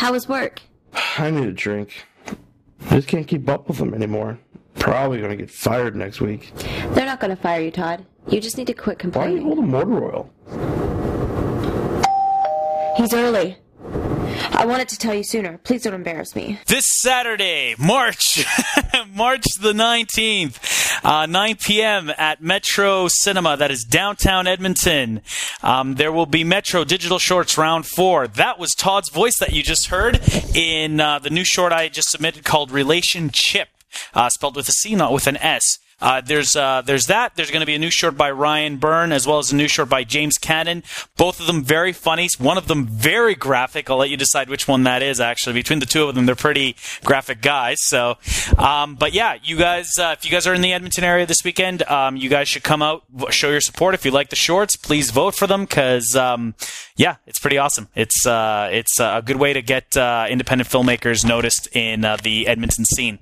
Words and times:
How 0.00 0.12
was 0.12 0.26
work? 0.26 0.62
I 1.18 1.30
need 1.30 1.46
a 1.46 1.52
drink. 1.52 2.06
I 2.88 2.94
just 2.94 3.06
can't 3.06 3.28
keep 3.28 3.46
up 3.50 3.68
with 3.68 3.76
them 3.76 3.92
anymore. 3.92 4.38
Probably 4.76 5.20
gonna 5.20 5.36
get 5.36 5.50
fired 5.50 5.94
next 5.94 6.22
week. 6.22 6.52
They're 6.94 7.04
not 7.04 7.20
going 7.20 7.36
to 7.36 7.36
fire 7.36 7.60
you, 7.60 7.70
Todd. 7.70 8.06
You 8.26 8.40
just 8.40 8.56
need 8.56 8.66
to 8.68 8.72
quit 8.72 8.98
complaining. 8.98 9.44
Why 9.44 9.50
are 9.50 9.56
you 9.56 9.60
complaining. 9.60 9.90
holding 9.90 10.00
motor 10.00 10.14
oil? 10.14 10.30
He's 12.96 13.12
early. 13.12 13.58
I 14.52 14.64
wanted 14.64 14.88
to 14.88 14.96
tell 14.96 15.12
you 15.12 15.22
sooner. 15.22 15.58
Please 15.58 15.82
don't 15.82 15.92
embarrass 15.92 16.34
me. 16.34 16.58
This 16.66 16.86
Saturday, 17.02 17.74
March, 17.78 18.46
March 19.14 19.44
the 19.60 19.74
19th, 19.74 20.58
uh, 21.02 21.26
9 21.26 21.56
p.m. 21.56 22.10
at 22.16 22.42
Metro 22.42 23.08
Cinema. 23.08 23.56
That 23.56 23.70
is 23.70 23.84
downtown 23.84 24.46
Edmonton. 24.46 25.22
Um, 25.62 25.94
there 25.94 26.12
will 26.12 26.26
be 26.26 26.44
Metro 26.44 26.84
Digital 26.84 27.18
Shorts 27.18 27.56
Round 27.56 27.86
4. 27.86 28.28
That 28.28 28.58
was 28.58 28.74
Todd's 28.74 29.10
voice 29.10 29.38
that 29.38 29.52
you 29.52 29.62
just 29.62 29.88
heard 29.88 30.20
in 30.54 31.00
uh, 31.00 31.18
the 31.18 31.30
new 31.30 31.44
short 31.44 31.72
I 31.72 31.88
just 31.88 32.10
submitted 32.10 32.44
called 32.44 32.70
Relationship, 32.70 33.68
uh, 34.14 34.28
spelled 34.28 34.56
with 34.56 34.68
a 34.68 34.72
C, 34.72 34.94
not 34.94 35.12
with 35.12 35.26
an 35.26 35.36
S. 35.38 35.78
Uh, 36.00 36.20
there's 36.20 36.56
uh, 36.56 36.82
there's 36.84 37.06
that. 37.06 37.36
There's 37.36 37.50
going 37.50 37.60
to 37.60 37.66
be 37.66 37.74
a 37.74 37.78
new 37.78 37.90
short 37.90 38.16
by 38.16 38.30
Ryan 38.30 38.76
Byrne 38.76 39.12
as 39.12 39.26
well 39.26 39.38
as 39.38 39.52
a 39.52 39.56
new 39.56 39.68
short 39.68 39.88
by 39.88 40.04
James 40.04 40.38
Cannon. 40.38 40.82
Both 41.16 41.40
of 41.40 41.46
them 41.46 41.62
very 41.62 41.92
funny. 41.92 42.28
One 42.38 42.58
of 42.58 42.68
them 42.68 42.86
very 42.86 43.34
graphic. 43.34 43.90
I'll 43.90 43.98
let 43.98 44.10
you 44.10 44.16
decide 44.16 44.48
which 44.48 44.66
one 44.66 44.84
that 44.84 45.02
is. 45.02 45.20
Actually, 45.20 45.54
between 45.54 45.78
the 45.78 45.86
two 45.86 46.08
of 46.08 46.14
them, 46.14 46.26
they're 46.26 46.34
pretty 46.34 46.76
graphic 47.04 47.42
guys. 47.42 47.78
So, 47.80 48.18
um, 48.58 48.94
but 48.94 49.12
yeah, 49.12 49.36
you 49.42 49.56
guys, 49.56 49.90
uh, 49.98 50.14
if 50.18 50.24
you 50.24 50.30
guys 50.30 50.46
are 50.46 50.54
in 50.54 50.62
the 50.62 50.72
Edmonton 50.72 51.04
area 51.04 51.26
this 51.26 51.44
weekend, 51.44 51.82
um, 51.84 52.16
you 52.16 52.28
guys 52.28 52.48
should 52.48 52.62
come 52.62 52.82
out, 52.82 53.04
show 53.30 53.50
your 53.50 53.60
support. 53.60 53.94
If 53.94 54.04
you 54.04 54.10
like 54.10 54.30
the 54.30 54.36
shorts, 54.36 54.76
please 54.76 55.10
vote 55.10 55.34
for 55.34 55.46
them 55.46 55.64
because 55.64 56.16
um, 56.16 56.54
yeah, 56.96 57.16
it's 57.26 57.38
pretty 57.38 57.58
awesome. 57.58 57.88
It's 57.94 58.26
uh, 58.26 58.68
it's 58.72 58.98
a 59.00 59.22
good 59.24 59.36
way 59.36 59.52
to 59.52 59.62
get 59.62 59.96
uh, 59.96 60.26
independent 60.28 60.68
filmmakers 60.68 61.26
noticed 61.26 61.68
in 61.74 62.04
uh, 62.04 62.16
the 62.22 62.46
Edmonton 62.46 62.84
scene. 62.84 63.18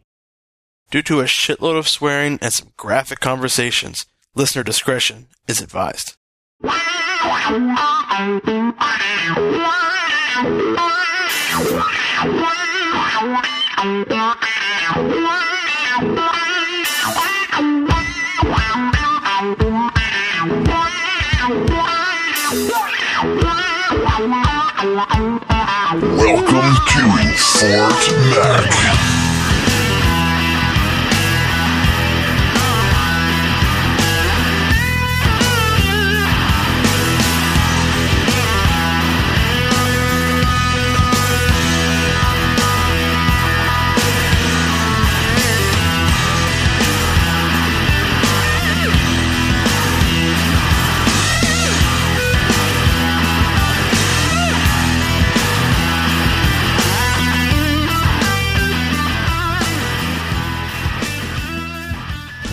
Due 0.90 1.02
to 1.02 1.20
a 1.20 1.24
shitload 1.24 1.78
of 1.78 1.86
swearing 1.86 2.38
and 2.40 2.50
some 2.50 2.72
graphic 2.78 3.20
conversations, 3.20 4.06
listener 4.34 4.62
discretion 4.62 5.26
is 5.46 5.60
advised. 5.60 6.16
Welcome 6.62 7.76
to 26.86 27.02
Fort 27.36 28.08
Mac. 28.30 29.17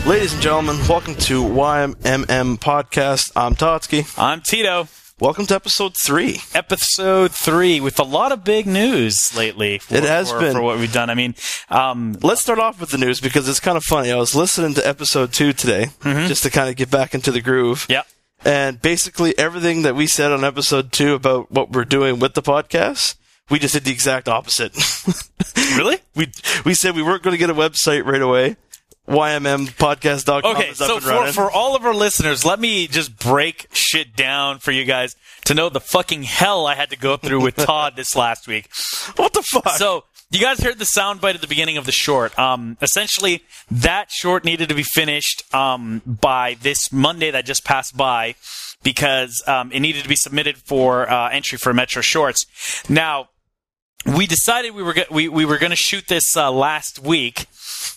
Ladies 0.06 0.34
and 0.34 0.42
gentlemen, 0.42 0.78
welcome 0.88 1.16
to 1.16 1.42
YMMM 1.44 2.59
Podcast. 2.59 3.31
I'm 3.35 3.56
Totsky. 3.56 4.07
I'm 4.22 4.40
Tito. 4.41 4.88
Welcome 5.19 5.47
to 5.47 5.56
episode 5.56 5.96
three. 5.97 6.41
episode 6.53 7.31
three 7.31 7.80
with 7.80 8.00
a 8.00 8.03
lot 8.03 8.31
of 8.31 8.44
big 8.44 8.68
news 8.68 9.35
lately. 9.35 9.80
For, 9.80 9.96
It 9.96 10.03
has 10.03 10.30
for, 10.31 10.40
been. 10.40 10.53
for 10.53 10.62
what 10.62 10.78
we've 10.78 10.94
done. 10.94 11.09
I 11.09 11.16
mean, 11.16 11.34
um, 11.69 12.18
Let's 12.22 12.41
start 12.41 12.59
off 12.59 12.80
with 12.80 12.91
the 12.91 13.00
news 13.00 13.19
because 13.19 13.50
it's 13.50 13.59
kind 13.59 13.78
of 13.78 13.84
funny. 13.84 14.12
I 14.12 14.18
was 14.18 14.35
listening 14.35 14.75
to 14.75 14.88
episode 14.88 15.34
two 15.34 15.53
today 15.53 15.88
just 16.03 16.44
to 16.44 16.51
kind 16.51 16.69
of 16.69 16.75
get 16.75 16.91
back 16.91 17.16
into 17.16 17.31
the 17.31 17.41
groove. 17.41 17.88
yeah, 17.90 18.03
And 18.44 18.80
basically, 18.80 19.35
everything 19.40 19.81
that 19.81 19.96
we 19.96 20.06
said 20.06 20.31
on 20.31 20.44
episode 20.44 20.91
two 20.91 21.16
about 21.16 21.51
what 21.51 21.72
we're 21.72 21.84
doing 21.84 22.19
with 22.19 22.35
the 22.35 22.44
podcast, 22.44 23.16
we 23.50 23.57
just 23.57 23.74
did 23.74 23.85
the 23.85 23.91
exact 23.91 24.28
opposite. 24.30 24.75
really? 25.78 25.97
we 26.16 26.31
we 26.63 26.74
said 26.75 26.96
we 26.96 27.01
weren't 27.03 27.24
going 27.24 27.34
to 27.34 27.38
get 27.40 27.50
a 27.50 27.56
website 27.56 28.06
right 28.06 28.22
away. 28.22 28.57
YMMpodcast.com 29.08 30.56
Okay, 30.56 30.70
is 30.70 30.82
up 30.82 30.88
so 30.88 30.96
and 30.96 31.04
for, 31.04 31.10
running. 31.10 31.34
for 31.34 31.52
all 31.52 31.76
of 31.76 31.86
our 31.86 31.94
listeners, 31.94 32.44
let 32.46 32.60
me 32.60 32.88
just 32.88 33.18
break 33.18 33.68
shit 33.72 34.16
down 34.16 34.60
for 34.60 34.72
you 34.72 34.84
guys 34.86 35.16
to 35.46 35.54
know 35.54 35.70
the 35.70 35.80
fucking 35.80 36.24
hell 36.24 36.66
I 36.66 36.76
had 36.76 36.90
to 36.90 36.98
go 36.98 37.18
through 37.18 37.42
with 37.42 37.56
Todd 37.56 37.96
this 37.96 38.16
last 38.16 38.48
week. 38.48 38.70
what 39.16 39.34
the 39.34 39.44
fuck? 39.44 39.70
So 39.78 40.06
you 40.32 40.40
guys 40.40 40.60
heard 40.60 40.80
the 40.80 40.86
soundbite 40.86 41.36
at 41.36 41.42
the 41.42 41.48
beginning 41.48 41.78
of 41.78 41.86
the 41.86 41.92
short. 41.92 42.38
Um, 42.40 42.78
essentially, 42.82 43.44
that 43.70 44.10
short 44.12 44.44
needed 44.44 44.70
to 44.70 44.76
be 44.76 44.84
finished 44.84 45.44
um, 45.54 46.02
by 46.06 46.58
this 46.62 46.92
Monday 46.92 47.30
that 47.32 47.46
just 47.46 47.64
passed 47.64 47.96
by 47.96 48.36
because 48.84 49.42
um, 49.48 49.72
it 49.72 49.80
needed 49.82 50.04
to 50.04 50.10
be 50.10 50.16
submitted 50.16 50.58
for 50.58 51.10
uh, 51.10 51.30
entry 51.30 51.58
for 51.58 51.74
Metro 51.74 52.02
Shorts. 52.02 52.46
Now, 52.90 53.30
we 54.06 54.28
decided 54.28 54.76
we 54.76 54.84
were 54.84 54.94
go- 54.94 55.04
we, 55.10 55.28
we 55.30 55.46
were 55.46 55.58
going 55.58 55.72
to 55.72 55.76
shoot 55.76 56.08
this 56.08 56.36
uh, 56.36 56.52
last 56.52 57.00
week. 57.00 57.46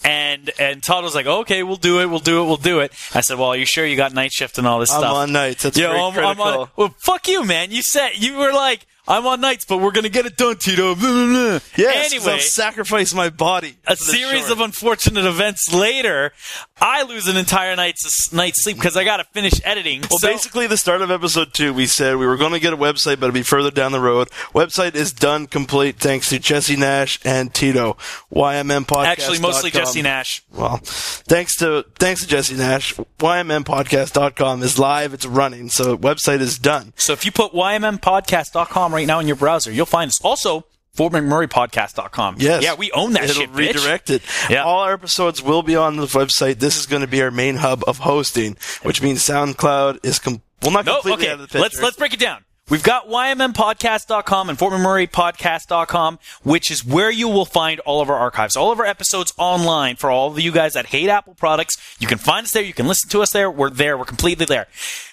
And 0.04 0.50
and 0.58 0.82
Todd 0.82 1.04
was 1.04 1.14
like, 1.14 1.26
okay, 1.26 1.62
we'll 1.62 1.76
do 1.76 2.00
it, 2.00 2.06
we'll 2.06 2.18
do 2.18 2.42
it, 2.42 2.46
we'll 2.46 2.56
do 2.56 2.80
it. 2.80 2.92
I 3.14 3.20
said, 3.20 3.38
well, 3.38 3.48
are 3.50 3.56
you 3.56 3.66
sure 3.66 3.84
you 3.86 3.96
got 3.96 4.12
night 4.14 4.32
shift 4.32 4.58
and 4.58 4.66
all 4.66 4.78
this 4.78 4.92
I'm 4.92 5.00
stuff? 5.00 5.14
on 5.16 5.32
nights. 5.32 5.62
That's 5.64 5.78
Yeah, 5.78 5.90
I'm, 5.90 5.96
I'm 6.06 6.12
critical. 6.12 6.44
on. 6.62 6.68
Well, 6.76 6.94
fuck 6.98 7.28
you, 7.28 7.44
man. 7.44 7.70
You 7.70 7.82
said 7.82 8.10
you 8.16 8.36
were 8.36 8.52
like, 8.52 8.86
I'm 9.08 9.26
on 9.26 9.40
nights, 9.40 9.64
but 9.64 9.78
we're 9.78 9.90
gonna 9.92 10.08
get 10.10 10.26
it 10.26 10.36
done, 10.36 10.56
Tito. 10.58 10.94
Blah, 10.94 11.10
blah, 11.10 11.26
blah. 11.26 11.58
Yes, 11.76 12.12
Anyway, 12.12 12.32
I'll 12.34 12.38
sacrifice 12.40 13.14
my 13.14 13.30
body. 13.30 13.76
a 13.86 13.96
series 13.96 14.40
short. 14.40 14.52
of 14.52 14.60
unfortunate 14.60 15.24
events 15.24 15.72
later, 15.72 16.32
I 16.80 17.02
lose 17.04 17.26
an 17.26 17.36
entire 17.38 17.74
night's 17.74 18.32
night's 18.32 18.62
sleep 18.62 18.76
because 18.76 18.96
I 18.96 19.04
gotta 19.04 19.24
finish 19.32 19.54
editing. 19.64 20.02
Well, 20.02 20.18
So- 20.20 20.28
basically, 20.28 20.66
the 20.66 20.76
start 20.76 21.00
of 21.00 21.10
episode 21.10 21.54
two, 21.54 21.72
we 21.72 21.86
said 21.86 22.16
we 22.16 22.26
were 22.26 22.36
going 22.36 22.52
to 22.52 22.60
get 22.60 22.72
a 22.74 22.76
website, 22.76 23.18
but 23.18 23.24
it'd 23.26 23.34
be 23.34 23.42
further 23.42 23.70
down 23.70 23.92
the 23.92 24.00
road. 24.00 24.28
Website 24.54 24.94
is 24.94 25.10
done, 25.12 25.46
complete, 25.46 25.96
thanks 25.98 26.28
to 26.28 26.38
Jesse 26.38 26.76
Nash 26.76 27.18
and 27.24 27.52
Tito. 27.54 27.96
YMM 28.30 28.84
podcast. 28.86 29.06
actually, 29.06 29.38
mostly 29.40 29.70
Jesse 29.70 30.02
Nash. 30.02 30.42
Well, 30.52 30.80
thanks 30.82 31.56
to 31.56 31.86
thanks 31.98 32.20
to 32.20 32.26
Jesse 32.28 32.56
Nash, 32.56 32.94
YMMpodcast.com 33.18 34.62
is 34.62 34.78
live. 34.78 35.14
It's 35.14 35.26
running, 35.26 35.68
so 35.70 35.96
website 35.96 36.40
is 36.40 36.58
done. 36.58 36.92
So 36.96 37.12
if 37.14 37.24
you 37.24 37.32
put 37.32 37.52
ymmpodcast.com 37.52 38.97
right 38.98 39.06
now 39.06 39.18
in 39.20 39.26
your 39.26 39.36
browser, 39.36 39.70
you'll 39.70 39.86
find 39.86 40.08
us. 40.08 40.20
Also, 40.22 40.64
fort 40.92 41.12
FortMcMurrayPodcast.com. 41.12 42.36
Yes. 42.38 42.62
Yeah, 42.62 42.74
we 42.74 42.90
own 42.92 43.12
that 43.12 43.24
It'll 43.24 43.36
shit, 43.42 43.50
redirect 43.50 44.10
it. 44.10 44.22
Yeah. 44.50 44.64
All 44.64 44.80
our 44.80 44.92
episodes 44.92 45.42
will 45.42 45.62
be 45.62 45.76
on 45.76 45.96
the 45.96 46.06
website. 46.06 46.58
This 46.58 46.76
is 46.78 46.86
going 46.86 47.02
to 47.02 47.08
be 47.08 47.22
our 47.22 47.30
main 47.30 47.56
hub 47.56 47.82
of 47.86 47.98
hosting, 47.98 48.56
which 48.82 49.00
means 49.02 49.20
SoundCloud 49.22 50.04
is 50.04 50.18
com- 50.18 50.42
well 50.62 50.72
not 50.72 50.84
No, 50.86 50.94
completely 50.94 51.24
okay. 51.24 51.32
out 51.32 51.34
of 51.34 51.40
the 51.40 51.46
picture. 51.46 51.60
Let's 51.60 51.80
let's 51.80 51.96
break 51.96 52.12
it 52.14 52.20
down. 52.20 52.44
We've 52.68 52.82
got 52.82 53.08
YMMpodcast.com 53.08 54.50
and 54.50 54.58
FortMcMurrayPodcast.com, 54.58 56.18
which 56.42 56.70
is 56.70 56.84
where 56.84 57.10
you 57.10 57.26
will 57.28 57.46
find 57.46 57.80
all 57.80 58.02
of 58.02 58.10
our 58.10 58.16
archives, 58.18 58.56
all 58.56 58.70
of 58.72 58.78
our 58.78 58.84
episodes 58.84 59.32
online 59.38 59.96
for 59.96 60.10
all 60.10 60.30
of 60.30 60.38
you 60.38 60.52
guys 60.52 60.74
that 60.74 60.86
hate 60.86 61.08
Apple 61.08 61.32
products. 61.34 61.76
You 61.98 62.06
can 62.06 62.18
find 62.18 62.44
us 62.44 62.52
there. 62.52 62.62
You 62.62 62.74
can 62.74 62.86
listen 62.86 63.08
to 63.10 63.22
us 63.22 63.30
there. 63.32 63.50
We're 63.50 63.70
there. 63.70 63.96
We're 63.96 64.04
completely 64.04 64.44
there. 64.44 64.66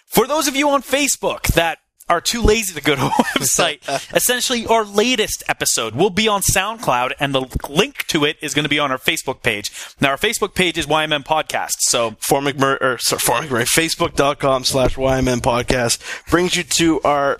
For 0.05 0.27
those 0.27 0.49
of 0.49 0.55
you 0.57 0.69
on 0.69 0.81
Facebook 0.81 1.43
that 1.53 1.79
are 2.07 2.21
too 2.21 2.41
lazy 2.41 2.73
to 2.73 2.81
go 2.81 2.95
to 2.95 3.01
our 3.01 3.09
website, 3.35 3.79
essentially 4.15 4.65
our 4.67 4.83
latest 4.83 5.43
episode 5.47 5.95
will 5.95 6.09
be 6.09 6.27
on 6.27 6.41
SoundCloud 6.41 7.13
and 7.19 7.33
the 7.33 7.45
link 7.69 8.05
to 8.07 8.25
it 8.25 8.37
is 8.41 8.53
going 8.53 8.63
to 8.63 8.69
be 8.69 8.79
on 8.79 8.91
our 8.91 8.97
Facebook 8.97 9.41
page. 9.41 9.71
Now 9.99 10.11
our 10.11 10.17
Facebook 10.17 10.53
page 10.53 10.77
is 10.77 10.85
YMM 10.85 11.25
Podcast. 11.25 11.77
So 11.79 12.15
Fort 12.19 12.43
McMurray, 12.43 12.81
or 12.81 12.97
sorry, 12.99 13.19
Fort 13.19 13.43
McMurray, 13.43 13.65
facebook.com 13.65 14.63
slash 14.65 14.95
YMM 14.95 15.39
podcast 15.39 16.29
brings 16.29 16.55
you 16.55 16.63
to 16.63 17.01
our 17.01 17.39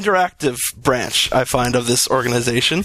interactive 0.00 0.58
branch, 0.76 1.32
I 1.32 1.44
find, 1.44 1.74
of 1.74 1.86
this 1.86 2.08
organization. 2.08 2.84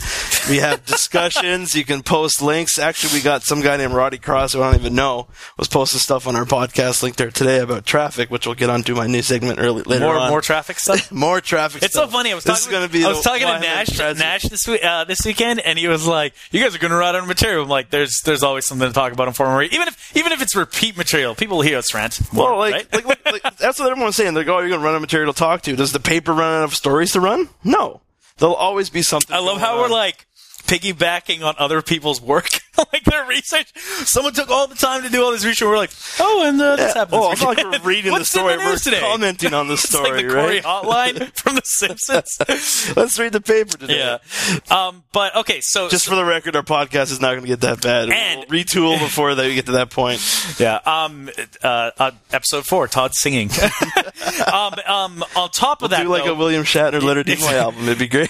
We 0.49 0.57
have 0.57 0.85
discussions. 1.21 1.75
you 1.75 1.83
can 1.85 2.03
post 2.03 2.41
links. 2.41 2.79
Actually, 2.79 3.13
we 3.13 3.21
got 3.21 3.43
some 3.43 3.61
guy 3.61 3.77
named 3.77 3.93
Roddy 3.93 4.17
Cross, 4.17 4.53
who 4.53 4.61
I 4.61 4.71
don't 4.71 4.79
even 4.81 4.95
know, 4.95 5.27
was 5.57 5.67
posting 5.67 5.99
stuff 5.99 6.27
on 6.27 6.35
our 6.35 6.45
podcast 6.45 7.03
link 7.03 7.15
there 7.15 7.31
today 7.31 7.59
about 7.59 7.85
traffic, 7.85 8.29
which 8.31 8.45
we'll 8.45 8.55
get 8.55 8.69
onto 8.69 8.95
my 8.95 9.07
new 9.07 9.21
segment 9.21 9.59
early 9.59 9.83
later 9.83 10.05
more 10.05 10.17
on. 10.17 10.29
more 10.29 10.41
traffic 10.41 10.79
stuff. 10.79 11.11
More 11.21 11.41
traffic. 11.41 11.83
It's 11.83 11.93
so 11.93 12.07
funny. 12.07 12.31
I 12.31 12.35
was 12.35 12.43
This 12.43 12.65
talking. 12.65 12.75
is 12.75 12.79
gonna 12.79 12.91
be 12.91 13.05
I 13.05 13.09
was 13.09 13.21
talking 13.21 13.45
to 13.47 13.59
Nash. 13.59 13.97
Nash 13.97 14.43
this 14.43 14.67
week, 14.67 14.83
uh, 14.83 15.03
this 15.03 15.25
weekend, 15.25 15.59
and 15.59 15.77
he 15.77 15.87
was 15.87 16.05
like, 16.07 16.33
"You 16.51 16.61
guys 16.61 16.73
are 16.75 16.79
going 16.79 16.91
to 16.91 16.97
run 16.97 17.15
out 17.15 17.21
of 17.21 17.27
material." 17.27 17.63
I'm 17.63 17.69
like, 17.69 17.89
"There's, 17.89 18.21
there's 18.25 18.43
always 18.43 18.65
something 18.65 18.87
to 18.87 18.93
talk 18.93 19.11
about 19.13 19.27
in 19.27 19.33
Former 19.33 19.61
Even 19.63 19.87
if, 19.87 20.15
even 20.15 20.31
if 20.31 20.41
it's 20.41 20.55
repeat 20.55 20.97
material, 20.97 21.35
people 21.35 21.57
will 21.57 21.63
hear 21.63 21.77
us 21.77 21.93
rant. 21.93 22.19
more, 22.33 22.51
Well, 22.51 22.59
like, 22.59 22.73
right? 22.73 22.93
like, 22.93 23.05
like, 23.25 23.43
like, 23.43 23.57
that's 23.57 23.79
what 23.79 23.91
everyone's 23.91 24.15
saying. 24.15 24.33
They're 24.33 24.43
like, 24.43 24.53
oh, 24.53 24.59
you're 24.59 24.69
going 24.69 24.79
to 24.81 24.85
run 24.85 24.93
out 24.93 24.97
of 24.97 25.01
material 25.01 25.33
to 25.33 25.37
talk 25.39 25.61
to. 25.63 25.75
Does 25.75 25.91
the 25.91 25.99
paper 25.99 26.33
run 26.33 26.61
out 26.61 26.63
of 26.65 26.75
stories 26.75 27.00
to 27.09 27.19
run? 27.19 27.49
No. 27.63 28.01
There'll 28.37 28.55
always 28.55 28.89
be 28.89 29.01
something. 29.01 29.35
I 29.35 29.39
love 29.39 29.59
how 29.59 29.79
we're 29.79 29.89
like 29.89 30.25
piggybacking 30.63 31.43
on 31.43 31.55
other 31.57 31.81
people's 31.81 32.21
work, 32.21 32.47
like 32.93 33.03
their 33.03 33.25
research. 33.25 33.71
Someone 34.05 34.33
took 34.33 34.49
all 34.49 34.67
the 34.67 34.75
time 34.75 35.03
to 35.03 35.09
do 35.09 35.23
all 35.23 35.31
this 35.31 35.43
research. 35.45 35.65
We're 35.67 35.77
like, 35.77 35.91
oh, 36.19 36.43
and 36.47 36.61
uh, 36.61 36.75
this 36.75 36.93
Yeah. 36.95 37.01
happened. 37.01 37.21
Oh, 37.21 37.29
not 37.33 37.57
like 37.57 37.63
we're 37.81 37.87
reading 37.87 38.13
the 38.13 38.23
story. 38.25 38.55
the 38.57 38.63
We're 38.63 38.77
today? 38.77 38.99
commenting 38.99 39.53
on 39.53 39.67
the 39.67 39.77
story. 39.77 40.01
It's 40.11 40.15
like 40.23 40.27
the 40.27 40.33
Corey 40.33 40.55
right? 40.55 40.63
Hotline 40.63 41.35
from 41.37 41.55
The 41.55 41.61
Simpsons. 41.63 42.95
Let's 42.95 43.19
read 43.19 43.33
the 43.33 43.41
paper 43.41 43.77
today. 43.77 43.97
yeah. 43.99 44.17
Um, 44.69 45.03
but 45.11 45.35
okay, 45.37 45.59
so 45.61 45.89
Just 45.89 46.07
for 46.07 46.15
the 46.15 46.25
record, 46.25 46.55
our 46.55 46.63
podcast 46.63 47.11
is 47.11 47.19
not 47.21 47.31
going 47.31 47.41
to 47.43 47.47
get 47.47 47.61
that 47.61 47.81
bad. 47.81 48.09
And- 48.09 48.45
we'll 48.49 48.59
retool 48.63 48.99
before 48.99 49.35
they 49.35 49.53
get 49.55 49.65
to 49.67 49.73
that 49.73 49.89
point. 49.89 50.21
Yeah. 50.59 50.79
Um. 50.85 51.29
Uh, 51.63 51.91
uh. 51.97 52.11
Episode 52.31 52.65
four. 52.65 52.87
Todd 52.87 53.13
singing. 53.13 53.49
um. 54.51 54.73
Um. 54.87 55.23
On 55.35 55.49
top 55.49 55.81
of 55.83 55.89
that, 55.91 56.03
Do 56.03 56.09
like 56.09 56.25
though, 56.25 56.33
a 56.33 56.35
William 56.37 56.63
Shatner 56.63 57.01
Leonard 57.01 57.27
Nimoy 57.27 57.53
album. 57.53 57.83
It'd 57.83 57.99
be 57.99 58.07
great. 58.07 58.29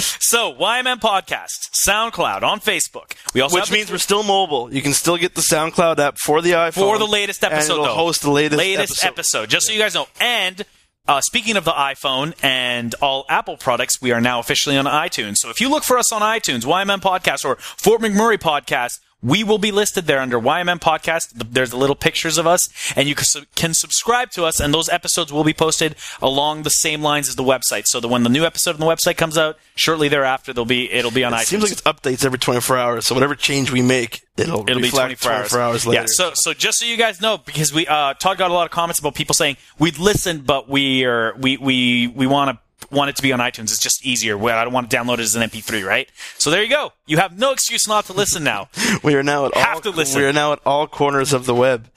so 0.00 0.52
YMM 0.54 1.00
podcast, 1.00 1.70
SoundCloud, 1.86 2.42
on 2.42 2.60
Facebook. 2.60 3.12
We 3.34 3.40
Which 3.52 3.70
means 3.70 3.90
we're 3.90 3.98
still 3.98 4.22
mobile. 4.22 4.72
You 4.72 4.82
can 4.82 4.92
still 4.92 5.16
get 5.16 5.34
the 5.34 5.40
SoundCloud 5.40 5.98
app 5.98 6.18
for 6.18 6.40
the 6.42 6.52
iPhone 6.52 6.74
for 6.74 6.98
the 6.98 7.06
latest 7.06 7.44
episode. 7.44 7.72
And 7.74 7.82
it'll 7.82 7.84
though. 7.84 7.94
host 7.94 8.22
the 8.22 8.30
latest, 8.30 8.58
latest 8.58 9.04
episode. 9.04 9.50
Just 9.50 9.66
so 9.66 9.72
you 9.72 9.78
guys 9.78 9.94
know. 9.94 10.06
And 10.20 10.64
uh, 11.08 11.20
speaking 11.20 11.56
of 11.56 11.64
the 11.64 11.72
iPhone 11.72 12.34
and 12.42 12.94
all 13.00 13.24
Apple 13.28 13.56
products, 13.56 14.00
we 14.02 14.12
are 14.12 14.20
now 14.20 14.40
officially 14.40 14.76
on 14.76 14.86
iTunes. 14.86 15.36
So 15.36 15.50
if 15.50 15.60
you 15.60 15.68
look 15.68 15.84
for 15.84 15.98
us 15.98 16.12
on 16.12 16.22
iTunes, 16.22 16.64
YMM 16.64 17.00
Podcast 17.00 17.44
or 17.44 17.56
Fort 17.56 18.00
McMurray 18.00 18.38
Podcast, 18.38 18.98
we 19.22 19.42
will 19.42 19.58
be 19.58 19.72
listed 19.72 20.06
there 20.06 20.20
under 20.20 20.38
YMM 20.38 20.78
Podcast. 20.78 21.28
There's 21.34 21.70
the 21.70 21.76
little 21.78 21.96
pictures 21.96 22.36
of 22.38 22.46
us, 22.46 22.68
and 22.94 23.08
you 23.08 23.14
can, 23.14 23.72
subscribe 23.74 24.30
to 24.32 24.44
us, 24.44 24.60
and 24.60 24.72
those 24.74 24.88
episodes 24.88 25.32
will 25.32 25.42
be 25.42 25.54
posted 25.54 25.96
along 26.20 26.62
the 26.62 26.70
same 26.70 27.02
lines 27.02 27.28
as 27.28 27.34
the 27.36 27.42
website. 27.42 27.84
So 27.86 27.98
that 28.00 28.08
when 28.08 28.22
the 28.24 28.28
new 28.28 28.44
episode 28.44 28.74
on 28.74 28.80
the 28.80 28.86
website 28.86 29.16
comes 29.16 29.36
out, 29.38 29.58
shortly 29.74 30.08
thereafter, 30.08 30.52
they'll 30.52 30.64
be 30.64 30.90
it'll 30.92 31.10
be 31.10 31.24
on 31.24 31.32
It 31.32 31.36
iTunes. 31.38 31.44
seems 31.46 31.62
like 31.62 31.72
it's 31.72 31.82
updates 31.82 32.24
every 32.24 32.38
24 32.38 32.76
hours. 32.76 33.06
So 33.06 33.14
whatever 33.14 33.34
change 33.34 33.70
we 33.72 33.82
make, 33.82 34.22
it'll, 34.36 34.60
It'll 34.68 34.76
be 34.76 34.82
reflect 34.82 35.20
24 35.22 35.32
hours. 35.32 35.54
hours 35.54 35.86
later. 35.86 36.02
Yeah. 36.02 36.06
So, 36.08 36.32
so 36.34 36.52
just 36.52 36.78
so 36.78 36.86
you 36.86 36.96
guys 36.96 37.20
know, 37.20 37.38
because 37.38 37.72
we 37.72 37.86
uh, 37.86 38.14
Todd 38.14 38.38
got 38.38 38.50
a 38.50 38.54
lot 38.54 38.64
of 38.66 38.70
comments 38.70 38.98
about 39.00 39.14
people 39.14 39.34
saying 39.34 39.56
we'd 39.78 39.98
listen, 39.98 40.42
but 40.42 40.68
we 40.68 41.04
are 41.04 41.34
we 41.38 41.56
we 41.56 42.06
we 42.08 42.26
want 42.26 42.50
to 42.50 42.58
want 42.90 43.10
it 43.10 43.16
to 43.16 43.22
be 43.22 43.32
on 43.32 43.40
iTunes. 43.40 43.64
It's 43.64 43.78
just 43.80 44.04
easier. 44.04 44.36
Well, 44.36 44.58
I 44.58 44.64
don't 44.64 44.72
want 44.72 44.90
to 44.90 44.96
download 44.96 45.14
it 45.14 45.20
as 45.20 45.34
an 45.34 45.42
MP3, 45.48 45.84
right? 45.86 46.08
So 46.38 46.50
there 46.50 46.62
you 46.62 46.68
go. 46.70 46.92
You 47.06 47.18
have 47.18 47.38
no 47.38 47.52
excuse 47.52 47.86
not 47.86 48.06
to 48.06 48.12
listen 48.12 48.44
now. 48.44 48.68
we 49.02 49.14
are 49.14 49.22
now 49.22 49.46
at 49.46 49.54
Have 49.54 49.76
all 49.76 49.80
to 49.82 49.90
listen. 49.90 50.20
we 50.20 50.26
are 50.26 50.32
now 50.32 50.52
at 50.52 50.60
all 50.66 50.86
corners 50.86 51.32
of 51.32 51.46
the 51.46 51.54
web. 51.54 51.90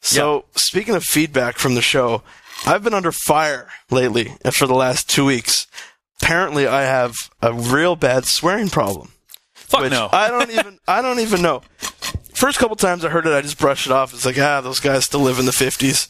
So 0.00 0.46
speaking 0.54 0.94
of 0.94 1.04
feedback 1.04 1.58
from 1.58 1.74
the 1.74 1.82
show, 1.82 2.22
I've 2.66 2.82
been 2.82 2.94
under 2.94 3.12
fire 3.12 3.68
lately 3.90 4.34
and 4.44 4.54
for 4.54 4.66
the 4.66 4.74
last 4.74 5.08
two 5.08 5.24
weeks. 5.24 5.66
Apparently, 6.22 6.66
I 6.66 6.82
have 6.82 7.14
a 7.40 7.52
real 7.52 7.96
bad 7.96 8.26
swearing 8.26 8.68
problem. 8.68 9.12
Fuck 9.54 9.82
which 9.82 9.92
no. 9.92 10.08
I 10.12 10.28
don't 10.28 10.50
even 10.58 10.78
I 10.86 11.00
don't 11.02 11.20
even 11.20 11.42
know. 11.42 11.62
First 12.34 12.58
couple 12.58 12.76
times 12.76 13.04
I 13.04 13.10
heard 13.10 13.26
it, 13.26 13.32
I 13.32 13.40
just 13.42 13.58
brushed 13.58 13.86
it 13.86 13.92
off. 13.92 14.12
It's 14.14 14.24
like 14.26 14.38
ah, 14.38 14.60
those 14.60 14.80
guys 14.80 15.04
still 15.04 15.20
live 15.20 15.38
in 15.38 15.46
the 15.46 15.52
fifties. 15.52 16.08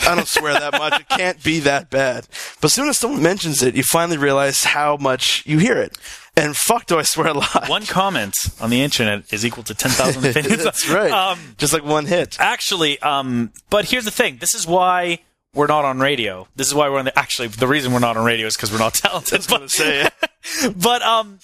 I 0.00 0.14
don't 0.14 0.28
swear 0.28 0.52
that 0.54 0.72
much. 0.72 1.00
It 1.00 1.08
can't 1.08 1.42
be 1.42 1.60
that 1.60 1.90
bad. 1.90 2.26
But 2.60 2.66
as 2.66 2.74
soon 2.74 2.88
as 2.88 2.98
someone 2.98 3.22
mentions 3.22 3.62
it, 3.62 3.76
you 3.76 3.82
finally 3.82 4.16
realize 4.18 4.64
how 4.64 4.96
much 4.96 5.44
you 5.46 5.58
hear 5.58 5.76
it. 5.76 5.96
And 6.36 6.56
fuck, 6.56 6.86
do 6.86 6.98
I 6.98 7.02
swear 7.02 7.28
a 7.28 7.34
lot? 7.34 7.68
One 7.68 7.84
comment 7.84 8.34
on 8.60 8.70
the 8.70 8.80
internet 8.82 9.32
is 9.32 9.44
equal 9.44 9.64
to 9.64 9.74
ten 9.74 9.90
thousand 9.90 10.24
opinions. 10.30 10.62
That's 10.62 10.88
right. 10.88 11.10
Um, 11.10 11.38
just 11.58 11.72
like 11.72 11.84
one 11.84 12.06
hit. 12.06 12.36
Actually, 12.38 13.00
um, 13.00 13.52
but 13.70 13.86
here's 13.86 14.04
the 14.04 14.12
thing. 14.12 14.36
This 14.38 14.54
is 14.54 14.66
why 14.66 15.18
we're 15.54 15.66
not 15.66 15.84
on 15.84 15.98
radio. 15.98 16.46
This 16.56 16.66
is 16.66 16.74
why 16.74 16.88
we're 16.88 16.98
on 16.98 17.06
the. 17.06 17.18
Actually, 17.18 17.48
the 17.48 17.66
reason 17.66 17.92
we're 17.92 17.98
not 17.98 18.16
on 18.16 18.24
radio 18.24 18.46
is 18.46 18.56
because 18.56 18.70
we're 18.70 18.78
not 18.78 18.94
talented. 18.94 19.46
But, 19.48 19.70
Say 19.70 20.08
but 20.76 21.02
um, 21.02 21.38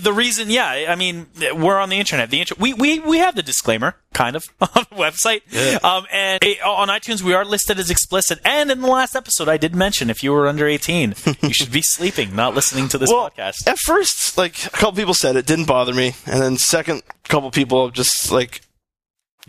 the 0.00 0.12
reason, 0.12 0.50
yeah, 0.50 0.86
I 0.88 0.96
mean, 0.96 1.26
we're 1.54 1.78
on 1.78 1.88
the 1.88 1.98
internet. 1.98 2.30
The 2.30 2.40
inter- 2.40 2.56
we 2.58 2.74
we 2.74 2.98
we 2.98 3.18
have 3.18 3.34
the 3.36 3.42
disclaimer, 3.42 3.96
kind 4.12 4.34
of, 4.34 4.48
on 4.60 4.86
the 4.90 4.96
website. 4.96 5.42
Um, 5.84 6.06
and 6.10 6.42
eh, 6.42 6.56
on 6.64 6.88
iTunes, 6.88 7.22
we 7.22 7.34
are 7.34 7.44
listed 7.44 7.78
as 7.78 7.90
explicit. 7.90 8.40
And 8.44 8.70
in 8.70 8.80
the 8.80 8.86
last 8.88 9.14
episode, 9.14 9.48
I 9.48 9.56
did 9.56 9.74
mention 9.74 10.10
if 10.10 10.22
you 10.22 10.32
were 10.32 10.48
under 10.48 10.66
eighteen, 10.66 11.14
you 11.42 11.52
should 11.52 11.70
be 11.70 11.82
sleeping, 11.82 12.34
not 12.34 12.54
listening 12.54 12.88
to 12.88 12.98
this 12.98 13.10
well, 13.10 13.30
podcast. 13.30 13.66
at 13.66 13.78
first, 13.78 14.36
like 14.38 14.66
a 14.66 14.70
couple 14.70 14.92
people 14.92 15.14
said 15.14 15.36
it 15.36 15.46
didn't 15.46 15.66
bother 15.66 15.94
me, 15.94 16.14
and 16.26 16.40
then 16.40 16.56
second 16.56 17.02
couple 17.24 17.50
people 17.50 17.90
just 17.90 18.32
like. 18.32 18.62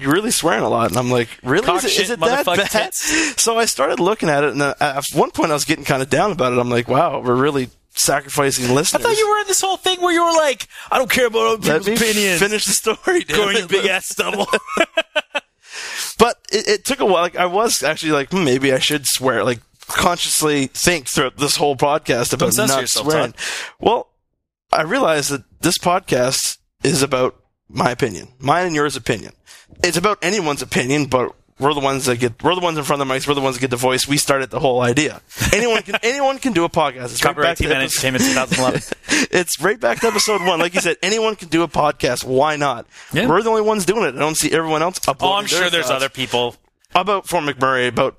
You're 0.02 0.12
really 0.14 0.32
swearing 0.32 0.64
a 0.64 0.70
lot, 0.70 0.90
and 0.90 0.98
I'm 0.98 1.12
like, 1.12 1.30
really? 1.44 1.66
Cock 1.66 1.78
Is 1.78 1.86
it, 1.86 1.90
shit, 1.92 2.04
is 2.06 2.10
it 2.10 2.20
that 2.20 2.46
bad? 2.46 2.70
tits. 2.72 3.36
So 3.42 3.58
I 3.58 3.66
started 3.66 4.00
looking 4.00 4.30
at 4.30 4.44
it, 4.44 4.52
and 4.52 4.62
uh, 4.62 4.74
at 4.80 5.04
one 5.14 5.32
point 5.32 5.52
I 5.52 5.54
was 5.54 5.66
getting 5.66 5.86
kind 5.86 6.02
of 6.02 6.10
down 6.10 6.32
about 6.32 6.54
it. 6.54 6.60
I'm 6.60 6.70
like, 6.70 6.88
wow, 6.88 7.22
we're 7.22 7.36
really 7.36 7.70
sacrificing 7.92 8.74
listeners. 8.74 9.04
I 9.06 9.08
thought 9.10 9.18
you 9.18 9.30
were 9.30 9.40
in 9.40 9.48
this 9.48 9.62
whole 9.62 9.78
thing 9.78 10.02
where 10.02 10.14
you 10.14 10.24
were 10.24 10.34
like, 10.34 10.68
I 10.92 10.98
don't 10.98 11.10
care 11.10 11.28
about 11.28 11.60
other 11.60 11.74
Let 11.74 11.86
people's 11.86 12.02
opinions. 12.02 12.40
finish 12.40 12.66
the 12.66 12.72
story, 12.72 13.24
Going 13.28 13.68
big 13.68 13.86
ass 13.86 14.08
stubble. 14.08 14.48
But 16.18 16.38
it, 16.52 16.68
it 16.68 16.86
took 16.86 17.00
a 17.00 17.06
while. 17.06 17.24
Like 17.24 17.36
I 17.36 17.48
was 17.48 17.82
actually 17.82 18.12
like, 18.12 18.30
hmm, 18.30 18.44
maybe 18.44 18.72
I 18.74 18.78
should 18.80 19.08
swear. 19.08 19.44
Like 19.44 19.60
consciously 19.88 20.68
think 20.68 21.08
throughout 21.10 21.38
this 21.38 21.56
whole 21.56 21.76
podcast 21.76 22.32
about 22.34 22.56
not 22.56 22.80
yourself, 22.82 23.08
swearing. 23.08 23.34
Well, 23.80 24.08
I 24.72 24.84
realized 24.84 25.32
that 25.32 25.44
this 25.62 25.80
podcast 25.80 26.58
is 26.84 27.02
about 27.02 27.36
my 27.68 27.90
opinion, 27.90 28.28
mine 28.40 28.68
and 28.68 28.76
yours 28.76 28.96
opinion. 28.96 29.34
It's 29.84 29.98
about 29.98 30.20
anyone's 30.22 30.62
opinion, 30.62 31.06
but 31.06 31.34
we're 31.60 31.74
the 31.74 31.80
ones 31.80 32.06
that 32.06 32.18
get 32.20 32.42
we're 32.44 32.56
the 32.56 32.62
ones 32.62 32.78
in 32.78 32.84
front 32.84 33.02
of 33.02 33.08
the 33.08 33.14
mics. 33.14 33.28
We're 33.28 33.34
the 33.36 33.42
ones 33.42 33.56
that 33.56 33.62
get 33.62 33.70
the 33.70 33.78
voice. 33.78 34.08
We 34.08 34.18
started 34.18 34.50
the 34.50 34.60
whole 34.60 34.82
idea. 34.82 35.22
Anyone 35.54 35.82
can 35.84 35.96
anyone 36.04 36.40
can 36.40 36.54
do 36.54 36.64
a 36.64 36.70
podcast. 36.70 37.06
It's 37.12 37.24
right 37.24 37.36
Copyright 37.36 37.50
back 37.52 37.58
to 37.58 37.64
Team 37.64 37.72
episode- 37.72 38.08
Entertainment 38.08 38.24
2011. 38.56 39.28
it's 39.32 39.62
right 39.62 39.80
back 39.80 40.00
to 40.02 40.08
episode 40.08 40.42
one. 40.44 40.60
Like 40.60 40.74
you 40.74 40.82
said, 40.82 40.98
anyone 41.04 41.36
can 41.36 41.50
do 41.50 41.64
a 41.64 41.68
podcast. 41.68 42.24
Why 42.24 42.56
not? 42.56 42.86
Yeah. 43.14 43.28
We're 43.28 43.42
the 43.44 43.50
only 43.50 43.62
ones 43.62 43.86
doing 43.86 44.04
it. 44.04 44.16
I 44.16 44.20
don't 44.20 44.36
see 44.38 44.52
everyone 44.52 44.82
else 44.82 45.00
uploading. 45.08 45.34
Oh, 45.36 45.38
I'm 45.38 45.46
sure 45.48 45.70
there's 45.70 45.90
other 45.90 46.10
people. 46.10 46.56
about 46.96 47.28
Fort 47.28 47.44
McMurray 47.44 47.88
about 47.88 48.18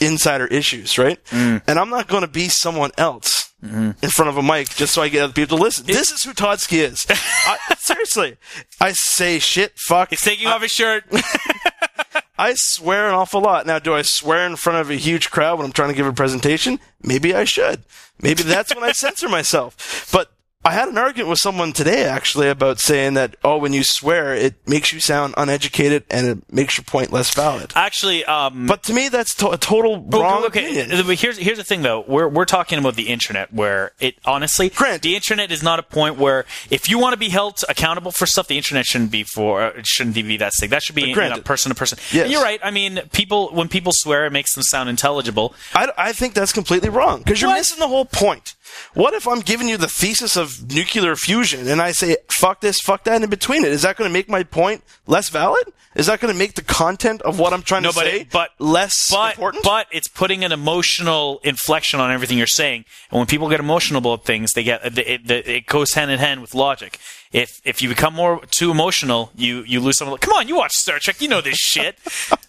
insider 0.00 0.46
issues, 0.46 0.98
right? 0.98 1.22
Mm. 1.26 1.62
And 1.66 1.78
I'm 1.78 1.90
not 1.90 2.08
going 2.08 2.22
to 2.22 2.28
be 2.28 2.48
someone 2.48 2.90
else 2.98 3.41
Mm-hmm. 3.62 3.90
in 4.02 4.10
front 4.10 4.28
of 4.28 4.36
a 4.36 4.42
mic 4.42 4.70
just 4.70 4.92
so 4.92 5.02
I 5.02 5.08
get 5.08 5.22
other 5.22 5.32
people 5.32 5.56
to 5.56 5.62
listen. 5.62 5.86
this 5.86 6.10
is 6.10 6.24
who 6.24 6.32
Todsky 6.32 6.78
is. 6.78 7.06
I, 7.10 7.58
seriously, 7.78 8.36
I 8.80 8.90
say 8.90 9.38
shit, 9.38 9.74
fuck. 9.78 10.10
He's 10.10 10.20
taking 10.20 10.48
I, 10.48 10.52
off 10.54 10.62
his 10.62 10.72
shirt. 10.72 11.04
I 12.38 12.54
swear 12.56 13.08
an 13.08 13.14
awful 13.14 13.40
lot. 13.40 13.66
Now, 13.66 13.78
do 13.78 13.94
I 13.94 14.02
swear 14.02 14.44
in 14.46 14.56
front 14.56 14.80
of 14.80 14.90
a 14.90 14.96
huge 14.96 15.30
crowd 15.30 15.58
when 15.58 15.66
I'm 15.66 15.72
trying 15.72 15.90
to 15.90 15.94
give 15.94 16.06
a 16.06 16.12
presentation? 16.12 16.80
Maybe 17.00 17.32
I 17.34 17.44
should. 17.44 17.84
Maybe 18.20 18.42
that's 18.42 18.74
when 18.74 18.82
I 18.82 18.90
censor 18.92 19.28
myself. 19.28 20.08
But 20.12 20.32
I 20.64 20.70
had 20.72 20.88
an 20.88 20.96
argument 20.96 21.28
with 21.28 21.40
someone 21.40 21.72
today 21.72 22.04
actually 22.04 22.48
about 22.48 22.78
saying 22.78 23.14
that 23.14 23.34
oh, 23.42 23.58
when 23.58 23.72
you 23.72 23.82
swear, 23.82 24.32
it 24.32 24.54
makes 24.66 24.92
you 24.92 25.00
sound 25.00 25.34
uneducated 25.36 26.04
and 26.08 26.26
it 26.26 26.52
makes 26.52 26.78
your 26.78 26.84
point 26.84 27.12
less 27.12 27.34
valid. 27.34 27.72
Actually, 27.74 28.24
um, 28.26 28.66
But 28.68 28.84
to 28.84 28.92
me, 28.92 29.08
that's 29.08 29.34
to- 29.36 29.50
a 29.50 29.58
total 29.58 30.00
wrong 30.02 30.44
okay. 30.44 30.64
opinion. 30.80 31.04
But 31.06 31.18
here's 31.18 31.36
here's 31.38 31.58
the 31.58 31.64
thing 31.64 31.82
though. 31.82 32.04
We're 32.06 32.28
we're 32.28 32.44
talking 32.44 32.78
about 32.78 32.94
the 32.94 33.08
internet, 33.08 33.52
where 33.52 33.92
it 33.98 34.16
honestly, 34.24 34.68
Grant. 34.68 35.02
the 35.02 35.16
internet 35.16 35.50
is 35.50 35.64
not 35.64 35.80
a 35.80 35.82
point 35.82 36.16
where 36.16 36.44
if 36.70 36.88
you 36.88 36.98
want 36.98 37.14
to 37.14 37.18
be 37.18 37.30
held 37.30 37.58
accountable 37.68 38.12
for 38.12 38.26
stuff, 38.26 38.46
the 38.46 38.56
internet 38.56 38.86
shouldn't 38.86 39.10
be 39.10 39.24
for 39.24 39.66
it 39.66 39.86
shouldn't 39.86 40.14
be 40.14 40.36
that 40.36 40.52
thing. 40.60 40.70
That 40.70 40.82
should 40.82 40.94
be 40.94 41.02
you 41.02 41.08
know, 41.08 41.14
granted. 41.14 41.44
person 41.44 41.70
to 41.70 41.74
person. 41.74 41.98
Yes. 42.12 42.30
You're 42.30 42.42
right. 42.42 42.60
I 42.62 42.70
mean, 42.70 43.00
people 43.12 43.48
when 43.52 43.68
people 43.68 43.92
swear, 43.94 44.26
it 44.26 44.32
makes 44.32 44.54
them 44.54 44.62
sound 44.62 44.88
intelligible. 44.88 45.54
I, 45.74 45.90
I 45.98 46.12
think 46.12 46.34
that's 46.34 46.52
completely 46.52 46.88
wrong 46.88 47.18
because 47.18 47.42
you're 47.42 47.52
missing 47.52 47.80
the 47.80 47.88
whole 47.88 48.04
point. 48.04 48.54
What 48.94 49.12
if 49.12 49.28
I'm 49.28 49.40
giving 49.40 49.68
you 49.68 49.76
the 49.76 49.88
thesis 49.88 50.36
of 50.36 50.51
nuclear 50.60 51.14
fusion 51.16 51.68
and 51.68 51.80
I 51.80 51.92
say 51.92 52.16
fuck 52.38 52.60
this, 52.60 52.80
fuck 52.80 53.04
that 53.04 53.22
in 53.22 53.30
between 53.30 53.64
it? 53.64 53.70
Is 53.72 53.82
that 53.82 53.96
going 53.96 54.08
to 54.08 54.12
make 54.12 54.28
my 54.28 54.42
point 54.42 54.82
less 55.06 55.28
valid? 55.28 55.72
Is 55.94 56.06
that 56.06 56.20
going 56.20 56.32
to 56.32 56.38
make 56.38 56.54
the 56.54 56.62
content 56.62 57.20
of 57.22 57.38
what 57.38 57.52
I'm 57.52 57.62
trying 57.62 57.82
No, 57.82 57.90
to 57.90 57.94
but 57.94 58.04
say 58.06 58.20
it- 58.22 58.30
but- 58.30 58.50
less 58.58 59.10
but 59.10 59.32
important? 59.34 59.62
but 59.64 59.86
it's 59.92 60.08
putting 60.08 60.42
an 60.44 60.50
emotional 60.52 61.40
inflection 61.44 62.00
on 62.00 62.10
everything 62.10 62.38
you're 62.38 62.46
saying. 62.46 62.84
And 63.10 63.18
when 63.18 63.26
people 63.26 63.48
get 63.50 63.60
emotional 63.60 63.98
about 63.98 64.24
things, 64.24 64.52
they 64.52 64.62
get 64.64 64.84
it, 64.98 64.98
it, 65.30 65.30
it 65.48 65.66
goes 65.66 65.92
hand 65.94 66.10
in 66.10 66.18
hand 66.18 66.40
with 66.40 66.54
logic. 66.54 66.98
If 67.32 67.48
if 67.64 67.80
you 67.80 67.88
become 67.88 68.12
more 68.14 68.40
too 68.50 68.70
emotional, 68.70 69.30
you 69.34 69.62
you 69.66 69.80
lose 69.80 69.96
some. 69.96 70.08
of 70.08 70.20
the- 70.20 70.26
Come 70.26 70.34
on, 70.34 70.48
you 70.48 70.56
watch 70.56 70.72
Star 70.72 70.98
Trek, 70.98 71.20
you 71.22 71.28
know 71.28 71.40
this 71.40 71.56
shit. 71.56 71.98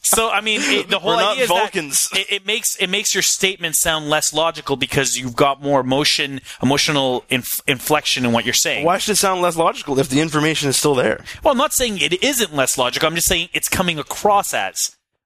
so 0.04 0.30
I 0.30 0.42
mean, 0.42 0.60
it, 0.62 0.90
the 0.90 1.00
whole 1.00 1.14
idea 1.18 1.44
is 1.44 1.50
Vulcans. 1.50 2.10
that 2.10 2.20
it, 2.20 2.32
it 2.32 2.46
makes 2.46 2.76
it 2.78 2.90
makes 2.90 3.16
your 3.16 3.22
statement 3.22 3.76
sound 3.78 4.10
less 4.10 4.34
logical 4.34 4.76
because 4.76 5.16
you've 5.16 5.36
got 5.38 5.62
more 5.62 5.80
emotion, 5.80 6.42
emotional 6.62 7.24
inf- 7.30 7.48
inflection 7.66 8.26
in 8.26 8.34
what 8.34 8.44
you're 8.44 8.54
saying. 8.54 8.86
Why 8.86 8.98
should 8.98 9.14
it 9.14 9.18
sound 9.20 9.42
less 9.42 9.56
logical 9.56 9.98
if 10.00 10.10
the 10.10 10.20
information 10.20 10.68
is 10.68 10.76
still 10.78 10.96
there? 10.96 11.24
Well, 11.44 11.54
I'm 11.54 11.58
not 11.58 11.74
saying 11.74 12.00
it 12.00 12.22
isn't 12.22 12.54
less 12.54 12.78
logical. 12.78 13.08
I'm 13.08 13.16
just 13.16 13.28
saying 13.30 13.50
it's 13.54 13.70
coming 13.70 14.00
across 14.00 14.54
as. 14.54 14.78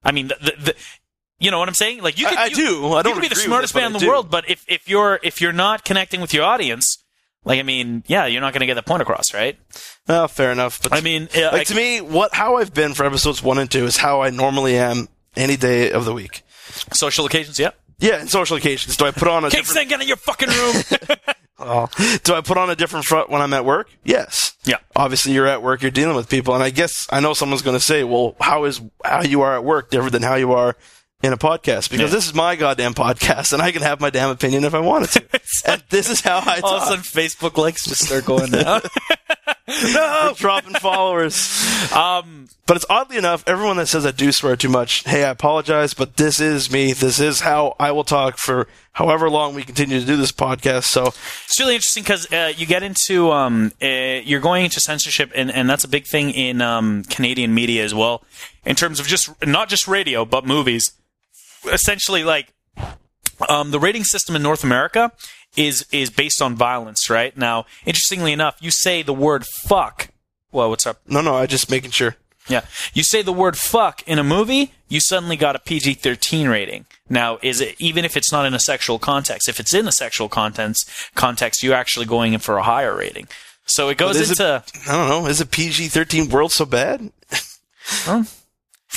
I 0.04 0.12
mean, 0.12 0.28
the, 0.28 0.36
the, 0.40 0.54
the 0.66 0.76
you 1.40 1.50
know 1.52 1.58
what 1.60 1.68
I'm 1.68 1.74
saying? 1.76 2.04
Like 2.04 2.20
you 2.20 2.28
I- 2.28 2.30
can, 2.30 2.38
I 2.38 2.46
you, 2.46 2.56
do. 2.56 2.94
I 2.94 3.02
don't 3.02 3.16
You 3.16 3.22
can 3.22 3.22
be 3.22 3.28
the 3.30 3.36
smartest 3.36 3.74
man 3.74 3.88
in 3.88 3.94
the 3.94 4.00
do. 4.00 4.08
world, 4.08 4.30
but 4.30 4.48
if 4.50 4.64
if 4.68 4.88
you're 4.88 5.20
if 5.24 5.42
you're 5.42 5.52
not 5.54 5.84
connecting 5.84 6.22
with 6.22 6.32
your 6.34 6.44
audience, 6.46 6.86
like 7.48 7.60
I 7.60 7.64
mean, 7.64 8.04
yeah, 8.08 8.26
you're 8.28 8.42
not 8.42 8.54
going 8.54 8.62
to 8.62 8.68
get 8.68 8.76
the 8.76 8.84
point 8.84 9.02
across, 9.02 9.34
right? 9.34 9.58
Well, 10.08 10.28
fair 10.28 10.52
enough. 10.52 10.82
But 10.84 10.94
I 10.94 11.02
mean, 11.02 11.30
yeah, 11.34 11.50
like 11.50 11.62
I- 11.62 11.64
to 11.66 11.76
me, 11.76 12.02
what 12.02 12.34
how 12.34 12.58
I've 12.58 12.74
been 12.74 12.94
for 12.94 13.06
episodes 13.06 13.42
one 13.42 13.58
and 13.58 13.70
two 13.72 13.86
is 13.86 13.98
how 13.98 14.22
I 14.22 14.30
normally 14.30 14.78
am 14.78 15.08
any 15.36 15.58
day 15.58 15.92
of 15.92 16.06
the 16.06 16.14
week. 16.14 16.44
Social 16.94 17.26
occasions, 17.26 17.58
yeah. 17.60 17.72
Yeah, 18.00 18.22
in 18.22 18.28
social 18.28 18.58
occasions. 18.58 18.96
Do 18.98 19.06
I 19.06 19.12
put 19.12 19.28
on 19.28 19.44
a 19.44 19.50
Cake 19.50 19.62
different 19.66 19.90
get 19.90 20.02
in 20.02 20.08
your 20.08 20.18
fucking 20.18 20.50
room. 20.50 20.84
Oh. 21.60 21.90
Do 22.24 22.36
I 22.36 22.42
put 22.42 22.58
on 22.58 22.70
a 22.70 22.76
different 22.76 23.06
front 23.06 23.32
when 23.32 23.42
I'm 23.42 23.52
at 23.54 23.66
work? 23.66 23.90
Yes. 24.04 24.54
Yeah. 24.66 24.78
Obviously, 24.96 25.34
you're 25.34 25.48
at 25.48 25.64
work, 25.64 25.82
you're 25.82 25.90
dealing 25.90 26.16
with 26.16 26.30
people, 26.30 26.54
and 26.54 26.64
I 26.64 26.70
guess 26.70 27.08
I 27.10 27.20
know 27.20 27.34
someone's 27.34 27.64
going 27.64 27.76
to 27.76 27.84
say, 27.84 28.04
"Well, 28.04 28.36
how 28.40 28.66
is 28.66 28.80
how 29.04 29.24
you 29.24 29.42
are 29.42 29.56
at 29.56 29.64
work 29.64 29.90
different 29.90 30.12
than 30.12 30.22
how 30.22 30.36
you 30.36 30.54
are 30.54 30.78
in 31.24 31.34
a 31.34 31.38
podcast?" 31.38 31.90
Because 31.90 32.12
Yeah. 32.12 32.16
this 32.16 32.28
is 32.28 32.34
my 32.34 32.56
goddamn 32.56 32.94
podcast, 32.94 33.54
and 33.54 33.62
I 33.62 33.72
can 33.72 33.82
have 33.82 34.00
my 34.00 34.10
damn 34.10 34.30
opinion 34.30 34.64
if 34.64 34.74
I 34.74 34.80
wanted 34.80 35.10
to. 35.12 35.24
and 35.66 35.84
this 35.90 36.10
is 36.10 36.22
how 36.22 36.38
I 36.46 36.60
All 36.64 36.76
of 36.78 36.84
a 36.84 36.86
sudden, 36.86 37.04
Facebook 37.04 37.58
likes 37.58 37.86
just 37.86 38.06
start 38.06 38.26
going 38.26 38.52
down. 38.52 38.82
no, 39.94 40.34
dropping 40.38 40.74
followers. 40.76 41.92
um, 41.94 42.48
But 42.66 42.78
it's 42.78 42.86
oddly 42.90 43.18
enough, 43.18 43.44
everyone 43.48 43.78
that 43.78 43.88
says 43.88 44.06
I 44.06 44.12
do 44.12 44.32
swear 44.32 44.56
too 44.56 44.70
much, 44.70 45.04
hey, 45.06 45.24
I 45.26 45.30
apologize, 45.30 45.94
but 45.94 46.18
this 46.18 46.40
is 46.40 46.72
me. 46.72 46.94
This 46.94 47.20
is 47.20 47.42
how 47.42 47.76
I 47.80 47.92
will 47.92 48.04
talk 48.04 48.38
for 48.38 48.68
however 48.94 49.30
long 49.30 49.54
we 49.56 49.64
continue 49.64 50.00
to 50.00 50.06
do 50.06 50.16
this 50.18 50.32
podcast. 50.32 50.84
So 50.86 51.08
it's 51.46 51.60
really 51.60 51.76
interesting 51.76 52.04
because 52.04 52.32
uh, 52.32 52.54
you 52.56 52.66
get 52.66 52.84
into 52.84 53.32
um, 53.32 53.72
uh, 53.82 53.86
you're 53.88 54.40
going 54.40 54.64
into 54.66 54.80
censorship, 54.80 55.32
and, 55.36 55.52
and 55.52 55.70
that's 55.70 55.84
a 55.84 55.88
big 55.90 56.06
thing 56.08 56.30
in 56.32 56.62
um, 56.62 57.04
Canadian 57.06 57.54
media 57.54 57.84
as 57.84 57.94
well, 57.94 58.24
in 58.66 58.76
terms 58.76 59.00
of 59.00 59.08
just 59.08 59.30
not 59.46 59.68
just 59.70 59.88
radio 59.88 60.24
but 60.26 60.46
movies. 60.46 60.92
Essentially, 61.68 62.24
like 62.24 62.54
um, 63.50 63.72
the 63.72 63.80
rating 63.80 64.04
system 64.04 64.36
in 64.36 64.42
North 64.42 64.64
America 64.64 65.12
is 65.56 65.86
is 65.92 66.10
based 66.10 66.42
on 66.42 66.56
violence. 66.56 67.10
Right 67.10 67.36
now, 67.38 67.66
interestingly 67.86 68.34
enough, 68.34 68.58
you 68.60 68.72
say 68.72 69.02
the 69.02 69.14
word 69.14 69.46
"fuck." 69.68 70.10
Well, 70.52 70.70
what's 70.70 70.88
up? 70.88 71.02
no, 71.08 71.22
no, 71.22 71.36
I 71.36 71.46
just 71.46 71.70
making 71.70 71.92
sure. 71.92 72.16
Yeah. 72.48 72.62
You 72.94 73.04
say 73.04 73.22
the 73.22 73.34
word 73.34 73.58
fuck 73.58 74.02
in 74.08 74.20
a 74.20 74.24
movie, 74.24 74.72
you 74.88 75.02
suddenly 75.02 75.36
got 75.36 75.58
a 75.58 75.60
PG 75.60 75.96
13 75.96 76.48
rating. 76.48 76.86
Now, 77.10 77.40
is 77.44 77.60
it, 77.60 77.76
even 77.78 78.06
if 78.06 78.16
it's 78.16 78.32
not 78.32 78.46
in 78.46 78.54
a 78.54 78.60
sexual 78.60 79.00
context, 79.00 79.50
if 79.50 79.60
it's 79.60 79.74
in 79.74 79.86
a 79.86 79.92
sexual 79.92 80.30
context, 80.30 80.90
context, 81.14 81.62
you're 81.62 81.76
actually 81.76 82.06
going 82.06 82.32
in 82.32 82.40
for 82.40 82.58
a 82.58 82.64
higher 82.64 82.96
rating. 82.96 83.28
So 83.66 83.90
it 83.90 83.98
goes 83.98 84.16
is 84.18 84.32
it- 84.32 84.40
into, 84.40 84.64
I 84.90 84.96
don't 84.96 85.10
know. 85.10 85.28
Is 85.28 85.42
a 85.42 85.46
PG 85.46 85.90
thirteen 85.90 86.30
world 86.30 86.54
so 86.54 86.66
bad? 86.66 87.12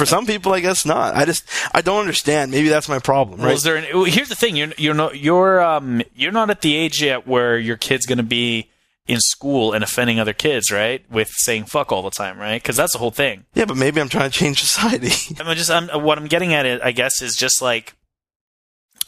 For 0.01 0.07
some 0.07 0.25
people, 0.25 0.55
I 0.55 0.61
guess 0.61 0.87
not. 0.87 1.15
I 1.15 1.27
just 1.27 1.45
I 1.75 1.83
don't 1.83 2.01
understand. 2.01 2.53
Maybe 2.53 2.71
that's 2.71 2.89
my 2.89 3.01
problem, 3.01 3.39
well, 3.41 3.49
right? 3.49 3.55
is 3.55 3.65
there 3.65 3.77
an, 3.77 3.85
here's 4.07 4.31
the 4.31 4.35
thing, 4.35 4.57
you're, 4.57 4.73
you're 4.79 4.95
not, 4.95 5.19
you're, 5.19 5.61
um, 5.61 6.01
you're 6.17 6.33
not 6.33 6.49
at 6.49 6.63
the 6.63 6.75
age 6.75 7.03
yet 7.03 7.27
where 7.29 7.59
your 7.59 7.77
kid's 7.77 8.07
going 8.07 8.17
to 8.17 8.25
be 8.25 8.71
in 9.07 9.21
school 9.21 9.75
and 9.75 9.85
offending 9.85 10.19
other 10.19 10.33
kids, 10.33 10.71
right? 10.71 11.05
With 11.11 11.29
saying 11.29 11.67
fuck 11.67 11.93
all 11.93 12.01
the 12.01 12.11
time, 12.11 12.39
right? 12.39 12.65
Cause 12.65 12.77
that's 12.79 12.95
the 12.95 12.99
whole 12.99 13.11
thing. 13.11 13.45
yeah, 13.53 13.67
but 13.67 13.77
maybe 13.77 14.01
I'm 14.01 14.09
trying 14.09 14.31
to 14.31 14.39
change 14.39 14.63
society. 14.63 15.13
I'm 15.39 15.55
just 15.55 15.71
I'm, 15.71 15.89
what 16.03 16.17
I'm 16.17 16.29
getting 16.29 16.55
at 16.55 16.65
it, 16.65 16.81
I 16.83 16.93
guess, 16.93 17.21
is 17.21 17.37
just 17.37 17.61
like 17.61 17.93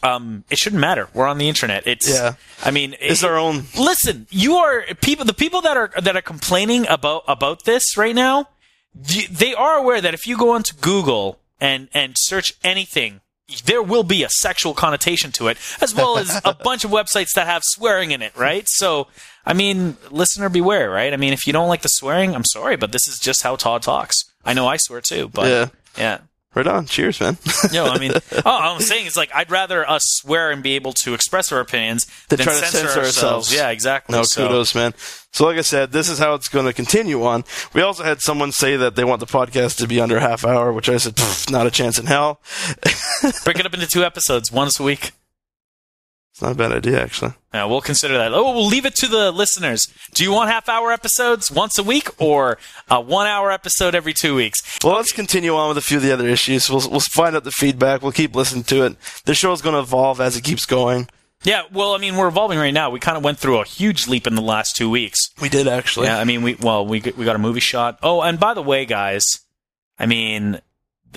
um, 0.03 0.45
it 0.51 0.59
shouldn't 0.59 0.81
matter. 0.81 1.09
We're 1.15 1.27
on 1.27 1.39
the 1.39 1.49
internet. 1.49 1.87
It's 1.87 2.09
Yeah. 2.11 2.35
I 2.63 2.71
mean, 2.71 2.97
it's 3.01 3.23
it- 3.23 3.27
our 3.27 3.39
own. 3.39 3.65
Listen, 3.79 4.27
you 4.31 4.57
are 4.57 4.85
people. 5.01 5.25
The 5.25 5.33
people 5.33 5.63
that 5.63 5.77
are 5.77 5.91
that 6.03 6.17
are 6.17 6.23
complaining 6.23 6.87
about 6.89 7.23
about 7.29 7.65
this 7.65 7.97
right 7.97 8.15
now, 8.15 8.49
they 8.95 9.55
are 9.55 9.77
aware 9.77 10.01
that 10.01 10.15
if 10.15 10.27
you 10.27 10.37
go 10.37 10.51
onto 10.51 10.75
Google 10.81 11.39
and 11.61 11.89
and 11.95 12.15
search 12.19 12.55
anything. 12.65 13.21
There 13.67 13.83
will 13.83 14.03
be 14.05 14.23
a 14.23 14.31
sexual 14.31 14.73
connotation 14.73 15.31
to 15.33 15.49
it, 15.49 15.59
as 15.83 15.95
well 15.95 16.17
as 16.17 16.41
a 16.43 16.55
bunch 16.65 16.85
of 16.87 16.91
websites 16.91 17.35
that 17.35 17.47
have 17.47 17.61
swearing 17.63 18.11
in 18.13 18.23
it, 18.23 18.35
right? 18.35 18.65
So, 18.67 19.09
I 19.45 19.53
mean, 19.53 19.99
listener 20.11 20.49
beware, 20.49 20.89
right? 20.89 21.13
I 21.13 21.19
mean, 21.19 21.35
if 21.35 21.47
you 21.47 21.53
don't 21.53 21.69
like 21.69 21.83
the 21.83 21.89
swearing, 21.89 22.35
I'm 22.35 22.47
sorry, 22.47 22.77
but 22.77 22.93
this 22.93 23.07
is 23.07 23.19
just 23.19 23.43
how 23.43 23.57
Todd 23.57 23.83
talks. 23.83 24.17
I 24.43 24.55
know 24.55 24.67
I 24.69 24.79
swear 24.79 25.03
too, 25.03 25.29
but 25.29 25.49
Yeah. 25.51 25.67
yeah. 25.99 26.19
Right 26.55 26.67
on. 26.67 26.85
Cheers, 26.87 27.21
man. 27.21 27.39
No, 27.73 27.87
I 27.87 27.99
mean, 27.99 28.13
all 28.13 28.21
oh, 28.45 28.75
I'm 28.75 28.81
saying 28.81 29.07
it's 29.07 29.17
like 29.17 29.35
I'd 29.35 29.51
rather 29.51 29.89
us 29.89 30.03
swear 30.07 30.51
and 30.51 30.63
be 30.63 30.75
able 30.75 30.93
to 31.05 31.15
express 31.15 31.51
our 31.51 31.61
opinions 31.61 32.07
Than 32.29 32.37
than 32.39 32.47
try 32.47 32.61
to 32.61 32.67
censor 32.67 33.01
ourselves. 33.01 33.55
Yeah, 33.55 33.71
exactly. 33.71 34.15
No, 34.15 34.23
So- 34.25 34.47
kudos, 34.47 34.75
man. 34.75 34.95
So, 35.35 35.47
like 35.47 35.57
I 35.57 35.63
said, 35.63 35.93
this 35.93 36.11
is 36.11 36.19
how 36.19 36.35
it's 36.35 36.49
going 36.49 36.67
to 36.67 36.75
continue 36.75 37.25
on. 37.25 37.45
We 37.73 37.81
also 37.81 38.05
had 38.05 38.21
someone 38.21 38.53
say 38.53 38.77
that 38.77 38.97
they 38.97 39.05
want 39.05 39.21
the 39.21 39.27
podcast 39.27 39.79
to 39.79 39.87
be 39.89 39.99
under 39.99 40.19
a 40.19 40.21
half 40.21 40.45
hour, 40.45 40.75
which 40.75 40.91
I 40.91 40.99
said, 40.99 41.15
not 41.51 41.67
a 41.67 41.71
chance 41.71 41.99
in 41.99 42.05
hell. 42.05 42.43
Break 43.45 43.59
it 43.59 43.65
up 43.65 43.73
into 43.73 43.87
two 43.87 44.05
episodes, 44.05 44.53
once 44.53 44.79
a 44.79 44.83
week. 44.83 45.13
It's 46.33 46.41
not 46.41 46.53
a 46.53 46.55
bad 46.55 46.73
idea, 46.73 46.99
actually. 47.01 47.35
Yeah, 47.53 47.67
we'll 47.67 47.83
consider 47.83 48.17
that. 48.17 48.33
Oh, 48.33 48.55
we'll 48.55 48.67
leave 48.67 48.87
it 48.87 48.95
to 48.97 49.07
the 49.07 49.31
listeners. 49.31 49.87
Do 50.15 50.25
you 50.25 50.33
want 50.33 50.51
half 50.51 50.67
hour 50.67 50.91
episodes 50.91 51.51
once 51.51 51.79
a 51.79 51.83
week 51.83 52.09
or 52.19 52.57
a 52.89 53.01
one 53.03 53.27
hour 53.27 53.53
episode 53.53 53.95
every 53.95 54.15
two 54.15 54.35
weeks? 54.35 54.79
Well, 54.83 54.97
let's 54.97 55.13
continue 55.13 55.55
on 55.55 55.69
with 55.69 55.77
a 55.77 55.83
few 55.83 55.99
of 55.99 56.03
the 56.03 56.11
other 56.11 56.27
issues. 56.27 56.71
We'll, 56.71 56.89
we'll 56.91 57.01
find 57.01 57.37
out 57.37 57.45
the 57.45 57.51
feedback. 57.51 58.01
We'll 58.01 58.13
keep 58.13 58.35
listening 58.35 58.65
to 58.65 58.85
it. 58.87 58.97
The 59.27 59.35
show 59.35 59.53
is 59.53 59.61
going 59.61 59.75
to 59.75 59.81
evolve 59.81 60.23
as 60.23 60.35
it 60.35 60.43
keeps 60.43 60.65
going. 60.65 61.09
Yeah, 61.45 61.65
well, 61.71 61.95
I 61.95 61.99
mean, 61.99 62.17
we're 62.17 62.29
evolving 62.29 62.59
right 62.59 62.73
now. 62.73 62.89
We 62.89 63.01
kind 63.01 63.19
of 63.19 63.25
went 63.25 63.39
through 63.39 63.59
a 63.61 63.65
huge 63.65 64.07
leap 64.07 64.27
in 64.27 64.35
the 64.35 64.43
last 64.43 64.77
two 64.77 64.89
weeks. 64.89 65.19
We 65.41 65.49
did, 65.51 65.69
actually. 65.69 66.07
Yeah, 66.07 66.19
I 66.19 66.25
mean, 66.25 66.43
we 66.43 66.55
well, 66.55 66.87
we 66.87 67.01
we 67.01 67.25
got 67.25 67.37
a 67.37 67.41
movie 67.41 67.61
shot. 67.61 67.99
Oh, 68.03 68.23
and 68.23 68.39
by 68.39 68.55
the 68.55 68.63
way, 68.63 68.87
guys, 68.87 69.25
I 69.99 70.07
mean, 70.07 70.61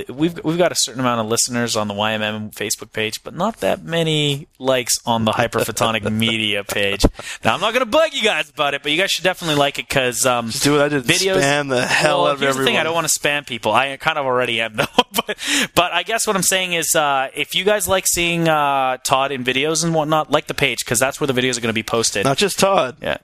we've 0.09 0.43
we've 0.43 0.57
got 0.57 0.71
a 0.71 0.75
certain 0.75 0.99
amount 0.99 1.21
of 1.21 1.27
listeners 1.27 1.75
on 1.75 1.87
the 1.87 1.93
YMM 1.93 2.53
Facebook 2.53 2.91
page, 2.93 3.23
but 3.23 3.33
not 3.35 3.57
that 3.61 3.83
many 3.83 4.47
likes 4.59 4.97
on 5.05 5.25
the 5.25 5.31
Hyperphotonic 5.31 6.09
Media 6.11 6.63
page. 6.63 7.05
Now, 7.43 7.53
I'm 7.53 7.61
not 7.61 7.73
going 7.73 7.85
to 7.85 7.89
bug 7.89 8.09
you 8.13 8.23
guys 8.23 8.49
about 8.49 8.73
it, 8.73 8.83
but 8.83 8.91
you 8.91 8.97
guys 8.97 9.11
should 9.11 9.23
definitely 9.23 9.55
like 9.55 9.79
it 9.79 9.87
because 9.87 10.25
um, 10.25 10.49
Just 10.49 10.63
do 10.63 10.73
what 10.73 10.81
I 10.81 10.89
did. 10.89 11.03
videos. 11.03 11.41
Spam 11.41 11.69
the 11.69 11.85
hell 11.85 12.19
well, 12.23 12.27
out 12.27 12.33
of 12.35 12.39
here's 12.39 12.49
everyone. 12.51 12.65
the 12.65 12.69
thing: 12.71 12.77
I 12.79 12.83
don't 12.83 12.95
want 12.95 13.07
to 13.07 13.19
spam 13.19 13.45
people. 13.47 13.71
I 13.73 13.97
kind 13.97 14.17
of 14.17 14.25
already 14.25 14.61
am, 14.61 14.75
though. 14.75 14.85
but, 15.25 15.37
but 15.75 15.93
I 15.93 16.03
guess 16.03 16.27
what 16.27 16.35
I'm 16.35 16.43
saying 16.43 16.73
is, 16.73 16.95
uh, 16.95 17.29
if 17.35 17.55
you 17.55 17.63
guys 17.63 17.87
like 17.87 18.07
seeing 18.07 18.47
uh, 18.47 18.97
Todd 18.97 19.31
in 19.31 19.43
videos 19.43 19.83
and 19.83 19.93
whatnot, 19.93 20.31
like 20.31 20.47
the 20.47 20.53
page 20.53 20.79
because 20.79 20.99
that's 20.99 21.19
where 21.19 21.27
the 21.27 21.33
videos 21.33 21.57
are 21.57 21.61
going 21.61 21.69
to 21.69 21.73
be 21.73 21.83
posted. 21.83 22.25
Not 22.25 22.37
just 22.37 22.59
Todd, 22.59 22.97
yeah. 23.01 23.17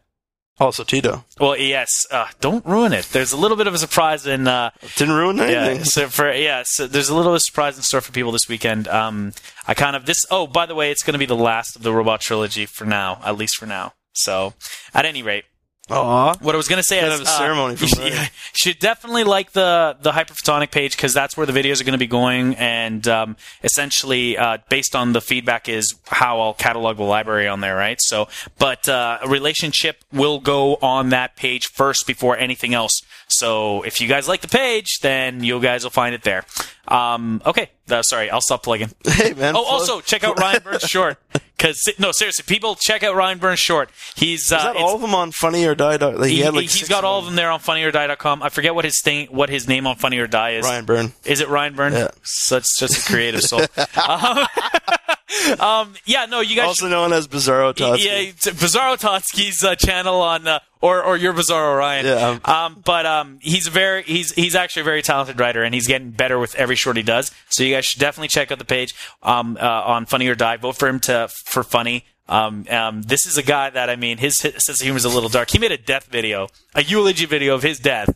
Also 0.61 0.83
Tito. 0.83 1.25
Well, 1.39 1.57
yes. 1.57 1.89
Uh, 2.09 2.27
don't 2.39 2.65
ruin 2.65 2.93
it. 2.93 3.05
There's 3.11 3.31
a 3.33 3.37
little 3.37 3.57
bit 3.57 3.67
of 3.67 3.73
a 3.73 3.77
surprise 3.77 4.25
in. 4.27 4.47
Uh, 4.47 4.69
Didn't 4.95 5.15
ruin 5.15 5.39
anything. 5.39 5.77
yeah. 5.79 5.83
So 5.83 6.07
for 6.07 6.31
yeah, 6.31 6.63
so 6.65 6.87
there's 6.87 7.09
a 7.09 7.15
little 7.15 7.37
surprise 7.39 7.77
in 7.77 7.83
store 7.83 8.01
for 8.01 8.11
people 8.11 8.31
this 8.31 8.47
weekend. 8.47 8.87
Um, 8.87 9.33
I 9.67 9.73
kind 9.73 9.95
of 9.95 10.05
this. 10.05 10.25
Oh, 10.29 10.47
by 10.47 10.65
the 10.65 10.75
way, 10.75 10.91
it's 10.91 11.03
going 11.03 11.13
to 11.13 11.19
be 11.19 11.25
the 11.25 11.35
last 11.35 11.75
of 11.75 11.83
the 11.83 11.91
robot 11.93 12.21
trilogy 12.21 12.65
for 12.65 12.85
now, 12.85 13.19
at 13.25 13.37
least 13.37 13.57
for 13.57 13.65
now. 13.65 13.93
So, 14.13 14.53
at 14.93 15.05
any 15.05 15.23
rate, 15.23 15.45
Aw. 15.91 16.35
what 16.41 16.55
I 16.55 16.57
was 16.57 16.67
going 16.67 16.77
to 16.77 16.83
say 16.83 16.99
Kind 17.01 17.13
is 17.13 17.19
a 17.21 17.25
ceremony 17.25 17.73
uh, 17.73 17.77
from 17.77 17.83
you 17.83 17.87
should, 17.89 17.99
Ryan. 17.99 18.13
yeah, 18.13 18.23
you 18.23 18.29
should 18.53 18.79
definitely 18.79 19.23
like 19.23 19.51
the 19.51 19.97
the 20.01 20.11
hyperphotonic 20.11 20.71
page 20.71 20.95
because 20.95 21.13
that's 21.13 21.35
where 21.37 21.45
the 21.45 21.53
videos 21.53 21.81
are 21.81 21.83
going 21.83 21.93
to 21.93 21.99
be 21.99 22.07
going, 22.07 22.55
and 22.55 23.07
um, 23.07 23.35
essentially 23.63 24.37
uh, 24.37 24.57
based 24.69 24.95
on 24.95 25.13
the 25.13 25.21
feedback 25.21 25.69
is 25.69 25.95
how 26.07 26.39
I'll 26.39 26.53
catalog 26.53 26.97
the 26.97 27.03
library 27.03 27.47
on 27.47 27.61
there, 27.61 27.75
right? 27.75 27.97
So, 28.01 28.27
but 28.57 28.87
uh, 28.87 29.19
a 29.21 29.27
relationship 29.27 30.03
will 30.11 30.39
go 30.39 30.75
on 30.81 31.09
that 31.09 31.35
page 31.35 31.67
first 31.67 32.05
before 32.07 32.37
anything 32.37 32.73
else. 32.73 33.01
So, 33.27 33.83
if 33.83 34.01
you 34.01 34.07
guys 34.07 34.27
like 34.27 34.41
the 34.41 34.47
page, 34.47 34.99
then 35.01 35.43
you 35.43 35.59
guys 35.61 35.83
will 35.83 35.91
find 35.91 36.13
it 36.13 36.23
there. 36.23 36.43
Um, 36.87 37.41
okay, 37.45 37.69
uh, 37.89 38.01
sorry, 38.01 38.29
I'll 38.29 38.41
stop 38.41 38.63
plugging. 38.63 38.91
Hey, 39.05 39.33
man. 39.33 39.55
Oh, 39.55 39.63
also 39.63 40.01
check 40.01 40.23
out 40.23 40.39
Ryan 40.39 40.61
Byrne's 40.63 40.83
Short 40.83 41.17
because 41.61 41.93
no, 41.99 42.11
seriously, 42.11 42.43
people 42.47 42.75
check 42.75 43.03
out 43.03 43.15
Ryan 43.15 43.37
Byrne's 43.37 43.59
Short. 43.59 43.91
He's 44.15 44.51
uh, 44.51 44.55
Is 44.55 44.63
that 44.63 44.75
all 44.77 44.95
of 44.95 45.01
them 45.01 45.13
on 45.13 45.31
Funny 45.31 45.65
or 45.65 45.75
Die? 45.75 45.95
Like, 45.97 46.29
he, 46.29 46.37
he, 46.37 46.41
had 46.41 46.55
like 46.55 46.71
has 46.71 46.89
got 46.89 47.03
all 47.03 47.19
of 47.19 47.25
them 47.25 47.35
there 47.35 47.51
on 47.51 47.59
funnyordie.com. 47.59 48.41
I 48.41 48.49
forget 48.49 48.73
what 48.73 48.83
his 48.83 48.99
thing, 49.03 49.27
what 49.27 49.49
his 49.49 49.67
name 49.67 49.85
on 49.85 49.95
Funny 49.95 50.17
or 50.17 50.25
Die 50.25 50.51
is. 50.53 50.65
Ryan 50.65 50.85
Byrne. 50.85 51.13
Is 51.23 51.39
it 51.39 51.49
Ryan 51.49 51.75
Byrne? 51.75 51.93
Yeah. 51.93 52.07
Such 52.23 52.63
such 52.65 52.97
a 52.97 53.01
creative 53.01 53.41
soul. 53.41 53.61
um, 54.09 54.47
um, 55.59 55.93
yeah, 56.05 56.25
no, 56.25 56.41
you 56.41 56.55
guys. 56.55 56.67
Also 56.67 56.87
known 56.87 57.13
as 57.13 57.27
Bizarro 57.27 57.75
Todd. 57.75 57.99
yeah, 57.99 58.31
Bizarro 58.31 58.99
Totsky's 58.99 59.63
uh, 59.63 59.75
channel 59.75 60.21
on, 60.21 60.47
uh, 60.47 60.59
or 60.81 61.03
or 61.03 61.17
your 61.17 61.33
Bizarro 61.33 61.77
Ryan. 61.77 62.05
Yeah. 62.05 62.39
Um, 62.43 62.81
but 62.83 63.05
um, 63.05 63.39
he's 63.41 63.67
a 63.67 63.69
very 63.71 64.03
he's 64.03 64.33
he's 64.33 64.55
actually 64.55 64.81
a 64.81 64.85
very 64.85 65.01
talented 65.01 65.39
writer, 65.39 65.63
and 65.63 65.73
he's 65.73 65.87
getting 65.87 66.11
better 66.11 66.39
with 66.39 66.55
every 66.55 66.75
short 66.75 66.97
he 66.97 67.03
does. 67.03 67.31
So 67.49 67.63
you 67.63 67.73
guys 67.73 67.85
should 67.85 67.99
definitely 67.99 68.29
check 68.29 68.51
out 68.51 68.59
the 68.59 68.65
page 68.65 68.93
um, 69.23 69.57
uh, 69.59 69.65
on 69.65 70.05
Funny 70.05 70.27
or 70.27 70.35
Die. 70.35 70.57
Vote 70.57 70.77
for 70.77 70.87
him 70.87 70.99
to 71.01 71.29
for 71.45 71.63
Funny. 71.63 72.05
Um, 72.27 72.65
um, 72.69 73.01
this 73.01 73.25
is 73.25 73.37
a 73.37 73.43
guy 73.43 73.69
that 73.69 73.89
I 73.89 73.95
mean, 73.95 74.17
his 74.17 74.37
sense 74.37 74.69
of 74.69 74.77
humor 74.77 74.97
is 74.97 75.05
a 75.05 75.09
little 75.09 75.29
dark. 75.29 75.51
He 75.51 75.59
made 75.59 75.71
a 75.71 75.77
death 75.77 76.05
video, 76.05 76.47
a 76.73 76.83
eulogy 76.83 77.25
video 77.25 77.55
of 77.55 77.63
his 77.63 77.79
death. 77.79 78.09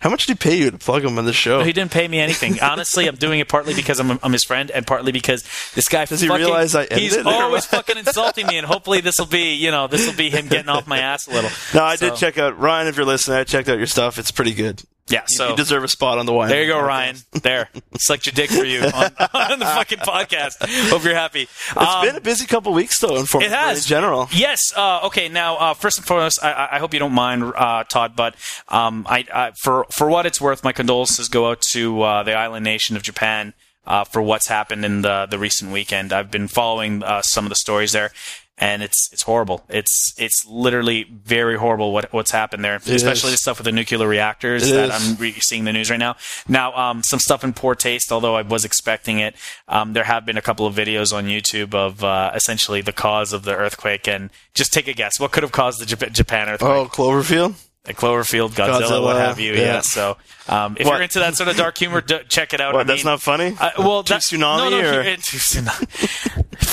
How 0.00 0.08
much 0.08 0.26
did 0.26 0.38
he 0.38 0.48
pay 0.48 0.56
you 0.56 0.70
to 0.70 0.78
plug 0.78 1.04
him 1.04 1.18
on 1.18 1.26
the 1.26 1.32
show? 1.32 1.62
He 1.62 1.72
didn't 1.74 1.90
pay 1.90 2.08
me 2.08 2.18
anything. 2.20 2.58
Honestly, 2.62 3.06
I'm 3.06 3.16
doing 3.16 3.38
it 3.40 3.48
partly 3.48 3.74
because 3.74 4.00
I'm, 4.00 4.18
I'm 4.22 4.32
his 4.32 4.44
friend, 4.44 4.70
and 4.70 4.86
partly 4.86 5.12
because 5.12 5.44
this 5.74 5.88
guy. 5.88 6.06
Does 6.06 6.20
he 6.22 6.28
realize 6.28 6.74
I 6.74 6.86
He's 6.86 7.16
always 7.18 7.66
fucking 7.66 7.98
insulting 7.98 8.46
me, 8.46 8.56
and 8.56 8.66
hopefully 8.66 9.02
this 9.02 9.18
will 9.18 9.26
be, 9.26 9.54
you 9.54 9.70
know, 9.70 9.88
this 9.88 10.06
will 10.06 10.16
be 10.16 10.30
him 10.30 10.48
getting 10.48 10.70
off 10.70 10.86
my 10.86 10.98
ass 10.98 11.26
a 11.28 11.32
little. 11.32 11.50
No, 11.74 11.84
I 11.84 11.96
So- 11.96 12.08
did 12.10 12.16
check 12.18 12.38
out 12.38 12.58
Ryan. 12.58 12.88
If 12.88 12.96
you're 12.96 13.04
listening, 13.06 13.36
I 13.36 13.44
checked 13.44 13.68
out 13.68 13.76
your 13.78 13.86
stuff. 13.86 14.18
It's 14.18 14.30
pretty 14.30 14.54
good. 14.54 14.82
Yeah, 15.10 15.22
so 15.26 15.50
you 15.50 15.56
deserve 15.56 15.84
a 15.84 15.88
spot 15.88 16.18
on 16.18 16.26
the 16.26 16.32
wine. 16.32 16.48
there 16.48 16.62
you 16.62 16.68
go, 16.68 16.80
Ryan. 16.80 17.16
There, 17.42 17.68
sucked 17.98 18.26
your 18.26 18.32
dick 18.32 18.50
for 18.50 18.64
you 18.64 18.80
on, 18.82 18.92
on 19.34 19.58
the 19.58 19.66
fucking 19.66 19.98
podcast. 19.98 20.56
Hope 20.90 21.04
you're 21.04 21.14
happy. 21.14 21.42
It's 21.42 21.76
Um, 21.76 22.06
been 22.06 22.16
a 22.16 22.20
busy 22.20 22.46
couple 22.46 22.72
weeks 22.72 22.98
though. 23.00 23.16
It 23.16 23.50
has 23.50 23.84
in 23.84 23.88
general. 23.88 24.28
Yes. 24.32 24.60
Uh, 24.76 25.00
okay. 25.04 25.28
Now, 25.28 25.56
uh, 25.56 25.74
first 25.74 25.98
and 25.98 26.06
foremost, 26.06 26.42
I- 26.44 26.52
I, 26.52 26.76
I 26.76 26.78
hope 26.78 26.92
you 26.94 27.00
don't 27.00 27.12
mind, 27.12 27.42
uh, 27.56 27.84
Todd, 27.84 28.14
but 28.16 28.34
um, 28.68 29.06
I, 29.08 29.24
I, 29.32 29.52
for 29.62 29.86
for 29.92 30.08
what 30.08 30.26
it's 30.26 30.40
worth, 30.40 30.62
my 30.64 30.72
condolences 30.72 31.28
go 31.28 31.50
out 31.50 31.60
to 31.72 32.02
uh, 32.02 32.22
the 32.22 32.34
island 32.34 32.64
nation 32.64 32.96
of 32.96 33.02
Japan 33.02 33.54
uh, 33.86 34.04
for 34.04 34.20
what's 34.22 34.46
happened 34.48 34.84
in 34.84 35.02
the 35.02 35.26
the 35.30 35.38
recent 35.38 35.72
weekend. 35.72 36.12
I've 36.12 36.30
been 36.30 36.48
following 36.48 37.02
uh, 37.02 37.22
some 37.22 37.44
of 37.46 37.48
the 37.48 37.56
stories 37.56 37.92
there. 37.92 38.10
And 38.60 38.82
it's 38.82 39.08
it's 39.10 39.22
horrible. 39.22 39.64
It's 39.68 40.12
it's 40.18 40.44
literally 40.46 41.04
very 41.04 41.56
horrible 41.56 41.92
what 41.92 42.12
what's 42.12 42.30
happened 42.30 42.62
there, 42.62 42.76
especially 42.76 43.28
is. 43.28 43.34
the 43.34 43.36
stuff 43.38 43.58
with 43.58 43.64
the 43.64 43.72
nuclear 43.72 44.06
reactors 44.06 44.70
It 44.70 44.74
that 44.74 44.90
is. 44.90 45.10
I'm 45.10 45.16
re- 45.16 45.32
seeing 45.40 45.64
the 45.64 45.72
news 45.72 45.90
right 45.90 45.98
now. 45.98 46.16
Now, 46.46 46.74
um, 46.74 47.02
some 47.02 47.18
stuff 47.18 47.42
in 47.42 47.54
poor 47.54 47.74
taste, 47.74 48.12
although 48.12 48.36
I 48.36 48.42
was 48.42 48.64
expecting 48.64 49.18
it. 49.18 49.34
Um, 49.66 49.94
there 49.94 50.04
have 50.04 50.26
been 50.26 50.36
a 50.36 50.42
couple 50.42 50.66
of 50.66 50.74
videos 50.74 51.12
on 51.12 51.24
YouTube 51.24 51.74
of 51.74 52.04
uh, 52.04 52.32
essentially 52.34 52.82
the 52.82 52.92
cause 52.92 53.32
of 53.32 53.44
the 53.44 53.56
earthquake, 53.56 54.06
and 54.06 54.28
just 54.54 54.72
take 54.74 54.86
a 54.88 54.92
guess. 54.92 55.18
What 55.18 55.32
could 55.32 55.42
have 55.42 55.52
caused 55.52 55.80
the 55.80 55.86
Jap- 55.86 56.12
Japan 56.12 56.48
earthquake? 56.50 56.70
Oh, 56.70 56.86
Cloverfield. 56.86 57.54
A 57.86 57.94
Cloverfield, 57.94 58.50
Godzilla, 58.50 58.82
Godzilla, 58.82 59.02
what 59.02 59.16
have 59.16 59.40
you? 59.40 59.52
Yeah. 59.54 59.60
yeah. 59.60 59.80
So, 59.80 60.18
um, 60.48 60.76
if 60.78 60.86
What? 60.86 60.94
you're 60.94 61.02
into 61.02 61.18
that 61.20 61.34
sort 61.34 61.48
of 61.48 61.56
dark 61.56 61.78
humor, 61.78 62.02
d- 62.02 62.20
check 62.28 62.52
it 62.52 62.60
out. 62.60 62.74
What? 62.74 62.80
I 62.82 62.84
that's 62.84 63.04
not 63.06 63.22
funny. 63.22 63.56
uh, 63.58 63.70
well, 63.78 64.02
that, 64.02 64.20
tsunami 64.20 64.70
no, 64.70 64.80
no, 64.82 64.98
or- 64.98 65.04
tsunami. 65.16 65.86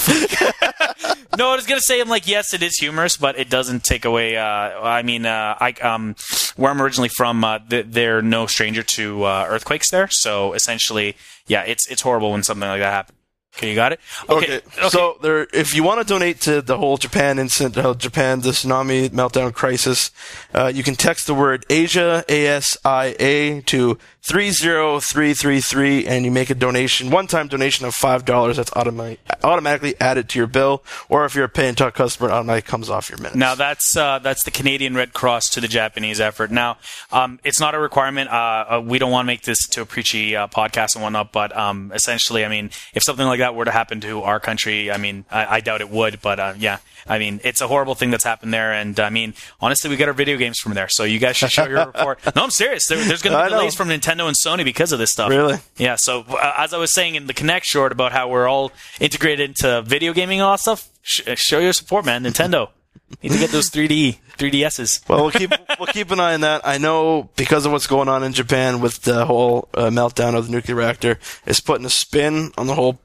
no, 1.38 1.50
I 1.52 1.56
was 1.56 1.66
gonna 1.66 1.80
say, 1.80 2.02
I'm 2.02 2.10
like, 2.10 2.28
yes, 2.28 2.54
it 2.54 2.62
is 2.62 2.76
humorous, 2.78 3.16
but 3.16 3.40
it 3.40 3.50
doesn't 3.50 3.86
take 3.86 4.04
away. 4.04 4.36
Uh, 4.36 4.44
I 4.44 5.02
mean, 5.04 5.26
uh, 5.26 5.56
I 5.60 5.72
um, 5.82 6.16
where 6.58 6.72
I'm 6.72 6.82
originally 6.82 7.10
from, 7.10 7.42
uh, 7.44 7.60
th- 7.60 7.86
they're 7.90 8.22
no 8.22 8.46
stranger 8.46 8.84
to 8.84 9.24
uh, 9.24 9.46
earthquakes 9.48 9.90
there. 9.90 10.10
So 10.12 10.52
essentially, 10.54 11.16
yeah, 11.48 11.64
it's 11.64 11.88
it's 11.90 12.02
horrible 12.02 12.32
when 12.34 12.44
something 12.44 12.68
like 12.68 12.82
that 12.82 12.92
happens. 12.92 13.17
Okay, 13.58 13.70
you 13.70 13.76
got 13.76 13.92
it. 13.92 14.00
Okay. 14.30 14.62
So 14.90 15.18
there, 15.24 15.48
if 15.52 15.74
you 15.74 15.84
want 15.84 16.00
to 16.00 16.06
donate 16.06 16.42
to 16.42 16.62
the 16.62 16.78
whole 16.78 16.98
Japan 16.98 17.40
incident, 17.40 17.76
uh, 17.76 17.96
Japan 17.96 18.42
the 18.42 18.52
tsunami 18.52 19.10
meltdown 19.10 19.52
crisis, 19.52 20.12
uh, 20.54 20.72
you 20.74 20.84
can 20.84 20.94
text 20.94 21.26
the 21.26 21.34
word 21.34 21.66
Asia 21.68 22.24
A 22.30 22.48
S 22.48 22.78
I 22.86 23.16
A 23.20 23.62
to 23.62 23.98
three 24.30 24.52
zero 24.52 25.00
three 25.00 25.34
three 25.34 25.60
three, 25.60 26.06
and 26.06 26.24
you 26.24 26.30
make 26.30 26.52
a 26.52 26.56
donation, 26.56 27.10
one-time 27.10 27.48
donation 27.48 27.88
of 27.88 27.96
five 27.96 28.26
dollars. 28.26 28.58
That's 28.58 28.72
automatic, 28.74 29.20
automatically 29.44 29.96
added 30.00 30.30
to 30.30 30.40
your 30.40 30.48
bill, 30.48 30.84
or 31.10 31.26
if 31.26 31.34
you're 31.34 31.46
a 31.46 31.50
pay 31.50 31.68
and 31.68 31.76
talk 31.76 31.96
customer, 31.96 32.30
it 32.30 32.34
automatically 32.34 32.70
comes 32.70 32.92
off 32.92 33.10
your 33.10 33.18
minutes. 33.18 33.38
Now 33.38 33.56
that's 33.56 33.98
uh, 33.98 34.20
that's 34.20 34.44
the 34.44 34.52
Canadian 34.52 34.94
Red 34.94 35.14
Cross 35.14 35.50
to 35.52 35.62
the 35.62 35.68
Japanese 35.68 36.22
effort. 36.22 36.52
Now 36.52 36.78
um, 37.12 37.40
it's 37.44 37.60
not 37.60 37.74
a 37.74 37.80
requirement. 37.80 38.30
Uh, 38.30 38.34
uh, 38.70 38.84
we 38.86 39.00
don't 39.00 39.12
want 39.12 39.26
to 39.26 39.28
make 39.28 39.42
this 39.42 39.68
to 39.70 39.82
a 39.82 39.86
preachy 39.86 40.36
uh, 40.36 40.46
podcast 40.48 40.94
and 40.94 41.02
whatnot, 41.02 41.32
but 41.32 41.58
um, 41.58 41.92
essentially, 41.96 42.46
I 42.46 42.50
mean, 42.50 42.70
if 42.94 43.02
something 43.02 43.26
like 43.26 43.40
that 43.40 43.47
were 43.56 43.66
to 43.66 43.72
happen 43.72 44.02
to 44.02 44.24
our 44.24 44.40
country, 44.40 44.92
I 44.92 44.98
mean, 44.98 45.26
I, 45.30 45.58
I 45.58 45.60
doubt 45.60 45.82
it 45.82 45.90
would, 45.90 46.22
but 46.22 46.40
uh, 46.40 46.54
yeah, 46.58 46.80
I 47.08 47.20
mean, 47.20 47.40
it's 47.44 47.62
a 47.62 47.68
horrible 47.68 47.96
thing 47.96 48.12
that's 48.12 48.24
happened 48.24 48.54
there, 48.54 48.74
and 48.74 49.00
I 49.00 49.10
mean, 49.10 49.34
honestly, 49.62 49.90
we 49.90 49.96
get 49.96 50.08
our 50.08 50.14
video 50.14 50.38
games 50.38 50.60
from 50.60 50.74
there, 50.74 50.90
so 50.90 51.04
you 51.04 51.20
guys 51.20 51.38
should 51.38 51.52
show 51.52 51.68
your 51.68 51.86
report. 51.86 52.20
No, 52.36 52.44
I'm 52.44 52.52
serious. 52.52 52.88
There, 52.88 53.04
there's 53.04 53.22
going 53.22 53.38
to 53.38 53.44
be 53.44 53.50
delays 53.50 53.76
from 53.76 53.90
Nintendo 53.90 54.28
and 54.28 54.36
Sony 54.36 54.64
because 54.64 54.92
of 54.92 55.00
this 55.00 55.12
stuff. 55.12 55.30
Really? 55.30 55.58
Yeah. 55.78 55.96
So 55.98 56.26
uh, 56.28 56.54
as 56.58 56.74
I 56.74 56.78
was 56.78 56.94
saying 56.94 57.16
in 57.16 57.28
the 57.28 57.34
Connect 57.34 57.66
short 57.66 57.92
about 57.92 58.12
how 58.12 58.30
we're 58.30 58.48
all 58.48 58.72
integrated 59.00 59.50
into 59.50 59.82
video 59.84 60.14
gaming 60.14 60.40
and 60.40 60.46
all 60.46 60.54
that 60.54 60.60
stuff, 60.60 60.90
sh- 61.02 61.22
show 61.36 61.60
your 61.60 61.74
support, 61.74 62.06
man. 62.06 62.24
Nintendo. 62.24 62.70
Need 63.24 63.32
to 63.32 63.38
get 63.38 63.52
those 63.52 63.70
3D 63.70 64.18
3DSs. 64.38 65.08
Well, 65.08 65.22
we'll 65.22 65.32
keep 65.32 65.52
we'll 65.80 65.88
keep 65.88 66.12
an 66.12 66.20
eye 66.20 66.34
on 66.34 66.42
that. 66.42 66.68
I 66.68 66.78
know 66.78 67.30
because 67.36 67.66
of 67.66 67.72
what's 67.72 67.88
going 67.88 68.10
on 68.10 68.24
in 68.24 68.34
Japan 68.34 68.82
with 68.82 69.02
the 69.04 69.26
whole 69.26 69.70
uh, 69.74 69.90
meltdown 69.90 70.36
of 70.36 70.48
the 70.48 70.52
nuclear 70.52 70.76
reactor, 70.76 71.20
it's 71.46 71.60
putting 71.60 71.86
a 71.86 71.90
spin 71.90 72.52
on 72.58 72.68
the 72.68 72.76
whole 72.76 73.00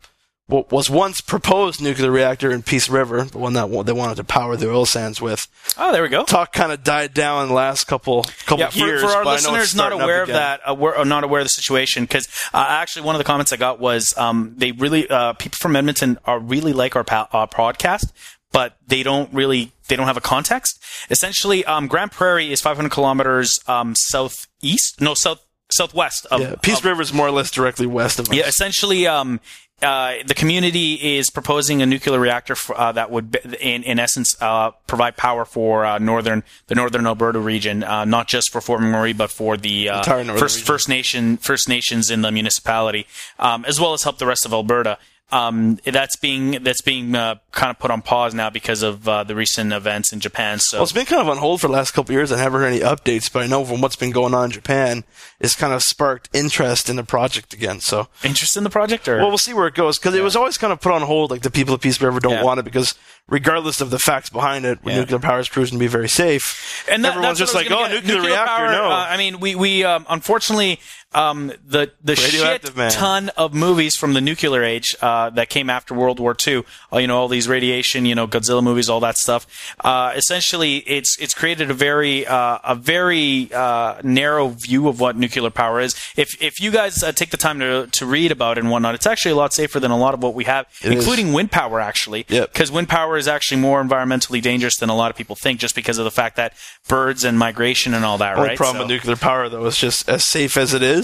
what 0.46 0.70
was 0.72 0.90
once 0.90 1.20
proposed 1.20 1.80
nuclear 1.80 2.10
reactor 2.10 2.50
in 2.50 2.62
Peace 2.62 2.88
River, 2.88 3.24
the 3.24 3.38
one 3.38 3.52
that 3.54 3.68
they 3.86 3.92
wanted 3.92 4.16
to 4.16 4.24
power 4.24 4.56
the 4.56 4.70
oil 4.70 4.84
sands 4.84 5.20
with. 5.20 5.46
Oh, 5.78 5.92
there 5.92 6.02
we 6.02 6.08
go. 6.08 6.24
Talk 6.24 6.52
kind 6.52 6.72
of 6.72 6.82
died 6.84 7.14
down 7.14 7.42
in 7.44 7.48
the 7.48 7.54
last 7.54 7.84
couple 7.86 8.24
couple 8.44 8.58
Yeah, 8.58 8.70
for, 8.70 8.78
years. 8.78 9.02
for 9.02 9.08
our 9.08 9.24
but 9.24 9.28
I 9.30 9.32
know 9.32 9.36
it's 9.36 9.46
listeners 9.46 9.74
not 9.76 9.92
aware 9.92 10.22
of 10.22 10.28
that, 10.28 10.60
aware, 10.66 10.98
or 10.98 11.04
not 11.04 11.24
aware 11.24 11.40
of 11.40 11.44
the 11.46 11.50
situation, 11.50 12.04
because 12.04 12.28
uh, 12.52 12.64
actually 12.68 13.02
one 13.02 13.14
of 13.14 13.18
the 13.18 13.24
comments 13.24 13.52
I 13.52 13.56
got 13.56 13.78
was 13.80 14.12
um, 14.18 14.54
they 14.56 14.72
really 14.72 15.08
uh, 15.08 15.32
people 15.34 15.56
from 15.60 15.76
Edmonton 15.76 16.18
are 16.24 16.38
really 16.38 16.72
like 16.72 16.96
our 16.96 17.04
pa- 17.04 17.28
uh, 17.32 17.46
podcast, 17.46 18.12
but 18.50 18.76
they 18.86 19.02
don't 19.02 19.32
really 19.32 19.72
they 19.88 19.96
don't 19.96 20.06
have 20.06 20.16
a 20.16 20.20
context. 20.22 20.78
Essentially, 21.08 21.64
um, 21.64 21.86
Grande 21.86 22.10
Prairie 22.12 22.52
is 22.52 22.60
500 22.60 22.90
kilometers 22.90 23.58
um, 23.68 23.94
southeast, 23.96 25.00
no 25.00 25.14
south 25.14 25.44
southwest 25.70 26.26
of 26.30 26.40
Yeah, 26.40 26.54
Peace 26.60 26.84
River 26.84 27.00
is 27.00 27.12
more 27.14 27.26
or 27.26 27.30
less 27.30 27.50
directly 27.50 27.86
west 27.86 28.18
of 28.18 28.28
us. 28.28 28.34
Yeah, 28.34 28.46
essentially, 28.46 29.06
um, 29.06 29.40
uh, 29.82 30.14
the 30.26 30.34
community 30.34 31.16
is 31.16 31.30
proposing 31.30 31.82
a 31.82 31.86
nuclear 31.86 32.18
reactor 32.18 32.54
for, 32.54 32.78
uh, 32.78 32.92
that 32.92 33.10
would, 33.10 33.32
be- 33.32 33.40
in, 33.60 33.82
in 33.82 33.98
essence, 33.98 34.34
uh, 34.40 34.70
provide 34.86 35.16
power 35.16 35.44
for 35.44 35.84
uh, 35.84 35.98
northern 35.98 36.42
the 36.68 36.74
northern 36.74 37.06
Alberta 37.06 37.38
region, 37.38 37.82
uh, 37.82 38.04
not 38.04 38.28
just 38.28 38.50
for 38.50 38.60
Fort 38.60 38.80
McMurray, 38.80 39.16
but 39.16 39.30
for 39.30 39.56
the 39.56 39.88
uh, 39.88 40.02
First 40.38 40.56
region. 40.56 40.66
First 40.66 40.88
Nation 40.88 41.36
First 41.36 41.68
Nations 41.68 42.10
in 42.10 42.22
the 42.22 42.30
municipality, 42.30 43.06
um, 43.38 43.64
as 43.64 43.80
well 43.80 43.92
as 43.92 44.02
help 44.02 44.18
the 44.18 44.26
rest 44.26 44.46
of 44.46 44.52
Alberta. 44.52 44.98
Um, 45.32 45.78
that's 45.84 46.16
being 46.16 46.62
that's 46.62 46.82
being 46.82 47.14
uh, 47.14 47.36
kind 47.52 47.70
of 47.70 47.78
put 47.78 47.90
on 47.90 48.02
pause 48.02 48.34
now 48.34 48.50
because 48.50 48.82
of 48.82 49.08
uh, 49.08 49.24
the 49.24 49.34
recent 49.34 49.72
events 49.72 50.12
in 50.12 50.20
Japan. 50.20 50.58
So 50.58 50.76
Well, 50.76 50.82
it's 50.82 50.92
been 50.92 51.06
kind 51.06 51.22
of 51.22 51.28
on 51.30 51.38
hold 51.38 51.62
for 51.62 51.68
the 51.68 51.72
last 51.72 51.92
couple 51.92 52.12
of 52.12 52.16
years. 52.18 52.30
I 52.30 52.36
haven't 52.38 52.60
heard 52.60 52.66
any 52.66 52.80
updates, 52.80 53.32
but 53.32 53.42
I 53.42 53.46
know 53.46 53.64
from 53.64 53.80
what's 53.80 53.96
been 53.96 54.10
going 54.10 54.34
on 54.34 54.44
in 54.44 54.50
Japan, 54.50 55.04
it's 55.40 55.54
kind 55.56 55.72
of 55.72 55.82
sparked 55.82 56.28
interest 56.34 56.90
in 56.90 56.96
the 56.96 57.02
project 57.02 57.54
again. 57.54 57.80
So 57.80 58.08
interest 58.22 58.58
in 58.58 58.62
the 58.64 58.68
project, 58.70 59.08
or 59.08 59.16
Well, 59.18 59.28
we'll 59.28 59.38
see 59.38 59.54
where 59.54 59.66
it 59.66 59.74
goes 59.74 59.98
because 59.98 60.14
it 60.14 60.22
was 60.22 60.36
always 60.36 60.58
kind 60.58 60.70
of 60.72 60.82
put 60.82 60.92
on 60.92 61.00
hold. 61.00 61.30
Like 61.30 61.40
the 61.40 61.50
people 61.50 61.74
of 61.74 61.80
Peace 61.80 61.98
River 62.00 62.20
don't 62.20 62.32
Yeah. 62.34 62.42
want 62.44 62.60
it 62.60 62.64
because, 62.64 62.94
regardless 63.26 63.80
of 63.80 63.88
the 63.90 63.98
facts 63.98 64.28
behind 64.28 64.66
it, 64.66 64.80
Yeah. 64.84 64.96
nuclear 65.00 65.18
power 65.18 65.40
is 65.40 65.48
proven 65.48 65.72
to 65.72 65.78
be 65.78 65.86
very 65.86 66.10
safe. 66.10 66.84
and 66.90 67.02
that, 67.06 67.14
everyone's 67.14 67.38
just 67.38 67.54
like, 67.54 67.68
"Oh, 67.70 67.76
gonna 67.84 67.94
nuclear, 68.02 68.20
reactor." 68.20 68.46
power, 68.46 68.70
no, 68.70 68.90
uh, 68.90 69.06
I 69.08 69.16
mean, 69.16 69.40
we 69.40 69.54
we 69.54 69.82
um, 69.84 70.04
unfortunately 70.10 70.78
um, 71.14 71.52
the 71.66 71.90
the 72.02 72.16
shit 72.16 72.76
man. 72.76 72.90
ton 72.90 73.28
of 73.36 73.52
movies 73.54 73.96
from 73.96 74.14
the 74.14 74.20
nuclear 74.20 74.62
age 74.62 74.94
uh, 75.00 75.30
that 75.30 75.48
came 75.48 75.68
after 75.70 75.94
World 75.94 76.18
War 76.20 76.36
II. 76.46 76.64
Uh, 76.92 76.98
you 76.98 77.06
know, 77.06 77.18
all 77.18 77.28
these 77.28 77.48
radiation, 77.48 78.06
you 78.06 78.14
know, 78.14 78.26
Godzilla 78.26 78.62
movies, 78.62 78.88
all 78.88 79.00
that 79.00 79.16
stuff. 79.16 79.46
Uh, 79.80 80.12
essentially, 80.16 80.78
it's 80.78 81.16
it's 81.20 81.34
created 81.34 81.70
a 81.70 81.74
very 81.74 82.26
uh, 82.26 82.58
a 82.64 82.74
very 82.74 83.50
uh, 83.52 84.00
narrow 84.02 84.48
view 84.48 84.88
of 84.88 85.00
what 85.00 85.16
nuclear 85.16 85.50
power 85.50 85.80
is. 85.80 85.94
If 86.16 86.40
if 86.42 86.60
you 86.60 86.70
guys 86.70 87.02
uh, 87.02 87.12
take 87.12 87.30
the 87.30 87.36
time 87.36 87.58
to 87.60 87.86
to 87.86 88.06
read 88.06 88.32
about 88.32 88.56
it 88.58 88.60
and 88.62 88.70
whatnot, 88.70 88.94
it's 88.94 89.06
actually 89.06 89.32
a 89.32 89.36
lot 89.36 89.52
safer 89.52 89.78
than 89.80 89.90
a 89.90 89.98
lot 89.98 90.14
of 90.14 90.22
what 90.22 90.34
we 90.34 90.44
have, 90.44 90.66
It 90.82 90.92
is. 90.92 90.98
including 91.04 91.32
wind 91.32 91.50
power. 91.50 91.80
Actually, 91.80 92.24
Yep. 92.28 92.52
because 92.52 92.70
wind 92.72 92.88
power 92.88 93.16
is 93.16 93.28
actually 93.28 93.60
more 93.60 93.82
environmentally 93.82 94.40
dangerous 94.40 94.76
than 94.76 94.88
a 94.88 94.96
lot 94.96 95.10
of 95.10 95.16
people 95.16 95.36
think, 95.36 95.60
just 95.60 95.74
because 95.74 95.98
of 95.98 96.04
the 96.04 96.10
fact 96.10 96.36
that 96.36 96.54
birds 96.88 97.24
and 97.24 97.38
migration 97.38 97.94
and 97.94 98.04
all 98.04 98.18
that. 98.18 98.36
only 98.36 98.48
right? 98.50 98.56
problem 98.56 98.76
So- 98.76 98.82
with 98.84 98.90
nuclear 98.90 99.16
power 99.16 99.48
though 99.48 99.66
is 99.66 99.76
just 99.76 100.08
as 100.08 100.24
safe 100.24 100.56
as 100.56 100.72
it 100.74 100.82
is. 100.82 101.01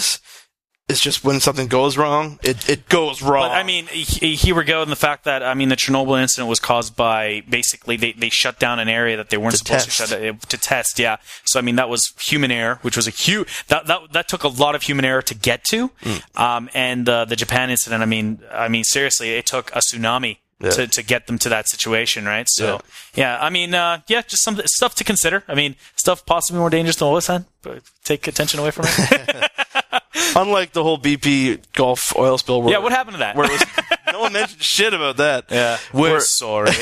It's 0.91 1.01
just 1.03 1.23
when 1.23 1.39
something 1.39 1.67
goes 1.69 1.99
wrong, 1.99 2.39
it, 2.43 2.67
it 2.67 2.89
goes 2.89 3.21
wrong. 3.21 3.51
But 3.51 3.59
I 3.59 3.63
mean, 3.63 3.85
he- 3.89 4.37
here 4.37 4.55
we 4.55 4.65
go 4.65 4.81
in 4.83 4.89
the 4.89 4.97
fact 4.97 5.25
that 5.25 5.43
I 5.43 5.53
mean 5.53 5.69
the 5.69 5.77
Chernobyl 5.77 6.19
incident 6.19 6.49
was 6.49 6.61
caused 6.61 6.97
by 6.97 7.43
basically 7.47 7.99
they, 7.99 8.13
they 8.13 8.31
shut 8.31 8.59
down 8.59 8.79
an 8.79 8.89
area 8.89 9.15
that 9.19 9.29
they 9.29 9.37
weren't 9.37 9.53
To 9.53 9.59
supposed 9.59 9.85
test. 9.91 10.11
to 10.13 10.17
shut 10.33 10.49
to 10.49 10.57
test. 10.57 10.99
Yeah, 10.99 11.17
so 11.45 11.59
I 11.59 11.63
mean 11.63 11.77
that 11.77 11.91
was 11.91 12.15
human 12.23 12.51
error, 12.51 12.79
which 12.81 12.97
was 12.97 13.07
a 13.07 13.11
huge 13.11 13.67
that 13.69 13.87
that 13.87 14.13
that 14.15 14.29
took 14.29 14.45
a 14.45 14.49
lot 14.49 14.75
of 14.75 14.81
human 14.83 15.05
error 15.05 15.21
to 15.21 15.35
get 15.35 15.63
to. 15.65 15.91
Hmm. 16.01 16.41
Um, 16.43 16.71
and 16.73 17.07
uh, 17.07 17.27
the 17.27 17.37
Japan 17.37 17.69
incident, 17.69 18.03
I 18.03 18.07
mean, 18.07 18.41
I 18.51 18.69
mean 18.69 18.85
seriously, 18.85 19.33
it 19.33 19.45
took 19.45 19.71
a 19.73 19.81
tsunami. 19.81 20.39
Yeah. 20.61 20.71
To, 20.71 20.87
to 20.89 21.03
get 21.05 21.29
them 21.29 21.39
to 21.39 21.49
that 21.51 21.69
situation, 21.69 22.25
right? 22.25 22.49
So, 22.51 22.81
yeah, 23.15 23.39
I 23.41 23.49
mean, 23.49 23.75
uh, 23.75 24.01
yeah, 24.09 24.23
just 24.23 24.43
some 24.43 24.61
stuff 24.65 24.97
to 24.97 25.05
consider. 25.05 25.45
I 25.47 25.55
mean, 25.55 25.77
stuff 25.95 26.27
possibly 26.27 26.59
more 26.59 26.69
dangerous 26.69 26.97
than 26.97 27.07
oil 27.07 27.21
sand, 27.21 27.45
but 27.63 27.83
take 28.03 28.27
attention 28.27 28.59
away 28.59 28.73
from 28.73 28.87
it. 28.89 29.53
unlike 30.37 30.73
the 30.73 30.83
whole 30.83 30.99
BP 30.99 31.63
Gulf 31.75 32.13
oil 32.17 32.39
spill, 32.39 32.63
where, 32.63 32.73
yeah, 32.73 32.79
what 32.79 32.93
happened 32.93 33.15
to 33.15 33.19
that? 33.19 33.37
where 33.37 33.47
it 33.47 33.53
was, 33.53 33.65
no 34.13 34.21
one 34.21 34.33
mentioned 34.33 34.63
shit 34.63 34.95
about 34.95 35.19
that. 35.19 35.47
yeah, 35.51 35.79
we're 35.93 36.21
sorry. 36.21 36.73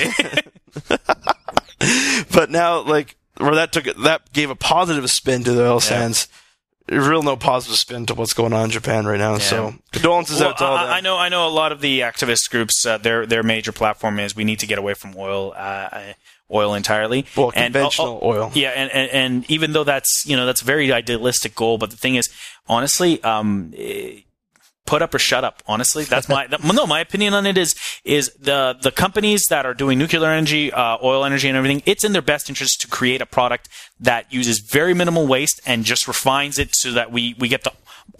but 2.32 2.50
now 2.50 2.80
like 2.82 3.16
where 3.38 3.54
that 3.54 3.72
took 3.72 3.86
it, 3.86 4.00
that 4.02 4.32
gave 4.32 4.50
a 4.50 4.56
positive 4.56 5.08
spin 5.10 5.44
to 5.44 5.52
the 5.52 5.66
oil 5.66 5.80
sands. 5.80 6.28
There's 6.86 7.08
real 7.08 7.22
no 7.22 7.36
positive 7.36 7.76
spin 7.78 8.06
to 8.06 8.14
what's 8.14 8.32
going 8.32 8.52
on 8.52 8.66
in 8.66 8.70
Japan 8.70 9.06
right 9.06 9.18
now. 9.18 9.38
So 9.38 9.74
condolences 9.92 10.40
Well, 10.40 10.50
out 10.50 10.58
to 10.58 10.64
all 10.64 10.76
I, 10.76 10.84
them. 10.84 10.94
I 10.94 11.00
know. 11.00 11.16
I 11.18 11.28
know 11.28 11.46
a 11.46 11.50
lot 11.50 11.72
of 11.72 11.80
the 11.80 12.00
activist 12.00 12.48
groups. 12.50 12.86
Uh, 12.86 12.96
their 12.98 13.26
their 13.26 13.42
major 13.42 13.72
platform 13.72 14.18
is 14.20 14.36
we 14.36 14.44
need 14.44 14.60
to 14.60 14.66
get 14.66 14.78
away 14.78 14.94
from 14.94 15.14
oil, 15.16 15.52
uh, 15.56 16.12
oil 16.52 16.74
entirely. 16.74 17.26
Well, 17.36 17.52
And- 17.56 17.72
conventional 17.74 18.20
oh, 18.22 18.26
oh, 18.26 18.28
oil. 18.28 18.50
Yeah, 18.54 18.70
and, 18.70 18.90
and 18.92 19.10
and 19.10 19.50
even 19.50 19.72
though 19.72 19.84
that's 19.84 20.24
you 20.26 20.36
know 20.36 20.46
that's 20.46 20.62
a 20.62 20.64
very 20.64 20.92
idealistic 20.92 21.54
goal, 21.56 21.76
but 21.78 21.90
the 21.90 21.96
thing 21.96 22.14
is, 22.14 22.28
honestly, 22.68 23.22
um. 23.24 23.72
eh, 23.76 24.20
Put 24.86 25.02
up 25.02 25.14
or 25.14 25.18
shut 25.18 25.44
up. 25.44 25.62
Honestly, 25.66 26.04
that's 26.04 26.28
my 26.28 26.46
no. 26.62 26.86
My 26.86 27.00
opinion 27.00 27.34
on 27.34 27.44
it 27.44 27.58
is 27.58 27.74
is 28.04 28.30
the 28.38 28.76
the 28.80 28.92
companies 28.92 29.44
that 29.50 29.66
are 29.66 29.74
doing 29.74 29.98
nuclear 29.98 30.30
energy, 30.30 30.72
uh, 30.72 30.98
oil 31.02 31.24
energy, 31.24 31.48
and 31.48 31.56
everything. 31.56 31.82
It's 31.86 32.04
in 32.04 32.12
their 32.12 32.22
best 32.22 32.48
interest 32.48 32.80
to 32.82 32.88
create 32.88 33.20
a 33.20 33.26
product 33.26 33.68
that 34.00 34.32
uses 34.32 34.60
very 34.60 34.94
minimal 34.94 35.26
waste 35.26 35.60
and 35.66 35.84
just 35.84 36.06
refines 36.06 36.58
it 36.58 36.74
so 36.74 36.92
that 36.92 37.10
we 37.10 37.34
we 37.38 37.48
get 37.48 37.64
the 37.64 37.72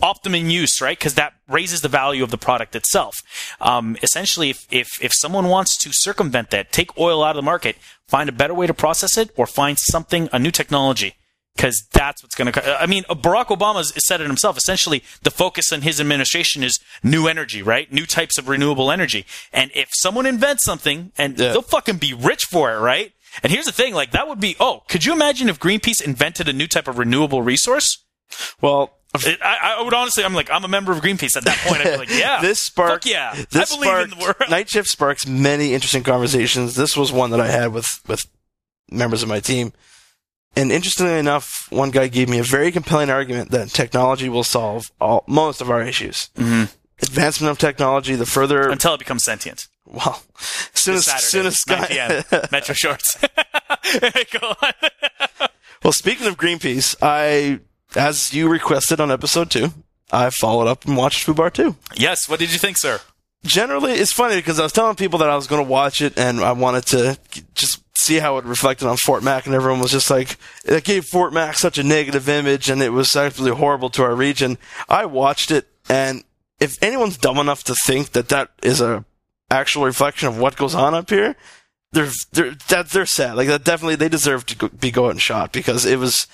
optimum 0.03 0.51
use, 0.51 0.81
right? 0.81 0.99
Because 0.99 1.15
that 1.15 1.35
raises 1.49 1.81
the 1.81 1.89
value 1.89 2.23
of 2.23 2.31
the 2.31 2.39
product 2.39 2.75
itself. 2.75 3.15
Um, 3.61 3.97
essentially, 4.03 4.51
if, 4.51 4.67
if 4.71 4.89
if 5.01 5.13
someone 5.15 5.49
wants 5.49 5.77
to 5.79 5.91
circumvent 5.93 6.51
that, 6.51 6.73
take 6.73 6.99
oil 6.99 7.23
out 7.23 7.31
of 7.31 7.37
the 7.37 7.43
market, 7.43 7.77
find 8.09 8.29
a 8.29 8.33
better 8.33 8.55
way 8.55 8.67
to 8.67 8.75
process 8.75 9.17
it, 9.17 9.31
or 9.37 9.47
find 9.47 9.79
something 9.79 10.29
a 10.33 10.39
new 10.39 10.51
technology. 10.51 11.15
Because 11.57 11.87
that's 11.93 12.23
what's 12.23 12.35
going 12.35 12.53
to. 12.53 12.81
I 12.83 12.87
mean, 12.87 13.05
Barack 13.05 13.47
Obama 13.47 13.83
said 13.85 14.21
it 14.21 14.27
himself. 14.27 14.57
Essentially, 14.57 15.03
the 15.23 15.31
focus 15.31 15.73
on 15.73 15.83
his 15.83 16.01
administration 16.01 16.63
is 16.63 16.79
new 17.03 17.27
energy, 17.27 17.63
right? 17.63 17.91
New 17.93 18.07
types 18.07 18.39
of 18.39 18.49
renewable 18.49 18.91
energy. 18.91 19.25
And 19.53 19.71
if 19.75 19.89
someone 19.95 20.27
invents 20.27 20.65
something, 20.65 21.13
and 21.19 21.39
Yeah. 21.39 21.53
they'll 21.53 21.63
fucking 21.63 21.97
be 21.97 22.13
rich 22.15 22.43
for 22.51 22.73
it, 22.75 22.79
right? 22.79 23.13
And 23.43 23.53
here's 23.53 23.65
the 23.67 23.73
thing, 23.73 23.93
like 23.95 24.13
that 24.13 24.29
would 24.29 24.41
be. 24.41 24.57
Oh, 24.61 24.83
could 24.89 25.05
you 25.05 25.13
imagine 25.13 25.49
if 25.49 25.59
Greenpeace 25.59 26.01
invented 26.05 26.49
a 26.49 26.53
new 26.53 26.67
type 26.67 26.89
of 26.89 26.99
renewable 26.99 27.43
resource? 27.43 27.99
Well, 28.61 28.93
It, 29.25 29.39
I, 29.43 29.77
I 29.79 29.83
would 29.83 29.95
honestly, 29.95 30.25
I'm 30.25 30.35
like, 30.35 30.51
I'm 30.51 30.65
a 30.65 30.69
member 30.69 30.93
of 30.93 31.01
Greenpeace 31.01 31.37
at 31.37 31.45
that 31.45 31.57
point. 31.67 31.81
I'd 31.81 31.93
be 31.93 31.97
like, 31.97 32.11
yeah, 32.19 32.41
this 32.41 32.69
fuck 32.69 33.07
yeah, 33.07 33.35
This 33.51 33.73
I 33.73 33.77
believe 33.77 33.93
in 34.05 34.11
the 34.11 34.17
sparked- 34.17 34.41
world. 34.41 34.51
Night 34.51 34.69
shift 34.71 34.89
sparks 34.89 35.27
many 35.27 35.75
interesting 35.75 36.03
conversations. 36.03 36.75
This 36.77 36.97
was 36.97 37.13
one 37.13 37.31
that 37.31 37.41
I 37.41 37.49
had 37.49 37.73
with 37.73 38.01
with 38.07 38.27
members 38.91 39.23
of 39.23 39.29
my 39.29 39.41
team. 39.41 39.73
And 40.57 40.73
interestingly 40.73 41.19
enough, 41.19 41.71
one 41.71 41.91
guy 41.91 42.09
gave 42.09 42.31
me 42.31 42.39
a 42.39 42.43
very 42.43 42.73
compelling 42.73 43.11
argument 43.11 43.51
that 43.51 43.69
technology 43.69 44.29
will 44.31 44.43
solve 44.45 44.91
all 45.01 45.23
most 45.27 45.61
of 45.61 45.71
our 45.71 45.83
issues. 45.83 46.31
Mm-hmm. 46.37 46.73
Advancement 47.03 47.51
of 47.51 47.59
technology, 47.59 48.15
the 48.15 48.25
further 48.25 48.71
Until 48.71 48.95
it 48.95 48.99
becomes 48.99 49.23
sentient. 49.23 49.69
well, 49.85 50.23
soon 50.73 50.95
as 50.95 51.05
soon 51.05 51.45
as 51.45 51.67
9 51.67 51.85
sky. 51.89 52.49
Metro 52.53 52.75
Shorts. 52.75 53.19
Go 54.33 54.55
on. 54.63 54.73
Well, 55.85 55.93
speaking 55.93 56.27
of 56.27 56.39
Greenpeace, 56.39 56.97
I, 57.03 57.61
as 57.95 58.33
you 58.33 58.49
requested 58.49 58.99
on 58.99 59.11
episode 59.11 59.51
two, 59.51 59.69
I 60.11 60.31
followed 60.31 60.69
up 60.69 60.87
and 60.87 60.97
watched 60.97 61.27
Fubar 61.27 61.53
2. 61.53 61.77
Yes. 61.97 62.29
What 62.31 62.39
did 62.41 62.53
you 62.53 62.59
think, 62.59 62.79
sir? 62.79 63.01
Generally, 63.45 63.93
it's 63.93 64.13
funny 64.13 64.37
because 64.37 64.59
I 64.59 64.63
was 64.63 64.73
telling 64.73 64.97
people 64.97 65.19
that 65.19 65.29
I 65.29 65.37
was 65.37 65.47
going 65.47 65.63
to 65.65 65.71
watch 65.71 66.01
it 66.01 66.19
and 66.19 66.41
I 66.41 66.53
wanted 66.53 66.87
to 66.87 67.19
just 67.55 67.83
see 67.97 68.19
how 68.19 68.39
it 68.39 68.45
reflected 68.45 68.87
on 68.87 68.97
Fort 68.97 69.23
Mac, 69.23 69.47
and 69.47 69.55
everyone 69.55 69.81
was 69.81 69.91
just 69.91 70.11
like, 70.11 70.37
it 70.65 70.85
gave 70.85 71.05
Fort 71.05 71.33
Mac 71.33 71.57
such 71.57 71.79
a 71.79 71.83
negative 71.83 72.29
image 72.29 72.69
and 72.71 72.83
it 72.83 72.91
was 72.91 73.15
absolutely 73.15 73.59
horrible 73.59 73.91
to 73.91 74.03
our 74.03 74.15
region. 74.15 74.59
I 74.89 75.07
watched 75.07 75.51
it, 75.51 75.69
and 75.89 76.25
if 76.61 76.83
anyone's 76.83 77.19
dumb 77.19 77.39
enough 77.39 77.65
to 77.65 77.75
think 77.87 78.13
that 78.13 78.29
that 78.29 78.51
is 78.63 78.81
a 78.81 79.05
actual 79.51 79.85
reflection 79.85 80.29
of 80.29 80.39
what 80.39 80.57
goes 80.57 80.75
on 80.75 80.95
up 80.95 81.11
here, 81.11 81.37
they're 81.93 82.11
they're 82.33 82.55
that 82.69 82.91
they're 82.91 83.07
sad. 83.07 83.37
Like 83.37 83.49
that 83.49 83.65
definitely 83.65 83.97
they 83.97 84.09
deserve 84.09 84.47
to 84.47 84.57
go, 84.57 84.69
be 84.69 84.91
going 84.91 85.19
shot 85.19 85.53
because 85.53 85.85
it 85.85 85.99
was. 85.99 86.27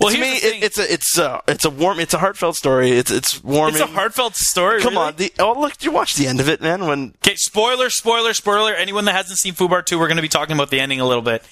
Well, 0.00 0.12
to 0.12 0.18
me, 0.18 0.36
it, 0.36 0.64
it's 0.64 0.78
a 0.78 0.92
it's 0.92 1.18
a 1.18 1.42
it's 1.46 1.64
a 1.64 1.70
warm 1.70 2.00
it's 2.00 2.14
a 2.14 2.18
heartfelt 2.18 2.56
story. 2.56 2.92
It's 2.92 3.10
it's 3.10 3.42
warming. 3.42 3.74
It's 3.74 3.82
a 3.82 3.86
heartfelt 3.86 4.34
story. 4.36 4.80
Come 4.80 4.94
really. 4.94 5.06
on, 5.06 5.16
the 5.16 5.32
oh 5.38 5.58
look, 5.60 5.84
you 5.84 5.92
watch 5.92 6.14
the 6.14 6.26
end 6.26 6.40
of 6.40 6.48
it, 6.48 6.60
man. 6.60 6.86
When 6.86 7.14
Okay, 7.24 7.36
spoiler, 7.36 7.90
spoiler, 7.90 8.34
spoiler. 8.34 8.74
Anyone 8.74 9.04
that 9.04 9.14
hasn't 9.14 9.38
seen 9.38 9.54
Fubar 9.54 9.84
2, 9.84 9.98
we're 9.98 10.08
going 10.08 10.16
to 10.16 10.22
be 10.22 10.28
talking 10.28 10.54
about 10.56 10.70
the 10.70 10.80
ending 10.80 11.00
a 11.00 11.06
little 11.06 11.22
bit. 11.22 11.44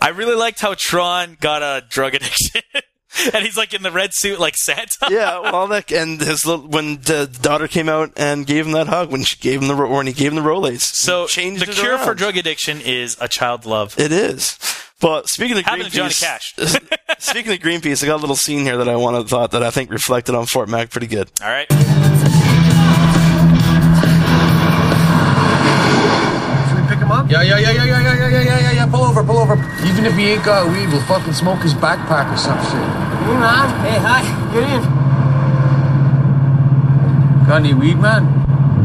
I 0.00 0.08
really 0.08 0.34
liked 0.34 0.60
how 0.60 0.74
Tron 0.76 1.36
got 1.40 1.62
a 1.62 1.84
drug 1.88 2.14
addiction. 2.14 2.62
and 3.32 3.44
he's 3.44 3.56
like 3.56 3.72
in 3.74 3.82
the 3.82 3.90
red 3.90 4.10
suit 4.12 4.40
like 4.40 4.56
Santa. 4.56 5.08
yeah, 5.10 5.38
well, 5.52 5.66
that 5.68 5.90
and 5.92 6.20
his 6.20 6.44
little, 6.44 6.66
when 6.66 6.96
the 7.02 7.26
daughter 7.40 7.68
came 7.68 7.88
out 7.88 8.12
and 8.16 8.46
gave 8.46 8.66
him 8.66 8.72
that 8.72 8.88
hug 8.88 9.10
when 9.10 9.22
she 9.22 9.36
gave 9.38 9.62
him 9.62 9.68
the 9.68 9.76
when 9.76 10.06
he 10.06 10.12
gave 10.12 10.32
him 10.32 10.36
the 10.36 10.48
Rolaids. 10.48 10.82
So 10.82 11.26
changed 11.26 11.64
the 11.64 11.72
cure 11.72 11.98
for 11.98 12.14
drug 12.14 12.36
addiction 12.36 12.80
is 12.80 13.16
a 13.20 13.28
child 13.28 13.66
love. 13.66 13.98
It 13.98 14.12
is. 14.12 14.58
But 15.00 15.28
speaking 15.28 15.58
of 15.58 15.64
Happened 15.64 15.90
Johnny 15.90 16.10
Greenpeace, 16.10 16.22
Cash. 16.22 16.54
speaking 17.18 17.52
of 17.52 17.58
Greenpeace, 17.58 18.02
I 18.02 18.06
got 18.06 18.16
a 18.16 18.22
little 18.22 18.36
scene 18.36 18.64
here 18.64 18.76
that 18.78 18.88
I 18.88 18.96
wanted 18.96 19.28
thought 19.28 19.50
that 19.50 19.62
I 19.62 19.70
think 19.70 19.90
reflected 19.90 20.34
on 20.34 20.46
Fort 20.46 20.68
Mac 20.68 20.90
pretty 20.90 21.06
good. 21.08 21.30
All 21.42 21.48
right. 21.48 21.66
Should 26.68 26.78
we 26.80 26.88
pick 26.88 26.98
him 26.98 27.10
up? 27.12 27.30
Yeah, 27.30 27.42
yeah, 27.42 27.58
yeah, 27.58 27.70
yeah, 27.72 27.84
yeah, 27.84 28.00
yeah, 28.00 28.14
yeah, 28.14 28.28
yeah, 28.28 28.40
yeah, 28.40 28.58
yeah, 28.60 28.72
yeah. 28.72 28.86
Pull 28.90 29.04
over, 29.04 29.22
pull 29.24 29.38
over. 29.38 29.54
Even 29.84 30.06
if 30.06 30.14
he 30.14 30.30
ain't 30.32 30.44
got 30.44 30.68
weed, 30.72 30.88
we'll 30.88 31.02
fucking 31.02 31.32
smoke 31.34 31.60
his 31.60 31.74
backpack 31.74 32.32
or 32.32 32.36
some 32.36 32.58
shit. 32.64 32.72
Hey, 32.72 33.36
man. 33.36 33.68
Hey, 33.84 33.98
hi. 33.98 34.22
Get 34.54 34.62
in. 34.70 34.82
Got 37.46 37.56
any 37.60 37.74
weed, 37.74 37.98
man? 37.98 38.24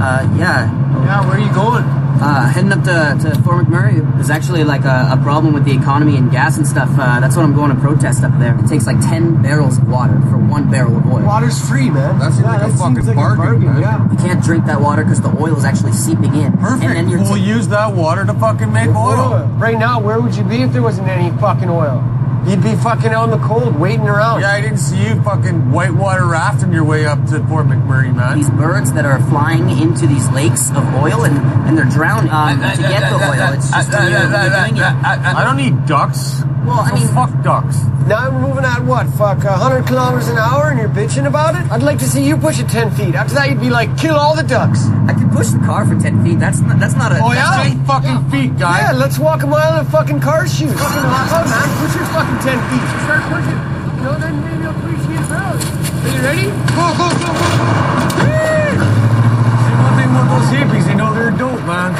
Uh, 0.01 0.35
yeah. 0.37 0.67
Yeah, 1.05 1.21
where 1.27 1.37
are 1.37 1.39
you 1.39 1.53
going? 1.53 1.98
Uh, 2.21 2.49
heading 2.49 2.71
up 2.73 2.83
to, 2.83 3.17
to 3.29 3.41
Fort 3.43 3.65
McMurray. 3.65 3.99
There's 4.15 4.29
actually 4.29 4.65
like 4.65 4.83
a, 4.83 5.09
a 5.13 5.17
problem 5.23 5.53
with 5.53 5.63
the 5.63 5.71
economy 5.73 6.17
and 6.17 6.29
gas 6.29 6.57
and 6.57 6.67
stuff. 6.67 6.89
Uh, 6.99 7.19
that's 7.21 7.35
what 7.37 7.43
I'm 7.45 7.55
going 7.55 7.73
to 7.73 7.79
protest 7.79 8.23
up 8.23 8.37
there. 8.39 8.59
It 8.59 8.67
takes 8.67 8.85
like 8.85 8.99
10 8.99 9.41
barrels 9.41 9.77
of 9.77 9.87
water 9.87 10.19
for 10.29 10.37
one 10.37 10.69
barrel 10.69 10.97
of 10.97 11.05
oil. 11.05 11.23
Water's 11.23 11.59
free, 11.69 11.89
man. 11.89 12.19
That 12.19 12.33
seems 12.33 12.43
like 12.45 12.61
a 12.61 12.69
fucking 12.75 12.95
seems 12.95 13.07
like 13.07 13.15
bargain, 13.15 13.41
a 13.41 13.47
bargain, 13.47 13.65
man. 13.73 13.81
yeah. 13.81 14.11
You 14.11 14.17
can't 14.17 14.43
drink 14.43 14.65
that 14.65 14.81
water 14.81 15.03
because 15.03 15.21
the 15.21 15.29
oil 15.41 15.55
is 15.57 15.63
actually 15.63 15.93
seeping 15.93 16.35
in. 16.35 16.57
Perfect. 16.57 16.83
And 16.83 16.95
then 16.97 17.09
you're 17.09 17.21
we'll 17.21 17.35
t- 17.35 17.41
use 17.41 17.69
that 17.69 17.93
water 17.95 18.25
to 18.25 18.33
fucking 18.33 18.73
make 18.73 18.89
oil. 18.89 19.33
Oil. 19.33 19.45
Right 19.57 19.79
now, 19.79 20.01
where 20.01 20.19
would 20.19 20.35
you 20.35 20.43
be 20.43 20.61
if 20.63 20.73
there 20.73 20.81
wasn't 20.83 21.07
any 21.07 21.35
fucking 21.39 21.69
oil? 21.69 22.03
You'd 22.47 22.63
be 22.63 22.75
fucking 22.75 23.11
out 23.11 23.25
in 23.25 23.39
the 23.39 23.45
cold, 23.45 23.75
waiting 23.75 24.07
around. 24.07 24.41
Yeah, 24.41 24.51
I 24.51 24.61
didn't 24.61 24.77
see 24.77 24.97
you 25.03 25.21
fucking 25.21 25.71
whitewater 25.71 26.25
rafting 26.25 26.73
your 26.73 26.83
way 26.83 27.05
up 27.05 27.23
to 27.27 27.45
Fort 27.47 27.67
McMurray, 27.67 28.13
man. 28.15 28.37
these 28.37 28.49
birds 28.49 28.93
that 28.93 29.05
are 29.05 29.19
flying 29.29 29.69
into 29.69 30.07
these 30.07 30.27
lakes 30.31 30.69
of 30.71 30.83
oil 30.95 31.25
and, 31.25 31.37
and 31.67 31.77
they're 31.77 31.85
drowning 31.85 32.31
um, 32.31 32.59
to 32.59 32.81
get 32.81 33.09
the 33.09 33.15
oil. 33.15 33.53
It's 33.53 33.69
just 33.69 33.93
illegal 33.93 34.21
when 34.21 34.31
they're 34.31 34.65
doing 34.67 34.77
it. 34.77 34.81
I 34.83 35.43
don't 35.43 35.57
need 35.57 35.85
ducks. 35.85 36.41
Well, 36.69 36.79
I 36.81 36.89
So 36.89 36.95
mean- 36.95 37.07
fuck 37.17 37.31
ducks. 37.43 37.77
Now 38.07 38.29
we're 38.31 38.39
moving 38.47 38.65
at 38.65 38.83
what? 38.85 39.07
Fuck, 39.17 39.43
100 39.43 39.85
kilometers 39.85 40.27
an 40.29 40.37
hour 40.37 40.69
and 40.69 40.79
you're 40.79 40.89
bitching 40.89 41.25
about 41.27 41.55
it? 41.55 41.65
I'd 41.71 41.83
like 41.83 41.97
to 41.99 42.07
see 42.07 42.23
you 42.25 42.37
push 42.37 42.59
it 42.59 42.67
10 42.69 42.91
feet. 42.91 43.13
After 43.15 43.33
that, 43.35 43.49
you'd 43.49 43.59
be 43.59 43.69
like, 43.69 43.97
kill 43.97 44.15
all 44.15 44.35
the 44.35 44.43
ducks. 44.43 44.87
I 45.07 45.13
could 45.13 45.31
push 45.31 45.47
the 45.49 45.59
car 45.59 45.85
for 45.85 45.95
10 45.99 46.23
feet. 46.23 46.39
That's 46.39 46.59
not, 46.61 46.79
that's 46.79 46.95
not 46.95 47.11
a. 47.11 47.19
Oh, 47.21 47.31
yeah? 47.33 47.65
Eight 47.67 47.77
fucking 47.85 48.29
feet, 48.31 48.57
guy. 48.57 48.79
Yeah, 48.81 48.91
let's 48.93 49.17
walk 49.19 49.43
a 49.43 49.47
mile 49.47 49.79
in 49.79 49.85
fucking 49.87 50.19
car 50.21 50.47
shoes. 50.47 50.73
Fucking 50.73 51.05
hop 51.09 51.31
out, 51.33 51.45
oh, 51.45 51.49
man. 51.49 51.67
Push 51.81 51.95
your 51.97 52.05
fucking 52.13 52.39
10 52.45 52.57
feet. 52.69 52.85
Start 53.05 53.23
pushing. 53.33 53.59
You 53.97 54.03
know, 54.05 54.15
then 54.17 54.33
maybe 54.45 54.63
I'll 54.65 54.77
appreciate 54.77 55.19
it 55.21 55.29
better. 55.29 55.57
Are 56.05 56.13
you 56.13 56.21
ready? 56.21 56.45
Go, 56.77 56.85
go, 56.97 57.07
go, 57.09 57.29
go. 57.29 57.45
See, 59.65 59.73
one 59.85 59.93
thing 59.97 60.09
with 60.17 60.29
those 60.33 60.49
hippies, 60.53 60.85
they 60.87 60.95
know 60.95 61.13
they're 61.13 61.31
dope, 61.31 61.61
man. 61.65 61.93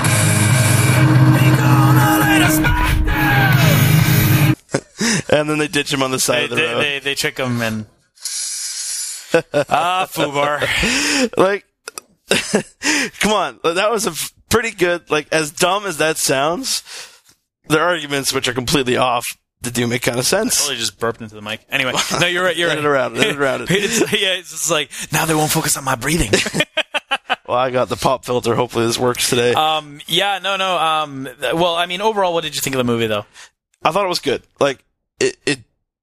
And 5.32 5.50
then 5.50 5.58
they 5.58 5.68
ditch 5.68 5.94
him 5.94 6.04
on 6.04 6.12
the 6.12 6.20
side 6.20 6.40
They, 6.40 6.44
of 6.46 6.50
the 6.50 6.56
they, 6.56 6.66
road. 6.74 6.80
they, 6.82 7.00
they 7.00 7.16
trick 7.16 7.38
him 7.38 7.62
and. 7.62 7.86
ah, 9.70 10.08
Fubar. 10.12 11.38
like, 11.38 11.66
come 13.20 13.32
on, 13.32 13.60
that 13.64 13.92
was 13.92 14.06
a 14.08 14.14
pretty 14.50 14.72
good. 14.72 15.10
Like, 15.10 15.28
as 15.32 15.52
dumb 15.52 15.86
as 15.86 15.98
that 15.98 16.18
sounds, 16.18 16.84
their 17.68 17.84
arguments, 17.84 18.34
which 18.34 18.48
are 18.48 18.54
completely 18.54 18.98
off, 18.98 19.26
they 19.62 19.70
do 19.72 19.88
make 19.88 20.02
kind 20.02 20.18
of 20.20 20.26
sense. 20.26 20.58
Totally 20.60 20.78
just 20.78 21.00
burped 21.00 21.22
into 21.22 21.36
the 21.36 21.42
mic. 21.42 21.62
Anyway, 21.70 21.94
no, 22.20 22.28
you're 22.28 22.44
right. 22.44 22.56
You're 22.58 22.70
right. 22.70 22.84
around 22.84 23.18
it, 23.18 23.36
around 23.36 23.62
it. 23.64 23.68
it's, 23.72 24.00
yeah, 24.14 24.34
it's 24.34 24.52
just 24.52 24.72
like 24.72 24.90
now 25.12 25.26
they 25.26 25.36
won't 25.36 25.52
focus 25.52 25.78
on 25.78 25.84
my 25.84 25.96
breathing. 25.96 26.32
Well, 27.48 27.58
I 27.58 27.72
got 27.72 27.90
the 27.90 27.96
pop 27.96 28.26
filter. 28.26 28.54
Hopefully, 28.56 28.86
this 28.86 29.00
works 29.00 29.28
today. 29.30 29.54
um, 29.54 30.00
yeah, 30.08 30.40
no, 30.42 30.56
no. 30.56 30.78
Um, 30.78 31.28
well, 31.42 31.76
I 31.76 31.88
mean, 31.88 32.00
overall, 32.00 32.34
what 32.34 32.44
did 32.44 32.56
you 32.56 32.62
think 32.62 32.76
of 32.76 32.78
the 32.78 32.84
movie, 32.84 33.08
though? 33.08 33.26
I 33.84 33.92
thought 33.92 34.06
it 34.06 34.10
was 34.10 34.20
good. 34.20 34.44
Like 34.60 34.84
it, 35.20 35.38
it, 35.46 35.60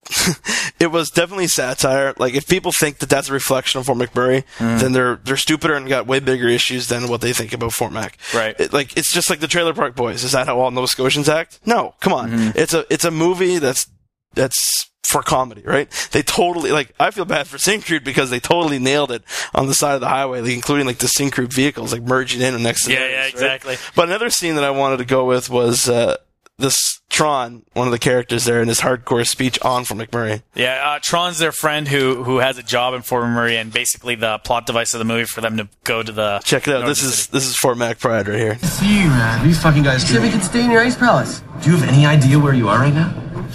it 0.81 0.93
was 0.93 1.11
definitely 1.11 1.49
satire. 1.49 2.15
Like 2.19 2.35
if 2.35 2.47
people 2.47 2.73
think 2.73 2.99
that 2.99 3.09
that's 3.09 3.29
a 3.29 3.33
reflection 3.33 3.81
of 3.81 3.87
Fort 3.87 3.99
McMurray, 3.99 4.45
Mm. 4.59 4.81
then 4.81 4.93
they're 4.93 5.17
they're 5.25 5.37
stupider 5.37 5.75
and 5.75 5.89
got 5.89 6.07
way 6.07 6.21
bigger 6.21 6.49
issues 6.49 6.89
than 6.89 7.09
what 7.09 7.21
they 7.21 7.33
think 7.33 7.53
about 7.53 7.73
Fort 7.73 7.93
Mac. 7.93 8.17
Right. 8.35 8.55
It, 8.59 8.73
like 8.73 8.97
it's 8.97 9.13
just 9.13 9.29
like 9.31 9.41
the 9.41 9.49
Trailer 9.49 9.75
Park 9.75 9.97
Boys. 9.97 10.23
Is 10.25 10.33
that 10.33 10.47
how 10.47 10.61
all 10.61 10.71
Nova 10.71 10.87
Scotians 10.87 11.29
act? 11.29 11.59
No, 11.67 11.95
come 12.01 12.13
on. 12.13 12.31
Mm-hmm. 12.31 12.59
It's 12.59 12.73
a 12.75 12.85
it's 12.89 13.05
a 13.05 13.11
movie 13.11 13.59
that's 13.59 13.89
that's 14.35 14.91
for 15.09 15.23
comedy, 15.23 15.63
right? 15.63 15.89
They 16.13 16.23
totally 16.23 16.71
like. 16.73 16.93
I 17.01 17.11
feel 17.13 17.25
bad 17.25 17.47
for 17.47 17.59
Syncrude 17.59 18.03
because 18.05 18.29
they 18.31 18.41
totally 18.41 18.79
nailed 18.81 19.11
it 19.13 19.23
on 19.55 19.67
the 19.69 19.75
side 19.75 19.95
of 19.95 20.01
the 20.01 20.09
highway, 20.09 20.41
like, 20.41 20.53
including 20.53 20.85
like 20.87 20.99
the 20.99 21.07
Syncrude 21.07 21.53
vehicles 21.53 21.93
like 21.93 22.03
merging 22.03 22.43
in 22.43 22.55
and 22.55 22.63
next 22.65 22.85
to 22.85 22.93
Yeah, 22.93 22.99
theirs, 22.99 23.13
yeah, 23.13 23.21
right? 23.21 23.31
exactly. 23.33 23.77
But 23.95 24.09
another 24.09 24.31
scene 24.31 24.57
that 24.57 24.65
I 24.65 24.71
wanted 24.71 24.97
to 24.99 25.05
go 25.05 25.25
with 25.25 25.49
was 25.49 25.89
uh, 25.89 26.17
this 26.59 27.01
Tron, 27.09 27.63
one 27.73 27.87
of 27.89 27.93
the 27.93 27.99
characters 27.99 28.45
there, 28.45 28.61
in 28.61 28.69
his 28.69 28.81
hardcore 28.81 29.27
speech 29.27 29.59
on 29.63 29.85
from 29.85 29.99
McMurray. 29.99 30.43
Yeah, 30.55 30.83
uh, 30.85 30.99
Tron's 31.03 31.39
their 31.39 31.53
friend 31.53 31.89
who 31.89 32.25
who 32.25 32.39
has 32.39 32.59
a 32.59 32.63
job 32.63 32.93
in 32.95 33.03
Fort 33.03 33.25
McMurray, 33.25 33.55
and 33.61 33.73
basically 33.73 34.17
the 34.17 34.39
plot 34.39 34.67
device 34.67 34.93
of 34.93 34.99
the 34.99 35.05
movie 35.05 35.25
for 35.25 35.41
them 35.41 35.57
to 35.57 35.69
go 35.85 36.03
to 36.03 36.13
the 36.13 36.41
Check 36.45 36.69
it 36.69 36.73
out. 36.73 36.81
northern 36.81 36.89
This 36.91 37.03
is 37.03 37.15
city. 37.21 37.31
this 37.33 37.47
is 37.47 37.57
Fort 37.57 37.79
Mac 37.79 37.99
Pride 37.99 38.29
right 38.29 38.39
here. 38.39 38.59
See 38.59 39.03
you, 39.03 39.09
man. 39.09 39.47
These 39.47 39.63
fucking 39.63 39.83
guys. 39.83 40.07
See 40.07 40.17
if 40.17 40.23
we 40.23 40.31
can 40.31 40.43
stay 40.43 40.65
in 40.65 40.71
your 40.71 40.83
ice 40.83 40.97
palace. 40.97 41.43
Do 41.63 41.71
you 41.71 41.77
have 41.77 41.89
any 41.89 42.05
idea 42.05 42.39
where 42.39 42.55
you 42.55 42.69
are 42.69 42.79
right 42.79 42.93
now? 42.95 43.11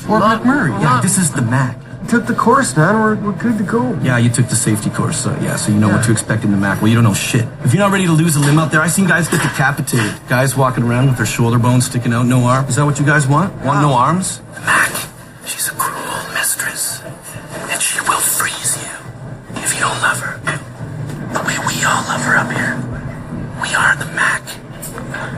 Fort 0.07 0.23
McMurray. 0.23 0.79
Yeah, 0.81 0.99
this 1.01 1.17
is 1.19 1.31
the 1.31 1.41
Mac. 1.43 1.77
Took 2.09 2.25
the 2.25 2.33
course, 2.35 2.75
man. 2.75 2.95
We're, 2.95 3.15
we're 3.15 3.37
good 3.37 3.57
to 3.57 3.63
go. 3.63 3.97
Yeah, 4.01 4.17
you 4.17 4.29
took 4.29 4.47
the 4.47 4.55
safety 4.55 4.89
course, 4.89 5.21
so 5.23 5.31
yeah, 5.39 5.55
so 5.55 5.71
you 5.71 5.79
know 5.79 5.87
what 5.87 6.03
to 6.05 6.11
expect 6.11 6.43
in 6.43 6.51
the 6.51 6.57
Mac. 6.57 6.81
Well, 6.81 6.89
you 6.89 6.95
don't 6.95 7.05
know 7.05 7.13
shit. 7.13 7.47
If 7.63 7.73
you're 7.73 7.79
not 7.79 7.91
ready 7.91 8.05
to 8.05 8.11
lose 8.11 8.35
a 8.35 8.39
limb 8.41 8.59
out 8.59 8.71
there, 8.71 8.81
I've 8.81 8.91
seen 8.91 9.07
guys 9.07 9.29
get 9.29 9.41
decapitated. 9.41 10.13
Guys 10.27 10.55
walking 10.57 10.83
around 10.83 11.07
with 11.07 11.17
their 11.17 11.25
shoulder 11.25 11.57
bones 11.57 11.85
sticking 11.85 12.11
out, 12.11 12.25
no 12.25 12.43
arm. 12.43 12.65
Is 12.65 12.75
that 12.75 12.85
what 12.85 12.99
you 12.99 13.05
guys 13.05 13.27
want? 13.27 13.53
Want 13.63 13.81
no 13.81 13.93
arms? 13.93 14.39
The 14.55 14.61
Mac, 14.61 14.91
she's 15.45 15.69
a 15.69 15.73
cruel 15.75 16.33
mistress, 16.33 17.01
and 17.71 17.81
she 17.81 18.01
will 18.01 18.19
freeze 18.19 18.75
you 18.83 19.61
if 19.63 19.73
you 19.75 19.79
don't 19.79 20.01
love 20.01 20.19
her. 20.19 20.37
The 21.31 21.39
way 21.47 21.55
we 21.65 21.83
all 21.85 22.03
love 22.11 22.21
her 22.23 22.35
up 22.35 22.51
here. 22.51 22.75
We 23.61 23.73
are 23.73 23.95
the 23.95 24.11
Mac. 24.11 24.41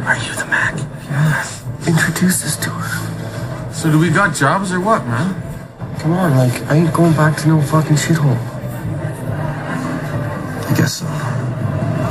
Are 0.07 0.17
you 0.17 0.33
the 0.33 0.47
Mac? 0.49 0.75
Yeah. 1.05 1.45
Introduce 1.85 2.43
us 2.45 2.57
to 2.63 2.69
her. 2.71 3.73
So 3.73 3.91
do 3.91 3.99
we 3.99 4.09
got 4.09 4.33
jobs 4.33 4.71
or 4.71 4.79
what, 4.79 5.05
man? 5.05 5.52
Come 5.99 6.13
on, 6.13 6.35
like, 6.37 6.61
I 6.63 6.75
ain't 6.77 6.93
going 6.93 7.13
back 7.13 7.37
to 7.41 7.47
no 7.47 7.61
fucking 7.61 7.95
shithole. 7.95 8.37
I 10.69 10.73
guess 10.75 10.95
so. 10.95 11.05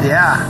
Yeah. 0.06 0.48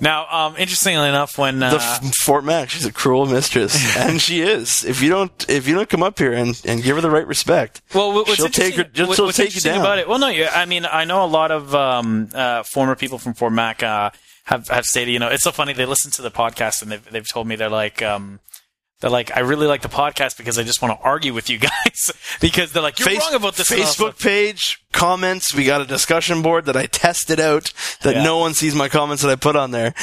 Now, 0.00 0.26
um, 0.30 0.56
interestingly 0.56 1.08
enough, 1.08 1.36
when 1.36 1.62
uh, 1.62 1.70
The 1.70 1.76
f- 1.76 2.14
Fort 2.22 2.44
Mac, 2.44 2.70
she's 2.70 2.86
a 2.86 2.92
cruel 2.92 3.26
mistress, 3.26 3.96
and 3.96 4.20
she 4.22 4.40
is. 4.40 4.84
If 4.84 5.02
you 5.02 5.10
don't, 5.10 5.46
if 5.48 5.66
you 5.68 5.74
don't 5.74 5.88
come 5.88 6.02
up 6.02 6.18
here 6.18 6.32
and, 6.32 6.60
and 6.64 6.82
give 6.82 6.96
her 6.96 7.02
the 7.02 7.10
right 7.10 7.26
respect, 7.26 7.82
Well, 7.94 8.12
what's 8.14 8.36
she'll 8.36 8.48
take 8.48 8.76
her. 8.76 8.82
interesting- 8.82 9.14
she'll 9.14 9.26
what's 9.26 9.36
take 9.36 9.54
you 9.54 9.60
down. 9.60 9.80
about 9.80 9.98
it? 9.98 10.08
Well, 10.08 10.18
no, 10.18 10.28
yeah, 10.28 10.50
I 10.54 10.64
mean, 10.66 10.86
I 10.90 11.04
know 11.04 11.24
a 11.24 11.26
lot 11.26 11.50
of 11.50 11.74
um, 11.74 12.28
uh, 12.32 12.62
former 12.62 12.94
people 12.94 13.18
from 13.18 13.34
Fort 13.34 13.52
Mac 13.52 13.82
uh, 13.82 14.10
have 14.44 14.68
have 14.68 14.86
stated, 14.86 15.12
you 15.12 15.18
know, 15.18 15.28
it's 15.28 15.42
so 15.44 15.52
funny. 15.52 15.72
They 15.74 15.84
listen 15.86 16.10
to 16.12 16.22
the 16.22 16.30
podcast 16.30 16.80
and 16.82 16.90
they've 16.92 17.10
they've 17.10 17.28
told 17.28 17.46
me 17.46 17.56
they're 17.56 17.68
like. 17.68 18.00
Um, 18.02 18.40
they're 19.00 19.10
like, 19.10 19.36
I 19.36 19.40
really 19.40 19.66
like 19.66 19.82
the 19.82 19.88
podcast 19.88 20.36
because 20.36 20.58
I 20.58 20.62
just 20.64 20.82
want 20.82 20.98
to 20.98 21.04
argue 21.04 21.32
with 21.32 21.48
you 21.48 21.58
guys 21.58 22.10
because 22.40 22.72
they're 22.72 22.82
like, 22.82 22.98
you're 22.98 23.08
Face- 23.08 23.20
wrong 23.20 23.34
about 23.34 23.54
this. 23.56 23.68
Facebook 23.68 23.92
stuff." 24.14 24.20
page 24.22 24.78
comments. 24.92 25.54
We 25.54 25.64
got 25.64 25.80
a 25.80 25.84
discussion 25.86 26.42
board 26.42 26.64
that 26.66 26.76
I 26.76 26.86
tested 26.86 27.38
out 27.40 27.72
that 28.02 28.16
Yeah. 28.16 28.24
no 28.24 28.38
one 28.38 28.54
sees 28.54 28.74
my 28.74 28.88
comments 28.88 29.22
that 29.22 29.30
I 29.30 29.36
put 29.36 29.54
on 29.56 29.70
there. 29.70 29.94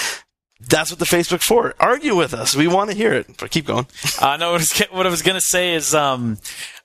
That's 0.69 0.89
what 0.89 0.99
the 0.99 1.05
Facebook 1.05 1.41
for. 1.41 1.75
Argue 1.79 2.15
with 2.15 2.33
us. 2.33 2.55
We 2.55 2.67
want 2.67 2.89
to 2.89 2.95
hear 2.95 3.11
it. 3.13 3.27
But 3.37 3.51
keep 3.51 3.65
going. 3.65 3.87
Uh, 4.21 4.37
no, 4.37 4.53
what 4.53 4.61
I 4.61 4.63
was, 4.63 4.81
what 4.91 5.05
I 5.05 5.09
was 5.09 5.21
going 5.21 5.35
to 5.35 5.41
say 5.45 5.73
is 5.73 5.93
um, 5.93 6.37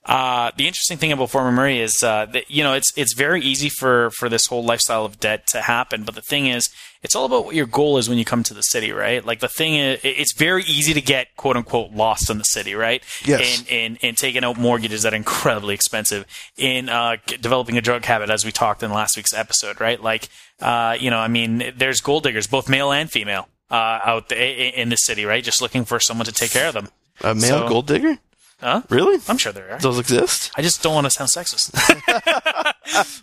uh, 0.07 0.51
the 0.57 0.67
interesting 0.67 0.97
thing 0.97 1.13
about 1.13 1.31
Fort 1.31 1.45
McMurray 1.45 1.79
is 1.79 2.03
uh, 2.03 2.27
that 2.27 2.51
you 2.51 2.63
know 2.65 2.73
it's 2.75 2.91
it's 2.97 3.15
very 3.15 3.43
easy 3.43 3.69
for 3.69 4.11
for 4.11 4.29
this 4.29 4.47
whole 4.47 4.65
lifestyle 4.65 5.05
of 5.05 5.21
debt 5.21 5.47
to 5.49 5.61
happen. 5.63 6.05
But 6.05 6.15
the 6.15 6.23
thing 6.23 6.47
is, 6.47 6.71
it's 7.03 7.15
all 7.15 7.27
about 7.27 7.45
what 7.45 7.55
your 7.55 7.67
goal 7.67 7.99
is 7.99 8.09
when 8.09 8.17
you 8.17 8.25
come 8.25 8.43
to 8.45 8.55
the 8.55 8.63
city, 8.63 8.93
right? 8.93 9.25
Like 9.25 9.41
the 9.41 9.49
thing 9.49 9.75
is, 9.75 10.01
it's 10.03 10.33
very 10.33 10.63
easy 10.65 10.95
to 10.95 11.03
get 11.03 11.37
quote 11.37 11.57
unquote 11.57 11.93
lost 11.93 12.31
in 12.31 12.39
the 12.39 12.45
city, 12.45 12.75
right? 12.75 13.03
Yes. 13.25 13.61
And 13.61 13.69
and, 13.71 13.99
and 14.03 14.17
taking 14.17 14.43
out 14.43 14.57
mortgages 14.57 15.03
that 15.03 15.13
are 15.13 15.17
incredibly 15.17 15.75
expensive 15.75 16.25
in 16.57 16.89
uh, 16.89 17.17
developing 17.27 17.77
a 17.77 17.83
drug 17.83 18.05
habit, 18.07 18.31
as 18.31 18.45
we 18.45 18.53
talked 18.53 18.83
in 18.83 18.91
last 18.91 19.17
week's 19.19 19.35
episode, 19.35 19.81
right? 19.83 20.03
Like 20.03 20.29
uh, 20.61 20.97
you 20.99 21.11
know, 21.11 21.19
I 21.19 21.29
mean, 21.29 21.73
there's 21.77 22.01
gold 22.01 22.23
diggers, 22.23 22.47
both 22.47 22.69
male 22.69 22.91
and 22.91 23.11
female. 23.11 23.49
Uh, 23.71 24.01
out 24.05 24.33
in 24.33 24.89
the 24.89 24.97
city, 24.97 25.25
right? 25.25 25.45
Just 25.45 25.63
looking 25.63 25.85
for 25.85 26.01
someone 26.01 26.27
to 26.27 26.33
take 26.33 26.51
care 26.51 26.67
of 26.67 26.75
them. 26.75 26.89
A 27.21 27.37
male 27.37 27.61
So- 27.61 27.69
gold 27.69 27.87
digger? 27.87 28.19
Huh? 28.61 28.83
Really? 28.91 29.21
I'm 29.29 29.39
sure 29.39 29.53
there 29.53 29.73
are. 29.73 29.79
Those 29.79 29.99
exist? 29.99 30.51
I 30.57 30.63
just 30.63 30.83
don't 30.83 30.95
want 30.95 31.07
to 31.07 31.11
sound 31.11 31.31
sexist. 31.31 31.73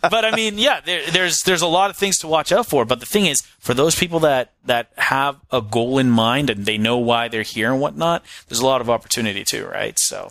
but 0.02 0.24
I 0.24 0.34
mean, 0.34 0.58
yeah, 0.58 0.80
there, 0.80 1.08
there's 1.10 1.40
there's 1.42 1.62
a 1.62 1.66
lot 1.66 1.90
of 1.90 1.96
things 1.96 2.18
to 2.18 2.26
watch 2.26 2.50
out 2.50 2.66
for. 2.66 2.84
But 2.84 3.00
the 3.00 3.06
thing 3.06 3.26
is, 3.26 3.42
for 3.60 3.72
those 3.74 3.94
people 3.94 4.20
that 4.20 4.52
that 4.64 4.90
have 4.96 5.36
a 5.50 5.62
goal 5.62 5.98
in 5.98 6.10
mind 6.10 6.50
and 6.50 6.66
they 6.66 6.76
know 6.76 6.98
why 6.98 7.28
they're 7.28 7.42
here 7.42 7.70
and 7.70 7.80
whatnot, 7.80 8.24
there's 8.48 8.60
a 8.60 8.66
lot 8.66 8.80
of 8.80 8.90
opportunity 8.90 9.44
too, 9.44 9.66
right? 9.66 9.96
So 9.98 10.30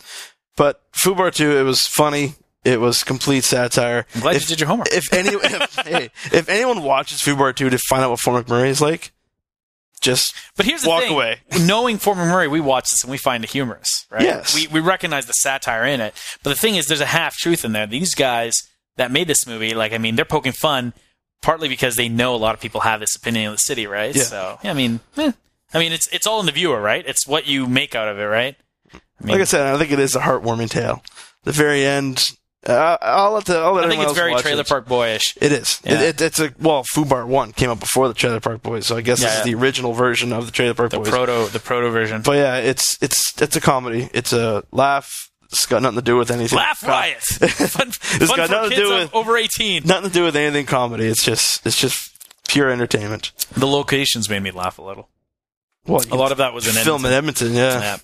But 0.56 0.82
Fubar 0.92 1.34
2, 1.34 1.58
it 1.58 1.64
was 1.64 1.88
funny. 1.88 2.34
It 2.66 2.82
was 2.82 3.04
complete 3.04 3.46
satire. 3.46 4.06
I'm 4.14 4.22
glad 4.22 4.36
if, 4.36 4.42
you 4.42 4.48
did 4.48 4.60
your 4.60 4.68
homework. 4.68 4.90
If 4.92 5.14
any, 5.14 5.30
if, 5.30 5.76
hey, 5.86 6.10
if 6.34 6.50
anyone 6.50 6.84
watches 6.84 7.20
Fubar 7.20 7.56
2 7.56 7.70
to 7.70 7.78
find 7.78 8.04
out 8.04 8.10
what 8.10 8.20
Fort 8.20 8.46
McMurray 8.46 8.68
is 8.68 8.82
like, 8.82 9.14
just 10.02 10.34
But 10.56 10.66
here's 10.66 10.84
the 10.84 10.90
walk 10.90 11.04
thing: 11.04 11.14
away. 11.14 11.40
knowing 11.62 11.98
Fort 11.98 12.18
McMurray, 12.18 12.50
we 12.50 12.60
watch 12.60 12.86
this 12.92 13.04
and 13.04 13.12
we 13.12 13.18
find 13.18 13.44
it 13.44 13.50
humorous, 13.52 14.06
right? 14.12 14.22
Yes. 14.22 14.54
We 14.56 14.68
we 14.68 14.80
recognize 14.80 15.26
the 15.26 15.34
satire 15.34 15.86
in 15.86 16.02
it. 16.02 16.14
But 16.44 16.52
the 16.52 16.56
thing 16.56 16.76
is, 16.76 16.88
there's 16.88 17.02
a 17.02 17.06
half 17.06 17.36
truth 17.38 17.66
in 17.66 17.72
there. 17.74 17.88
These 17.88 18.16
guys 18.16 18.54
that 18.98 19.12
made 19.12 19.28
this 19.28 19.46
movie, 19.48 19.74
like, 19.76 19.94
I 19.94 19.98
mean, 19.98 20.16
they're 20.16 20.26
poking 20.26 20.52
fun 20.54 20.94
partly 21.42 21.68
because 21.70 21.96
they 21.96 22.10
know 22.10 22.34
a 22.34 22.38
lot 22.38 22.56
of 22.56 22.62
people 22.62 22.82
have 22.82 23.00
this 23.00 23.16
opinion 23.16 23.48
of 23.48 23.54
the 23.54 23.58
city, 23.60 23.86
right? 23.88 24.16
Yeah. 24.16 24.24
So, 24.24 24.60
yeah, 24.64 24.72
I 24.72 24.74
mean, 24.74 25.00
eh. 25.18 25.32
I 25.74 25.80
mean, 25.80 25.92
it's 25.92 26.08
it's 26.14 26.26
all 26.26 26.40
in 26.40 26.46
the 26.46 26.52
viewer, 26.52 26.82
right? 26.82 27.04
It's 27.08 27.28
what 27.28 27.46
you 27.48 27.68
make 27.68 27.94
out 27.96 28.08
of 28.08 28.18
it, 28.20 28.24
right? 28.24 28.56
I 28.94 28.98
mean, 29.24 29.34
like 29.34 29.42
I 29.42 29.46
said, 29.46 29.74
I 29.74 29.78
think 29.78 29.92
it 29.92 30.00
is 30.00 30.16
a 30.16 30.20
heartwarming 30.20 30.70
tale. 30.70 31.04
The 31.44 31.52
very 31.52 31.84
end, 31.86 32.32
uh, 32.68 32.98
I'll 33.02 33.32
let 33.32 33.46
the, 33.46 33.58
I'll 33.58 33.74
let 33.74 33.86
I 33.86 33.90
think 33.90 34.04
it's 34.04 34.14
very 34.14 34.36
Trailer 34.36 34.62
it. 34.62 34.68
Park 34.68 34.88
Boyish. 34.88 35.38
It 35.42 35.52
is. 35.52 35.80
Yeah. 35.84 35.94
It, 35.94 36.02
it, 36.02 36.22
it's 36.22 36.40
a 36.40 36.54
well, 36.60 36.84
Fubar 36.94 37.26
One 37.26 37.52
came 37.54 37.70
out 37.70 37.80
before 37.80 38.08
the 38.08 38.14
Trailer 38.14 38.40
Park 38.40 38.62
Boys, 38.62 38.86
so 38.86 38.98
I 38.98 39.02
guess 39.02 39.22
Yeah, 39.22 39.28
this 39.28 39.40
is 39.40 39.48
yeah. 39.48 39.54
the 39.54 39.62
original 39.62 39.94
version 39.94 40.34
of 40.34 40.46
the 40.46 40.52
Trailer 40.52 40.74
Park 40.74 40.92
The 40.92 40.98
Boys. 41.00 41.10
proto, 41.10 41.48
the 41.52 41.60
proto 41.60 41.90
version. 41.90 42.22
but 42.24 42.34
yeah, 42.38 42.58
it's 42.58 42.98
it's 43.02 43.42
it's 43.42 43.56
a 43.56 43.62
comedy. 43.62 44.10
It's 44.14 44.34
a 44.34 44.64
laugh. 44.72 45.30
It's 45.46 45.66
got 45.66 45.82
nothing 45.82 45.96
to 46.00 46.02
do 46.04 46.18
with 46.18 46.30
anything. 46.30 46.58
Laugh 46.58 46.84
riot. 46.86 47.22
fun 47.22 47.48
It's 47.88 48.28
fun 48.28 48.38
got 48.38 48.48
for 48.48 48.52
nothing 48.54 48.70
to 48.72 48.76
kids 48.76 48.90
do 48.90 48.94
with- 48.96 49.16
over 49.16 49.38
18. 49.38 49.84
Nothing 49.86 50.10
to 50.10 50.14
do 50.14 50.24
with 50.24 50.36
anything 50.36 50.66
comedy. 50.66 51.06
It's 51.06 51.24
just 51.24 51.66
it's 51.66 51.80
just 51.80 52.14
pure 52.50 52.70
entertainment. 52.70 53.32
The 53.56 53.68
locations 53.68 54.30
made 54.30 54.44
me 54.44 54.52
laugh 54.52 54.78
a 54.78 54.82
little. 54.82 55.08
Well, 55.86 56.04
A 56.12 56.16
lot 56.18 56.34
of 56.34 56.40
that 56.40 56.54
was 56.54 56.68
in 56.68 56.74
film 56.74 57.06
Edmonton. 57.06 57.48
in 57.48 57.54
Edmonton. 57.54 57.54
Yeah. 57.54 57.98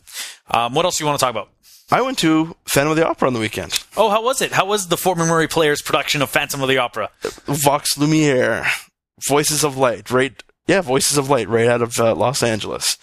Yeah. 0.53 0.65
Um, 0.65 0.73
what 0.73 0.85
else 0.85 0.97
do 0.97 1.03
you 1.03 1.07
want 1.07 1.19
to 1.19 1.25
talk 1.25 1.31
about? 1.31 1.49
I 1.91 2.01
went 2.01 2.17
to 2.19 2.55
Phantom 2.65 2.91
of 2.91 2.97
the 2.97 3.07
Opera 3.07 3.27
on 3.27 3.33
the 3.33 3.39
weekend. 3.39 3.83
Oh, 3.97 4.09
how 4.09 4.23
was 4.23 4.41
it? 4.41 4.51
How 4.53 4.65
was 4.65 4.87
the 4.87 4.97
Fort 4.97 5.17
McMurray 5.17 5.49
Players 5.49 5.81
production 5.81 6.21
of 6.21 6.29
Phantom 6.29 6.61
of 6.61 6.69
the 6.69 6.77
Opera? 6.77 7.09
Vox 7.45 7.97
Lumiere, 7.97 8.65
Voices 9.27 9.63
of 9.63 9.77
Light, 9.77 10.09
right? 10.09 10.41
Yeah, 10.67 10.81
Voices 10.81 11.17
of 11.17 11.29
Light, 11.29 11.47
right 11.49 11.67
out 11.67 11.81
of 11.81 11.99
uh, 11.99 12.15
Los 12.15 12.41
Angeles. 12.41 12.97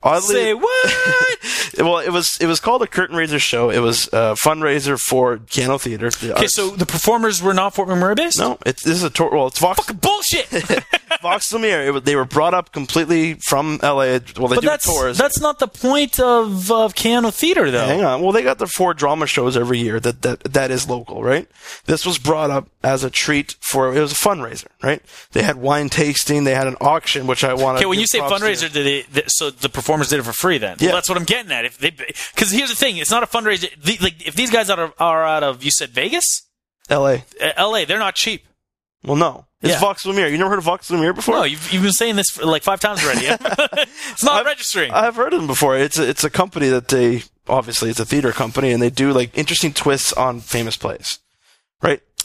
Oddly, 0.00 0.34
Say 0.34 0.54
what? 0.54 1.38
well, 1.78 1.98
it 1.98 2.10
was 2.10 2.38
it 2.40 2.46
was 2.46 2.60
called 2.60 2.82
a 2.82 2.86
curtain 2.86 3.16
raiser 3.16 3.40
show. 3.40 3.68
It 3.68 3.80
was 3.80 4.06
a 4.12 4.36
fundraiser 4.44 4.96
for 4.96 5.38
Keyano 5.38 5.80
Theater. 5.80 6.08
the 6.10 6.32
okay, 6.34 6.42
arts- 6.42 6.54
so 6.54 6.70
the 6.70 6.86
performers 6.86 7.42
were 7.42 7.52
not 7.52 7.74
Fort 7.74 7.88
McMurray 7.88 8.14
based? 8.16 8.38
no, 8.38 8.58
it's 8.64 8.84
this 8.84 8.96
is 8.96 9.02
a 9.02 9.10
tour. 9.10 9.30
Well, 9.32 9.48
it's 9.48 9.58
Vox 9.58 9.78
Fucking 9.80 9.96
Bullshit! 9.96 10.48
Vox 11.20 11.52
Lumiere. 11.52 11.96
It, 11.96 12.04
they 12.04 12.16
were 12.16 12.24
brought 12.24 12.54
up 12.54 12.72
completely 12.72 13.34
from 13.34 13.80
L.A. 13.82 14.20
Well, 14.36 14.48
they 14.48 14.56
but 14.56 14.60
do 14.60 14.66
that's 14.66 14.84
tours. 14.84 15.18
that's 15.18 15.40
not 15.40 15.58
the 15.58 15.68
point 15.68 16.18
of 16.20 16.70
of 16.70 16.94
Keyano 16.94 17.32
Theater, 17.32 17.70
though. 17.70 17.86
Hang 17.86 18.04
on. 18.04 18.22
Well, 18.22 18.32
they 18.32 18.42
got 18.42 18.58
their 18.58 18.66
four 18.68 18.94
drama 18.94 19.26
shows 19.26 19.56
every 19.56 19.78
year 19.78 20.00
that, 20.00 20.22
that 20.22 20.44
that 20.44 20.70
is 20.70 20.88
local, 20.88 21.22
right? 21.22 21.48
This 21.86 22.06
was 22.06 22.18
brought 22.18 22.50
up 22.50 22.68
as 22.82 23.04
a 23.04 23.10
treat 23.10 23.56
for 23.60 23.94
it 23.94 24.00
was 24.00 24.12
a 24.12 24.14
fundraiser, 24.14 24.68
right? 24.82 25.02
They 25.32 25.42
had 25.42 25.56
wine 25.56 25.88
tasting, 25.88 26.44
they 26.44 26.54
had 26.54 26.66
an 26.66 26.76
auction, 26.80 27.26
which 27.26 27.44
I 27.44 27.54
wanted. 27.54 27.78
Okay, 27.78 27.86
when 27.86 28.00
you 28.00 28.06
say 28.06 28.20
fundraiser, 28.20 28.72
did 28.72 28.86
they, 28.86 29.02
th- 29.02 29.30
so 29.30 29.50
the 29.50 29.68
performers 29.68 30.08
did 30.08 30.20
it 30.20 30.22
for 30.22 30.32
free 30.32 30.58
then? 30.58 30.76
Yeah. 30.80 30.88
Well, 30.88 30.96
that's 30.96 31.08
what 31.08 31.18
I'm 31.18 31.24
getting 31.24 31.52
at. 31.52 31.64
If 31.64 31.78
they, 31.78 31.90
because 31.90 32.50
here's 32.50 32.70
the 32.70 32.76
thing, 32.76 32.96
it's 32.96 33.10
not 33.10 33.22
a 33.22 33.26
fundraiser. 33.26 33.70
The, 33.82 33.98
like, 34.00 34.26
if 34.26 34.34
these 34.34 34.50
guys 34.50 34.70
are, 34.70 34.92
are 34.98 35.24
out 35.24 35.42
of, 35.42 35.62
you 35.62 35.70
said 35.70 35.90
Vegas, 35.90 36.42
L.A. 36.88 37.24
uh, 37.40 37.52
L.A., 37.56 37.84
they're 37.84 37.98
not 37.98 38.14
cheap. 38.14 38.47
Well, 39.04 39.16
no, 39.16 39.46
it's 39.62 39.72
Yeah. 39.74 39.80
Vox 39.80 40.04
Lumiere. 40.04 40.28
You 40.28 40.38
never 40.38 40.50
heard 40.50 40.58
of 40.58 40.64
Vox 40.64 40.90
Lumiere 40.90 41.14
before? 41.14 41.36
No, 41.36 41.44
you've, 41.44 41.72
you've 41.72 41.82
been 41.82 41.92
saying 41.92 42.16
this 42.16 42.30
for 42.30 42.44
like 42.44 42.62
five 42.62 42.80
times 42.80 43.02
already. 43.04 43.26
it's 43.30 44.24
not 44.24 44.44
registering. 44.44 44.92
I've 44.92 45.16
heard 45.16 45.32
of 45.32 45.40
them 45.40 45.46
before. 45.46 45.76
It's 45.76 45.98
a, 45.98 46.08
it's 46.08 46.24
a 46.24 46.30
company 46.30 46.68
that 46.68 46.88
they 46.88 47.22
obviously 47.48 47.90
it's 47.90 48.00
a 48.00 48.04
theater 48.04 48.32
company, 48.32 48.72
and 48.72 48.82
they 48.82 48.90
do 48.90 49.12
like 49.12 49.36
interesting 49.36 49.72
twists 49.72 50.12
on 50.12 50.40
famous 50.40 50.76
plays, 50.76 51.18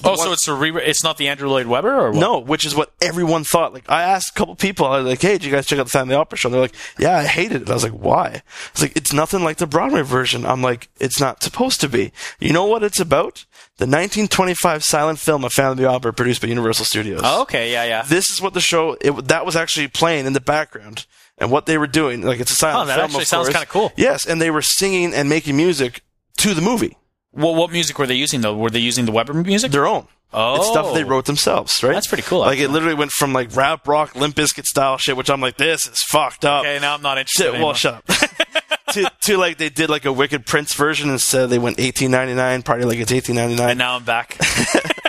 right? 0.01 0.10
oh, 0.10 0.17
One- 0.17 0.19
so 0.19 0.32
it's 0.32 0.47
a 0.47 0.53
re- 0.53 0.84
it's 0.84 1.03
not 1.03 1.17
the 1.17 1.27
Andrew 1.27 1.49
Lloyd 1.49 1.67
Webber 1.67 1.93
or 1.93 2.12
what? 2.12 2.19
No, 2.19 2.39
which 2.39 2.65
is 2.65 2.75
what 2.75 2.91
everyone 3.01 3.43
thought. 3.43 3.73
Like, 3.73 3.89
I 3.89 4.03
asked 4.03 4.29
a 4.29 4.34
couple 4.34 4.56
people, 4.56 4.86
I 4.86 4.97
was 4.97 5.06
like, 5.08 5.21
hey, 5.21 5.34
did 5.34 5.45
you 5.45 5.51
guys 5.51 5.65
check 5.65 5.79
out 5.79 5.86
the 5.86 5.91
Family 5.91 6.15
Opera 6.15 6.38
show? 6.38 6.47
And 6.47 6.53
they're 6.53 6.62
like, 6.62 6.75
yeah, 6.97 7.17
I 7.17 7.25
hated 7.25 7.63
it. 7.63 7.69
I 7.69 7.73
was 7.73 7.84
like, 7.84 7.93
why? 7.93 8.41
It's 8.71 8.82
like, 8.82 8.95
it's 8.95 9.13
nothing 9.13 9.43
like 9.43 9.58
the 9.58 9.67
Broadway 9.67 10.01
version. 10.01 10.45
I'm 10.45 10.62
like, 10.62 10.89
it's 10.99 11.19
not 11.19 11.43
supposed 11.43 11.82
to 11.82 11.89
be. 11.89 12.12
You 12.39 12.53
know 12.53 12.65
what 12.65 12.84
it's 12.84 12.99
about? 12.99 13.45
The 13.77 13.86
1925 13.86 14.84
silent 14.84 15.19
film 15.19 15.43
of 15.43 15.51
Family 15.51 15.86
Opera 15.86 16.13
produced 16.13 16.41
by 16.41 16.47
Universal 16.47 16.86
Studios. 16.86 17.21
Oh, 17.23 17.41
okay, 17.43 17.71
yeah, 17.71 17.86
yeah. 17.86 18.03
This 18.03 18.29
is 18.29 18.41
what 18.41 18.53
the 18.53 18.62
show, 18.62 18.95
it, 19.01 19.12
that 19.27 19.45
was 19.45 19.56
actually 19.56 19.88
playing 19.88 20.25
in 20.25 20.34
the 20.34 20.41
background. 20.41 21.06
And 21.39 21.49
what 21.49 21.65
they 21.65 21.79
were 21.79 21.88
doing, 21.88 22.21
like, 22.21 22.39
it's 22.39 22.51
a 22.51 22.56
silent 22.56 22.75
film. 22.75 22.84
Oh, 22.84 22.88
that 22.88 22.95
film. 22.95 23.06
actually 23.06 23.21
of 23.23 23.27
sounds 23.27 23.49
kinda 23.49 23.65
cool. 23.65 23.91
Yes, 23.97 24.27
and 24.27 24.39
they 24.39 24.51
were 24.51 24.62
singing 24.62 25.13
and 25.13 25.27
making 25.27 25.58
music 25.58 26.01
to 26.38 26.53
the 26.53 26.62
movie. 26.62 26.95
Well, 27.34 27.56
what 27.56 27.72
music 27.72 27.98
were 27.98 28.08
they 28.08 28.15
using 28.15 28.41
though? 28.41 28.56
Were 28.56 28.69
they 28.69 28.80
using 28.80 29.06
the 29.06 29.12
Webber 29.12 29.34
music? 29.34 29.72
Their 29.72 29.88
own. 29.88 30.08
Oh. 30.34 30.56
It's 30.56 30.67
stuff 30.67 30.93
they 30.93 31.04
oh. 31.04 31.08
wrote 31.08 31.26
themselves, 31.26 31.84
right? 31.84 31.93
That's 31.93 32.08
pretty 32.08 32.24
cool, 32.24 32.39
Like 32.39 32.60
it 32.60 32.69
literally 32.69 32.96
went 32.96 33.12
from 33.12 33.34
like 33.34 33.56
rap 33.56 33.88
rock, 33.88 34.15
Limp 34.15 34.36
Bizkit 34.36 34.65
style 34.65 34.98
shit, 34.98 35.15
which 35.15 35.30
I'm 35.30 35.41
like, 35.41 35.58
this 35.58 35.88
is 35.88 36.02
fucked 36.02 36.46
up. 36.46 36.62
okay, 36.62 36.80
now 36.80 36.96
I'm 36.96 37.02
not 37.02 37.17
interested. 37.17 37.43
To, 37.43 37.50
anymore. 37.50 37.67
well, 37.67 37.74
shut 37.76 37.96
up. 37.96 38.06
to, 38.93 39.12
to 39.22 39.38
like 39.38 39.58
they 39.58 39.69
did 39.69 39.89
like 39.89 40.06
a 40.06 40.13
Wicked 40.13 40.46
Prince 40.46 40.74
version 40.74 41.10
instead. 41.10 41.50
They 41.50 41.60
went 41.60 41.78
1899, 41.78 42.63
party 42.63 42.86
like 42.86 42.98
it's 42.98 43.12
1899. 43.12 43.69
and 43.69 43.78
now 43.78 43.96
I'm 43.96 44.04
back. 44.04 44.38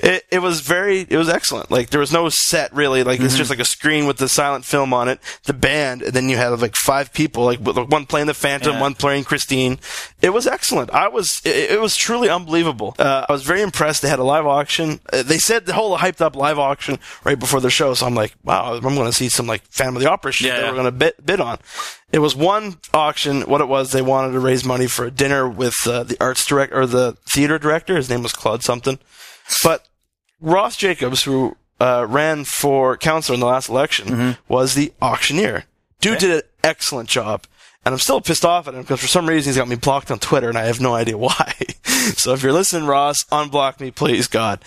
it, 0.00 0.24
it 0.30 0.38
was 0.40 0.60
very 0.60 1.00
it 1.08 1.16
was 1.16 1.28
excellent. 1.28 1.70
Like 1.70 1.90
there 1.90 2.00
was 2.00 2.12
no 2.12 2.28
set 2.28 2.72
really. 2.74 3.02
Like 3.02 3.16
Mm-hmm. 3.18 3.26
it's 3.26 3.36
just 3.36 3.50
like 3.50 3.58
a 3.60 3.64
screen 3.64 4.06
with 4.06 4.18
the 4.18 4.28
silent 4.28 4.64
film 4.64 4.92
on 4.92 5.08
it 5.08 5.20
the 5.44 5.52
band 5.54 6.02
and 6.02 6.12
then 6.12 6.28
you 6.28 6.36
had 6.36 6.48
like 6.60 6.76
five 6.76 7.12
people 7.12 7.44
like 7.44 7.60
one 7.60 8.04
playing 8.06 8.26
the 8.26 8.34
phantom 8.34 8.74
Yeah. 8.74 8.80
one 8.80 8.94
playing 8.94 9.24
christine. 9.24 9.78
It 10.20 10.30
was 10.30 10.46
excellent. 10.46 10.90
I 10.90 11.08
was 11.08 11.40
it, 11.44 11.70
it 11.72 11.80
was 11.80 11.96
truly 11.96 12.28
unbelievable. 12.28 12.94
Uh, 12.98 13.24
i 13.28 13.32
was 13.32 13.42
very 13.42 13.62
impressed. 13.62 14.02
They 14.02 14.08
had 14.08 14.18
a 14.18 14.24
live 14.24 14.46
auction. 14.46 15.00
Uh, 15.12 15.22
they 15.22 15.38
said 15.38 15.66
the 15.66 15.72
whole 15.72 15.96
hyped 15.98 16.20
up 16.20 16.36
live 16.36 16.58
auction 16.58 16.98
right 17.24 17.38
before 17.38 17.60
the 17.60 17.70
show 17.70 17.94
so 17.94 18.06
i'm 18.06 18.14
like 18.14 18.34
wow 18.44 18.74
i'm 18.74 18.80
going 18.94 19.06
to 19.06 19.12
see 19.12 19.28
some 19.28 19.46
like 19.46 19.62
family 19.70 20.04
opera 20.06 20.32
shit 20.32 20.48
Yeah, 20.48 20.56
that 20.56 20.62
yeah. 20.64 20.70
we're 20.70 20.76
going 20.76 20.84
to 20.86 20.92
bid, 20.92 21.14
bid 21.24 21.40
on. 21.40 21.58
It 22.12 22.18
was 22.20 22.34
one 22.36 22.76
auction 22.94 23.42
what 23.42 23.60
it 23.60 23.68
was 23.68 23.92
they 23.92 24.02
wanted 24.02 24.32
to 24.32 24.40
raise 24.40 24.64
money 24.64 24.86
for 24.86 25.04
a 25.06 25.10
dinner 25.10 25.48
with 25.48 25.74
uh, 25.86 26.02
the 26.04 26.16
arts 26.20 26.44
director 26.46 26.80
or 26.80 26.86
the 26.86 27.16
theater 27.28 27.58
director. 27.58 27.96
His 27.96 28.08
name 28.10 28.22
was 28.22 28.32
claude 28.32 28.62
something 28.62 28.98
but 29.62 29.86
Ross 30.40 30.76
Jacobs, 30.76 31.22
who 31.24 31.56
uh, 31.80 32.06
ran 32.08 32.44
for 32.44 32.96
council 32.96 33.34
in 33.34 33.40
the 33.40 33.46
last 33.46 33.68
election, 33.68 34.36
was 34.48 34.74
the 34.74 34.92
auctioneer. 35.02 35.64
Dude 36.00 36.18
did 36.18 36.30
an 36.30 36.42
excellent 36.64 37.08
job. 37.08 37.44
And 37.84 37.92
I'm 37.92 38.00
still 38.00 38.20
pissed 38.20 38.44
off 38.44 38.66
at 38.66 38.74
him 38.74 38.80
because 38.82 38.98
for 38.98 39.06
some 39.06 39.28
reason 39.28 39.50
he's 39.50 39.56
got 39.58 39.68
me 39.68 39.76
blocked 39.76 40.10
on 40.10 40.18
Twitter 40.18 40.48
and 40.48 40.58
I 40.58 40.64
have 40.64 40.80
no 40.80 40.94
idea 40.96 41.16
why. 41.28 41.54
so 42.16 42.32
if 42.32 42.42
you're 42.42 42.52
listening, 42.52 42.88
Ross, 42.88 43.22
unblock 43.30 43.78
me, 43.78 43.92
please, 43.92 44.26
God. 44.26 44.58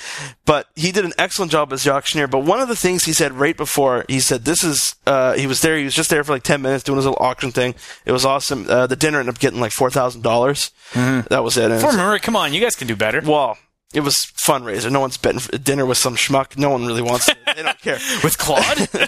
But 0.45 0.67
he 0.73 0.93
did 0.93 1.03
an 1.03 1.11
excellent 1.17 1.51
job 1.51 1.73
as 1.73 1.83
the 1.83 1.93
auctioneer. 1.93 2.27
But 2.29 2.45
one 2.45 2.61
of 2.61 2.69
the 2.69 2.77
things 2.77 3.03
he 3.03 3.11
said 3.11 3.33
right 3.33 3.57
before, 3.57 4.05
he 4.07 4.21
said, 4.21 4.45
this 4.45 4.63
is, 4.63 4.95
uh, 5.05 5.33
he 5.33 5.47
was 5.47 5.59
there, 5.59 5.77
he 5.77 5.83
was 5.83 5.93
just 5.95 6.09
there 6.09 6.23
for 6.23 6.31
like 6.31 6.43
10 6.43 6.61
minutes 6.61 6.85
doing 6.85 6.95
his 6.95 7.05
little 7.05 7.21
auction 7.21 7.51
thing. 7.51 7.75
It 8.05 8.13
was 8.13 8.23
awesome. 8.23 8.65
Uh, 8.69 8.87
the 8.87 8.95
dinner 8.95 9.19
ended 9.19 9.35
up 9.35 9.39
getting 9.41 9.59
like 9.59 9.73
$4,000. 9.73 10.21
dollars 10.21 10.71
That 10.93 11.43
was 11.43 11.57
it. 11.57 11.71
And 11.71 11.81
Poor 11.81 11.89
it's- 11.89 11.97
Murray, 11.97 12.21
come 12.21 12.37
on, 12.37 12.53
you 12.53 12.61
guys 12.61 12.77
can 12.77 12.87
do 12.87 12.95
better. 12.95 13.19
well, 13.21 13.57
it 13.93 14.01
was 14.01 14.15
fundraiser. 14.15 14.91
No 14.91 14.99
one's 14.99 15.17
betting 15.17 15.39
for 15.39 15.57
dinner 15.57 15.85
with 15.85 15.97
some 15.97 16.15
schmuck. 16.15 16.57
No 16.57 16.69
one 16.69 16.85
really 16.85 17.01
wants 17.01 17.27
it. 17.29 17.37
They 17.55 17.63
don't 17.63 17.79
care. 17.81 17.99
With 18.23 18.37
Claude? 18.37 18.87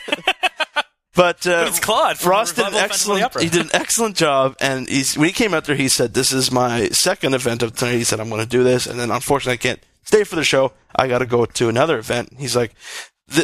But, 1.13 1.45
uh, 1.45 1.63
But 1.63 1.67
it's 1.67 1.79
Claude 1.81 2.17
from 2.17 2.31
Ross 2.31 2.53
did 2.53 2.59
an 2.59 2.71
Revival 2.71 2.87
Phantom 2.87 3.11
of 3.11 3.17
the 3.17 3.25
excellent. 3.25 3.43
He 3.43 3.49
did 3.49 3.65
an 3.65 3.71
excellent 3.73 4.15
job, 4.15 4.55
and 4.61 4.87
he's 4.87 5.17
when 5.17 5.27
he 5.27 5.33
came 5.33 5.53
out 5.53 5.65
there, 5.65 5.75
he 5.75 5.89
said, 5.89 6.13
"This 6.13 6.31
is 6.31 6.53
my 6.53 6.87
second 6.87 7.33
event 7.33 7.63
of 7.63 7.75
tonight." 7.75 7.95
He 7.97 8.05
said, 8.05 8.21
"I'm 8.21 8.29
going 8.29 8.41
to 8.41 8.47
do 8.47 8.63
this," 8.63 8.87
and 8.87 8.97
then 8.97 9.11
unfortunately, 9.11 9.55
I 9.55 9.57
can't 9.57 9.83
stay 10.03 10.23
for 10.23 10.37
the 10.37 10.45
show. 10.45 10.71
I 10.95 11.09
got 11.09 11.17
to 11.17 11.25
go 11.25 11.45
to 11.45 11.69
another 11.69 11.97
event. 11.97 12.35
He's 12.37 12.55
like. 12.55 12.73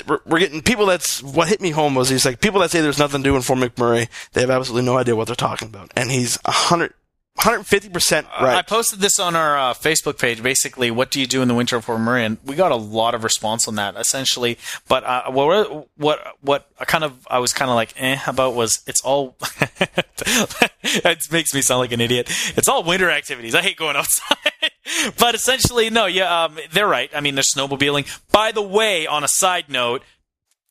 We're 0.06 0.19
we're 0.26 0.39
getting 0.39 0.62
people 0.62 0.86
that's 0.86 1.23
what 1.23 1.47
hit 1.47 1.62
me 1.62 1.69
home 1.69 1.95
was 1.95 2.10
he's 2.10 2.26
like 2.26 2.41
people 2.41 2.60
that 2.60 2.71
say 2.71 2.82
there's 2.82 3.00
nothing 3.00 3.23
to 3.23 3.30
do 3.30 3.38
in 3.38 3.41
Fort 3.41 3.60
McMurray 3.60 4.10
they 4.34 4.41
have 4.41 4.50
absolutely 4.50 4.86
no 4.86 4.97
idea 4.97 5.15
what 5.15 5.28
they're 5.28 5.36
talking 5.36 5.69
about 5.69 5.93
and 5.95 6.12
he's 6.12 6.36
a 6.43 6.52
100 6.52 6.93
150 7.38 7.89
percent 7.89 8.28
I 8.58 8.62
posted 8.63 9.00
this 9.00 9.19
on 9.19 9.36
our 9.36 9.58
uh, 9.58 9.73
Facebook 9.73 10.19
page. 10.19 10.41
Basically, 10.41 10.89
what 10.89 11.12
do 11.12 11.19
you 11.19 11.28
do 11.28 11.41
in 11.41 11.47
the 11.47 11.54
winter 11.54 11.76
of 11.76 11.86
Fort 11.86 12.00
Murray? 12.00 12.26
And 12.26 12.38
we 12.43 12.56
got 12.56 12.71
a 12.71 12.76
lot 12.76 13.13
of 13.13 13.23
response 13.23 13.67
on 13.67 13.76
that, 13.76 13.95
essentially. 13.95 14.58
But 14.88 15.04
uh, 15.04 15.32
what 15.32 15.88
what 15.97 16.36
what 16.41 16.67
I 16.80 16.86
kind 16.86 17.04
of 17.04 17.28
I 17.30 17.39
was 17.39 17.54
kind 17.54 17.69
of 17.69 17.76
like 17.76 17.93
eh 17.97 18.19
about 18.26 18.56
was 18.56 18.82
it's 18.88 19.02
all. 19.02 19.36
it 20.84 21.19
makes 21.32 21.54
me 21.54 21.62
sound 21.62 21.80
like 21.80 21.91
an 21.91 22.02
idiot. 22.02 22.28
It's 22.58 22.67
all 22.67 22.84
winter 22.84 23.10
activities. 23.10 23.54
I 23.54 23.62
hate 23.62 23.78
going 23.78 23.95
outside. 23.95 24.38
but 25.19 25.36
essentially, 25.36 25.89
no, 25.89 26.06
yeah, 26.06 26.45
um, 26.45 26.58
they're 26.71 26.88
right. 26.88 27.10
I 27.15 27.21
mean, 27.21 27.36
there's 27.36 27.54
snowmobiling. 27.56 28.08
By 28.32 28.52
the 28.52 28.62
way, 28.62 29.06
on 29.06 29.23
a 29.23 29.28
side 29.30 29.69
note, 29.69 30.02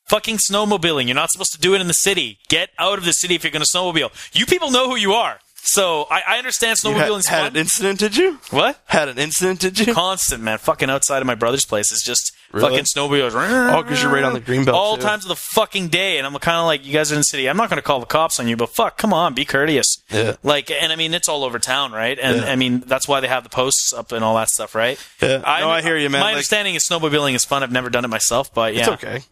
fucking 0.09 0.37
snowmobiling. 0.37 1.05
You're 1.05 1.15
not 1.15 1.31
supposed 1.31 1.53
to 1.53 1.59
do 1.59 1.75
it 1.75 1.81
in 1.81 1.87
the 1.87 1.93
city. 1.93 2.39
Get 2.49 2.69
out 2.77 2.97
of 2.97 3.05
the 3.05 3.13
city 3.13 3.35
if 3.35 3.43
you're 3.43 3.51
going 3.51 3.63
to 3.63 3.77
snowmobile. 3.77 4.11
You 4.33 4.45
people 4.45 4.71
know 4.71 4.89
who 4.89 4.95
you 4.95 5.13
are. 5.13 5.39
So 5.69 6.07
I, 6.09 6.21
I 6.27 6.37
understand 6.37 6.79
you 6.83 6.93
had, 6.93 7.25
had 7.25 7.51
an 7.53 7.57
incident 7.57 7.99
did 7.99 8.15
you 8.15 8.39
what? 8.51 8.79
had 8.85 9.09
an 9.09 9.17
incident 9.17 9.59
did 9.59 9.77
you 9.79 9.93
Constant, 9.93 10.41
man. 10.41 10.57
Fucking 10.59 10.89
outside 10.89 11.19
of 11.21 11.25
my 11.27 11.35
brother's 11.35 11.65
place. 11.65 11.91
It's 11.91 12.05
just 12.05 12.31
Really? 12.53 12.69
fucking 12.69 12.85
snowmobiles. 12.85 13.33
Oh, 13.73 13.83
'cause 13.83 14.01
you're 14.01 14.09
right 14.11 14.23
on 14.23 14.31
the 14.33 14.39
green 14.39 14.63
belt, 14.63 14.77
All 14.77 14.95
too. 14.95 15.01
times 15.03 15.25
of 15.25 15.27
the 15.29 15.35
fucking 15.35 15.89
day. 15.89 16.17
And 16.17 16.25
I'm 16.25 16.33
kind 16.35 16.57
of 16.57 16.65
like, 16.65 16.85
you 16.85 16.93
guys 16.93 17.11
are 17.11 17.15
in 17.15 17.19
the 17.19 17.23
city. 17.25 17.49
I'm 17.49 17.57
not 17.57 17.69
going 17.69 17.75
to 17.77 17.81
call 17.83 17.99
the 17.99 18.05
cops 18.05 18.39
on 18.39 18.47
you, 18.47 18.55
but 18.55 18.69
fuck, 18.69 18.97
come 18.97 19.13
on, 19.13 19.33
be 19.33 19.43
courteous. 19.43 19.97
Yeah. 20.09 20.37
Like, 20.43 20.71
and 20.71 20.93
I 20.93 20.95
mean, 20.95 21.13
it's 21.13 21.27
all 21.27 21.43
over 21.43 21.59
town, 21.59 21.91
right? 21.91 22.17
And 22.17 22.37
Yeah. 22.37 22.49
I 22.51 22.55
mean, 22.55 22.79
that's 22.87 23.05
why 23.05 23.19
they 23.19 23.27
have 23.27 23.43
the 23.43 23.49
posts 23.49 23.91
up 23.91 24.13
and 24.13 24.23
all 24.23 24.35
that 24.37 24.47
stuff, 24.47 24.73
right? 24.75 24.97
Yeah. 25.21 25.39
No, 25.39 25.69
I 25.69 25.81
hear 25.81 25.97
you, 25.97 26.09
man. 26.09 26.21
My 26.21 26.27
Like- 26.27 26.35
understanding 26.35 26.75
is 26.75 26.87
snowmobiling 26.89 27.35
is 27.35 27.43
fun. 27.43 27.63
I've 27.63 27.71
never 27.73 27.89
done 27.89 28.05
it 28.05 28.09
myself, 28.09 28.53
but 28.53 28.73
yeah. 28.75 28.79
it's 28.79 28.89
okay 28.89 29.23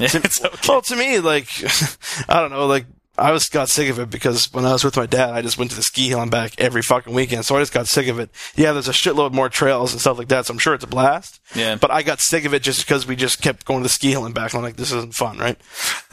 it's 0.00 0.44
okay. 0.44 0.56
Well, 0.68 0.82
to 0.82 0.96
me, 0.96 1.18
like, 1.18 1.48
I 2.28 2.40
don't 2.40 2.50
know, 2.50 2.66
like, 2.66 2.86
I 3.18 3.32
was 3.32 3.48
got 3.48 3.68
sick 3.68 3.90
of 3.90 3.98
it 3.98 4.10
because 4.10 4.52
when 4.52 4.64
I 4.64 4.72
was 4.72 4.84
with 4.84 4.96
my 4.96 5.06
dad, 5.06 5.30
I 5.30 5.42
just 5.42 5.58
went 5.58 5.70
to 5.70 5.76
the 5.76 5.82
ski 5.82 6.08
hill 6.08 6.20
and 6.22 6.30
back 6.30 6.52
every 6.58 6.82
fucking 6.82 7.12
weekend. 7.12 7.44
So 7.44 7.56
I 7.56 7.60
just 7.60 7.72
got 7.72 7.86
sick 7.86 8.08
of 8.08 8.18
it. 8.18 8.30
Yeah, 8.56 8.72
there's 8.72 8.88
a 8.88 8.92
shitload 8.92 9.32
more 9.32 9.48
trails 9.48 9.92
and 9.92 10.00
stuff 10.00 10.18
like 10.18 10.28
that, 10.28 10.46
so 10.46 10.52
I'm 10.52 10.58
sure 10.58 10.74
it's 10.74 10.84
a 10.84 10.88
blast. 10.88 11.40
Yeah. 11.54 11.76
But 11.76 11.90
I 11.90 12.02
got 12.02 12.20
sick 12.20 12.44
of 12.44 12.54
it 12.54 12.62
just 12.62 12.84
because 12.86 13.06
we 13.06 13.16
just 13.16 13.42
kept 13.42 13.64
going 13.64 13.80
to 13.80 13.84
the 13.84 13.88
ski 13.88 14.10
hill 14.10 14.24
and 14.24 14.34
back. 14.34 14.52
And 14.52 14.58
I'm 14.58 14.64
like, 14.64 14.76
this 14.76 14.92
isn't 14.92 15.14
fun, 15.14 15.38
right? 15.38 15.58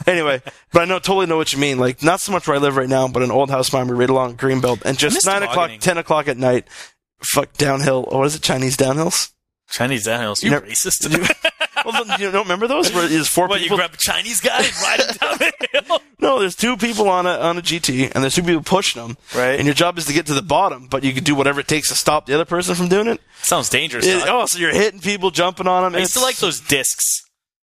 anyway, 0.06 0.42
but 0.72 0.82
I 0.82 0.84
know 0.84 0.98
totally 0.98 1.26
know 1.26 1.36
what 1.36 1.52
you 1.52 1.58
mean. 1.58 1.78
Like, 1.78 2.02
not 2.02 2.20
so 2.20 2.32
much 2.32 2.46
where 2.48 2.56
I 2.56 2.60
live 2.60 2.76
right 2.76 2.88
now, 2.88 3.08
but 3.08 3.22
an 3.22 3.30
old 3.30 3.50
house 3.50 3.72
mine, 3.72 3.88
we 3.88 3.94
right 3.94 4.10
along 4.10 4.36
Greenbelt, 4.36 4.82
and 4.84 4.98
just 4.98 5.24
nine 5.26 5.42
o'clock, 5.42 5.70
ten 5.80 5.98
o'clock 5.98 6.28
at 6.28 6.36
night, 6.36 6.66
fuck 7.20 7.52
downhill. 7.54 8.04
Or 8.08 8.18
what 8.20 8.26
is 8.26 8.34
it? 8.34 8.42
Chinese 8.42 8.76
downhills. 8.76 9.30
Chinese 9.70 10.06
downhills. 10.06 10.42
You 10.42 10.50
never- 10.50 10.66
racist. 10.66 11.06
well, 11.86 12.20
you 12.20 12.30
don't 12.30 12.44
remember 12.44 12.66
those? 12.66 12.92
Where 12.92 13.08
there's 13.08 13.28
four 13.28 13.46
what, 13.48 13.60
you 13.60 13.68
grab 13.68 13.94
a 13.94 13.96
Chinese 13.96 14.40
guy 14.40 14.58
and 14.58 14.72
ride 14.82 15.00
him 15.00 15.16
down 15.16 15.38
the 15.38 15.82
hill? 15.84 16.02
No, 16.18 16.40
there's 16.40 16.56
two 16.56 16.78
people 16.78 17.10
on 17.10 17.26
a 17.26 17.30
on 17.38 17.58
a 17.58 17.62
GT, 17.62 18.10
and 18.14 18.24
there's 18.24 18.34
two 18.34 18.42
people 18.42 18.62
pushing 18.62 19.02
them. 19.02 19.18
Right. 19.34 19.58
And 19.58 19.66
your 19.66 19.74
job 19.74 19.98
is 19.98 20.06
to 20.06 20.14
get 20.14 20.24
to 20.26 20.34
the 20.34 20.40
bottom, 20.42 20.86
but 20.86 21.04
you 21.04 21.12
can 21.12 21.24
do 21.24 21.34
whatever 21.34 21.60
it 21.60 21.68
takes 21.68 21.88
to 21.90 21.94
stop 21.94 22.24
the 22.24 22.34
other 22.34 22.46
person 22.46 22.74
from 22.74 22.88
doing 22.88 23.06
it. 23.06 23.20
Sounds 23.42 23.68
dangerous. 23.68 24.06
It- 24.06 24.24
oh, 24.26 24.46
so 24.46 24.58
you're 24.58 24.72
hitting 24.72 25.00
people, 25.00 25.30
jumping 25.30 25.66
on 25.68 25.84
them. 25.84 25.94
I 25.94 25.98
used 26.00 26.14
to 26.14 26.20
like 26.20 26.36
those 26.36 26.58
discs. 26.60 27.25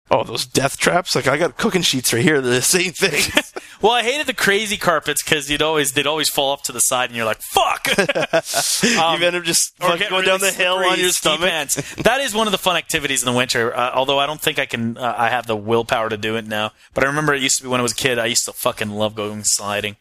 Oh, 0.10 0.24
those 0.24 0.46
death 0.46 0.78
traps. 0.78 1.16
Like 1.16 1.28
I 1.28 1.38
got 1.38 1.58
cooking 1.58 1.82
sheets 1.82 2.14
right 2.14 2.24
here. 2.24 2.40
They're 2.42 2.56
the 2.56 2.62
same 2.62 2.92
thing. 2.92 3.24
Well, 3.80 3.92
I 3.92 4.02
hated 4.02 4.26
the 4.26 4.34
crazy 4.34 4.76
carpets 4.76 5.22
because 5.24 5.52
you'd 5.52 5.62
always 5.62 5.92
they'd 5.92 6.08
always 6.08 6.30
fall 6.30 6.50
off 6.52 6.64
to 6.64 6.72
the 6.72 6.80
side, 6.80 7.12
and 7.12 7.16
you're 7.16 7.26
like, 7.28 7.42
"Fuck!" 7.54 7.88
Um, 8.98 9.22
you 9.22 9.28
end 9.28 9.36
up 9.36 9.44
just 9.44 9.76
fucking 9.78 10.10
going 10.10 10.22
really 10.24 10.26
down 10.26 10.40
the 10.40 10.52
hill 10.52 10.78
on 10.78 11.00
your 11.00 11.10
stomach. 11.10 11.48
pants. 11.48 11.76
That 11.96 12.20
is 12.22 12.34
one 12.34 12.48
of 12.48 12.52
the 12.52 12.58
fun 12.58 12.76
activities 12.76 13.22
in 13.22 13.32
the 13.32 13.38
winter. 13.38 13.76
Uh, 13.76 13.92
although 13.94 14.18
I 14.18 14.26
don't 14.26 14.42
think 14.42 14.58
I 14.58 14.66
can, 14.66 14.98
uh, 14.98 15.14
I 15.16 15.30
have 15.30 15.46
the 15.46 15.56
willpower 15.56 16.10
to 16.10 16.18
do 16.18 16.36
it 16.38 16.48
now. 16.48 16.72
But 16.96 17.04
I 17.04 17.08
remember 17.08 17.36
it 17.36 17.42
used 17.44 17.58
to 17.58 17.64
be 17.64 17.70
when 17.70 17.80
I 17.80 17.84
was 17.84 17.92
a 17.92 17.96
kid. 17.96 18.18
I 18.18 18.26
used 18.26 18.46
to 18.46 18.52
fucking 18.54 18.90
love 18.90 19.14
going 19.14 19.44
sliding 19.44 19.98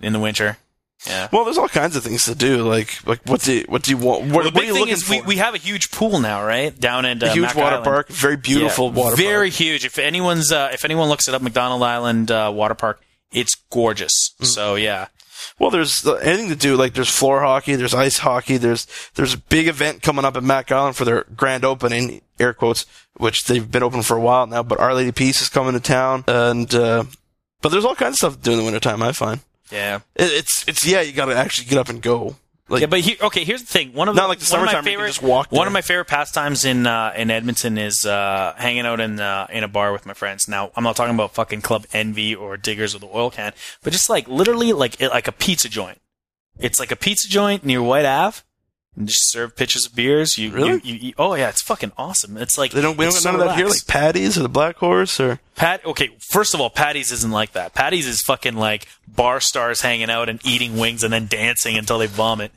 in 0.00 0.12
the 0.12 0.20
winter. 0.20 0.58
Yeah. 1.06 1.28
Well, 1.32 1.44
there's 1.44 1.58
all 1.58 1.68
kinds 1.68 1.96
of 1.96 2.02
things 2.02 2.24
to 2.24 2.34
do. 2.34 2.62
Like, 2.66 3.06
like 3.06 3.20
what 3.26 3.42
do 3.42 3.52
you, 3.52 3.64
what 3.68 3.82
do 3.82 3.90
you 3.90 3.98
want? 3.98 4.22
What, 4.26 4.30
Well, 4.32 4.44
the 4.44 4.50
what 4.50 4.62
are 4.62 4.66
you 4.66 4.72
thing 4.72 4.80
looking 4.80 4.94
is 4.94 5.02
for? 5.02 5.10
we, 5.12 5.20
we 5.22 5.36
have 5.36 5.54
a 5.54 5.58
huge 5.58 5.90
pool 5.90 6.18
now, 6.18 6.44
right? 6.44 6.78
Down 6.78 7.04
in 7.04 7.22
uh, 7.22 7.26
a 7.26 7.30
huge 7.30 7.42
Mac 7.48 7.56
water 7.56 7.66
Island. 7.76 7.84
park, 7.84 8.08
very 8.08 8.36
beautiful 8.38 8.86
Yeah, 8.86 8.92
water 9.02 9.16
very 9.16 9.50
park. 9.50 9.58
huge. 9.60 9.84
If 9.84 9.98
anyone's 9.98 10.50
uh, 10.50 10.70
if 10.72 10.84
anyone 10.84 11.08
looks 11.10 11.28
it 11.28 11.34
up, 11.34 11.42
McDonald 11.42 11.82
Island 11.82 12.30
uh, 12.30 12.50
Water 12.54 12.74
Park, 12.74 13.02
it's 13.32 13.54
gorgeous. 13.70 14.12
Mm. 14.40 14.46
So 14.46 14.74
yeah, 14.76 15.08
Well, 15.58 15.70
there's 15.70 16.06
uh, 16.06 16.14
anything 16.14 16.48
to 16.48 16.56
do. 16.56 16.74
Like 16.76 16.94
there's 16.94 17.10
floor 17.10 17.40
hockey, 17.42 17.74
there's 17.74 17.92
ice 17.94 18.18
hockey, 18.18 18.56
there's 18.56 18.86
there's 19.14 19.34
a 19.34 19.38
big 19.38 19.68
event 19.68 20.00
coming 20.00 20.24
up 20.24 20.36
at 20.38 20.42
Mac 20.42 20.72
Island 20.72 20.96
for 20.96 21.04
their 21.04 21.24
grand 21.36 21.64
opening, 21.66 22.22
air 22.38 22.54
quotes, 22.54 22.86
which 23.18 23.44
they've 23.44 23.70
been 23.70 23.82
open 23.82 24.00
for 24.02 24.16
a 24.16 24.20
while 24.22 24.46
now. 24.46 24.62
But 24.62 24.80
Our 24.80 24.94
Lady 24.94 25.12
Peace 25.12 25.42
is 25.42 25.50
coming 25.50 25.74
to 25.74 25.80
town, 25.80 26.24
and 26.28 26.74
uh, 26.74 27.04
but 27.60 27.68
there's 27.70 27.84
all 27.84 27.94
kinds 27.94 28.14
of 28.14 28.18
stuff 28.18 28.36
to 28.36 28.40
do 28.40 28.52
in 28.52 28.58
the 28.58 28.64
wintertime. 28.64 29.02
I 29.02 29.12
find 29.12 29.40
yeah. 29.70 29.96
it, 30.14 30.32
it's 30.32 30.68
it's 30.68 30.86
yeah, 30.86 31.00
you 31.00 31.12
got 31.12 31.26
to 31.26 31.36
actually 31.36 31.68
get 31.68 31.78
up 31.78 31.88
and 31.88 32.02
go. 32.02 32.36
Like 32.68 32.80
Yeah, 32.80 32.86
but 32.86 33.00
he, 33.00 33.18
okay. 33.20 33.44
Here's 33.44 33.60
the 33.60 33.68
thing. 33.68 33.92
One 33.92 34.08
of 34.08 34.16
Not 34.16 34.30
like 34.30 34.38
the 34.38 34.50
one 34.50 34.60
of 34.60 34.66
my 34.66 34.72
summertime, 34.72 34.84
favorite 34.84 35.08
just 35.08 35.22
walk 35.22 35.52
one 35.52 35.66
of 35.66 35.72
my 35.74 35.82
favorite 35.82 36.06
pastimes 36.06 36.64
in 36.64 36.86
uh, 36.86 37.12
in 37.14 37.30
Edmonton 37.30 37.76
is 37.76 38.06
uh, 38.06 38.54
hanging 38.56 38.86
out 38.86 39.00
in 39.00 39.20
uh, 39.20 39.46
in 39.50 39.64
a 39.64 39.68
bar 39.68 39.92
with 39.92 40.06
my 40.06 40.14
friends. 40.14 40.48
Now 40.48 40.70
I'm 40.74 40.82
not 40.82 40.96
talking 40.96 41.14
about 41.14 41.34
fucking 41.34 41.60
Club 41.60 41.86
Envy 41.92 42.34
or 42.34 42.56
Diggers 42.56 42.94
or 42.94 43.00
the 43.00 43.08
Oil 43.12 43.30
Can, 43.30 43.52
but 43.82 43.92
just 43.92 44.08
like 44.08 44.26
literally 44.28 44.72
like 44.72 44.98
like 45.00 45.28
a 45.28 45.32
pizza 45.32 45.68
joint. 45.68 46.00
It's 46.58 46.80
like 46.80 46.90
a 46.90 46.96
pizza 46.96 47.28
joint 47.28 47.64
near 47.64 47.82
White 47.82 48.06
Ave. 48.06 48.40
And 48.96 49.08
just 49.08 49.30
serve 49.32 49.56
pitchers 49.56 49.86
of 49.86 49.94
beers. 49.96 50.38
You, 50.38 50.52
Really? 50.52 50.80
you, 50.84 50.94
you, 50.94 51.12
oh 51.18 51.34
yeah, 51.34 51.48
it's 51.48 51.62
fucking 51.62 51.90
awesome. 51.98 52.36
It's 52.36 52.56
like 52.56 52.70
they 52.70 52.80
don't 52.80 52.96
we 52.96 53.06
don't 53.06 53.12
so 53.12 53.32
none 53.32 53.40
of 53.40 53.46
that 53.46 53.56
here, 53.56 53.64
relaxed. 53.64 53.88
like 53.88 53.92
Patties 53.92 54.38
or 54.38 54.42
the 54.42 54.48
Black 54.48 54.76
Horse 54.76 55.18
or 55.18 55.40
Pat, 55.56 55.84
okay, 55.84 56.10
first 56.30 56.54
of 56.54 56.60
all, 56.60 56.70
Patty's 56.70 57.10
isn't 57.10 57.30
like 57.32 57.52
that. 57.52 57.74
Patty's 57.74 58.06
is 58.06 58.22
fucking 58.22 58.54
like 58.54 58.86
bar 59.08 59.40
stars 59.40 59.80
hanging 59.80 60.10
out 60.10 60.28
and 60.28 60.40
eating 60.46 60.76
wings 60.76 61.02
and 61.02 61.12
then 61.12 61.26
dancing 61.26 61.76
until 61.76 61.98
they 61.98 62.06
vomit. 62.06 62.52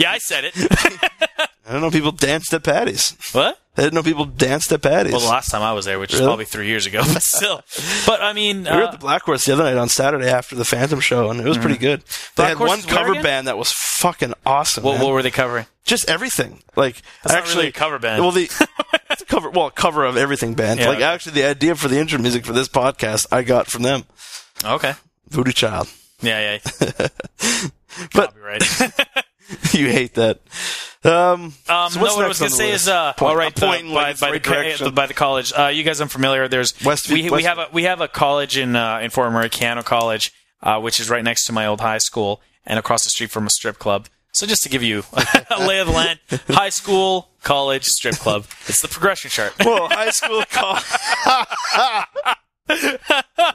Yeah, 0.00 0.12
I 0.12 0.18
said 0.18 0.44
it. 0.46 0.54
I 1.66 1.72
don't 1.74 1.82
know. 1.82 1.90
People 1.90 2.10
danced 2.12 2.52
at 2.54 2.64
Patties. 2.64 3.14
what? 3.32 3.58
I 3.76 3.82
didn't 3.82 3.94
know 3.94 4.02
people 4.02 4.24
danced 4.24 4.72
at 4.72 4.82
Patties. 4.82 5.12
Well, 5.12 5.20
the 5.20 5.28
last 5.28 5.50
time 5.50 5.62
I 5.62 5.72
was 5.74 5.84
there, 5.84 5.98
which 5.98 6.12
is 6.12 6.18
Really? 6.20 6.28
probably 6.30 6.44
three 6.46 6.66
years 6.66 6.86
ago, 6.86 7.02
but 7.12 7.22
still. 7.22 7.62
But 8.06 8.22
I 8.22 8.32
mean, 8.32 8.64
we 8.64 8.70
were 8.70 8.82
at 8.82 8.88
uh, 8.88 8.92
the 8.92 8.98
Black 8.98 9.22
Horse 9.22 9.44
the 9.44 9.52
other 9.52 9.62
night 9.64 9.76
on 9.76 9.88
Saturday 9.90 10.28
after 10.28 10.56
the 10.56 10.64
Phantom 10.64 11.00
show, 11.00 11.30
and 11.30 11.38
it 11.38 11.44
was 11.46 11.58
pretty 11.58 11.76
good. 11.76 12.00
They 12.00 12.06
Black 12.36 12.48
had 12.48 12.56
Horse 12.56 12.68
one 12.70 12.80
cover 12.82 13.10
again? 13.12 13.22
band 13.22 13.46
that 13.48 13.58
was 13.58 13.72
fucking 13.72 14.32
awesome. 14.46 14.84
what, 14.84 15.00
what 15.00 15.12
were 15.12 15.22
they 15.22 15.30
covering? 15.30 15.66
just 15.84 16.08
everything. 16.08 16.62
Like 16.76 17.02
That's 17.22 17.34
actually, 17.36 17.56
really 17.56 17.68
a 17.68 17.72
cover 17.72 17.98
band. 17.98 18.22
Well, 18.22 18.32
the 18.32 18.48
cover. 19.28 19.50
Well, 19.50 19.66
a 19.66 19.70
cover 19.70 20.04
of 20.04 20.16
everything 20.16 20.54
band. 20.54 20.80
Yeah, 20.80 20.88
like 20.88 20.96
okay. 20.96 21.04
actually, 21.04 21.32
the 21.32 21.44
idea 21.44 21.74
for 21.76 21.88
the 21.88 21.98
intro 21.98 22.18
music 22.18 22.44
for 22.46 22.52
this 22.54 22.68
podcast 22.68 23.26
I 23.30 23.42
got 23.42 23.66
from 23.68 23.82
them, 23.82 24.04
Okay. 24.64 24.94
Voodoo 25.28 25.52
Child. 25.52 25.88
Yeah, 26.22 26.58
yeah. 26.62 27.08
But 28.14 28.34
Copyright. 28.34 28.62
you 29.72 29.88
hate 29.88 30.14
that. 30.14 30.40
Um, 31.02 31.54
Um, 31.68 31.90
so 31.90 32.00
no, 32.00 32.14
what 32.16 32.24
I 32.24 32.28
was 32.28 32.38
going 32.38 32.50
to 32.50 32.56
say 32.56 32.72
list? 32.72 32.84
is, 32.84 32.88
uh, 32.88 33.12
Point- 33.14 33.30
all 33.30 33.36
right, 33.36 33.54
point 33.54 33.88
the, 33.88 33.94
by, 33.94 34.12
by, 34.14 34.38
the 34.38 34.92
by 34.94 35.06
the 35.06 35.14
college. 35.14 35.52
Uh, 35.56 35.68
you 35.68 35.82
guys, 35.82 36.00
I'm 36.00 36.08
familiar. 36.08 36.46
There's 36.48 36.74
West- 36.84 37.10
we, 37.10 37.30
we 37.30 37.44
have 37.44 37.58
a 37.58 37.68
we 37.72 37.84
have 37.84 38.00
a 38.00 38.08
college 38.08 38.58
in 38.58 38.76
uh, 38.76 38.98
in 39.02 39.10
Fort 39.10 39.32
Keyano 39.50 39.84
College, 39.84 40.32
uh, 40.62 40.78
which 40.80 41.00
is 41.00 41.08
right 41.08 41.24
next 41.24 41.46
to 41.46 41.52
my 41.52 41.66
old 41.66 41.80
high 41.80 41.98
school 41.98 42.42
and 42.66 42.78
across 42.78 43.04
the 43.04 43.10
street 43.10 43.30
from 43.30 43.46
a 43.46 43.50
strip 43.50 43.78
club. 43.78 44.08
So 44.32 44.46
just 44.46 44.62
to 44.62 44.68
give 44.68 44.82
you 44.82 45.02
a 45.50 45.66
lay 45.66 45.80
of 45.80 45.86
the 45.88 45.92
land, 45.92 46.20
high 46.48 46.68
school, 46.68 47.30
college, 47.42 47.84
strip 47.84 48.16
club. 48.16 48.44
It's 48.66 48.80
the 48.82 48.88
progression 48.88 49.30
chart. 49.30 49.54
Well, 49.64 49.88
high 49.88 50.10
school 50.10 50.44
call. 50.50 50.78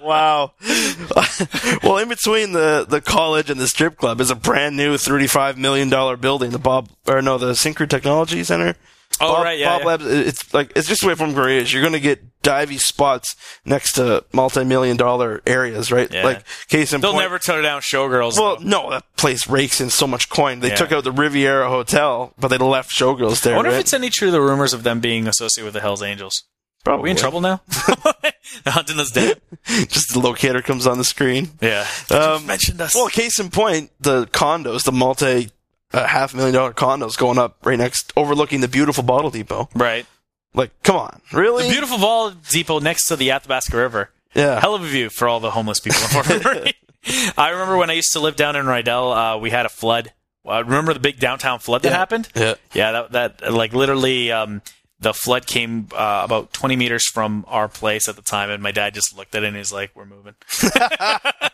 wow. 0.02 0.54
well, 1.84 1.98
in 1.98 2.10
between 2.10 2.52
the, 2.54 2.86
the 2.88 3.02
college 3.02 3.50
and 3.50 3.60
the 3.60 3.68
strip 3.68 3.98
club 3.98 4.22
is 4.22 4.30
a 4.32 4.36
brand 4.36 4.76
new 4.78 4.96
$35 4.96 5.58
million 5.58 5.90
building, 6.20 6.52
the 6.52 6.60
Bob, 6.60 6.90
or 7.08 7.22
no, 7.22 7.38
the 7.38 7.52
Syncrude 7.52 7.90
Technology 7.90 8.44
Center. 8.44 8.76
Oh, 9.22 9.36
Bob, 9.36 9.44
right, 9.46 9.58
yeah, 9.58 9.70
Bob 9.70 9.82
yeah. 9.82 9.88
Labs. 9.88 10.06
It's 10.06 10.54
like 10.54 10.74
it's 10.76 10.88
just 10.90 11.04
away 11.04 11.16
from 11.16 11.38
is. 11.48 11.72
You're 11.72 11.82
going 11.84 11.94
to 11.94 12.02
get 12.02 12.42
divey 12.42 12.80
spots 12.80 13.36
next 13.64 13.94
to 13.94 14.26
multi-million 14.34 14.98
dollar 14.98 15.42
areas, 15.48 15.90
right? 15.92 16.12
Yeah. 16.12 16.24
Like 16.26 16.44
case 16.68 16.92
in 16.92 17.00
They'll 17.00 17.12
point. 17.12 17.24
never 17.24 17.40
tear 17.40 17.62
down 17.62 17.82
Showgirls. 17.82 18.38
well, 18.38 18.58
though. 18.58 18.64
no, 18.64 18.90
that 18.90 19.04
place 19.16 19.48
rakes 19.48 19.80
in 19.80 19.90
so 19.90 20.06
much 20.06 20.28
coin. 20.30 20.60
They 20.60 20.70
Yeah. 20.70 20.76
took 20.76 20.92
out 20.92 21.06
the 21.06 21.14
Riviera 21.14 21.70
Hotel, 21.70 22.34
but 22.38 22.50
they 22.50 22.58
left 22.58 22.92
Showgirls 22.92 23.42
there. 23.42 23.54
I 23.54 23.58
wonder 23.58 23.72
right? 23.72 23.78
if 23.78 23.82
it's 23.82 23.94
any 23.94 24.10
true 24.10 24.32
the 24.32 24.42
rumors 24.42 24.74
of 24.74 24.84
them 24.84 25.00
being 25.00 25.28
associated 25.28 25.66
with 25.66 25.76
the 25.76 25.82
Hell's 25.82 26.02
Angels. 26.04 26.44
Bro, 26.86 27.00
are 27.00 27.02
we 27.02 27.10
in 27.12 27.18
trouble 27.18 27.42
now? 27.42 27.62
Hunting 28.66 29.00
us 29.00 29.12
down. 29.12 29.34
Just 29.66 30.14
the 30.14 30.20
locator 30.20 30.62
comes 30.62 30.88
on 30.88 30.98
the 30.98 31.04
screen. 31.04 31.50
Yeah. 31.62 31.86
Um, 32.12 32.46
mentioned 32.46 32.80
us. 32.80 32.96
Well, 32.96 33.10
case 33.10 33.40
in 33.40 33.50
point, 33.50 33.92
the 34.00 34.28
condos, 34.28 34.84
the 34.86 34.92
multi 34.94 35.50
uh, 35.94 36.06
half 36.06 36.34
million 36.34 36.54
dollar 36.54 36.74
condos 36.74 37.18
going 37.18 37.38
up 37.40 37.58
right 37.66 37.78
next, 37.78 38.14
overlooking 38.16 38.62
the 38.62 38.68
beautiful 38.68 39.04
bottle 39.04 39.30
depot. 39.32 39.68
right. 39.76 40.06
Like, 40.54 40.72
come 40.84 40.96
on, 40.96 41.22
really? 41.34 41.64
The 41.66 41.70
beautiful 41.72 41.98
Vol 41.98 42.32
depot 42.50 42.80
next 42.80 43.08
to 43.10 43.18
the 43.18 43.32
Athabasca 43.32 43.76
River. 43.76 44.10
yeah. 44.34 44.58
Hell 44.62 44.74
of 44.74 44.84
a 44.84 44.88
view 44.88 45.10
for 45.10 45.28
all 45.28 45.42
the 45.42 45.52
homeless 45.52 45.82
people 45.82 46.00
in 46.02 46.08
Fort. 46.08 46.74
I 47.38 47.50
remember 47.50 47.76
when 47.76 47.90
I 47.90 47.94
used 47.94 48.14
to 48.14 48.22
live 48.22 48.38
down 48.38 48.56
in 48.56 48.66
Rydell, 48.66 49.36
uh, 49.36 49.38
we 49.40 49.50
had 49.50 49.66
a 49.66 49.70
flood. 49.70 50.14
Uh, 50.48 50.64
remember 50.64 50.94
the 50.94 51.02
big 51.02 51.20
downtown 51.20 51.60
flood 51.60 51.82
that 51.82 51.90
Yeah. 51.90 51.98
happened? 51.98 52.30
Yeah. 52.36 52.54
Yeah, 52.74 52.92
that, 52.94 53.12
that 53.42 53.54
like 53.54 53.74
literally, 53.74 54.32
um, 54.32 54.62
the 55.00 55.14
flood 55.14 55.46
came 55.46 55.88
uh, 55.94 56.22
about 56.24 56.54
20 56.54 56.76
meters 56.76 57.08
from 57.08 57.46
our 57.48 57.68
place 57.68 58.08
at 58.08 58.16
the 58.16 58.22
time, 58.22 58.50
and 58.50 58.64
my 58.64 58.72
dad 58.72 58.94
just 58.94 59.16
looked 59.18 59.36
at 59.36 59.44
it 59.44 59.48
and 59.48 59.58
he's 59.58 59.74
like, 59.74 59.92
"We're 59.96 60.06
moving." 60.06 60.36
and 60.74 61.52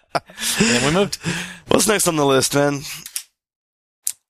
then 0.59 0.85
we 0.85 0.91
moved. 0.91 1.15
What's 1.67 1.87
next 1.87 2.07
on 2.07 2.15
the 2.15 2.25
list, 2.25 2.53
man? 2.55 2.81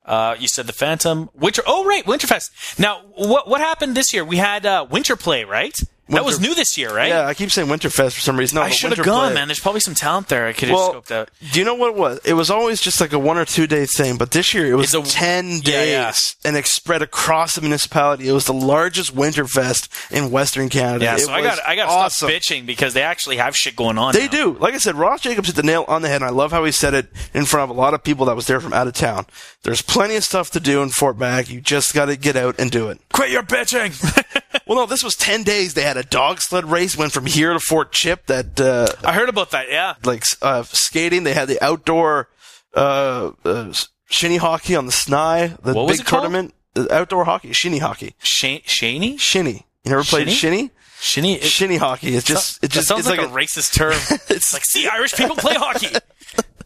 Uh, 0.05 0.35
you 0.39 0.47
said 0.47 0.65
the 0.65 0.73
Phantom 0.73 1.29
Winter. 1.33 1.61
Oh, 1.67 1.85
right, 1.85 2.03
Winterfest. 2.05 2.79
Now, 2.79 3.01
what 3.15 3.47
what 3.47 3.61
happened 3.61 3.95
this 3.95 4.13
year? 4.13 4.25
We 4.25 4.37
had 4.37 4.65
uh, 4.65 4.85
Winter 4.89 5.15
Play, 5.15 5.43
right? 5.43 5.77
That 6.11 6.25
was 6.25 6.39
new 6.39 6.53
this 6.55 6.77
year, 6.77 6.93
right? 6.95 7.09
Yeah, 7.09 7.25
I 7.25 7.33
keep 7.33 7.51
saying 7.51 7.67
Winterfest 7.67 8.13
for 8.13 8.21
some 8.21 8.37
reason. 8.37 8.55
No, 8.55 8.61
I 8.61 8.69
should 8.69 8.95
have 8.95 9.05
gone, 9.05 9.27
Play- 9.27 9.33
man. 9.35 9.47
There's 9.47 9.59
probably 9.59 9.81
some 9.81 9.95
talent 9.95 10.27
there. 10.27 10.47
I 10.47 10.53
could 10.53 10.69
have 10.69 10.75
Well, 10.77 10.93
scoped 10.93 11.11
out. 11.11 11.29
do 11.51 11.59
you 11.59 11.65
know 11.65 11.73
what 11.75 11.89
it 11.91 11.95
was? 11.95 12.19
It 12.25 12.33
was 12.33 12.49
always 12.49 12.81
just 12.81 12.99
like 13.01 13.13
a 13.13 13.19
one 13.19 13.37
or 13.37 13.45
two 13.45 13.67
day 13.67 13.85
thing, 13.85 14.17
but 14.17 14.31
this 14.31 14.53
year 14.53 14.65
it 14.71 14.75
was 14.75 14.93
a- 14.93 15.01
ten 15.03 15.59
days, 15.61 16.35
yeah. 16.43 16.47
and 16.49 16.57
it 16.57 16.65
spread 16.67 17.01
across 17.01 17.55
the 17.55 17.61
municipality. 17.61 18.27
It 18.27 18.33
was 18.33 18.45
the 18.45 18.53
largest 18.53 19.15
Winterfest 19.15 20.11
in 20.11 20.31
Western 20.31 20.69
Canada. 20.69 21.05
Yeah, 21.05 21.15
It 21.15 21.19
so 21.21 21.31
I 21.33 21.41
got 21.41 21.59
I 21.65 21.75
got 21.75 21.89
awesome. 21.89 22.29
bitching 22.29 22.65
because 22.65 22.93
they 22.93 23.01
actually 23.03 23.37
have 23.37 23.55
shit 23.55 23.75
going 23.75 23.97
on. 23.97 24.13
They 24.13 24.25
now. 24.25 24.31
do. 24.31 24.57
Like 24.59 24.73
I 24.73 24.77
said, 24.77 24.95
Ross 24.95 25.21
Jacobs 25.21 25.47
hit 25.47 25.55
the 25.55 25.63
nail 25.63 25.85
on 25.87 26.01
the 26.01 26.07
head, 26.07 26.21
and 26.21 26.25
I 26.25 26.29
love 26.33 26.51
how 26.51 26.63
he 26.65 26.71
said 26.71 26.93
it 26.93 27.07
in 27.33 27.45
front 27.45 27.69
of 27.69 27.75
a 27.75 27.79
lot 27.79 27.93
of 27.93 28.03
people 28.03 28.25
that 28.27 28.35
was 28.35 28.47
there 28.47 28.59
from 28.59 28.73
out 28.73 28.87
of 28.87 28.93
town. 28.93 29.25
There's 29.63 29.81
plenty 29.81 30.15
of 30.15 30.23
stuff 30.23 30.49
to 30.51 30.59
do 30.59 30.81
in 30.81 30.89
Fort 30.89 31.17
Mac. 31.17 31.49
You 31.49 31.61
just 31.61 31.93
got 31.93 32.05
to 32.05 32.15
get 32.15 32.35
out 32.35 32.55
and 32.59 32.71
do 32.71 32.89
it. 32.89 32.99
Quit 33.13 33.29
your 33.29 33.43
bitching. 33.43 33.91
Well, 34.67 34.79
no, 34.79 34.85
this 34.85 35.03
was 35.03 35.15
10 35.15 35.43
days. 35.43 35.73
They 35.73 35.81
had 35.81 35.97
a 35.97 36.00
dog 36.03 36.41
sled 36.41 36.65
race, 36.65 36.97
went 36.97 37.11
from 37.11 37.25
here 37.25 37.53
to 37.53 37.59
Fort 37.59 37.91
Chip 37.91 38.25
that, 38.27 38.59
uh, 38.59 38.87
I 39.05 39.13
heard 39.13 39.29
about 39.29 39.51
that. 39.51 39.69
Yeah. 39.69 39.95
like, 40.03 40.23
uh, 40.41 40.63
skating. 40.63 41.23
They 41.23 41.33
had 41.33 41.47
the 41.47 41.63
outdoor, 41.63 42.29
uh, 42.75 43.31
uh, 43.43 43.73
shinny 44.09 44.37
hockey 44.37 44.75
on 44.75 44.85
the 44.85 44.91
Snye, 44.91 45.61
the 45.61 45.73
What 45.73 45.89
big 45.89 45.99
it 46.01 46.05
called? 46.05 46.23
tournament. 46.23 46.53
Uh, 46.75 46.87
outdoor 46.91 47.25
hockey, 47.25 47.51
shinny 47.53 47.79
hockey. 47.79 48.15
Shane, 48.19 48.61
Shaney? 48.61 49.19
Shinny. 49.19 49.65
You 49.83 49.91
never 49.91 50.03
played 50.03 50.29
Shinny? 50.29 50.67
shinny? 50.67 50.71
Shinny? 51.01 51.33
It, 51.35 51.43
Shinny 51.43 51.77
hockey. 51.77 52.15
It's 52.15 52.25
just, 52.25 52.63
it 52.63 52.69
just, 52.69 52.87
sounds 52.87 53.01
it's 53.01 53.09
like, 53.09 53.19
like, 53.19 53.29
a, 53.29 53.33
racist 53.33 53.73
term. 53.73 53.93
it's 54.29 54.53
like, 54.53 54.63
see, 54.63 54.87
Irish 54.87 55.13
people 55.13 55.35
play 55.35 55.55
hockey. 55.55 55.87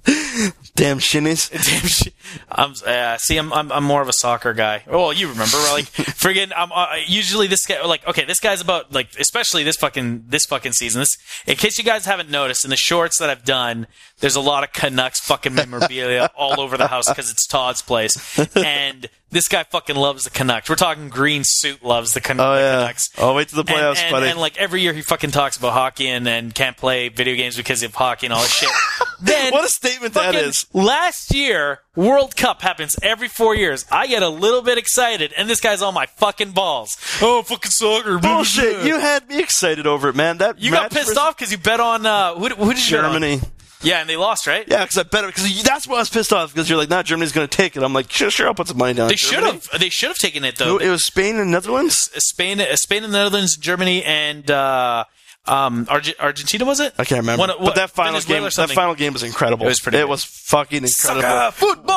damn 0.76 1.00
shinnies. 1.00 1.50
Damn 1.52 1.88
shit. 1.88 2.14
I'm, 2.50 2.74
uh, 2.86 3.18
see, 3.18 3.38
I'm, 3.38 3.52
I'm, 3.54 3.72
I'm 3.72 3.84
more 3.84 4.02
of 4.02 4.10
a 4.10 4.14
soccer 4.14 4.54
guy. 4.54 4.84
Oh, 4.88 5.12
you 5.12 5.30
remember, 5.30 5.58
like, 5.72 5.86
friggin', 5.94 6.52
I'm, 6.56 6.72
uh, 6.72 6.88
usually 7.08 7.48
this 7.48 7.66
guy, 7.66 7.82
like, 7.84 8.06
okay, 8.08 8.26
this 8.26 8.40
guy's 8.40 8.62
about, 8.62 8.92
like, 8.92 9.10
especially 9.18 9.64
this 9.64 9.78
fucking, 9.78 10.26
this 10.28 10.46
fucking 10.46 10.74
season. 10.74 11.02
This, 11.02 11.18
in 11.48 11.56
case 11.56 11.78
you 11.78 11.84
guys 11.84 12.06
haven't 12.06 12.30
noticed, 12.30 12.66
in 12.66 12.70
the 12.70 12.78
shorts 12.78 13.20
that 13.20 13.30
I've 13.30 13.46
done, 13.46 13.88
there's 14.20 14.36
a 14.36 14.42
lot 14.42 14.64
of 14.64 14.74
Canucks 14.74 15.20
fucking 15.22 15.56
memorabilia 15.56 16.30
all 16.38 16.60
over 16.60 16.78
the 16.78 16.88
house 16.88 17.08
because 17.08 17.32
it's 17.32 17.48
Todd's 17.48 17.82
place. 17.82 18.38
And 18.56 19.10
this 19.36 19.50
guy 19.50 19.64
fucking 19.64 19.98
loves 19.98 20.24
the 20.24 20.30
Canucks. 20.30 20.70
We're 20.70 20.78
talking 20.78 21.10
green 21.10 21.42
suit 21.44 21.84
loves 21.84 22.14
the, 22.14 22.22
Can- 22.22 22.40
Oh, 22.40 22.56
the 22.56 22.62
yeah. 22.62 22.80
Canucks. 22.80 23.10
Oh, 23.18 23.36
wait 23.36 23.50
till 23.50 23.62
the 23.62 23.70
playoffs, 23.70 24.02
and, 24.02 24.12
buddy. 24.12 24.28
And, 24.28 24.40
like 24.40 24.58
every 24.58 24.82
year 24.82 24.94
he 24.94 25.02
fucking 25.02 25.32
talks 25.32 25.58
about 25.58 25.74
hockey 25.74 26.08
and, 26.08 26.26
and 26.26 26.56
can't 26.56 26.78
play 26.78 27.10
video 27.10 27.36
games 27.36 27.58
because 27.58 27.84
of 27.84 27.94
hockey 27.94 28.28
and 28.28 28.34
all 28.34 28.42
this 28.42 28.54
shit. 28.54 28.70
then 29.22 29.52
What 29.52 29.66
a 29.66 29.68
statement 29.68 30.14
that 30.14 30.34
fucking 30.34 30.40
is. 30.40 30.66
Last 30.72 31.36
year, 31.36 31.82
World 31.98 32.38
Cup 32.38 32.62
happens 32.62 32.96
every 33.04 33.28
four 33.28 33.54
years. 33.54 33.86
I 33.92 34.08
get 34.08 34.24
a 34.24 34.30
little 34.30 34.62
bit 34.62 34.78
excited, 34.78 35.34
and 35.38 35.50
this 35.50 35.60
guy's 35.60 35.82
on 35.82 35.94
my 35.94 36.06
fucking 36.06 36.52
balls. 36.52 36.96
Oh, 37.22 37.42
fucking 37.42 37.72
soccer. 37.72 38.18
Bullshit. 38.18 38.86
You 38.86 39.02
had 39.02 39.28
me 39.28 39.40
excited 39.40 39.86
over 39.86 40.08
it, 40.08 40.16
man. 40.16 40.38
That 40.38 40.60
You 40.60 40.72
got 40.72 40.92
pissed 40.92 41.08
versus 41.08 41.18
off 41.18 41.38
because 41.38 41.52
you 41.52 41.58
bet 41.58 41.82
on 41.82 42.06
uh, 42.06 42.36
who, 42.36 42.48
who 42.48 42.74
did 42.74 42.90
you 42.90 42.96
bet 42.96 43.04
on? 43.06 43.12
Germany. 43.22 43.42
Yeah, 43.86 44.02
and 44.02 44.10
they 44.10 44.18
lost, 44.18 44.48
right? 44.48 44.68
Yeah, 44.68 44.84
because 44.84 44.98
I 44.98 45.04
bet 45.04 45.26
because 45.28 45.64
that's 45.64 45.88
why 45.88 45.96
I 45.98 46.00
was 46.00 46.10
pissed 46.10 46.34
off 46.34 46.54
because 46.54 46.70
you're 46.70 46.78
like, 46.80 46.90
nah, 46.90 47.04
Germany's 47.04 47.32
going 47.32 47.48
to 47.48 47.56
take 47.58 47.78
it. 47.78 47.84
I'm 47.84 47.94
like, 47.94 48.12
sure, 48.12 48.30
sure, 48.32 48.48
I'll 48.48 48.56
put 48.56 48.68
some 48.68 48.78
money 48.78 48.94
down. 48.96 49.08
They 49.10 49.16
should 49.16 49.44
have. 49.44 49.70
They 49.80 49.90
should 49.90 50.10
have 50.10 50.18
taken 50.18 50.44
it 50.44 50.60
No, 50.60 50.78
though. 50.78 50.78
It 50.86 50.90
was 50.90 51.06
Spain 51.06 51.38
and 51.38 51.52
Netherlands. 51.52 52.10
Spain, 52.18 52.60
uh, 52.60 52.76
Spain, 52.76 53.04
and 53.04 53.14
the 53.14 53.18
Netherlands, 53.20 53.56
Germany, 53.58 54.04
and 54.04 54.50
uh, 54.50 55.06
um, 55.46 55.86
Arge- 55.90 56.16
Argentina 56.20 56.66
was 56.66 56.80
it? 56.80 56.94
I 56.98 57.06
can't 57.06 57.20
remember. 57.22 57.42
One- 57.42 57.50
but 57.50 57.62
what- 57.62 57.76
that 57.76 57.92
final 57.92 58.14
Venezuela 58.14 58.50
game, 58.50 58.68
that 58.68 58.74
final 58.74 58.96
game 58.96 59.14
was 59.14 59.22
incredible. 59.24 59.66
It 59.68 59.70
was 59.70 59.80
pretty 59.80 60.00
It 60.00 60.02
good. 60.02 60.10
was 60.10 60.26
fucking 60.26 60.84
incredible. 60.84 61.22
Sucker 61.22 61.52
football. 61.52 61.96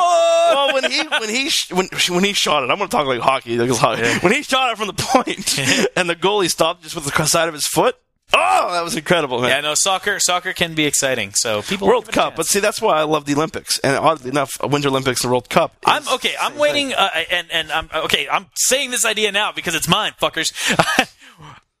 Well, 0.53 0.73
when 0.75 0.91
he 0.91 1.03
when 1.07 1.29
he 1.29 1.49
sh- 1.49 1.71
when 1.71 1.87
when 2.09 2.23
he 2.23 2.33
shot 2.33 2.63
it, 2.63 2.69
I'm 2.69 2.77
going 2.77 2.89
to 2.89 2.95
talk 2.95 3.07
like 3.07 3.19
hockey. 3.21 3.57
Like 3.57 3.71
hockey. 3.77 4.03
When 4.19 4.31
he 4.33 4.43
shot 4.43 4.71
it 4.71 4.77
from 4.77 4.87
the 4.87 4.93
point, 4.93 5.57
and 5.95 6.09
the 6.09 6.15
goalie 6.15 6.49
stopped 6.49 6.83
just 6.83 6.95
with 6.95 7.05
the 7.05 7.25
side 7.25 7.47
of 7.47 7.53
his 7.55 7.65
foot. 7.67 7.95
Oh, 8.33 8.71
that 8.71 8.83
was 8.83 8.95
incredible, 8.95 9.41
man. 9.41 9.49
Yeah, 9.49 9.61
no, 9.61 9.73
soccer 9.75 10.19
soccer 10.19 10.53
can 10.53 10.75
be 10.75 10.85
exciting. 10.85 11.31
So 11.33 11.61
people 11.63 11.87
World 11.87 12.11
Cup, 12.11 12.35
but 12.35 12.45
see, 12.45 12.59
that's 12.59 12.79
why 12.81 12.99
I 12.99 13.03
love 13.03 13.25
the 13.25 13.33
Olympics. 13.33 13.79
And 13.79 13.95
oddly 13.97 14.29
enough, 14.29 14.51
Winter 14.61 14.89
Olympics 14.89 15.23
and 15.23 15.31
World 15.31 15.49
Cup. 15.49 15.71
is- 15.71 15.77
I'm 15.87 16.15
okay. 16.15 16.35
I'm 16.39 16.57
waiting, 16.57 16.93
uh, 16.93 17.09
and 17.31 17.51
and 17.51 17.71
I'm 17.71 17.89
okay. 17.93 18.27
I'm 18.29 18.47
saying 18.55 18.91
this 18.91 19.03
idea 19.05 19.31
now 19.31 19.51
because 19.51 19.73
it's 19.75 19.87
mine, 19.87 20.13
fuckers. 20.21 20.51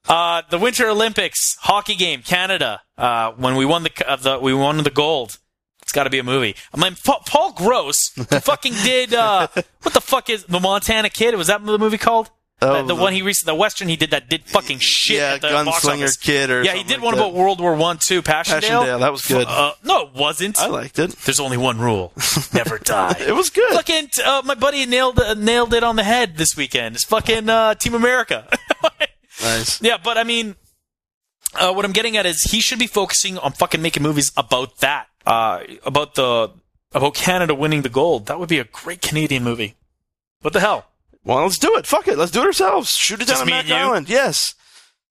uh, 0.09 0.41
the 0.49 0.57
Winter 0.57 0.87
Olympics 0.89 1.39
hockey 1.61 1.95
game, 1.95 2.21
Canada. 2.23 2.81
Uh, 2.97 3.31
when 3.33 3.55
we 3.55 3.65
won 3.65 3.83
the, 3.83 3.91
uh, 4.11 4.15
the 4.15 4.39
we 4.39 4.53
won 4.53 4.77
the 4.83 4.89
gold. 4.89 5.37
It's 5.83 5.91
got 5.93 6.03
to 6.03 6.11
be 6.11 6.19
a 6.19 6.23
movie. 6.23 6.55
I 6.71 6.79
mean, 6.79 6.95
Pa- 7.03 7.23
Paul 7.25 7.51
Gross 7.53 7.95
fucking 8.15 8.73
did 8.83 9.11
uh, 9.13 9.47
what 9.81 9.93
the 9.95 10.01
fuck 10.01 10.29
is 10.29 10.43
the 10.45 10.59
Montana 10.59 11.09
Kid? 11.09 11.33
Was 11.35 11.47
that 11.47 11.65
the 11.65 11.79
movie 11.79 11.97
called? 11.97 12.29
Oh, 12.61 12.81
the, 12.81 12.93
the 12.93 13.01
one 13.01 13.13
he 13.13 13.21
recently, 13.21 13.53
the 13.55 13.59
western 13.59 13.87
he 13.87 13.95
did 13.95 14.11
that 14.11 14.27
did 14.29 14.43
fucking 14.43 14.79
shit. 14.79 15.17
Yeah, 15.17 15.35
at 15.35 15.41
the 15.41 15.47
Gunslinger. 15.47 16.19
Kid 16.19 16.49
or 16.49 16.61
yeah, 16.61 16.73
he 16.73 16.83
did 16.83 16.97
like 16.97 17.03
one 17.03 17.15
that. 17.15 17.21
about 17.21 17.33
World 17.33 17.61
War 17.61 17.73
One 17.75 17.97
too. 17.97 18.21
Passchendaele. 18.21 18.61
Passchendaele, 18.61 18.99
that 18.99 19.11
was 19.11 19.21
good. 19.21 19.47
Uh, 19.47 19.73
no, 19.83 20.07
it 20.07 20.13
wasn't. 20.13 20.59
I 20.59 20.67
liked 20.67 20.99
it. 20.99 21.11
There's 21.11 21.39
only 21.39 21.55
one 21.55 21.79
rule: 21.79 22.11
never 22.53 22.77
die. 22.77 23.15
It 23.19 23.31
was 23.33 23.49
good. 23.49 23.71
Fucking 23.73 24.09
uh, 24.25 24.41
my 24.43 24.55
buddy 24.55 24.85
nailed 24.85 25.19
uh, 25.19 25.35
nailed 25.35 25.73
it 25.73 25.83
on 25.83 25.95
the 25.95 26.03
head 26.03 26.35
this 26.35 26.57
weekend. 26.57 26.95
It's 26.95 27.05
fucking 27.05 27.47
uh, 27.49 27.75
Team 27.75 27.93
America. 27.93 28.47
Nice. 29.41 29.81
yeah, 29.81 29.95
but 30.03 30.17
I 30.17 30.25
mean, 30.25 30.57
uh, 31.55 31.71
what 31.71 31.85
I'm 31.85 31.93
getting 31.93 32.17
at 32.17 32.25
is 32.25 32.41
he 32.51 32.59
should 32.59 32.77
be 32.77 32.87
focusing 32.87 33.37
on 33.37 33.53
fucking 33.53 33.81
making 33.81 34.03
movies 34.03 34.33
about 34.35 34.79
that, 34.79 35.07
uh, 35.25 35.61
about 35.85 36.15
the 36.15 36.51
about 36.91 37.13
Canada 37.13 37.55
winning 37.55 37.83
the 37.83 37.89
gold. 37.89 38.25
That 38.25 38.37
would 38.37 38.49
be 38.49 38.59
a 38.59 38.65
great 38.65 39.01
Canadian 39.01 39.45
movie. 39.45 39.75
What 40.41 40.51
the 40.51 40.59
hell? 40.59 40.87
Well, 41.23 41.43
let's 41.43 41.57
do 41.57 41.75
it. 41.77 41.85
Fuck 41.85 42.07
it. 42.07 42.17
Let's 42.17 42.31
do 42.31 42.41
it 42.41 42.45
ourselves. 42.45 42.95
Shoot 42.95 43.21
it 43.21 43.27
down 43.27 43.33
Just 43.33 43.41
on 43.41 43.47
me 43.47 43.51
Mac 43.53 43.61
and 43.61 43.69
you? 43.69 43.75
Island. 43.75 44.09
Yes. 44.09 44.55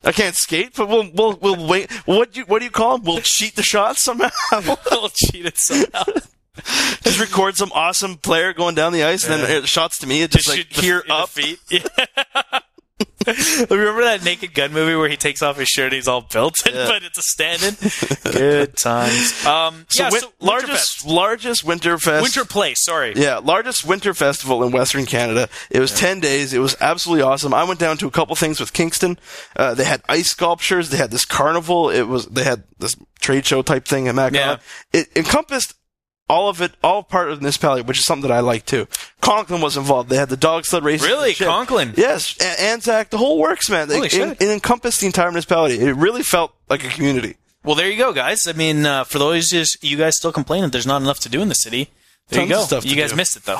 I 0.03 0.11
can't 0.11 0.35
skate, 0.35 0.73
but 0.75 0.87
we'll 0.87 1.09
we'll 1.13 1.33
we'll 1.41 1.67
wait. 1.67 1.91
What 2.05 2.33
do 2.33 2.41
you 2.41 2.45
what 2.45 2.59
do 2.59 2.65
you 2.65 2.71
call 2.71 2.97
them? 2.97 3.07
We'll 3.07 3.21
cheat 3.21 3.55
the 3.55 3.63
shots 3.63 4.01
somehow. 4.01 4.29
we'll 4.91 5.09
cheat 5.09 5.45
it 5.47 5.57
somehow. 5.57 6.03
just 7.03 7.19
record 7.19 7.55
some 7.55 7.71
awesome 7.73 8.17
player 8.17 8.53
going 8.53 8.75
down 8.75 8.93
the 8.93 9.03
ice, 9.03 9.27
and 9.27 9.33
then 9.43 9.63
it 9.63 9.67
shots 9.67 9.97
to 9.99 10.07
me. 10.07 10.21
It 10.21 10.29
just, 10.31 10.47
like 10.47 10.57
shoot 10.59 10.69
the- 10.73 10.81
here 10.81 10.99
in 10.99 11.07
the 11.07 11.13
up. 11.15 11.29
feet. 11.29 11.59
Yeah. 11.71 12.59
Remember 13.27 14.03
that 14.03 14.23
Naked 14.23 14.53
Gun 14.53 14.71
movie 14.71 14.95
where 14.95 15.09
he 15.09 15.17
takes 15.17 15.41
off 15.41 15.57
his 15.57 15.67
shirt 15.67 15.85
and 15.85 15.93
he's 15.93 16.07
all 16.07 16.21
built, 16.21 16.55
Yeah. 16.65 16.85
but 16.87 17.03
it's 17.03 17.17
a 17.17 17.21
stand-in? 17.23 17.75
Good 18.31 18.77
times. 18.77 19.45
Um, 19.45 19.85
So, 19.89 20.03
yeah, 20.03 20.09
win- 20.11 20.21
so 20.21 20.31
largest 20.39 20.99
Winterfest. 21.05 21.13
largest 21.13 21.63
winter 21.63 21.97
fest. 21.97 22.21
Winter 22.23 22.45
Place. 22.45 22.83
Sorry. 22.83 23.13
Yeah, 23.15 23.37
largest 23.39 23.83
winter 23.85 24.13
festival 24.13 24.63
in 24.63 24.71
Western 24.71 25.05
Canada. 25.05 25.49
It 25.69 25.79
was 25.79 25.91
10 25.91 26.19
days. 26.19 26.53
It 26.53 26.59
was 26.59 26.75
absolutely 26.79 27.23
awesome. 27.23 27.53
I 27.53 27.63
went 27.63 27.79
down 27.79 27.97
to 27.97 28.07
a 28.07 28.11
couple 28.11 28.35
things 28.35 28.59
with 28.59 28.73
Kingston. 28.73 29.17
Uh, 29.55 29.73
they 29.73 29.85
had 29.85 30.01
ice 30.07 30.27
sculptures. 30.29 30.89
They 30.89 30.97
had 30.97 31.11
this 31.11 31.25
carnival. 31.25 31.89
It 31.89 32.03
was, 32.03 32.27
they 32.27 32.43
had 32.43 32.63
this 32.79 32.95
trade 33.19 33.45
show 33.45 33.61
type 33.61 33.85
thing 33.85 34.07
at 34.07 34.15
Mac 34.15 34.33
Yeah. 34.33 34.57
It 34.93 35.07
encompassed 35.15 35.73
all 36.27 36.49
of 36.49 36.61
it, 36.61 36.71
all 36.83 37.03
part 37.03 37.29
of 37.29 37.37
the 37.37 37.41
municipality, 37.41 37.83
which 37.83 37.99
is 37.99 38.05
something 38.05 38.27
that 38.29 38.35
I 38.35 38.39
like 38.39 38.65
too. 38.65 38.87
Conklin 39.21 39.61
was 39.61 39.77
involved. 39.77 40.09
They 40.09 40.17
had 40.17 40.29
the 40.29 40.37
dog 40.37 40.65
sled 40.65 40.83
race. 40.83 41.03
Really? 41.03 41.33
Conklin? 41.33 41.93
Yes. 41.97 42.35
A- 42.39 42.61
Anzac, 42.63 43.09
the 43.11 43.17
whole 43.17 43.37
works, 43.39 43.69
man. 43.69 43.89
Holy 43.89 44.07
it, 44.07 44.11
shit. 44.11 44.29
it, 44.31 44.41
it 44.41 44.49
encompassed 44.49 44.99
the 45.01 45.05
entire 45.07 45.29
municipality. 45.31 45.79
It 45.79 45.93
really 45.95 46.23
felt 46.23 46.53
like 46.69 46.83
a 46.83 46.89
community. 46.89 47.37
Well, 47.63 47.75
there 47.75 47.89
you 47.89 47.97
go, 47.97 48.13
guys. 48.13 48.41
I 48.47 48.53
mean, 48.53 48.85
uh, 48.85 49.03
for 49.05 49.17
those 49.19 49.51
of 49.53 49.67
you 49.81 49.97
guys 49.97 50.17
still 50.17 50.31
complaining 50.31 50.65
that 50.65 50.71
there's 50.71 50.85
not 50.87 51.01
enough 51.01 51.19
to 51.21 51.29
do 51.29 51.41
in 51.41 51.49
the 51.49 51.55
city, 51.55 51.89
There 52.29 52.41
you 52.43 52.47
Tons 52.47 52.51
of 52.51 52.69
go. 52.69 52.79
stuff 52.79 52.85
you 52.91 52.95
guys 52.95 53.09
do. 53.11 53.15
missed 53.17 53.37
it 53.37 53.43
though. 53.45 53.59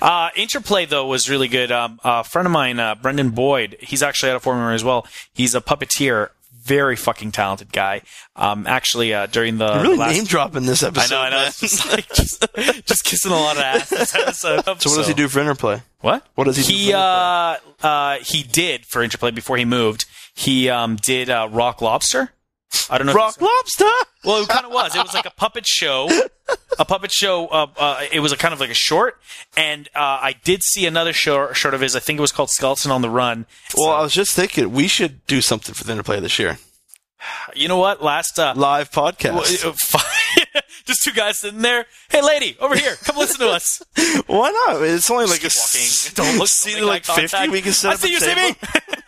uh, 0.06 0.30
Interplay 0.36 0.86
though 0.86 1.06
was 1.06 1.28
really 1.30 1.48
good. 1.48 1.70
Um, 1.72 1.98
a 2.04 2.22
friend 2.24 2.46
of 2.46 2.52
mine, 2.52 2.78
uh, 2.78 2.94
Brendan 2.96 3.30
Boyd, 3.30 3.76
he's 3.80 4.02
actually 4.02 4.30
out 4.30 4.36
of 4.36 4.42
Formula 4.42 4.72
as 4.72 4.84
well. 4.84 5.06
He's 5.32 5.54
a 5.56 5.60
puppeteer, 5.60 6.30
very 6.70 6.94
fucking 6.94 7.32
talented 7.32 7.72
guy. 7.72 8.00
Um, 8.36 8.64
actually, 8.64 9.12
uh, 9.12 9.26
during 9.26 9.58
the, 9.58 9.66
You're 9.66 9.82
really 9.82 9.94
the 9.94 10.00
last, 10.00 10.14
name 10.14 10.24
dropping 10.24 10.66
this 10.66 10.84
episode. 10.84 11.12
I 11.16 11.28
know, 11.30 11.36
I 11.36 11.42
know. 11.42 11.46
It's 11.48 11.58
just 11.58 11.90
like 11.90 12.08
just, 12.12 12.46
just 12.86 13.04
kissing 13.04 13.32
a 13.32 13.34
lot 13.34 13.56
of 13.56 13.62
ass. 13.62 13.90
This 13.90 14.14
episode. 14.14 14.62
so 14.64 14.90
what 14.90 14.96
does 14.98 15.08
he 15.08 15.14
do 15.14 15.26
for 15.26 15.40
Interplay? 15.40 15.82
What? 16.00 16.24
What 16.36 16.44
does 16.44 16.56
he 16.56 16.62
do 16.62 16.72
He 16.72 16.90
for 16.92 16.96
uh, 16.96 17.56
uh, 17.82 18.18
he 18.22 18.44
did 18.44 18.86
for 18.86 19.02
Interplay 19.02 19.32
before 19.32 19.56
he 19.56 19.64
moved. 19.64 20.04
He 20.34 20.68
um, 20.68 20.94
did 20.94 21.28
uh, 21.28 21.48
Rock 21.50 21.82
Lobster. 21.82 22.30
I 22.88 22.98
don't 22.98 23.06
know. 23.06 23.12
Rock 23.14 23.40
Lobster. 23.40 23.84
well, 24.24 24.42
it 24.42 24.48
kind 24.48 24.66
of 24.66 24.72
was. 24.72 24.94
It 24.94 25.02
was 25.02 25.14
like 25.14 25.26
a 25.26 25.30
puppet 25.30 25.66
show. 25.66 26.08
A 26.78 26.84
puppet 26.84 27.12
show. 27.12 27.46
Uh, 27.46 27.66
uh, 27.76 28.04
it 28.12 28.20
was 28.20 28.32
a 28.32 28.36
kind 28.36 28.52
of 28.54 28.60
like 28.60 28.70
a 28.70 28.74
short, 28.74 29.20
and 29.56 29.88
uh, 29.94 29.98
I 29.98 30.34
did 30.44 30.62
see 30.62 30.86
another 30.86 31.12
show, 31.12 31.52
short 31.52 31.74
of 31.74 31.80
his. 31.80 31.94
I 31.94 32.00
think 32.00 32.18
it 32.18 32.20
was 32.20 32.32
called 32.32 32.50
Skeleton 32.50 32.90
on 32.90 33.02
the 33.02 33.10
Run. 33.10 33.46
Well, 33.76 33.90
I 33.90 34.02
was 34.02 34.12
just 34.12 34.32
thinking 34.32 34.72
we 34.72 34.88
should 34.88 35.26
do 35.26 35.40
something 35.40 35.74
for 35.74 35.84
the 35.84 35.92
Interplay 35.92 36.20
this 36.20 36.38
year. 36.38 36.58
You 37.54 37.68
know 37.68 37.76
what? 37.76 38.02
Last 38.02 38.38
uh, 38.38 38.54
Live 38.56 38.90
podcast. 38.90 39.62
well, 39.64 39.74
uh. 39.94 39.98
Just 40.90 41.02
two 41.02 41.12
guys 41.12 41.38
sitting 41.38 41.62
there. 41.62 41.86
Hey, 42.10 42.22
lady, 42.22 42.56
over 42.60 42.76
here, 42.76 42.94
come 42.96 43.16
listen 43.16 43.40
to 43.40 43.48
us. 43.50 43.82
Why 44.26 44.50
not? 44.66 44.82
It's 44.82 45.10
only 45.10 45.24
like 45.26 45.38
a 45.38 45.48
Keep 45.50 45.56
s- 45.56 46.12
Don't 46.14 46.38
look. 46.38 46.48
seat 46.48 46.76
don't 46.78 46.86
like 46.88 47.04
fifty. 47.04 47.22
contact. 47.28 47.52
We 47.52 47.62
can 47.62 47.72
set 47.72 47.90
I 47.90 47.94
up 47.94 48.00
see 48.00 48.08
a 48.08 48.10
you 48.12 48.20
see 48.20 48.34
table. 48.34 48.56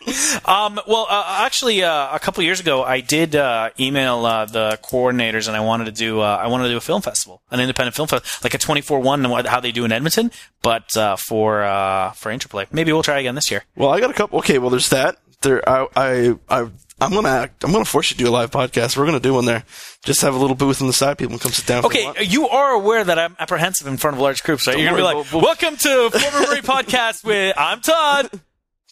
me. 0.07 0.15
um, 0.45 0.81
well, 0.87 1.07
uh, 1.09 1.39
actually, 1.45 1.83
uh, 1.83 2.15
a 2.15 2.19
couple 2.19 2.43
years 2.43 2.61
ago, 2.61 2.83
I 2.83 3.01
did 3.01 3.37
uh, 3.37 3.71
email 3.79 4.25
uh, 4.25 4.45
the 4.47 4.79
coordinators, 4.83 5.47
and 5.49 5.57
I 5.57 5.61
wanted 5.61 5.85
to 5.87 5.93
do 5.93 6.21
uh, 6.21 6.39
I 6.43 6.47
wanted 6.49 6.65
to 6.65 6.71
do 6.71 6.77
a 6.77 6.81
film 6.81 7.03
festival, 7.03 7.43
an 7.51 7.61
independent 7.61 7.95
film 7.97 8.09
festival, 8.09 8.41
like 8.43 8.55
a 8.55 8.59
twenty 8.59 8.81
four 8.81 9.01
one, 9.01 9.23
how 9.25 9.61
they 9.61 9.73
do 9.73 9.85
in 9.85 9.93
Edmonton, 9.93 10.31
but 10.63 10.97
uh, 10.97 11.17
for 11.17 11.63
uh, 11.63 12.13
for 12.13 12.31
Interplay. 12.31 12.67
Maybe 12.73 12.93
we'll 12.93 13.03
try 13.03 13.19
again 13.21 13.35
this 13.35 13.51
year. 13.51 13.65
Well, 13.77 13.91
I 13.91 14.01
got 14.01 14.11
a 14.11 14.15
couple. 14.15 14.39
Okay, 14.41 14.59
well, 14.59 14.71
there's 14.71 14.89
that. 14.91 15.17
There, 15.43 15.69
I, 15.69 15.89
I, 15.97 16.35
I, 16.49 16.71
I'm 17.03 17.13
gonna 17.13 17.29
act. 17.29 17.65
I'm 17.65 17.73
gonna 17.73 17.85
force 17.85 18.11
you 18.11 18.17
to 18.17 18.25
do 18.25 18.31
a 18.31 18.33
live 18.33 18.51
podcast. 18.51 18.97
We're 18.97 19.05
gonna 19.07 19.21
do 19.21 19.35
one 19.35 19.45
there. 19.45 19.65
Just 20.05 20.21
have 20.23 20.35
a 20.35 20.39
little 20.39 20.57
booth 20.57 20.81
on 20.81 20.87
the 20.87 20.93
side. 20.93 21.19
People 21.19 21.33
can 21.39 21.41
come 21.41 21.53
sit 21.53 21.67
down. 21.67 21.85
Okay, 21.85 22.11
you 22.25 22.49
are 22.49 22.71
aware 22.73 23.03
that 23.05 23.19
I'm 23.19 23.37
apprehensive 23.39 23.87
in 23.87 23.97
front 23.97 24.17
of 24.17 24.23
large 24.23 24.43
groups, 24.43 24.67
right? 24.67 24.77
You're 24.79 24.87
gonna 24.87 24.97
be 24.99 25.03
like, 25.03 25.15
we'll- 25.17 25.27
we'll- 25.33 25.43
"Welcome 25.43 25.77
to 25.77 26.11
Former 26.11 26.47
Murray 26.47 26.61
Podcast 26.63 27.25
with 27.25 27.55
I'm 27.59 27.81
Todd." 27.81 28.31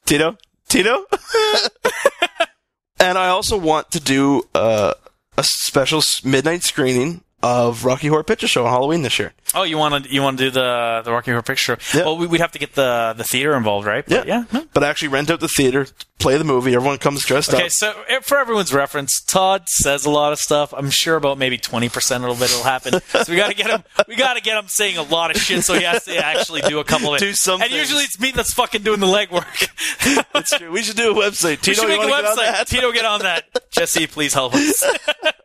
Tito, 0.06 0.36
Tito. 0.68 1.06
and 2.98 3.16
I 3.16 3.28
also 3.28 3.56
want 3.56 3.90
to 3.92 4.00
do 4.00 4.42
uh, 4.54 4.94
a 5.38 5.42
special 5.44 6.02
midnight 6.24 6.62
screening 6.62 7.22
of 7.42 7.84
Rocky 7.84 8.08
Horror 8.08 8.22
Picture 8.24 8.46
Show 8.46 8.66
on 8.66 8.70
Halloween 8.72 9.02
this 9.02 9.18
year. 9.18 9.32
Oh, 9.54 9.62
you 9.62 9.78
want 9.78 10.04
to 10.04 10.12
you 10.12 10.22
want 10.22 10.38
to 10.38 10.44
do 10.44 10.50
the 10.50 11.02
the 11.04 11.10
Rocky 11.12 11.30
Horror 11.30 11.42
Picture 11.42 11.76
Show? 11.76 11.98
Yeah. 11.98 12.04
Well, 12.04 12.18
we, 12.18 12.26
we'd 12.26 12.40
have 12.40 12.52
to 12.52 12.58
get 12.58 12.74
the 12.74 13.14
the 13.16 13.24
theater 13.24 13.54
involved, 13.56 13.86
right? 13.86 14.04
But 14.06 14.26
yeah. 14.26 14.44
no. 14.52 14.66
But 14.72 14.84
actually 14.84 15.08
rent 15.08 15.30
out 15.30 15.40
the 15.40 15.48
theater, 15.48 15.86
play 16.18 16.36
the 16.36 16.44
movie. 16.44 16.74
Everyone 16.74 16.98
comes 16.98 17.24
dressed 17.24 17.48
Okay, 17.48 17.56
up. 17.58 17.62
Okay, 17.62 17.68
so 17.70 17.94
eh, 18.08 18.20
for 18.20 18.38
everyone's 18.38 18.72
reference, 18.72 19.20
Todd 19.22 19.64
says 19.68 20.04
a 20.04 20.10
lot 20.10 20.32
of 20.32 20.38
stuff. 20.38 20.72
I'm 20.76 20.90
sure 20.90 21.16
about 21.16 21.38
maybe 21.38 21.58
20% 21.58 22.30
of 22.30 22.40
it 22.42 22.50
will 22.52 22.62
happen. 22.62 23.00
So 23.10 23.32
we 23.32 23.36
got 23.36 23.48
to 23.48 23.54
get 23.54 23.68
him. 23.68 23.82
We 24.08 24.16
got 24.16 24.34
to 24.34 24.40
get 24.42 24.56
him 24.56 24.68
saying 24.68 24.96
a 24.96 25.02
lot 25.02 25.30
of 25.34 25.36
shit, 25.36 25.62
so 25.64 25.74
he 25.74 25.82
has 25.82 26.04
to 26.04 26.16
actually 26.16 26.60
do 26.62 26.78
a 26.78 26.84
couple 26.84 27.08
of 27.14 27.16
it. 27.20 27.24
Do 27.24 27.32
some 27.34 27.60
And 27.60 27.70
usually 27.70 28.04
it's 28.04 28.18
me 28.20 28.30
that's 28.30 28.54
fucking 28.54 28.82
doing 28.82 29.00
the 29.00 29.06
legwork. 29.06 30.24
that's 30.32 30.56
true. 30.56 30.70
We 30.70 30.82
should 30.82 30.96
do 30.96 31.10
a 31.10 31.14
website. 31.14 31.50
we 31.50 31.56
Tito, 31.56 31.82
should 31.82 31.90
you 31.90 31.98
make 31.98 32.02
a 32.02 32.06
get 32.06 32.24
website. 32.24 32.36
that? 32.36 32.66
Tito, 32.66 32.92
get 32.92 33.04
on 33.04 33.20
that. 33.20 33.70
Jesse, 33.72 34.06
please 34.06 34.32
help 34.32 34.54
us. 34.54 34.84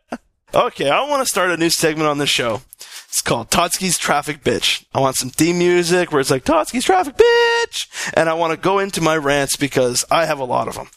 Okay, 0.56 0.88
I 0.88 1.06
want 1.06 1.22
to 1.22 1.28
start 1.28 1.50
a 1.50 1.56
new 1.58 1.68
segment 1.68 2.08
on 2.08 2.16
this 2.16 2.30
show. 2.30 2.62
It's 2.78 3.20
called 3.20 3.50
Todsky's 3.50 3.98
Traffic 3.98 4.42
Bitch. 4.42 4.86
I 4.94 5.00
want 5.00 5.16
some 5.16 5.28
theme 5.28 5.58
music 5.58 6.10
where 6.10 6.20
it's 6.20 6.30
like 6.30 6.44
Todsky's 6.44 6.84
Traffic 6.84 7.14
Bitch, 7.16 8.10
and 8.14 8.26
I 8.30 8.32
want 8.34 8.52
to 8.52 8.56
go 8.56 8.78
into 8.78 9.02
my 9.02 9.18
rants 9.18 9.56
because 9.56 10.06
I 10.10 10.24
have 10.24 10.38
a 10.38 10.44
lot 10.44 10.66
of 10.66 10.74
them. 10.76 10.88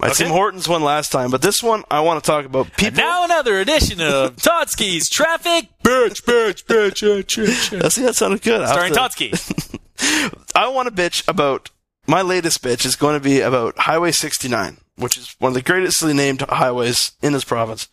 My 0.00 0.08
Okay. 0.08 0.24
Tim 0.24 0.30
Hortons 0.32 0.68
one 0.68 0.82
last 0.82 1.12
time, 1.12 1.30
but 1.30 1.42
this 1.42 1.62
one 1.62 1.84
I 1.92 2.00
want 2.00 2.22
to 2.24 2.26
talk 2.28 2.44
about 2.44 2.76
people. 2.76 2.96
now 2.96 3.24
another 3.24 3.60
edition 3.60 4.00
of 4.00 4.34
Todsky's 4.36 5.08
Traffic 5.08 5.68
Bitch, 5.84 6.24
Bitch, 6.24 6.64
Bitch, 6.64 7.00
Bitch, 7.04 7.70
Bitch. 7.70 7.92
See, 7.92 8.02
that 8.02 8.16
sounded 8.16 8.42
good. 8.42 8.66
Starring 8.66 8.94
to- 8.94 8.98
Todsky. 8.98 9.78
I 10.56 10.66
want 10.68 10.88
to 10.88 10.94
bitch 10.94 11.26
about 11.28 11.70
my 12.08 12.20
latest 12.22 12.62
bitch 12.64 12.84
is 12.84 12.96
going 12.96 13.14
to 13.14 13.22
be 13.22 13.40
about 13.40 13.78
Highway 13.78 14.10
69, 14.10 14.78
which 14.96 15.16
is 15.16 15.36
one 15.38 15.50
of 15.50 15.54
the 15.54 15.62
greatestly 15.62 16.12
named 16.12 16.40
highways 16.40 17.12
in 17.22 17.32
this 17.32 17.44
province. 17.44 17.86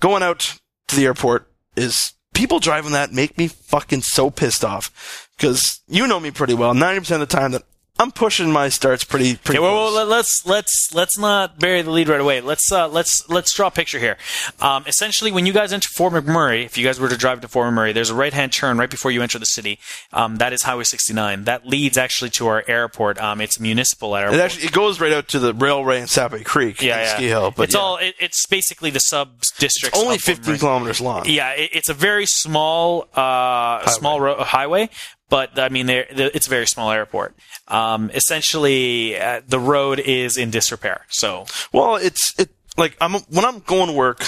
Going 0.00 0.22
out 0.22 0.58
to 0.88 0.96
the 0.96 1.04
airport 1.04 1.50
is 1.76 2.12
people 2.34 2.60
driving 2.60 2.92
that 2.92 3.12
make 3.12 3.38
me 3.38 3.48
fucking 3.48 4.02
so 4.02 4.30
pissed 4.30 4.64
off 4.64 5.28
because 5.36 5.80
you 5.88 6.06
know 6.06 6.20
me 6.20 6.30
pretty 6.30 6.54
well. 6.54 6.74
90% 6.74 7.12
of 7.12 7.20
the 7.20 7.26
time 7.26 7.52
that 7.52 7.62
I'm 7.98 8.10
pushing 8.12 8.52
my 8.52 8.68
starts 8.68 9.04
pretty 9.04 9.36
pretty 9.36 9.58
Okay, 9.58 9.66
well, 9.66 9.74
well, 9.74 9.92
let- 9.92 10.08
let's 10.08 10.46
let's 10.46 10.94
let's 10.94 11.18
not 11.18 11.58
bury 11.58 11.82
the 11.82 11.90
lead 11.90 12.08
right 12.08 12.20
away. 12.20 12.40
Let's 12.40 12.70
uh, 12.70 12.88
let's 12.88 13.28
let's 13.28 13.54
draw 13.54 13.68
a 13.68 13.70
picture 13.70 13.98
here. 13.98 14.16
Um, 14.60 14.84
essentially, 14.86 15.32
when 15.32 15.46
you 15.46 15.52
guys 15.52 15.72
enter 15.72 15.88
Fort 15.88 16.12
McMurray, 16.12 16.64
if 16.64 16.76
you 16.76 16.84
guys 16.84 17.00
were 17.00 17.08
to 17.08 17.16
drive 17.16 17.40
to 17.40 17.48
Fort 17.48 17.72
McMurray, 17.72 17.94
there's 17.94 18.10
a 18.10 18.14
right-hand 18.14 18.52
turn 18.52 18.76
right 18.76 18.90
before 18.90 19.10
you 19.10 19.22
enter 19.22 19.38
the 19.38 19.46
city. 19.46 19.78
Um, 20.12 20.36
that 20.36 20.52
is 20.52 20.62
Highway 20.62 20.84
69. 20.84 21.44
That 21.44 21.66
leads 21.66 21.96
actually 21.96 22.30
to 22.30 22.46
our 22.48 22.64
airport. 22.68 23.18
Um, 23.18 23.40
it's 23.40 23.58
a 23.58 23.62
municipal 23.62 24.14
airport. 24.14 24.38
it 24.38 24.42
actually 24.42 24.64
it 24.66 24.72
goes 24.72 25.00
right 25.00 25.12
out 25.12 25.28
to 25.28 25.38
the 25.38 25.54
railway 25.54 26.00
in 26.00 26.06
Saprae 26.06 26.44
Creek 26.44 26.82
yeah, 26.82 27.00
yeah. 27.02 27.16
Ski 27.16 27.26
Hill, 27.28 27.50
but 27.50 27.64
it's 27.64 27.74
yeah. 27.74 27.80
all 27.80 27.96
it, 27.96 28.14
it's 28.20 28.46
basically 28.46 28.90
the 28.90 29.00
sub 29.00 29.40
districts. 29.58 29.98
only 29.98 30.18
15 30.18 30.58
kilometers 30.58 31.00
long. 31.00 31.24
Yeah, 31.26 31.50
it, 31.52 31.70
it's 31.72 31.88
a 31.88 31.94
very 31.94 32.26
small, 32.26 33.08
uh, 33.14 33.86
small 33.86 34.20
ro- 34.20 34.42
highway, 34.42 34.90
but 35.28 35.58
I 35.58 35.68
mean, 35.68 35.88
it's 35.88 36.46
a 36.46 36.50
very 36.50 36.66
small 36.66 36.90
airport. 36.90 37.34
Um, 37.68 38.10
essentially, 38.14 39.18
uh, 39.18 39.40
the 39.46 39.58
road 39.58 39.98
is 40.00 40.36
in 40.36 40.50
disrepair. 40.50 41.04
So, 41.08 41.46
Well, 41.72 41.96
it's 41.96 42.32
it 42.38 42.50
like 42.76 42.96
I'm 43.00 43.12
when 43.14 43.44
I'm 43.44 43.60
going 43.60 43.88
to 43.88 43.92
work, 43.94 44.24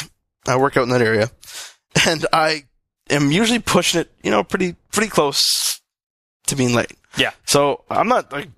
I 0.47 0.57
work 0.57 0.77
out 0.77 0.83
in 0.85 0.89
that 0.91 1.03
area, 1.03 1.31
and 2.07 2.27
I 2.33 2.65
am 3.11 3.31
usually 3.31 3.59
pushing 3.61 4.01
it, 4.01 4.11
you 4.23 4.31
know, 4.31 4.43
pretty 4.43 4.75
pretty 4.93 5.09
close 5.11 5.81
to 6.47 6.57
being 6.57 6.75
late. 6.75 6.93
yeah. 7.17 7.33
So 7.47 7.85
I'm 7.91 8.09
not 8.09 8.33
like 8.33 8.49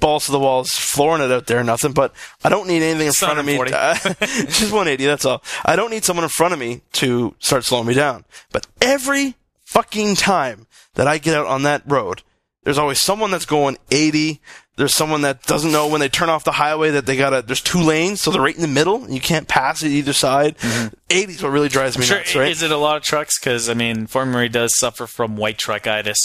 balls 0.00 0.26
to 0.26 0.32
the 0.32 0.38
walls, 0.38 0.70
flooring 0.70 1.22
it 1.22 1.32
out 1.32 1.46
there, 1.46 1.58
or 1.58 1.64
nothing. 1.64 1.92
But 1.92 2.12
I 2.44 2.48
don't 2.50 2.68
need 2.68 2.82
anything 2.82 3.02
in 3.02 3.08
It's 3.08 3.18
front 3.18 3.38
of 3.40 3.44
me. 3.46 3.58
140. 3.58 4.26
just 4.46 4.70
180. 4.72 5.06
That's 5.06 5.24
all. 5.24 5.42
I 5.64 5.74
don't 5.74 5.90
need 5.90 6.04
someone 6.04 6.22
in 6.24 6.28
front 6.30 6.52
of 6.54 6.60
me 6.60 6.82
to 6.92 7.34
start 7.40 7.64
slowing 7.64 7.86
me 7.88 7.94
down. 7.94 8.24
But 8.52 8.66
every 8.80 9.34
fucking 9.68 10.14
time 10.14 10.66
that 10.94 11.06
I 11.06 11.18
get 11.18 11.34
out 11.36 11.46
on 11.46 11.62
that 11.64 11.82
road, 11.86 12.22
there's 12.64 12.78
always 12.78 13.00
someone 13.00 13.30
that's 13.30 13.44
going 13.46 13.76
80. 13.90 14.40
There's 14.76 14.94
someone 14.94 15.22
that 15.22 15.42
doesn't 15.42 15.72
know 15.72 15.88
when 15.88 16.00
they 16.00 16.08
turn 16.08 16.28
off 16.28 16.44
the 16.44 16.52
highway 16.52 16.90
that 16.92 17.04
they 17.04 17.16
gotta. 17.16 17.42
There's 17.42 17.60
two 17.60 17.80
lanes, 17.80 18.20
so 18.20 18.30
they're 18.30 18.40
right 18.40 18.54
in 18.54 18.62
the 18.62 18.68
middle. 18.68 19.04
And 19.04 19.12
you 19.12 19.20
can't 19.20 19.48
pass 19.48 19.82
it 19.82 19.88
either 19.90 20.12
side. 20.12 20.56
Mm-hmm. 20.58 20.94
80 21.10 21.32
is 21.32 21.42
what 21.42 21.52
really 21.52 21.68
drives 21.68 21.98
me 21.98 22.04
Sure, 22.04 22.18
nuts. 22.18 22.34
Right? 22.36 22.50
is 22.50 22.62
it 22.62 22.70
a 22.70 22.76
lot 22.76 22.96
of 22.96 23.02
trucks? 23.02 23.38
Because 23.38 23.68
I 23.68 23.74
mean, 23.74 24.06
Fort 24.06 24.28
Murray 24.28 24.48
does 24.48 24.78
suffer 24.78 25.06
from 25.06 25.36
white 25.36 25.58
truckitis. 25.58 26.16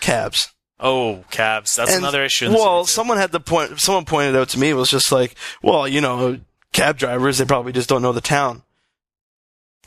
Cabs. 0.00 0.48
Oh, 0.78 1.24
cabs. 1.30 1.74
That's 1.74 1.90
And- 1.92 2.00
another 2.00 2.22
issue. 2.24 2.50
Well, 2.52 2.84
someone 2.84 3.16
had 3.18 3.32
the 3.32 3.40
point. 3.40 3.80
Someone 3.80 4.04
pointed 4.04 4.36
out 4.36 4.48
to 4.50 4.58
me 4.58 4.70
it 4.70 4.74
was 4.74 4.90
just 4.90 5.10
like, 5.10 5.34
well, 5.62 5.88
you 5.88 6.00
know, 6.00 6.38
cab 6.72 6.98
drivers 6.98 7.38
they 7.38 7.44
probably 7.44 7.72
just 7.72 7.88
don't 7.88 8.02
know 8.02 8.12
the 8.12 8.20
town. 8.20 8.62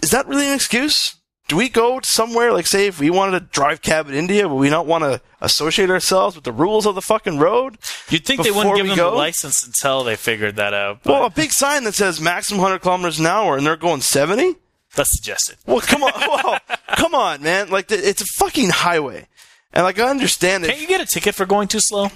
Is 0.01 0.11
that 0.11 0.27
really 0.27 0.47
an 0.47 0.53
excuse? 0.55 1.15
Do 1.47 1.55
we 1.57 1.69
go 1.69 1.99
somewhere 2.03 2.51
like, 2.51 2.65
say, 2.65 2.87
if 2.87 2.99
we 2.99 3.11
wanted 3.11 3.39
to 3.39 3.45
drive 3.45 3.83
cab 3.83 4.07
in 4.09 4.15
India, 4.15 4.47
would 4.47 4.55
we 4.55 4.69
not 4.69 4.87
want 4.87 5.03
to 5.03 5.21
associate 5.41 5.91
ourselves 5.91 6.35
with 6.35 6.43
the 6.43 6.51
rules 6.51 6.87
of 6.87 6.95
the 6.95 7.01
fucking 7.03 7.37
road? 7.37 7.77
You'd 8.09 8.25
think 8.25 8.41
they 8.43 8.49
wouldn't 8.49 8.75
give 8.75 8.87
them 8.87 8.95
go? 8.95 9.11
the 9.11 9.15
license 9.17 9.63
until 9.63 10.03
they 10.03 10.15
figured 10.15 10.55
that 10.55 10.73
out. 10.73 11.03
But 11.03 11.11
Well, 11.13 11.25
a 11.25 11.29
big 11.29 11.51
sign 11.51 11.83
that 11.83 11.93
says 11.93 12.19
maximum 12.19 12.61
100 12.61 12.79
kilometers 12.79 13.19
an 13.19 13.27
hour, 13.27 13.57
and 13.57 13.65
they're 13.65 13.77
going 13.77 14.01
70. 14.01 14.55
that's 14.95 15.11
suggested. 15.15 15.57
Well, 15.67 15.81
come 15.81 16.01
on, 16.03 16.13
well, 16.19 16.59
come 16.97 17.13
on, 17.13 17.43
man! 17.43 17.69
Like 17.69 17.91
it's 17.91 18.21
a 18.21 18.25
fucking 18.37 18.69
highway, 18.69 19.27
and 19.71 19.83
like 19.83 19.99
I 19.99 20.09
understand 20.09 20.63
it. 20.63 20.69
Can't 20.69 20.81
you 20.81 20.87
get 20.87 21.01
a 21.01 21.05
ticket 21.05 21.35
for 21.35 21.45
going 21.45 21.67
too 21.67 21.79
slow? 21.79 22.07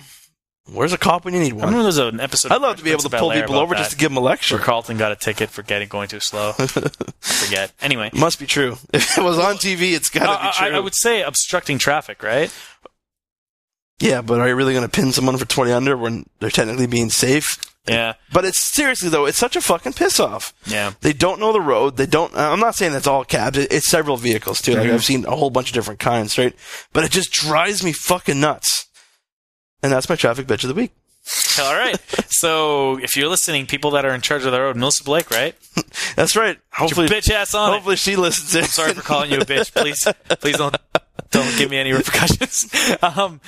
Where's 0.72 0.94
a 0.94 0.98
cop 0.98 1.26
when 1.26 1.34
you 1.34 1.40
need 1.40 1.54
one? 1.54 1.64
I 1.64 1.66
remember 1.68 1.92
there 1.92 2.06
was 2.06 2.14
an 2.14 2.20
episode. 2.20 2.52
I'd 2.52 2.62
love 2.62 2.78
to 2.78 2.84
be 2.84 2.92
able 2.92 3.02
to 3.02 3.10
pull 3.10 3.32
people 3.32 3.56
over 3.56 3.74
that, 3.76 3.80
just 3.82 3.92
to 3.92 3.98
give 3.98 4.12
them 4.12 4.18
a 4.18 4.22
lecture. 4.22 4.56
Where 4.56 4.64
Carlton 4.64 4.98
got 4.98 5.12
a 5.12 5.16
ticket 5.16 5.50
for 5.50 5.64
getting 5.64 5.88
going 5.88 6.08
too 6.08 6.20
slow. 6.20 6.52
Forget. 7.20 7.72
Anyway, 7.82 8.10
Must 8.14 8.40
be 8.40 8.46
true. 8.46 8.78
If 8.94 9.18
it 9.18 9.24
was 9.24 9.40
on 9.40 9.56
TV, 9.56 9.94
it's 9.94 10.10
got 10.10 10.26
to 10.26 10.32
Uh, 10.32 10.42
be 10.52 10.54
true. 10.58 10.68
I, 10.76 10.78
I 10.78 10.80
would 10.80 10.96
say 10.96 11.22
obstructing 11.22 11.78
traffic, 11.80 12.22
right? 12.24 12.52
yeah, 14.02 14.22
but 14.22 14.40
are 14.40 14.48
you 14.48 14.56
really 14.56 14.74
going 14.74 14.86
to 14.88 14.90
pin 14.90 15.12
someone 15.12 15.38
for 15.38 15.46
20 15.46 15.72
under 15.72 15.98
when 15.98 16.26
they're 16.40 16.50
technically 16.50 16.88
being 16.88 17.10
safe? 17.10 17.58
Yeah, 17.88 18.14
But 18.32 18.46
it's 18.46 18.60
seriously 18.60 19.10
though, 19.10 19.26
it's 19.26 19.38
such 19.38 19.56
a 19.56 19.62
fucking 19.62 19.94
piss 19.94 20.20
off. 20.20 20.54
yeah. 20.66 20.92
They 21.02 21.12
don't 21.14 21.40
know 21.40 21.52
the 21.52 21.62
road. 21.62 21.98
They 21.98 22.06
don't. 22.06 22.32
I'm 22.38 22.60
not 22.60 22.76
saying 22.76 22.92
that's 22.92 23.08
all 23.08 23.26
cabs. 23.26 23.58
It, 23.58 23.72
it's 23.74 23.90
several 23.90 24.16
vehicles 24.16 24.62
too. 24.62 24.76
Like 24.76 24.90
Mhm. 24.90 24.94
I've 24.94 25.04
seen 25.04 25.26
a 25.26 25.36
whole 25.36 25.50
bunch 25.50 25.70
of 25.70 25.74
different 25.74 26.00
kinds, 26.00 26.38
right? 26.38 26.54
But 26.94 27.04
it 27.06 27.10
just 27.12 27.32
drives 27.32 27.84
me 27.84 27.92
fucking 27.92 28.40
nuts. 28.40 28.86
And 29.82 29.92
that's 29.92 30.10
my 30.10 30.16
traffic 30.16 30.48
bitch 30.48 30.64
of 30.64 30.70
the 30.70 30.74
week. 30.74 30.92
All 31.60 31.76
right. 31.76 32.00
So 32.30 32.98
if 32.98 33.16
you're 33.16 33.28
listening, 33.28 33.66
people 33.66 33.92
that 33.92 34.06
are 34.06 34.14
in 34.14 34.22
charge 34.22 34.46
of 34.46 34.52
the 34.52 34.60
road, 34.60 34.78
Melissa 34.78 35.04
Blake, 35.04 35.30
right? 35.30 35.56
That's 36.16 36.36
right. 36.36 36.58
Hopefully, 36.72 37.08
bitch 37.08 37.30
ass 37.30 37.54
on 37.54 37.72
it. 37.72 37.74
hopefully 37.74 37.98
she 37.98 38.16
listens 38.16 38.56
in. 38.56 38.64
Sorry 38.66 38.94
for 38.94 39.02
calling 39.02 39.32
you 39.32 39.38
a 39.38 39.42
bitch. 39.46 39.74
Please, 39.74 40.08
please 40.40 40.58
don't 40.58 40.76
don't 41.32 41.58
give 41.58 41.70
me 41.70 41.78
any 41.78 41.92
repercussions. 41.92 42.74
Um, 43.04 43.42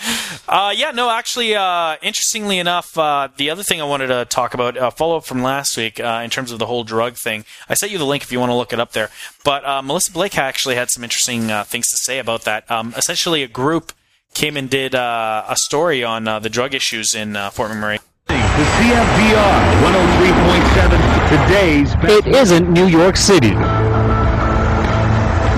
uh, 0.48 0.74
yeah, 0.76 0.92
no, 0.92 1.10
actually, 1.10 1.56
uh, 1.56 1.96
interestingly 2.02 2.60
enough, 2.60 2.96
uh, 2.98 3.30
the 3.38 3.50
other 3.50 3.64
thing 3.64 3.82
I 3.82 3.86
wanted 3.86 4.08
to 4.08 4.26
talk 4.26 4.54
about, 4.54 4.78
uh, 4.78 4.92
follow 4.92 5.18
up 5.18 5.26
from 5.26 5.42
last 5.42 5.76
week, 5.78 6.00
uh, 6.00 6.22
in 6.24 6.30
terms 6.30 6.52
of 6.52 6.60
the 6.60 6.68
whole 6.68 6.84
drug 6.84 7.16
thing. 7.16 7.46
I 7.70 7.74
sent 7.74 7.92
you 7.92 7.98
the 7.98 8.06
link 8.06 8.22
if 8.24 8.32
you 8.32 8.40
want 8.40 8.52
to 8.52 8.56
look 8.56 8.74
it 8.74 8.80
up 8.80 8.92
there. 8.92 9.10
But 9.44 9.66
uh, 9.66 9.82
Melissa 9.82 10.12
Blake 10.12 10.38
actually 10.38 10.76
had 10.76 10.92
some 10.92 11.04
interesting 11.04 11.50
uh, 11.50 11.64
things 11.64 11.88
to 11.90 11.98
say 11.98 12.20
about 12.20 12.44
that. 12.44 12.70
Um, 12.70 12.94
essentially, 12.96 13.42
a 13.42 13.48
group 13.48 13.94
came 14.34 14.58
and 14.58 14.70
did 14.70 14.96
uh, 14.96 15.44
a 15.48 15.56
story 15.56 16.04
on 16.04 16.28
uh, 16.28 16.40
the 16.40 16.50
drug 16.50 16.74
issues 16.74 17.14
in 17.14 17.36
uh, 17.36 17.50
Fort 17.50 17.72
McMurray. 17.72 18.00
The 18.28 18.34
CFDR 18.34 19.82
103.7, 19.84 21.30
today's 21.30 21.94
It 22.04 22.28
isn't 22.28 22.72
New 22.72 22.88
York 22.88 23.18
City. 23.18 23.52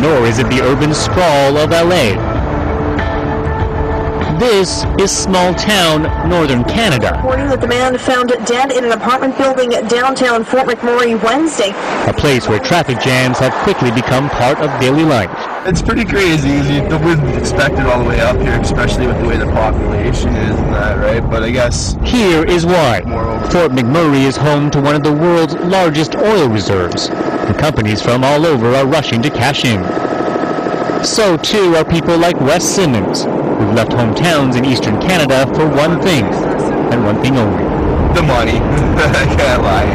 Nor 0.02 0.26
is 0.26 0.40
it 0.40 0.50
the 0.50 0.62
urban 0.62 0.94
sprawl 0.94 1.58
of 1.58 1.70
LA. 1.70 2.33
This 4.44 4.84
is 5.00 5.10
small 5.10 5.54
town 5.54 6.04
northern 6.30 6.66
Canada, 6.66 7.14
Reporting 7.16 7.48
that 7.48 7.62
the 7.62 7.68
man 7.68 7.98
found 7.98 8.28
dead 8.46 8.74
in 8.74 8.84
an 8.84 8.92
apartment 8.92 9.38
building 9.38 9.70
downtown 9.88 10.44
Fort 10.44 10.68
McMurray 10.68 11.16
Wednesday. 11.24 11.70
a 12.10 12.14
place 12.14 12.50
where 12.50 12.60
traffic 12.60 13.00
jams 13.00 13.40
have 13.40 13.54
quickly 13.64 13.90
become 13.92 14.30
part 14.30 14.60
of 14.60 14.68
daily 14.82 15.06
life. 15.06 15.32
It's 15.66 15.82
pretty 15.82 16.04
crazy. 16.04 16.50
You 16.50 16.84
wouldn't 17.00 17.38
expect 17.38 17.76
it 17.76 17.86
all 17.86 18.04
the 18.04 18.10
way 18.10 18.20
up 18.20 18.36
here, 18.36 18.60
especially 18.60 19.08
with 19.08 19.18
the 19.22 19.28
way 19.30 19.38
the 19.38 19.46
population 19.46 20.36
is 20.36 20.60
and 20.60 20.74
that, 20.74 20.98
right? 21.00 21.22
But 21.32 21.44
I 21.44 21.50
guess 21.50 21.96
Here 22.04 22.44
is 22.44 22.66
why. 22.66 23.00
Fort 23.50 23.72
McMurray 23.72 24.26
is 24.26 24.36
home 24.36 24.70
to 24.72 24.82
one 24.82 24.94
of 24.94 25.04
the 25.04 25.14
world's 25.14 25.56
largest 25.56 26.16
oil 26.18 26.50
reserves, 26.50 27.08
and 27.08 27.58
companies 27.58 28.02
from 28.02 28.26
all 28.26 28.46
over 28.46 28.76
are 28.76 28.86
rushing 28.86 29.22
to 29.22 29.30
cash 29.30 29.64
in. 29.64 29.82
So 31.06 31.38
too 31.38 31.76
are 31.78 31.86
people 31.86 32.18
like 32.18 32.40
Wes 32.42 32.64
Simmons, 32.66 33.24
who've 33.58 33.74
left 33.74 33.92
hometowns 33.92 34.56
in 34.58 34.66
eastern 34.66 35.00
Canada 35.02 35.46
for 35.56 35.68
one 35.68 36.02
thing, 36.02 36.26
and 36.92 37.04
one 37.04 37.22
thing 37.22 37.38
only. 37.38 37.64
the 38.14 38.22
money. 38.22 38.58
I 39.22 39.26
can't 39.36 39.64
lie. 39.64 39.90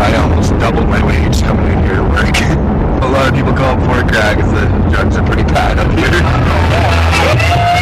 I 0.00 0.16
almost 0.16 0.50
doubled 0.58 0.88
my 0.88 1.04
wage 1.04 1.42
coming 1.42 1.66
in 1.72 1.78
here 1.84 1.96
to 1.96 2.04
work. 2.04 2.36
A 3.02 3.08
lot 3.08 3.28
of 3.28 3.34
people 3.34 3.52
call 3.52 3.78
it 3.78 3.86
pork 3.86 4.08
crack 4.08 4.36
because 4.36 4.52
the 4.52 4.66
drugs 4.90 5.16
are 5.16 5.26
pretty 5.26 5.44
bad 5.44 5.78
up 5.78 5.90
here. 5.98 6.10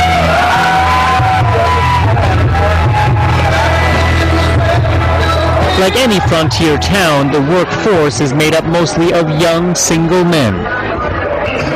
Like 5.79 5.95
any 5.95 6.19
frontier 6.29 6.77
town, 6.77 7.31
the 7.31 7.41
workforce 7.41 8.21
is 8.21 8.35
made 8.35 8.53
up 8.53 8.65
mostly 8.65 9.13
of 9.13 9.31
young 9.41 9.77
single 9.77 10.25
men. 10.25 10.55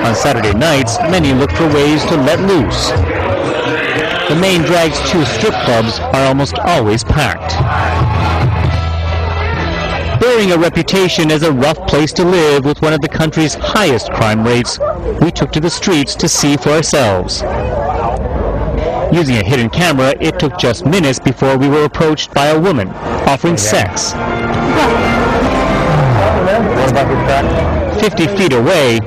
On 0.04 0.14
Saturday 0.16 0.52
nights, 0.52 0.98
many 1.02 1.32
look 1.32 1.52
for 1.52 1.68
ways 1.72 2.04
to 2.06 2.16
let 2.16 2.40
loose. 2.40 2.90
The 4.32 4.40
main 4.40 4.62
drag's 4.62 4.98
two 5.10 5.26
strip 5.26 5.52
clubs 5.52 5.98
are 5.98 6.24
almost 6.24 6.58
always 6.60 7.04
packed. 7.04 7.52
Bearing 10.22 10.52
a 10.52 10.56
reputation 10.56 11.30
as 11.30 11.42
a 11.42 11.52
rough 11.52 11.76
place 11.86 12.14
to 12.14 12.24
live 12.24 12.64
with 12.64 12.80
one 12.80 12.94
of 12.94 13.02
the 13.02 13.10
country's 13.10 13.52
highest 13.52 14.10
crime 14.12 14.42
rates, 14.42 14.78
we 15.20 15.30
took 15.30 15.52
to 15.52 15.60
the 15.60 15.68
streets 15.68 16.14
to 16.14 16.30
see 16.30 16.56
for 16.56 16.70
ourselves. 16.70 17.42
Using 19.14 19.36
a 19.36 19.44
hidden 19.44 19.68
camera, 19.68 20.14
it 20.18 20.38
took 20.38 20.58
just 20.58 20.86
minutes 20.86 21.18
before 21.18 21.58
we 21.58 21.68
were 21.68 21.84
approached 21.84 22.32
by 22.32 22.46
a 22.46 22.58
woman 22.58 22.88
offering 23.28 23.58
sex. 23.58 24.12
50 28.00 28.26
feet 28.28 28.54
away, 28.54 28.98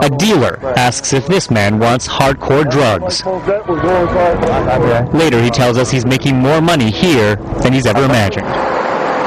a 0.00 0.10
dealer 0.16 0.58
asks 0.76 1.12
if 1.12 1.26
this 1.26 1.50
man 1.50 1.78
wants 1.78 2.08
hardcore 2.08 2.68
drugs. 2.70 3.24
Later, 5.12 5.42
he 5.42 5.50
tells 5.50 5.76
us 5.76 5.90
he's 5.90 6.06
making 6.06 6.36
more 6.36 6.60
money 6.60 6.90
here 6.90 7.36
than 7.62 7.72
he's 7.72 7.86
ever 7.86 8.04
imagined. 8.04 8.46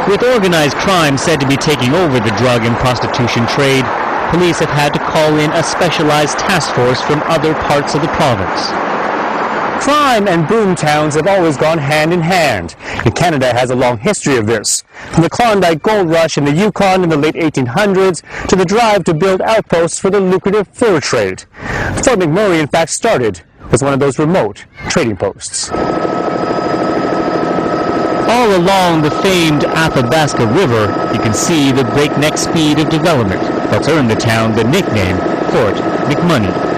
With 0.10 0.24
organized 0.24 0.76
crime 0.78 1.18
said 1.18 1.40
to 1.42 1.48
be 1.48 1.58
taking 1.58 1.94
over 1.94 2.20
the 2.20 2.34
drug 2.38 2.64
and 2.66 2.76
prostitution 2.78 3.46
trade, 3.48 3.86
police 4.32 4.60
have 4.60 4.70
had 4.70 4.94
to 4.94 5.00
call 5.00 5.38
in 5.38 5.52
a 5.52 5.62
specialized 5.62 6.40
task 6.40 6.74
force 6.74 7.02
from 7.02 7.22
other 7.26 7.54
parts 7.54 7.94
of 7.94 8.02
the 8.02 8.08
province. 8.10 8.91
Crime 9.82 10.28
and 10.28 10.48
boom 10.48 10.76
towns 10.76 11.16
have 11.16 11.26
always 11.26 11.58
gone 11.58 11.80
hand 11.80 12.14
in 12.14 12.22
hand, 12.22 12.76
and 12.80 13.16
Canada 13.16 13.52
has 13.52 13.72
a 13.72 13.76
long 13.76 13.98
history 13.98 14.38
of 14.38 14.46
this. 14.46 14.84
From 15.12 15.24
the 15.24 15.30
Klondike 15.30 15.82
Gold 15.82 16.08
Rush 16.08 16.38
in 16.38 16.46
the 16.46 16.52
Yukon 16.52 17.04
in 17.04 17.10
the 17.10 17.18
late 17.18 17.34
1800s 17.34 18.22
to 18.48 18.56
the 18.56 18.64
drive 18.64 19.04
to 19.06 19.16
build 19.16 19.42
outposts 19.42 19.98
for 19.98 20.12
the 20.12 20.20
lucrative 20.20 20.68
fur 20.68 21.00
trade. 21.00 21.46
Fort 21.96 22.20
McMurray, 22.20 22.60
in 22.60 22.68
fact, 22.68 22.92
started 22.92 23.42
as 23.72 23.82
one 23.82 23.92
of 23.92 24.00
those 24.00 24.20
remote 24.20 24.66
trading 24.88 25.18
posts. 25.18 25.72
All 28.30 28.56
along 28.56 29.02
the 29.02 29.10
famed 29.24 29.64
Athabasca 29.64 30.46
River, 30.46 31.12
you 31.12 31.20
can 31.20 31.34
see 31.34 31.72
the 31.72 31.86
breakneck 31.86 32.38
speed 32.38 32.78
of 32.78 32.90
development 32.90 33.42
that's 33.72 33.88
earned 33.88 34.12
the 34.12 34.16
town 34.16 34.56
the 34.56 34.64
nickname 34.64 35.18
Fort 35.50 35.74
McMoney. 36.06 36.71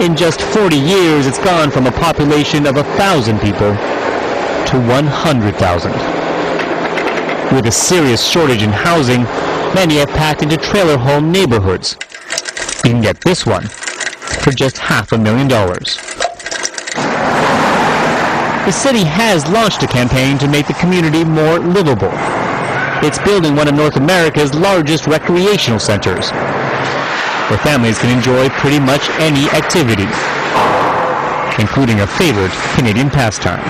In 0.00 0.16
just 0.16 0.40
40 0.40 0.76
years, 0.76 1.26
it's 1.26 1.38
gone 1.38 1.70
from 1.70 1.86
a 1.86 1.92
population 1.92 2.66
of 2.66 2.74
1,000 2.74 3.38
people 3.38 3.70
to 3.70 4.80
100,000. 4.88 5.92
With 7.54 7.66
a 7.66 7.72
serious 7.72 8.26
shortage 8.26 8.62
in 8.62 8.70
housing, 8.70 9.22
many 9.72 9.96
have 9.98 10.08
packed 10.10 10.42
into 10.42 10.56
trailer 10.56 10.98
home 10.98 11.30
neighborhoods. 11.30 11.96
You 12.84 12.90
can 12.90 13.00
get 13.00 13.20
this 13.20 13.46
one 13.46 13.68
for 14.42 14.50
just 14.50 14.78
half 14.78 15.12
a 15.12 15.18
million 15.18 15.46
dollars. 15.46 15.96
The 18.66 18.72
city 18.72 19.04
has 19.04 19.46
launched 19.48 19.82
a 19.84 19.86
campaign 19.86 20.38
to 20.38 20.48
make 20.48 20.66
the 20.66 20.74
community 20.74 21.22
more 21.24 21.60
livable. 21.60 22.10
It's 23.06 23.18
building 23.20 23.54
one 23.54 23.68
of 23.68 23.74
North 23.74 23.96
America's 23.96 24.54
largest 24.54 25.06
recreational 25.06 25.78
centers, 25.78 26.32
where 27.50 27.58
families 27.58 27.98
can 27.98 28.10
enjoy 28.16 28.48
pretty 28.60 28.80
much 28.80 29.08
any 29.20 29.44
activity, 29.50 30.08
including 31.60 32.00
a 32.00 32.06
favorite 32.06 32.52
Canadian 32.74 33.10
pastime. 33.10 33.62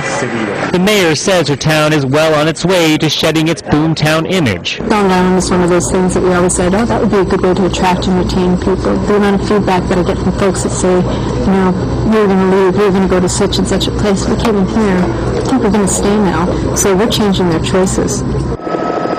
The 0.73 0.79
mayor 0.79 1.15
says 1.15 1.49
her 1.49 1.57
town 1.57 1.93
is 1.93 2.07
well 2.07 2.35
on 2.35 2.47
its 2.49 2.65
way 2.65 2.97
to 2.99 3.09
shedding 3.09 3.49
its 3.49 3.63
boomtown 3.63 4.31
image. 4.31 4.79
Downtown 4.79 5.37
is 5.37 5.51
one 5.51 5.63
of 5.63 5.71
those 5.71 5.91
things 5.91 6.15
that 6.15 6.23
we 6.23 6.33
always 6.33 6.55
said, 6.55 6.75
oh, 6.75 6.85
that 6.87 7.01
would 7.01 7.11
be 7.11 7.19
a 7.19 7.25
good 7.25 7.43
way 7.43 7.55
to 7.55 7.67
attract 7.67 8.07
and 8.07 8.25
retain 8.25 8.57
people. 8.59 8.95
The 9.07 9.17
amount 9.17 9.43
of 9.43 9.49
feedback 9.49 9.83
that 9.89 9.99
I 9.99 10.03
get 10.05 10.19
from 10.19 10.33
folks 10.39 10.63
that 10.63 10.71
say, 10.71 10.95
you 10.95 11.51
know, 11.51 11.73
we're 12.07 12.27
going 12.27 12.51
to 12.51 12.57
leave, 12.57 12.77
we're 12.77 12.91
going 12.91 13.03
to 13.03 13.09
go 13.09 13.21
to 13.21 13.29
such 13.29 13.59
and 13.59 13.67
such 13.67 13.89
a 13.89 13.91
place. 13.91 14.29
We 14.29 14.37
came 14.37 14.57
in 14.57 14.67
here. 14.69 14.99
I 15.03 15.43
think 15.45 15.63
we're 15.63 15.71
going 15.71 15.87
to 15.87 15.93
stay 15.93 16.17
now. 16.17 16.75
So 16.77 16.97
we're 16.97 17.11
changing 17.11 17.51
their 17.51 17.61
choices. 17.63 18.23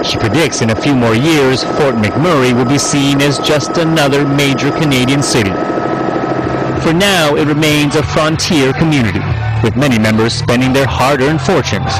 She 0.05 0.17
predicts 0.17 0.61
in 0.61 0.69
a 0.69 0.81
few 0.81 0.95
more 0.95 1.15
years, 1.15 1.63
Fort 1.63 1.95
McMurray 1.95 2.55
will 2.55 2.65
be 2.65 2.77
seen 2.77 3.21
as 3.21 3.39
just 3.39 3.77
another 3.77 4.25
major 4.25 4.71
Canadian 4.71 5.23
city. 5.23 5.49
For 6.83 6.93
now, 6.93 7.35
it 7.35 7.47
remains 7.47 7.95
a 7.95 8.03
frontier 8.03 8.71
community, 8.73 9.21
with 9.63 9.75
many 9.75 9.97
members 9.97 10.33
spending 10.33 10.73
their 10.73 10.85
hard-earned 10.85 11.41
fortunes 11.41 11.91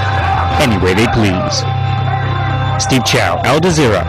any 0.62 0.78
way 0.78 0.94
they 0.94 1.08
please. 1.08 1.58
Steve 2.82 3.04
Chao, 3.06 3.42
Al 3.44 3.60
Jazeera, 3.60 4.04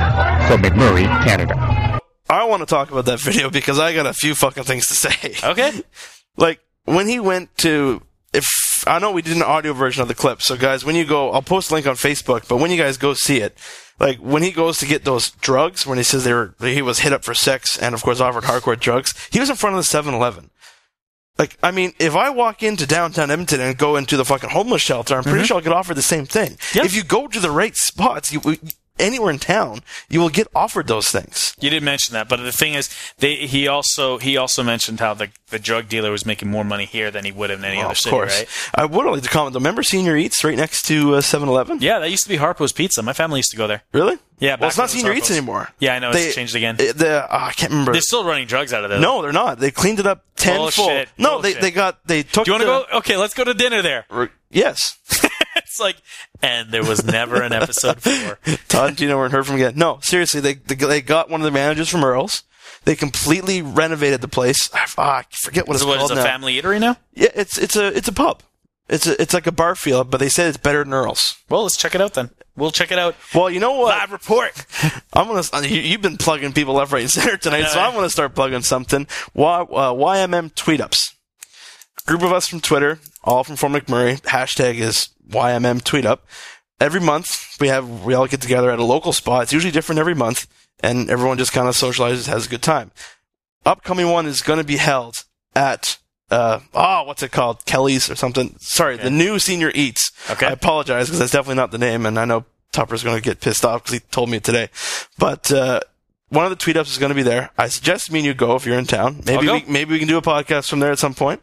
Fort 0.46 0.60
McMurray, 0.60 1.06
Canada. 1.24 2.00
I 2.28 2.44
want 2.44 2.60
to 2.60 2.66
talk 2.66 2.90
about 2.90 3.06
that 3.06 3.20
video 3.28 3.50
because 3.50 3.78
I 3.78 3.94
got 3.94 4.06
a 4.06 4.12
few 4.12 4.34
fucking 4.34 4.64
things 4.64 4.88
to 4.88 4.94
say. 4.94 5.34
Okay. 5.42 5.82
like 6.36 6.60
when 6.84 7.08
he 7.08 7.18
went 7.18 7.56
to 7.58 8.02
if 8.32 8.84
I 8.86 8.98
know 8.98 9.10
we 9.10 9.22
did 9.22 9.36
an 9.36 9.42
audio 9.42 9.72
version 9.72 10.02
of 10.02 10.08
the 10.08 10.14
clip, 10.14 10.42
so 10.42 10.56
guys, 10.56 10.84
when 10.84 10.94
you 10.94 11.04
go, 11.04 11.30
I'll 11.30 11.42
post 11.42 11.70
a 11.70 11.74
link 11.74 11.86
on 11.86 11.94
Facebook. 11.94 12.46
But 12.46 12.58
when 12.58 12.70
you 12.70 12.76
guys 12.76 12.98
go 12.98 13.14
see 13.14 13.38
it, 13.40 13.56
like 13.98 14.18
when 14.18 14.42
he 14.42 14.50
goes 14.52 14.78
to 14.78 14.86
get 14.86 15.04
those 15.04 15.30
drugs, 15.30 15.86
when 15.86 15.98
he 15.98 16.04
says 16.04 16.24
they 16.24 16.32
were 16.34 16.54
he 16.60 16.82
was 16.82 17.00
hit 17.00 17.12
up 17.12 17.24
for 17.24 17.34
sex 17.34 17.78
and 17.78 17.94
of 17.94 18.02
course 18.02 18.20
offered 18.20 18.44
hardcore 18.44 18.78
drugs, 18.78 19.14
he 19.30 19.40
was 19.40 19.50
in 19.50 19.56
front 19.56 19.76
of 19.76 19.80
the 19.80 19.98
7-Eleven. 20.10 20.50
Like, 21.38 21.58
I 21.62 21.70
mean, 21.70 21.92
if 21.98 22.16
I 22.16 22.30
walk 22.30 22.62
into 22.62 22.86
downtown 22.86 23.30
Edmonton 23.30 23.60
and 23.60 23.76
go 23.76 23.96
into 23.96 24.16
the 24.16 24.24
fucking 24.24 24.50
homeless 24.50 24.80
shelter, 24.80 25.16
I'm 25.16 25.22
pretty 25.22 25.40
Mhm. 25.42 25.46
sure 25.46 25.56
I'll 25.58 25.62
get 25.62 25.72
offered 25.72 25.96
the 25.96 26.02
same 26.02 26.24
thing. 26.24 26.56
If 26.74 26.94
you 26.94 27.02
go 27.04 27.28
to 27.28 27.38
the 27.40 27.50
right 27.50 27.76
spots, 27.76 28.32
you 28.32 28.40
anywhere 28.98 29.30
in 29.30 29.38
town, 29.38 29.80
you 30.08 30.20
will 30.20 30.28
get 30.28 30.46
offered 30.54 30.86
those 30.86 31.08
things. 31.08 31.54
You 31.60 31.70
didn't 31.70 31.84
mention 31.84 32.12
that, 32.14 32.28
but 32.28 32.36
the 32.36 32.52
thing 32.52 32.74
is, 32.74 32.88
they, 33.18 33.36
he 33.46 33.66
also 33.68 34.18
he 34.18 34.36
also 34.36 34.62
mentioned 34.62 35.00
how 35.00 35.14
the 35.14 35.28
the 35.50 35.58
drug 35.58 35.88
dealer 35.88 36.10
was 36.10 36.26
making 36.26 36.50
more 36.50 36.64
money 36.64 36.84
here 36.86 37.10
than 37.10 37.24
he 37.24 37.30
would 37.32 37.50
have 37.50 37.60
in 37.60 37.64
any 37.64 37.76
Well, 37.76 37.86
other 37.86 37.92
of 37.92 37.98
city, 37.98 38.10
course. 38.10 38.38
right? 38.38 38.48
I 38.74 38.84
would 38.84 39.06
like 39.06 39.22
to 39.22 39.28
comment. 39.28 39.52
though. 39.52 39.60
Remember 39.60 39.82
Senior 39.84 40.16
Eats 40.16 40.42
right 40.42 40.56
next 40.56 40.82
to 40.86 41.14
uh, 41.14 41.20
7-Eleven? 41.20 41.78
Yeah, 41.80 42.00
that 42.00 42.10
used 42.10 42.24
to 42.24 42.28
be 42.28 42.36
Harpo's 42.36 42.72
Pizza. 42.72 43.00
My 43.02 43.12
family 43.12 43.38
used 43.38 43.52
to 43.52 43.56
go 43.56 43.66
there. 43.68 43.82
Really? 43.92 44.18
Yeah, 44.40 44.56
Well, 44.58 44.68
it's 44.68 44.76
not 44.76 44.88
it 44.88 44.92
Senior 44.98 45.12
Eats 45.12 45.30
anymore. 45.30 45.68
Yeah, 45.78 45.94
I 45.94 45.98
know 46.00 46.12
They- 46.12 46.26
it's 46.26 46.34
changed 46.34 46.56
again. 46.56 46.74
Uh, 46.74 46.92
the, 46.94 47.22
uh, 47.32 47.46
I 47.48 47.52
can't 47.52 47.70
remember. 47.70 47.92
They're 47.92 48.00
still 48.02 48.24
running 48.24 48.46
drugs 48.48 48.72
out 48.72 48.82
of 48.84 48.90
there. 48.90 48.98
no, 48.98 49.22
they're 49.22 49.32
not. 49.32 49.60
They 49.60 49.70
cleaned 49.70 50.00
it 50.00 50.06
up 50.06 50.24
tenfold. 50.34 50.74
Bullshit. 50.74 51.08
No, 51.16 51.40
they 51.40 51.50
Bullshit. 51.52 51.62
they 51.62 51.70
got 51.70 52.06
they 52.06 52.22
took. 52.24 52.44
Do 52.44 52.50
you 52.50 52.54
want 52.54 52.62
to 52.62 52.66
the- 52.66 52.86
go? 52.92 52.98
Okay, 52.98 53.16
let's 53.16 53.34
go 53.34 53.44
to 53.44 53.54
dinner 53.54 53.82
there. 53.82 54.04
Yes. 54.50 54.98
it's 55.76 55.80
like, 55.86 55.96
and 56.42 56.70
there 56.70 56.84
was 56.84 57.04
never 57.04 57.42
an 57.42 57.52
episode 57.52 58.00
four. 58.02 58.38
Todd 58.68 58.96
Gina 58.96 59.16
weren't 59.16 59.32
heard 59.32 59.46
from 59.46 59.56
again. 59.56 59.74
No, 59.76 59.98
seriously, 60.02 60.40
they 60.40 60.54
they 60.54 61.00
got 61.02 61.30
one 61.30 61.40
of 61.40 61.44
the 61.44 61.50
managers 61.50 61.88
from 61.88 62.04
Earl's. 62.04 62.42
They 62.84 62.96
completely 62.96 63.62
renovated 63.62 64.20
the 64.20 64.28
place. 64.28 64.70
Ah, 64.72 65.18
I 65.18 65.24
forget 65.30 65.66
what 65.66 65.74
it's 65.74 65.82
So 65.82 65.88
what 65.88 65.98
called 65.98 66.12
is 66.12 66.18
a 66.18 66.20
now. 66.20 66.24
family 66.24 66.60
eatery 66.60 66.80
now? 66.80 66.96
Yeah, 67.14 67.28
it's 67.34 67.58
it's 67.58 67.76
a 67.76 67.86
it's 67.96 68.08
a 68.08 68.12
pub. 68.12 68.42
It's 68.88 69.06
a, 69.08 69.20
it's 69.20 69.34
like 69.34 69.48
a 69.48 69.52
bar 69.52 69.74
feel, 69.74 70.04
but 70.04 70.18
they 70.18 70.28
said 70.28 70.46
it's 70.46 70.56
better 70.58 70.84
than 70.84 70.92
Earl's. 70.94 71.36
Well, 71.48 71.64
let's 71.64 71.76
check 71.76 71.96
it 71.96 72.00
out 72.00 72.14
then. 72.14 72.30
We'll 72.54 72.70
check 72.70 72.92
it 72.92 72.98
out. 73.00 73.16
Well, 73.34 73.50
you 73.50 73.58
know 73.58 73.72
what? 73.72 73.88
Live 73.98 74.12
report. 74.12 74.64
I'm 75.12 75.26
gonna. 75.26 75.42
uh, 75.52 75.60
You, 75.62 75.80
you've 75.80 76.02
been 76.02 76.16
plugging 76.16 76.52
people 76.52 76.74
left, 76.74 76.92
right, 76.92 77.02
and 77.02 77.10
center 77.10 77.36
tonight, 77.36 77.64
so 77.66 77.80
I'm 77.80 77.94
gonna 77.94 78.08
start 78.08 78.34
plugging 78.36 78.62
something. 78.62 79.08
Y, 79.34 79.60
uh, 79.60 79.92
YMM 79.92 80.54
tweet 80.54 80.80
ups. 80.80 81.15
Group 82.06 82.22
of 82.22 82.32
us 82.32 82.46
from 82.48 82.60
Twitter, 82.60 83.00
all 83.24 83.42
from 83.42 83.56
Fort 83.56 83.72
McMurray. 83.72 84.20
Hashtag 84.22 84.76
is 84.76 85.08
YMM 85.28 85.82
tweet 85.82 86.06
up. 86.06 86.24
Every 86.80 87.00
month 87.00 87.56
we 87.60 87.66
have 87.68 88.04
we 88.04 88.14
all 88.14 88.28
get 88.28 88.40
together 88.40 88.70
at 88.70 88.78
a 88.78 88.84
local 88.84 89.12
spot. 89.12 89.44
It's 89.44 89.52
usually 89.52 89.72
different 89.72 89.98
every 89.98 90.14
month, 90.14 90.46
and 90.80 91.10
everyone 91.10 91.36
just 91.36 91.52
kind 91.52 91.68
of 91.68 91.74
socializes, 91.74 92.28
has 92.28 92.46
a 92.46 92.48
good 92.48 92.62
time. 92.62 92.92
Upcoming 93.64 94.08
one 94.10 94.26
is 94.26 94.42
going 94.42 94.58
to 94.60 94.64
be 94.64 94.76
held 94.76 95.24
at 95.56 95.98
uh 96.30 96.60
oh 96.74 97.02
what's 97.04 97.22
it 97.24 97.32
called 97.32 97.64
Kelly's 97.64 98.08
or 98.08 98.14
something. 98.14 98.54
Sorry, 98.60 98.96
the 98.96 99.10
new 99.10 99.40
Senior 99.40 99.72
Eats. 99.74 100.12
Okay. 100.30 100.46
I 100.46 100.50
apologize 100.50 101.06
because 101.06 101.18
that's 101.18 101.32
definitely 101.32 101.56
not 101.56 101.72
the 101.72 101.78
name, 101.78 102.06
and 102.06 102.20
I 102.20 102.24
know 102.24 102.44
Tupper's 102.70 103.02
going 103.02 103.16
to 103.16 103.22
get 103.22 103.40
pissed 103.40 103.64
off 103.64 103.82
because 103.82 103.94
he 103.94 104.00
told 104.10 104.28
me 104.28 104.36
it 104.36 104.44
today. 104.44 104.68
But 105.18 105.50
uh, 105.50 105.80
one 106.28 106.44
of 106.44 106.50
the 106.50 106.56
tweet 106.56 106.76
ups 106.76 106.92
is 106.92 106.98
going 106.98 107.10
to 107.10 107.14
be 107.16 107.22
there. 107.22 107.50
I 107.56 107.68
suggest 107.68 108.10
me 108.10 108.18
and 108.20 108.26
you 108.26 108.34
go 108.34 108.56
if 108.56 108.66
you're 108.66 108.78
in 108.78 108.84
town. 108.84 109.22
Maybe 109.24 109.48
we, 109.48 109.64
maybe 109.66 109.92
we 109.92 109.98
can 109.98 110.08
do 110.08 110.18
a 110.18 110.22
podcast 110.22 110.68
from 110.68 110.80
there 110.80 110.92
at 110.92 110.98
some 110.98 111.14
point. 111.14 111.40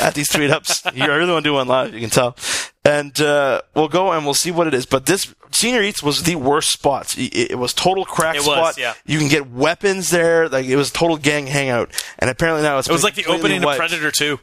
At 0.00 0.14
these 0.14 0.28
tweet 0.28 0.50
ups, 0.50 0.82
you 0.94 1.06
really 1.06 1.30
want 1.32 1.44
to 1.44 1.48
do 1.50 1.54
one 1.54 1.68
live. 1.68 1.94
You 1.94 2.00
can 2.00 2.10
tell, 2.10 2.36
and 2.84 3.18
uh, 3.20 3.62
we'll 3.74 3.88
go 3.88 4.12
and 4.12 4.24
we'll 4.24 4.34
see 4.34 4.50
what 4.50 4.66
it 4.66 4.74
is. 4.74 4.86
But 4.86 5.06
this 5.06 5.34
Senior 5.52 5.82
Eats 5.82 6.02
was 6.02 6.24
the 6.24 6.34
worst 6.36 6.70
spot. 6.70 7.16
It, 7.16 7.52
it 7.52 7.58
was 7.58 7.72
total 7.72 8.04
crack 8.04 8.34
It 8.34 8.38
was, 8.40 8.46
spot. 8.46 8.78
yeah. 8.78 8.94
You 9.06 9.18
can 9.18 9.28
get 9.28 9.50
weapons 9.50 10.10
there. 10.10 10.48
Like 10.48 10.66
it 10.66 10.76
was 10.76 10.90
total 10.90 11.16
gang 11.16 11.46
hangout. 11.46 11.92
And 12.18 12.28
apparently 12.28 12.62
now 12.62 12.78
it's 12.78 12.88
It 12.88 12.92
was 12.92 13.04
like 13.04 13.14
the 13.14 13.22
completely 13.22 13.56
opening 13.58 13.68
of. 13.70 13.76
Predator 13.76 14.10
2. 14.10 14.40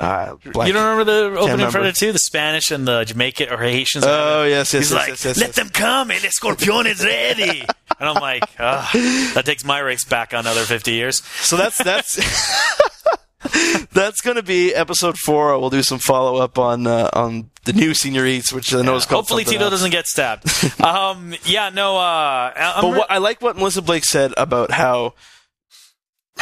Uh, 0.00 0.36
black- 0.52 0.68
You 0.68 0.72
don't 0.72 0.84
remember 0.96 1.04
the 1.04 1.24
opening 1.36 1.50
remember. 1.56 1.72
Predator 1.72 1.96
2? 1.98 2.12
The 2.12 2.18
Spanish 2.20 2.70
and 2.70 2.86
the 2.86 3.02
Jamaican 3.02 3.48
or 3.50 3.58
Haitians. 3.58 4.04
Oh 4.06 4.44
yes, 4.44 4.72
yes, 4.72 4.84
He's 4.84 4.92
yes, 4.92 4.92
like, 4.92 5.08
yes, 5.08 5.24
yes, 5.24 5.36
let 5.38 5.46
yes. 5.48 5.56
them 5.56 5.70
come, 5.70 6.12
and 6.12 6.20
the 6.22 6.30
scorpion 6.30 6.86
is 6.86 7.04
ready. 7.04 7.62
and 7.98 8.08
I'm 8.08 8.14
like, 8.14 8.44
ah, 8.60 8.88
that 9.34 9.44
takes 9.44 9.64
my 9.64 9.80
race 9.80 10.04
back 10.04 10.32
another 10.32 10.62
50 10.62 10.92
years. 10.92 11.24
So 11.40 11.56
that's 11.56 11.78
that's 11.78 12.14
that's 13.92 14.20
going 14.20 14.36
to 14.36 14.42
be 14.42 14.74
episode 14.74 15.16
four. 15.16 15.56
We'll 15.58 15.70
do 15.70 15.82
some 15.82 15.98
follow 15.98 16.36
up 16.42 16.58
on 16.58 16.86
uh, 16.86 17.08
on 17.12 17.50
the 17.64 17.72
new 17.72 17.94
Senior 17.94 18.26
Eats, 18.26 18.52
which 18.52 18.74
I 18.74 18.82
know 18.82 18.96
is 18.96 19.06
called. 19.06 19.24
Hopefully 19.24 19.44
Tito 19.44 19.64
else. 19.64 19.70
doesn't 19.70 19.90
get 19.90 20.06
stabbed. 20.06 20.44
um, 20.82 21.34
yeah, 21.44 21.68
no. 21.70 21.96
Uh, 21.96 22.80
But 22.80 22.90
re- 22.90 22.98
what, 22.98 23.10
I 23.10 23.18
like 23.18 23.40
what 23.40 23.56
Melissa 23.56 23.82
Blake 23.82 24.04
said 24.04 24.32
about 24.36 24.72
how 24.72 25.14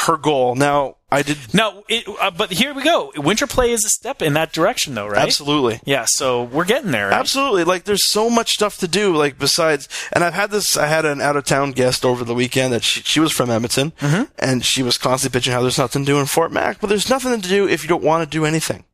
her 0.07 0.17
goal. 0.17 0.55
Now 0.55 0.97
I 1.17 1.23
did 1.23 1.39
no, 1.55 1.85
it, 1.89 2.05
uh, 2.21 2.31
but 2.31 2.53
here 2.53 2.75
we 2.75 2.83
go. 2.83 3.11
Winter 3.17 3.47
play 3.47 3.73
is 3.73 3.85
a 3.85 3.89
step 3.89 4.21
in 4.23 4.35
that 4.35 4.53
direction, 4.53 4.95
though, 4.95 5.07
right? 5.09 5.19
absolutely. 5.23 5.81
Yeah, 5.85 6.05
so 6.07 6.43
we're 6.45 6.65
getting 6.65 6.91
there. 6.91 7.09
Right? 7.09 7.19
Absolutely. 7.19 7.65
Like 7.65 7.85
there's 7.85 8.07
so 8.07 8.29
much 8.29 8.51
stuff 8.51 8.79
to 8.79 8.89
do. 8.89 9.15
Like 9.17 9.39
besides, 9.39 9.89
and 10.13 10.23
I've 10.23 10.35
had 10.35 10.51
this. 10.51 10.77
I 10.77 10.87
had 10.87 11.05
an 11.05 11.21
out 11.21 11.37
of 11.37 11.45
town 11.45 11.73
guest 11.73 12.05
over 12.05 12.25
the 12.25 12.35
weekend 12.35 12.73
that 12.73 12.85
she, 12.85 13.01
she 13.03 13.21
was 13.21 13.33
from 13.33 13.51
Edmonton, 13.51 13.93
Mm-hmm. 14.01 14.25
and 14.39 14.65
she 14.65 14.83
was 14.83 14.99
constantly 14.99 15.39
pitching 15.39 15.53
how 15.53 15.63
there's 15.63 15.79
nothing 15.79 16.05
to 16.05 16.13
do 16.13 16.19
in 16.21 16.27
Fort 16.27 16.53
Mac. 16.53 16.81
But 16.81 16.89
there's 16.89 17.09
nothing 17.11 17.41
to 17.41 17.49
do 17.49 17.67
if 17.69 17.83
you 17.83 17.89
don't 17.89 18.03
want 18.05 18.23
to 18.25 18.31
do 18.39 18.45
anything. 18.45 18.85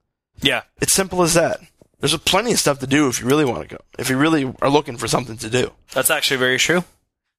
Yeah. 0.40 0.62
It's 0.80 0.92
simple 0.94 1.22
as 1.22 1.34
that. 1.34 1.60
There's 2.00 2.16
plenty 2.18 2.52
of 2.52 2.58
stuff 2.58 2.78
to 2.80 2.86
do 2.86 3.08
if 3.08 3.20
you 3.20 3.26
really 3.26 3.44
want 3.44 3.68
to 3.68 3.76
go. 3.76 3.80
If 3.98 4.10
you 4.10 4.16
really 4.16 4.52
are 4.60 4.68
looking 4.70 4.96
for 4.96 5.06
something 5.06 5.36
to 5.38 5.48
do. 5.50 5.70
That's 5.92 6.10
actually 6.10 6.38
very 6.38 6.58
true. 6.58 6.82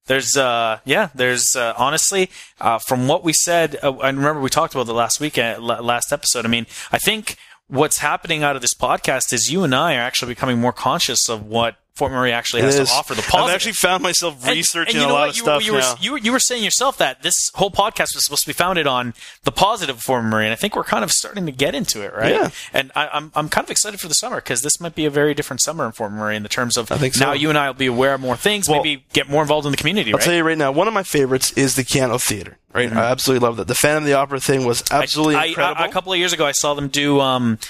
There's, 0.06 0.36
uh, 0.36 0.80
yeah, 0.84 1.08
there's, 1.14 1.56
uh, 1.56 1.72
honestly, 1.78 2.30
uh, 2.60 2.78
from 2.78 3.08
what 3.08 3.24
we 3.24 3.32
said, 3.32 3.78
uh, 3.82 3.92
I 3.96 4.08
remember 4.08 4.40
we 4.40 4.50
talked 4.50 4.74
about 4.74 4.86
the 4.86 4.94
last 4.94 5.18
weekend, 5.18 5.62
la- 5.62 5.80
last 5.80 6.12
episode. 6.12 6.44
I 6.44 6.48
mean, 6.48 6.66
I 6.92 6.98
think 6.98 7.36
what's 7.68 7.98
happening 7.98 8.42
out 8.42 8.54
of 8.54 8.62
this 8.62 8.74
podcast 8.74 9.32
is 9.32 9.50
you 9.50 9.64
and 9.64 9.74
I 9.74 9.94
are 9.96 10.00
actually 10.00 10.34
becoming 10.34 10.60
more 10.60 10.72
conscious 10.72 11.28
of 11.28 11.46
what 11.46 11.76
Fort 11.96 12.10
Murray 12.10 12.32
actually 12.32 12.62
has 12.62 12.74
to 12.74 12.82
offer. 12.92 13.14
The 13.14 13.22
positive. 13.22 13.44
I've 13.48 13.54
actually 13.54 13.72
found 13.74 14.02
myself 14.02 14.44
And- 14.44 14.56
researching 14.56 14.96
and 14.96 15.04
you 15.04 15.08
a 15.08 15.12
lot 15.12 15.20
what? 15.20 15.28
of 15.30 15.36
you, 15.36 15.42
stuff 15.42 15.64
you 15.66 15.72
were, 15.74 15.78
now. 15.78 15.94
You, 16.00 16.12
were, 16.12 16.18
you 16.18 16.32
were 16.32 16.40
saying 16.40 16.64
yourself 16.64 16.98
that 16.98 17.22
this 17.22 17.34
whole 17.54 17.70
podcast 17.70 18.16
was 18.16 18.24
supposed 18.24 18.42
to 18.42 18.48
be 18.48 18.52
founded 18.52 18.88
on 18.88 19.14
the 19.44 19.52
positive 19.52 19.96
of 19.96 20.02
Fort 20.02 20.24
Murray, 20.24 20.44
and 20.46 20.52
I 20.52 20.56
think 20.56 20.74
we're 20.74 20.82
kind 20.82 21.04
of 21.04 21.12
starting 21.12 21.46
to 21.46 21.52
get 21.52 21.72
into 21.72 22.02
it, 22.02 22.12
right? 22.12 22.32
Yeah. 22.32 22.50
And 22.72 22.90
I, 22.96 23.06
I'm 23.12 23.30
I'm 23.36 23.48
kind 23.48 23.64
of 23.64 23.70
excited 23.70 24.00
for 24.00 24.08
the 24.08 24.14
summer 24.14 24.36
because 24.38 24.62
this 24.62 24.80
might 24.80 24.96
be 24.96 25.04
a 25.04 25.10
very 25.10 25.34
different 25.34 25.62
summer 25.62 25.86
in 25.86 25.92
Fort 25.92 26.10
Murray 26.10 26.34
in 26.34 26.42
the 26.42 26.48
terms 26.48 26.76
of 26.76 26.90
I 26.90 26.96
think 26.98 27.14
so. 27.14 27.26
now 27.26 27.32
you 27.32 27.48
and 27.48 27.56
I 27.56 27.68
will 27.68 27.74
be 27.74 27.86
aware 27.86 28.14
of 28.14 28.20
more 28.20 28.36
things, 28.36 28.68
Well, 28.68 28.82
maybe 28.82 29.04
get 29.12 29.28
more 29.30 29.42
involved 29.42 29.64
in 29.66 29.70
the 29.70 29.78
community, 29.78 30.10
I'll 30.12 30.18
right? 30.18 30.24
tell 30.24 30.34
you 30.34 30.42
right 30.42 30.58
now, 30.58 30.72
one 30.72 30.88
of 30.88 30.94
my 30.94 31.04
favorites 31.04 31.52
is 31.52 31.76
the 31.76 31.84
Keyano 31.84 32.20
Theater. 32.20 32.58
Right, 32.72 32.92
I 32.92 33.08
absolutely 33.12 33.46
love 33.46 33.56
that. 33.58 33.68
The 33.68 33.76
Phantom 33.76 34.02
of 34.02 34.06
the 34.08 34.14
Opera 34.14 34.40
thing 34.40 34.64
was 34.66 34.82
absolutely 34.90 35.34
Mm-hmm. 35.36 35.42
I, 35.42 35.46
incredible. 35.46 35.82
I, 35.84 35.86
a 35.86 35.92
couple 35.92 36.12
of 36.12 36.18
years 36.18 36.32
ago, 36.32 36.44
I 36.44 36.50
saw 36.50 36.74
them 36.74 36.88
do. 36.88 37.20
Um, 37.20 37.60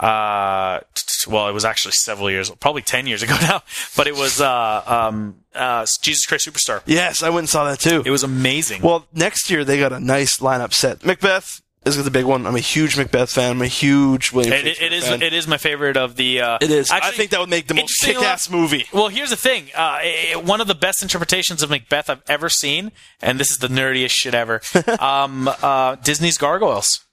uh, 0.00 0.80
well, 1.28 1.48
it 1.48 1.52
was 1.52 1.64
actually 1.64 1.92
several 1.92 2.30
years, 2.30 2.50
probably 2.50 2.82
ten 2.82 3.06
years 3.06 3.22
ago 3.22 3.36
now. 3.42 3.62
But 3.96 4.06
it 4.06 4.16
was 4.16 4.40
uh, 4.40 4.82
um, 4.86 5.36
uh, 5.54 5.86
Jesus 6.02 6.26
Christ 6.26 6.48
Superstar. 6.48 6.82
yes, 6.86 7.22
I 7.22 7.28
went 7.28 7.40
and 7.40 7.48
saw 7.48 7.64
that 7.64 7.80
too. 7.80 8.02
It 8.04 8.10
was 8.10 8.22
amazing. 8.22 8.82
Well, 8.82 9.06
next 9.12 9.50
year 9.50 9.64
they 9.64 9.78
got 9.78 9.92
a 9.92 10.00
nice 10.00 10.38
lineup 10.38 10.72
set. 10.72 11.04
Macbeth 11.04 11.60
is 11.84 12.02
the 12.02 12.10
big 12.10 12.24
one. 12.24 12.46
I'm 12.46 12.56
a 12.56 12.60
huge 12.60 12.96
Macbeth 12.96 13.32
fan. 13.32 13.52
I'm 13.52 13.62
a 13.62 13.66
huge 13.66 14.32
William. 14.32 14.52
It, 14.52 14.66
it, 14.66 14.82
it 14.82 14.92
is. 14.92 15.06
fan. 15.06 15.22
It 15.22 15.32
is 15.32 15.46
my 15.46 15.56
favorite 15.56 15.96
of 15.96 16.16
the. 16.16 16.40
Uh, 16.40 16.58
It 16.60 16.70
is. 16.70 16.90
I 16.90 17.10
think 17.10 17.30
that 17.30 17.40
would 17.40 17.48
make 17.48 17.66
the 17.66 17.74
most 17.74 18.00
kick-ass 18.00 18.50
movie. 18.50 18.86
Well, 18.92 19.08
here's 19.08 19.30
the 19.30 19.36
thing. 19.36 19.68
Uh, 19.74 19.98
eh, 20.02 20.34
one 20.36 20.60
of 20.60 20.66
the 20.66 20.74
best 20.74 21.02
interpretations 21.02 21.62
of 21.62 21.70
Macbeth 21.70 22.10
I've 22.10 22.22
ever 22.28 22.48
seen, 22.48 22.92
and 23.20 23.38
this 23.38 23.50
is 23.50 23.58
the 23.58 23.68
nerdiest 23.68 24.12
shit 24.12 24.34
ever. 24.34 24.60
um, 25.00 25.48
uh, 25.62 25.96
Disney's 25.96 26.38
Gargoyles. 26.38 27.04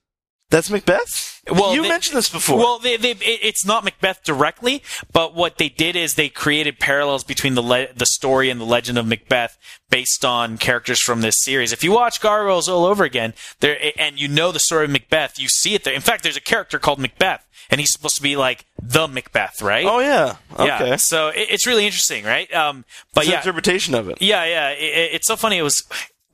That's 0.50 0.70
Macbeth. 0.70 1.42
Well, 1.50 1.76
you 1.76 1.82
they- 1.84 1.90
mentioned 1.90 2.18
this 2.18 2.30
before. 2.30 2.58
Well, 2.58 2.80
they, 2.80 2.96
they, 2.98 3.12
it's 3.12 3.66
not 3.66 3.84
Macbeth 3.84 4.24
directly, 4.24 4.82
but 5.12 5.34
what 5.36 5.58
they 5.58 5.68
did 5.70 5.96
is 5.96 6.16
they 6.16 6.30
created 6.30 6.80
parallels 6.80 7.24
between 7.24 7.56
the 7.56 7.62
le- 7.62 7.92
the 7.94 8.06
story 8.06 8.50
and 8.50 8.60
the 8.60 8.66
legend 8.66 8.98
of 8.98 9.06
Macbeth 9.08 9.58
based 9.90 10.24
on 10.26 10.58
characters 10.58 11.00
from 11.02 11.22
this 11.22 11.36
series. 11.40 11.72
If 11.74 11.84
you 11.84 11.92
watch 11.92 12.22
Gargoyles 12.22 12.68
all 12.70 12.86
over 12.86 13.04
again, 13.04 13.34
there 13.60 13.78
and 13.98 14.20
you 14.20 14.28
know 14.28 14.52
the 14.52 14.60
story 14.60 14.86
of 14.86 14.92
Macbeth, 14.92 15.38
you 15.40 15.48
see 15.50 15.74
it 15.74 15.84
there. 15.84 15.94
In 15.94 16.02
fact, 16.02 16.24
there's 16.24 16.38
a 16.38 16.42
character 16.42 16.80
called 16.80 17.00
Macbeth, 17.00 17.46
and 17.70 17.80
he's 17.82 17.92
supposed 17.92 18.16
to 18.16 18.22
be 18.24 18.36
like 18.38 18.66
the 18.82 19.08
Macbeth, 19.08 19.62
right? 19.62 19.86
oh 19.86 20.00
yeah. 20.00 20.36
Okay. 20.54 20.66
Yeah, 20.90 20.96
so 20.98 21.28
it, 21.30 21.48
it's 21.50 21.68
really 21.68 21.86
interesting, 21.86 22.24
right? 22.26 22.52
Um, 22.54 22.84
but 23.14 23.24
It's 23.26 23.32
yeah, 23.32 23.38
interpretation 23.40 23.96
of 23.96 24.08
it. 24.10 24.22
yeah, 24.22 24.44
yeah. 24.46 24.70
It, 24.70 24.84
it- 24.84 25.14
it's 25.16 25.28
so 25.28 25.36
funny. 25.36 25.58
It 25.58 25.64
was. 25.64 25.84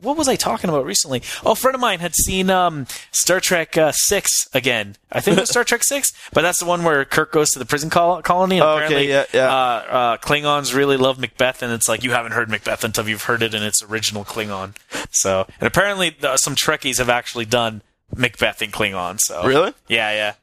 What 0.03 0.17
was 0.17 0.27
I 0.27 0.35
talking 0.35 0.69
about 0.69 0.85
recently? 0.85 1.21
Oh, 1.45 1.51
a 1.53 1.55
friend 1.55 1.73
of 1.75 1.81
mine 1.81 1.99
had 1.99 2.13
seen 2.13 2.49
um, 2.49 2.85
Star 3.11 3.39
Trek 3.39 3.77
uh, 3.77 3.91
Six 3.93 4.47
again. 4.53 4.95
I 5.11 5.19
think 5.21 5.37
it 5.37 5.41
was 5.41 5.49
Star 5.49 5.63
Trek 5.63 5.83
Six, 5.85 6.11
but 6.33 6.41
that's 6.41 6.59
the 6.59 6.65
one 6.65 6.83
where 6.83 7.05
Kirk 7.05 7.31
goes 7.31 7.49
to 7.51 7.59
the 7.59 7.65
prison 7.65 7.89
col- 7.89 8.21
colony. 8.21 8.57
And 8.57 8.63
Okay, 8.65 8.85
apparently, 8.85 9.09
yeah, 9.09 9.25
yeah. 9.33 9.47
Uh, 9.47 9.85
uh, 9.89 10.17
Klingons 10.17 10.75
really 10.75 10.97
love 10.97 11.17
Macbeth, 11.19 11.61
and 11.63 11.71
it's 11.71 11.87
like 11.87 12.03
you 12.03 12.11
haven't 12.11 12.33
heard 12.33 12.49
Macbeth 12.49 12.83
until 12.83 13.07
you've 13.07 13.23
heard 13.23 13.41
it 13.41 13.53
in 13.53 13.63
its 13.63 13.81
original 13.81 14.23
Klingon. 14.25 14.75
So, 15.11 15.47
and 15.59 15.67
apparently, 15.67 16.15
uh, 16.21 16.37
some 16.37 16.55
Trekkies 16.55 16.97
have 16.97 17.09
actually 17.09 17.45
done 17.45 17.81
Macbeth 18.15 18.61
in 18.61 18.71
Klingon. 18.71 19.19
So, 19.19 19.45
Really? 19.45 19.73
Yeah, 19.87 20.11
yeah. 20.11 20.33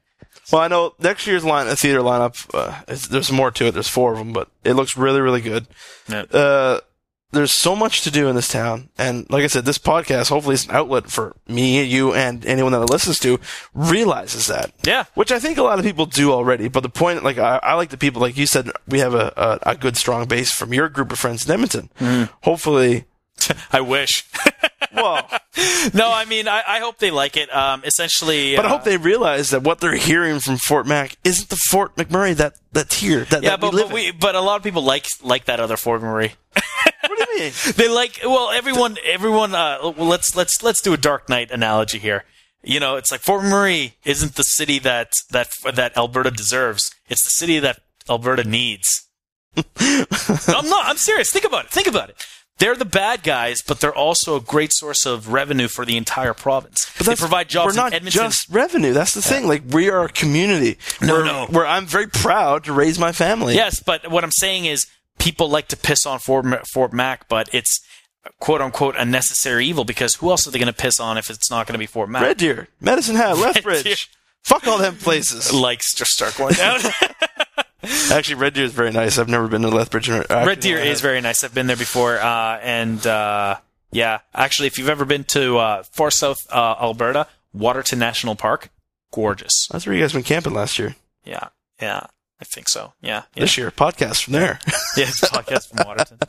Well, 0.53 0.63
I 0.63 0.69
know 0.69 0.95
next 0.99 1.27
year's 1.29 1.45
line, 1.45 1.69
uh, 1.69 1.77
theater 1.77 2.01
lineup. 2.01 2.49
Uh, 2.53 2.81
there's 2.87 3.31
more 3.31 3.51
to 3.53 3.67
it. 3.67 3.71
There's 3.73 3.87
four 3.89 4.13
of 4.13 4.19
them, 4.19 4.33
but 4.33 4.49
it 4.65 4.73
looks 4.73 4.97
really, 4.97 5.21
really 5.21 5.41
good. 5.41 5.67
Yeah. 6.09 6.79
Uh, 7.33 7.37
there's 7.37 7.53
so 7.53 7.77
much 7.77 8.03
to 8.03 8.11
do 8.11 8.29
in 8.29 8.37
this 8.37 8.49
town, 8.49 8.89
and 8.99 9.29
like 9.31 9.45
I 9.45 9.47
said, 9.47 9.65
this 9.65 9.79
podcast 9.79 10.29
hopefully 10.29 10.55
is 10.55 10.67
an 10.67 10.75
outlet 10.75 11.11
for 11.11 11.37
me, 11.49 11.83
you, 11.83 12.13
and 12.15 12.45
anyone 12.47 12.73
that 12.73 12.91
listens 12.91 13.19
to 13.21 13.39
realizes 13.75 14.47
that. 14.47 14.73
Yeah. 14.85 15.05
Which 15.15 15.33
I 15.33 15.39
think 15.39 15.59
a 15.59 15.63
lot 15.63 15.79
of 15.79 15.85
people 15.85 16.07
do 16.07 16.33
already. 16.33 16.69
But 16.69 16.83
the 16.83 16.89
point, 16.89 17.23
like 17.23 17.39
I, 17.39 17.61
I 17.63 17.75
like 17.75 17.91
the 17.91 17.99
people, 17.99 18.21
like 18.21 18.37
you 18.37 18.47
said, 18.47 18.71
we 18.89 19.01
have 19.01 19.15
a, 19.15 19.33
a, 19.37 19.71
a 19.71 19.77
good 19.77 19.97
strong 19.97 20.27
base 20.27 20.53
from 20.53 20.75
your 20.75 20.89
group 20.89 21.13
of 21.13 21.19
friends 21.19 21.47
in 21.47 21.53
Edmonton. 21.53 21.91
Mm. 21.99 22.31
Hopefully, 22.43 23.05
I 23.73 23.81
wish. 23.81 24.25
well, 24.95 25.29
no, 25.95 26.13
I 26.13 26.25
mean, 26.25 26.49
I, 26.49 26.63
I 26.67 26.79
hope 26.81 26.99
they 26.99 27.11
like 27.11 27.37
it. 27.37 27.55
Um, 27.55 27.83
essentially, 27.85 28.57
but 28.57 28.65
I 28.65 28.69
uh, 28.69 28.73
hope 28.73 28.85
they 28.85 28.97
realize 28.97 29.51
that 29.51 29.63
what 29.63 29.81
they're 29.81 29.97
hearing 29.97 30.41
from 30.41 30.57
Fort 30.57 30.87
Mac 30.87 31.17
isn't 31.25 31.49
the 31.49 31.57
Fort 31.57 31.97
McMurray 31.97 32.35
that 32.37 32.55
that's 32.73 32.99
here. 33.01 33.25
That, 33.25 33.43
yeah, 33.43 33.51
that 33.51 33.61
but 33.61 33.75
we 33.75 33.83
but, 33.83 33.93
we, 33.93 34.11
but 34.13 34.35
a 34.35 34.41
lot 34.41 34.57
of 34.57 34.63
people 34.63 34.83
like 34.83 35.07
like 35.23 35.47
that 35.47 35.61
other 35.61 35.77
Fort 35.77 36.03
Murray. 36.03 36.35
What 37.31 37.39
do 37.39 37.45
you 37.45 37.45
mean? 37.45 37.75
they 37.77 37.89
like 37.89 38.21
well, 38.25 38.51
everyone, 38.51 38.97
everyone. 39.05 39.55
Uh, 39.55 39.79
well, 39.97 40.09
let's 40.09 40.35
let's 40.37 40.63
let's 40.63 40.81
do 40.83 40.93
a 40.93 40.97
Dark 40.97 41.29
Knight 41.29 41.51
analogy 41.51 41.99
here. 41.99 42.25
You 42.63 42.79
know, 42.79 42.97
it's 42.97 43.11
like 43.11 43.21
Fort 43.23 43.43
Murray 43.45 43.95
isn't 44.05 44.35
the 44.35 44.43
city 44.43 44.79
that 44.81 45.13
that 45.31 45.49
that 45.75 45.97
Alberta 45.97 46.31
deserves. 46.31 46.91
It's 47.09 47.25
the 47.25 47.31
city 47.31 47.59
that 47.59 47.79
Alberta 48.09 48.45
needs. 48.45 49.07
I'm 49.57 50.69
not. 50.69 50.87
I'm 50.87 50.97
serious. 50.99 51.31
Think 51.31 51.45
about 51.45 51.65
it. 51.67 51.71
Think 51.71 51.87
about 51.87 52.11
it. 52.11 52.25
they're 52.59 52.77
the 52.77 52.85
bad 52.85 53.23
guys, 53.23 53.63
but 53.67 53.81
they're 53.81 53.95
also 53.95 54.37
a 54.37 54.41
great 54.41 54.73
source 54.73 55.07
of 55.07 55.33
revenue 55.33 55.67
for 55.69 55.85
the 55.87 55.97
entire 55.97 56.35
province. 56.35 56.93
But 56.99 57.07
they 57.07 57.17
provide 57.17 57.49
jobs 57.49 57.75
We're 57.75 57.83
not 57.83 57.89
in 57.93 57.95
Edmonton. 57.97 58.23
just 58.25 58.49
revenue. 58.51 58.93
That's 58.93 59.15
the 59.15 59.23
thing. 59.23 59.49
Like 59.49 59.63
we 59.71 59.89
are 59.91 60.05
a 60.05 60.09
community. 60.09 60.79
No, 61.01 61.15
where, 61.15 61.25
no. 61.25 61.47
Where 61.47 61.67
I'm 61.67 61.87
very 61.87 62.07
proud 62.07 62.65
to 62.65 62.73
raise 62.73 62.99
my 62.99 63.13
family. 63.13 63.55
Yes, 63.55 63.83
but 63.83 64.11
what 64.11 64.23
I'm 64.23 64.33
saying 64.33 64.67
is 64.67 64.87
people 65.21 65.49
like 65.49 65.69
to 65.69 65.77
piss 65.77 66.05
on 66.07 66.19
Fort, 66.19 66.47
Fort 66.73 66.93
Mac, 66.93 67.29
but 67.29 67.49
it's 67.53 67.81
quote 68.39 68.61
unquote 68.61 68.97
a 68.97 69.05
necessary 69.05 69.67
evil 69.67 69.85
because 69.85 70.17
who 70.17 70.31
else 70.31 70.47
are 70.47 70.51
they 70.51 70.59
going 70.59 70.73
to 70.73 70.73
piss 70.73 70.99
on 71.01 71.17
if 71.17 71.31
it's 71.31 71.51
not 71.51 71.67
going 71.67 71.75
to 71.75 71.79
be 71.79 71.87
Fort 71.87 72.09
Mac? 72.09 72.23
Red 72.23 72.39
Deer, 72.39 72.69
Medicine 72.81 73.17
Hat, 73.17 73.37
Lethbridge. 73.39 74.11
Fuck 74.43 74.67
all 74.67 74.79
them 74.79 74.97
places. 74.97 75.53
Likes 75.55 75.95
to 75.95 76.05
start 76.05 76.37
going 76.37 76.55
down. 76.55 76.81
Actually, 78.11 78.35
Red 78.37 78.55
Deer 78.55 78.65
is 78.65 78.73
very 78.73 78.91
nice. 78.91 79.19
I've 79.19 79.29
never 79.29 79.49
been 79.49 79.63
to 79.63 79.69
Lethbridge. 79.69 80.11
actually, 80.11 80.47
Red 80.47 80.61
Deer 80.61 80.79
is 80.79 81.01
very 81.01 81.21
nice. 81.23 81.43
I've 81.43 81.55
been 81.55 81.67
there 81.67 81.77
before, 81.79 82.19
uh, 82.19 82.59
and 82.59 83.05
uh, 83.07 83.57
yeah, 83.91 84.19
actually, 84.35 84.67
if 84.67 84.77
you've 84.77 84.91
ever 84.91 85.07
been 85.07 85.25
to 85.25 85.57
uh, 85.57 85.83
far 85.85 86.11
south 86.11 86.37
uh, 86.51 86.75
Alberta, 86.79 87.27
Waterton 87.55 87.99
National 87.99 88.37
Park, 88.37 88.69
gorgeous. 89.13 89.67
That's 89.71 89.87
where 89.87 89.95
you 89.95 90.03
guys 90.03 90.13
went 90.13 90.27
camping 90.27 90.53
last 90.53 90.79
year. 90.79 90.95
Yeah, 91.25 91.49
yeah, 91.81 92.09
I 92.41 92.45
think 92.45 92.69
so. 92.69 92.95
Yeah, 93.03 93.25
yeah. 93.35 93.41
This 93.43 93.59
year, 93.59 93.71
podcast 93.71 94.25
from 94.25 94.33
there. 94.33 94.59
yeah, 94.97 95.05
it's 95.09 95.23
a 95.23 95.27
podcast 95.27 95.69
from 95.69 95.87
Waterton. 95.87 96.19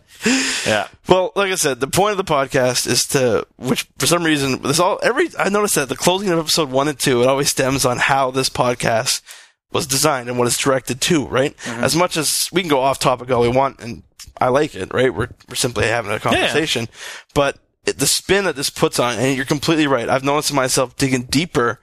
Yeah. 0.67 0.87
Well, 1.09 1.31
like 1.35 1.51
I 1.51 1.55
said, 1.55 1.79
the 1.79 1.87
point 1.87 2.11
of 2.11 2.17
the 2.17 2.31
podcast 2.31 2.85
is 2.85 3.05
to, 3.07 3.47
which 3.57 3.87
for 3.97 4.05
some 4.05 4.23
reason, 4.23 4.61
this 4.61 4.79
all 4.79 4.99
every 5.01 5.29
I 5.39 5.49
noticed 5.49 5.73
that 5.75 5.89
the 5.89 5.95
closing 5.95 6.29
of 6.29 6.37
episode 6.37 6.69
one 6.69 6.87
and 6.87 6.99
two, 6.99 7.23
it 7.23 7.27
always 7.27 7.49
stems 7.49 7.85
on 7.85 7.97
how 7.97 8.29
this 8.29 8.47
podcast 8.49 9.21
was 9.71 9.87
designed 9.87 10.29
and 10.29 10.37
what 10.37 10.47
it's 10.47 10.59
directed 10.59 11.01
to. 11.01 11.25
Right, 11.25 11.57
Mm-hmm. 11.57 11.83
as 11.83 11.95
much 11.95 12.17
as 12.17 12.49
we 12.51 12.61
can 12.61 12.69
go 12.69 12.81
off 12.81 12.99
topic 12.99 13.31
all 13.31 13.41
we 13.41 13.47
want, 13.49 13.79
and 13.79 14.03
I 14.39 14.49
like 14.49 14.75
it. 14.75 14.93
Right, 14.93 15.11
we're 15.11 15.29
we're 15.49 15.55
simply 15.55 15.85
having 15.87 16.11
a 16.11 16.19
conversation, 16.19 16.87
but 17.33 17.57
it, 17.87 17.97
the 17.97 18.05
spin 18.05 18.43
that 18.45 18.55
this 18.55 18.69
puts 18.69 18.99
on, 18.99 19.17
and 19.17 19.35
you're 19.35 19.45
completely 19.45 19.87
right. 19.87 20.07
I've 20.07 20.23
noticed 20.23 20.53
myself 20.53 20.95
digging 20.97 21.23
deeper 21.23 21.79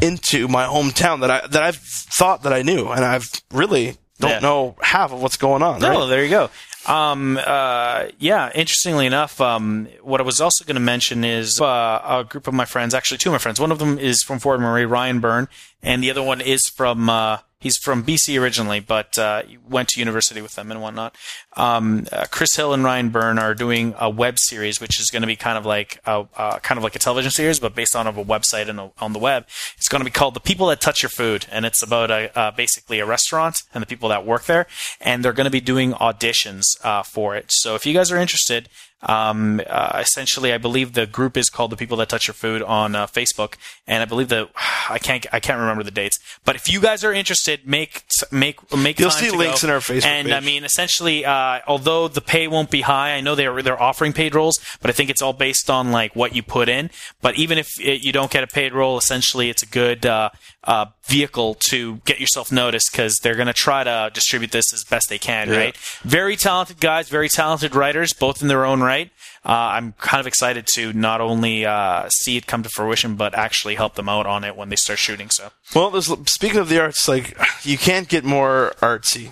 into 0.00 0.48
my 0.48 0.64
hometown 0.66 1.20
that 1.20 1.30
I 1.30 1.46
that 1.46 1.62
I've 1.62 1.76
thought 1.76 2.42
that 2.42 2.52
I 2.52 2.62
knew, 2.62 2.88
and 2.88 3.04
I've 3.04 3.30
really 3.52 3.96
don't 4.20 4.30
Yeah. 4.30 4.38
know 4.40 4.76
half 4.82 5.12
of 5.12 5.20
what's 5.22 5.36
going 5.36 5.62
on. 5.62 5.80
No, 5.80 6.00
right? 6.00 6.06
there 6.08 6.24
you 6.24 6.30
go. 6.30 6.50
Um, 6.86 7.38
uh, 7.44 8.04
yeah, 8.18 8.50
interestingly 8.54 9.04
enough, 9.06 9.40
um, 9.40 9.88
what 10.02 10.20
I 10.20 10.24
was 10.24 10.40
also 10.40 10.64
going 10.64 10.74
to 10.76 10.80
mention 10.80 11.22
is 11.22 11.60
uh, 11.60 12.00
a 12.04 12.24
group 12.24 12.46
of 12.48 12.54
my 12.54 12.64
friends, 12.64 12.94
actually 12.94 13.18
two 13.18 13.28
of 13.28 13.32
my 13.34 13.38
friends. 13.38 13.60
One 13.60 13.70
of 13.70 13.78
them 13.78 13.98
is 13.98 14.22
from 14.22 14.38
Fort 14.38 14.58
Murray, 14.60 14.86
Ryan 14.86 15.20
Byrne, 15.20 15.48
and 15.82 16.02
the 16.02 16.10
other 16.10 16.22
one 16.22 16.40
is 16.40 16.62
from 16.76 17.10
uh, 17.10 17.38
he's 17.58 17.76
from 17.76 18.04
BC 18.04 18.40
originally, 18.40 18.80
but 18.80 19.18
uh, 19.18 19.42
went 19.68 19.88
to 19.88 20.00
university 20.00 20.40
with 20.40 20.54
them 20.54 20.70
and 20.70 20.80
whatnot. 20.80 21.14
Um, 21.56 22.06
uh, 22.12 22.26
Chris 22.30 22.54
Hill 22.54 22.72
and 22.72 22.84
Ryan 22.84 23.10
Byrne 23.10 23.38
are 23.38 23.54
doing 23.54 23.94
a 23.98 24.08
web 24.08 24.38
series, 24.38 24.80
which 24.80 25.00
is 25.00 25.10
going 25.10 25.22
to 25.22 25.26
be 25.26 25.36
kind 25.36 25.58
of 25.58 25.66
like 25.66 26.00
a, 26.06 26.26
uh, 26.36 26.58
kind 26.60 26.78
of 26.78 26.84
like 26.84 26.96
a 26.96 26.98
television 26.98 27.30
series, 27.30 27.60
but 27.60 27.74
based 27.74 27.96
on 27.96 28.06
a 28.06 28.12
website 28.12 28.68
and 28.68 28.80
a, 28.80 28.90
on 28.98 29.12
the 29.12 29.18
web. 29.18 29.46
It's 29.76 29.88
going 29.88 30.00
to 30.00 30.04
be 30.04 30.10
called 30.10 30.34
"The 30.34 30.40
People 30.40 30.68
That 30.68 30.80
Touch 30.80 31.02
Your 31.02 31.10
Food," 31.10 31.46
and 31.50 31.64
it's 31.64 31.82
about 31.82 32.10
a, 32.10 32.36
uh, 32.38 32.50
basically 32.52 33.00
a 33.00 33.06
restaurant 33.06 33.62
and 33.74 33.82
the 33.82 33.86
people 33.86 34.08
that 34.08 34.24
work 34.24 34.44
there, 34.44 34.66
and 35.00 35.24
they're 35.24 35.32
going 35.32 35.44
to 35.44 35.50
be 35.50 35.60
doing 35.60 35.92
auditions 35.92 36.64
uh, 36.84 37.02
for 37.02 37.36
it. 37.36 37.46
So 37.48 37.74
if 37.74 37.86
you 37.86 37.94
guys 37.94 38.10
are 38.10 38.18
interested, 38.18 38.68
um, 39.02 39.60
uh, 39.68 39.98
essentially, 40.00 40.52
I 40.52 40.58
believe 40.58 40.94
the 40.94 41.06
group 41.06 41.36
is 41.36 41.48
called 41.48 41.70
"The 41.70 41.76
People 41.76 41.96
That 41.98 42.08
Touch 42.08 42.26
Your 42.26 42.34
Food" 42.34 42.62
on 42.62 42.96
uh, 42.96 43.06
Facebook, 43.06 43.54
and 43.86 44.02
I 44.02 44.06
believe 44.06 44.28
that 44.30 44.50
I 44.90 44.98
can't 44.98 45.24
I 45.32 45.38
can't 45.38 45.60
remember 45.60 45.82
the 45.84 45.90
dates. 45.90 46.18
But 46.44 46.56
if 46.56 46.70
you 46.70 46.80
guys 46.80 47.04
are 47.04 47.12
interested, 47.12 47.66
make 47.66 48.04
make 48.32 48.74
make 48.76 48.98
You'll 48.98 49.10
see 49.10 49.30
links 49.30 49.62
go. 49.62 49.68
in 49.68 49.74
our 49.74 49.80
Facebook 49.80 50.04
And 50.04 50.32
I 50.32 50.40
mean, 50.40 50.64
essentially, 50.64 51.24
uh, 51.24 51.60
although 51.66 52.08
the 52.08 52.20
pay 52.20 52.48
won't 52.48 52.70
be 52.70 52.80
high, 52.80 53.12
I 53.12 53.20
know 53.20 53.34
they're 53.34 53.62
they're 53.62 53.80
offering 53.80 54.12
paid 54.12 54.34
roles, 54.34 54.58
but 54.80 54.90
I 54.90 54.92
think 54.92 55.10
it's 55.10 55.22
all 55.22 55.32
based 55.32 55.70
on 55.70 55.92
like 55.92 56.16
what 56.16 56.34
you 56.34 56.42
put 56.42 56.68
in. 56.68 56.90
But 57.22 57.38
even 57.38 57.58
if 57.58 57.78
it, 57.80 58.02
you 58.02 58.12
don't 58.12 58.30
get 58.30 58.42
a 58.42 58.48
paid 58.48 58.72
role, 58.72 58.98
essentially, 58.98 59.48
it's 59.48 59.62
a 59.62 59.66
good 59.66 60.06
uh, 60.06 60.30
uh, 60.64 60.86
vehicle 61.08 61.56
to 61.70 61.96
get 62.04 62.20
yourself 62.20 62.52
noticed 62.52 62.92
because 62.92 63.16
they're 63.22 63.34
going 63.34 63.46
to 63.48 63.52
try 63.52 63.82
to 63.82 64.10
distribute 64.12 64.52
this 64.52 64.72
as 64.72 64.84
best 64.84 65.08
they 65.08 65.18
can. 65.18 65.48
Yeah. 65.48 65.56
Right? 65.56 65.76
Very 66.02 66.36
talented 66.36 66.80
guys, 66.80 67.08
very 67.08 67.28
talented 67.28 67.74
writers, 67.74 68.12
both 68.12 68.42
in 68.42 68.48
their 68.48 68.64
own 68.64 68.80
right. 68.80 69.10
Uh, 69.44 69.52
I'm 69.52 69.92
kind 69.94 70.20
of 70.20 70.26
excited 70.26 70.66
to 70.74 70.92
not 70.92 71.20
only 71.20 71.64
uh, 71.64 72.08
see 72.10 72.36
it 72.36 72.46
come 72.46 72.62
to 72.62 72.68
fruition, 72.68 73.16
but 73.16 73.34
actually 73.34 73.76
help 73.76 73.94
them 73.94 74.08
out 74.08 74.26
on 74.26 74.44
it 74.44 74.56
when 74.56 74.68
they 74.68 74.76
start 74.76 74.98
shooting. 74.98 75.30
So. 75.30 75.50
Well, 75.74 75.90
there's, 75.90 76.10
speaking 76.30 76.58
of 76.58 76.68
the 76.68 76.80
arts, 76.80 77.08
like 77.08 77.36
you 77.62 77.78
can't 77.78 78.08
get 78.08 78.24
more 78.24 78.74
artsy 78.80 79.30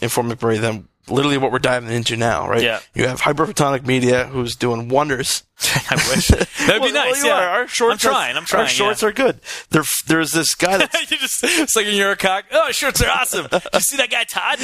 in 0.00 0.08
Fort 0.08 0.26
McMurray 0.26 0.60
than 0.60 0.88
literally 1.08 1.38
what 1.38 1.52
we're 1.52 1.58
diving 1.58 1.90
into 1.90 2.16
now, 2.16 2.48
right? 2.48 2.62
Yeah. 2.62 2.80
You 2.94 3.08
have 3.08 3.22
Hyperphotonic 3.22 3.86
Media, 3.86 4.26
who's 4.26 4.56
doing 4.56 4.88
wonders. 4.88 5.42
I 5.90 5.96
wish 6.14 6.28
that'd 6.28 6.82
be 6.82 6.92
nice. 6.92 7.22
well, 7.22 7.26
yeah, 7.26 7.32
are. 7.32 7.48
Our 7.48 7.68
shorts 7.68 8.04
I'm 8.04 8.12
trying. 8.12 8.36
I'm 8.36 8.44
trying. 8.44 8.62
Our 8.62 8.68
shorts 8.68 9.02
yeah. 9.02 9.08
are 9.08 9.12
good. 9.12 9.40
There, 9.70 9.82
there's 10.06 10.30
this 10.30 10.54
guy 10.54 10.76
that's 10.78 11.10
you 11.10 11.18
just 11.18 11.42
it's 11.42 11.74
like 11.74 11.86
you're 11.88 12.12
a 12.12 12.16
cock. 12.16 12.44
Oh, 12.52 12.70
shirts 12.70 13.02
are 13.02 13.10
awesome. 13.10 13.48
Did 13.50 13.62
you 13.74 13.80
see 13.80 13.96
that 13.96 14.08
guy 14.08 14.22
Todd? 14.22 14.58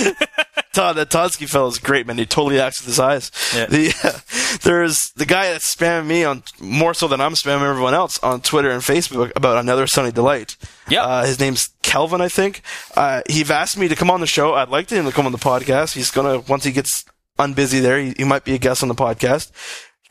Todd. 0.73 0.97
That 0.97 1.11
Todsky 1.11 1.49
fellow 1.49 1.67
is 1.67 1.79
great, 1.79 2.07
man. 2.07 2.17
He 2.17 2.27
totally 2.27 2.61
acts 2.61 2.81
with 2.81 2.87
his 2.87 3.01
eyes. 3.01 3.33
Yeah. 3.55 3.67
The 3.67 4.59
there's 4.63 5.11
the 5.17 5.27
guy 5.27 5.51
that's 5.51 5.75
spamming 5.75 6.07
me 6.07 6.23
on 6.23 6.45
more 6.61 6.95
so 6.95 7.09
than 7.09 7.21
I'm 7.21 7.33
spamming 7.33 7.69
everyone 7.69 7.95
else 7.95 8.21
on 8.21 8.41
Twitter 8.41 8.71
and 8.71 8.81
Facebook 8.81 9.33
about 9.35 9.57
another 9.59 9.89
Sunny 9.89 10.13
Delight. 10.13 10.57
Yeah. 10.89 11.03
Uh, 11.03 11.27
his 11.27 11.41
name's 11.41 11.71
Kelvin, 11.83 12.21
I 12.21 12.29
think. 12.29 12.63
Uh, 12.97 13.23
he've 13.29 13.51
asked 13.51 13.77
me 13.77 13.89
to 13.89 13.97
come 13.97 14.11
on 14.11 14.21
the 14.21 14.29
show. 14.29 14.55
I'd 14.55 14.69
like 14.69 14.87
to 14.89 14.95
him 14.95 15.07
to 15.07 15.13
come 15.13 15.27
on 15.27 15.33
the 15.33 15.39
podcast. 15.39 15.95
He's 15.95 16.13
gonna 16.13 16.39
once 16.39 16.63
he 16.63 16.71
gets 16.71 17.05
unbusy 17.37 17.83
there, 17.83 17.99
he, 17.99 18.15
he 18.17 18.25
might 18.25 18.45
be 18.45 18.55
a 18.55 18.59
guest 18.59 18.83
on 18.83 18.89
the 18.89 18.95
podcast. 18.95 19.51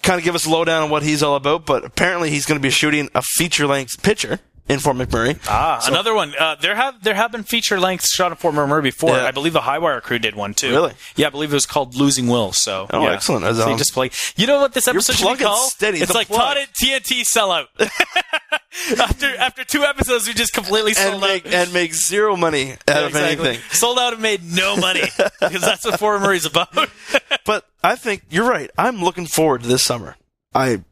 Kind 0.03 0.19
of 0.19 0.23
give 0.23 0.35
us 0.35 0.45
a 0.45 0.49
lowdown 0.49 0.83
on 0.83 0.89
what 0.89 1.01
he's 1.01 1.23
all 1.23 1.35
about. 1.35 1.65
But 1.65 1.83
apparently, 1.83 2.29
he's 2.29 2.45
going 2.45 2.59
to 2.59 2.61
be 2.61 2.69
shooting 2.69 3.09
a 3.15 3.21
feature 3.21 3.65
length 3.65 4.03
picture 4.03 4.39
in 4.69 4.79
Fort 4.79 4.95
McMurray. 4.95 5.37
Ah, 5.47 5.79
So- 5.79 5.91
another 5.91 6.13
one. 6.13 6.33
Uh, 6.39 6.55
there 6.61 6.75
have 6.75 7.03
there 7.03 7.15
have 7.15 7.31
been 7.31 7.43
feature 7.43 7.79
lengths 7.79 8.13
shot 8.13 8.31
in 8.31 8.37
Fort 8.37 8.55
McMurray 8.55 8.83
before. 8.83 9.15
Yeah. 9.17 9.25
I 9.25 9.31
believe 9.31 9.53
the 9.53 9.59
Highwire 9.61 10.01
crew 10.01 10.19
did 10.19 10.35
one 10.35 10.53
too. 10.53 10.69
Really? 10.71 10.93
Yeah, 11.15 11.27
I 11.27 11.29
believe 11.31 11.51
it 11.51 11.55
was 11.55 11.65
called 11.65 11.95
Losing 11.95 12.27
Will. 12.27 12.53
So 12.53 12.87
Oh, 12.91 13.03
yeah. 13.03 13.11
excellent. 13.13 13.45
As, 13.45 13.57
So 13.57 13.65
you 13.65 13.71
um, 13.73 13.77
just 13.77 13.93
play. 13.93 14.09
You 14.35 14.47
know 14.47 14.61
what 14.61 14.73
this 14.73 14.87
episode 14.87 15.15
should 15.17 15.37
be 15.37 15.43
called? 15.43 15.69
steady. 15.71 15.99
It's 15.99 16.13
like 16.13 16.27
plug. 16.27 16.39
Todd 16.39 16.57
at 16.57 16.73
TNT 16.73 17.23
sellout. 17.23 17.65
after 18.99 19.35
after 19.37 19.63
two 19.63 19.83
episodes, 19.83 20.27
we 20.27 20.33
just 20.33 20.53
completely 20.53 20.91
and 20.97 21.11
sold 21.11 21.21
make 21.21 21.45
out. 21.45 21.53
and 21.53 21.73
make 21.73 21.93
zero 21.93 22.35
money 22.35 22.71
out 22.73 22.77
Yeah, 22.87 22.99
of 23.01 23.07
exactly. 23.07 23.47
anything. 23.49 23.63
Sold 23.71 23.99
out 23.99 24.13
and 24.13 24.21
made 24.21 24.43
no 24.43 24.75
money 24.77 25.01
because 25.39 25.61
that's 25.61 25.85
what 25.85 25.99
Fort 25.99 26.21
McMurray's 26.21 26.45
about. 26.45 26.69
But 27.45 27.65
I 27.83 27.95
think 27.95 28.23
you're 28.29 28.47
right. 28.49 28.71
I'm 28.77 29.03
looking 29.03 29.25
forward 29.27 29.63
to 29.63 29.67
this 29.67 29.83
summer. 29.83 30.15
I 30.55 30.83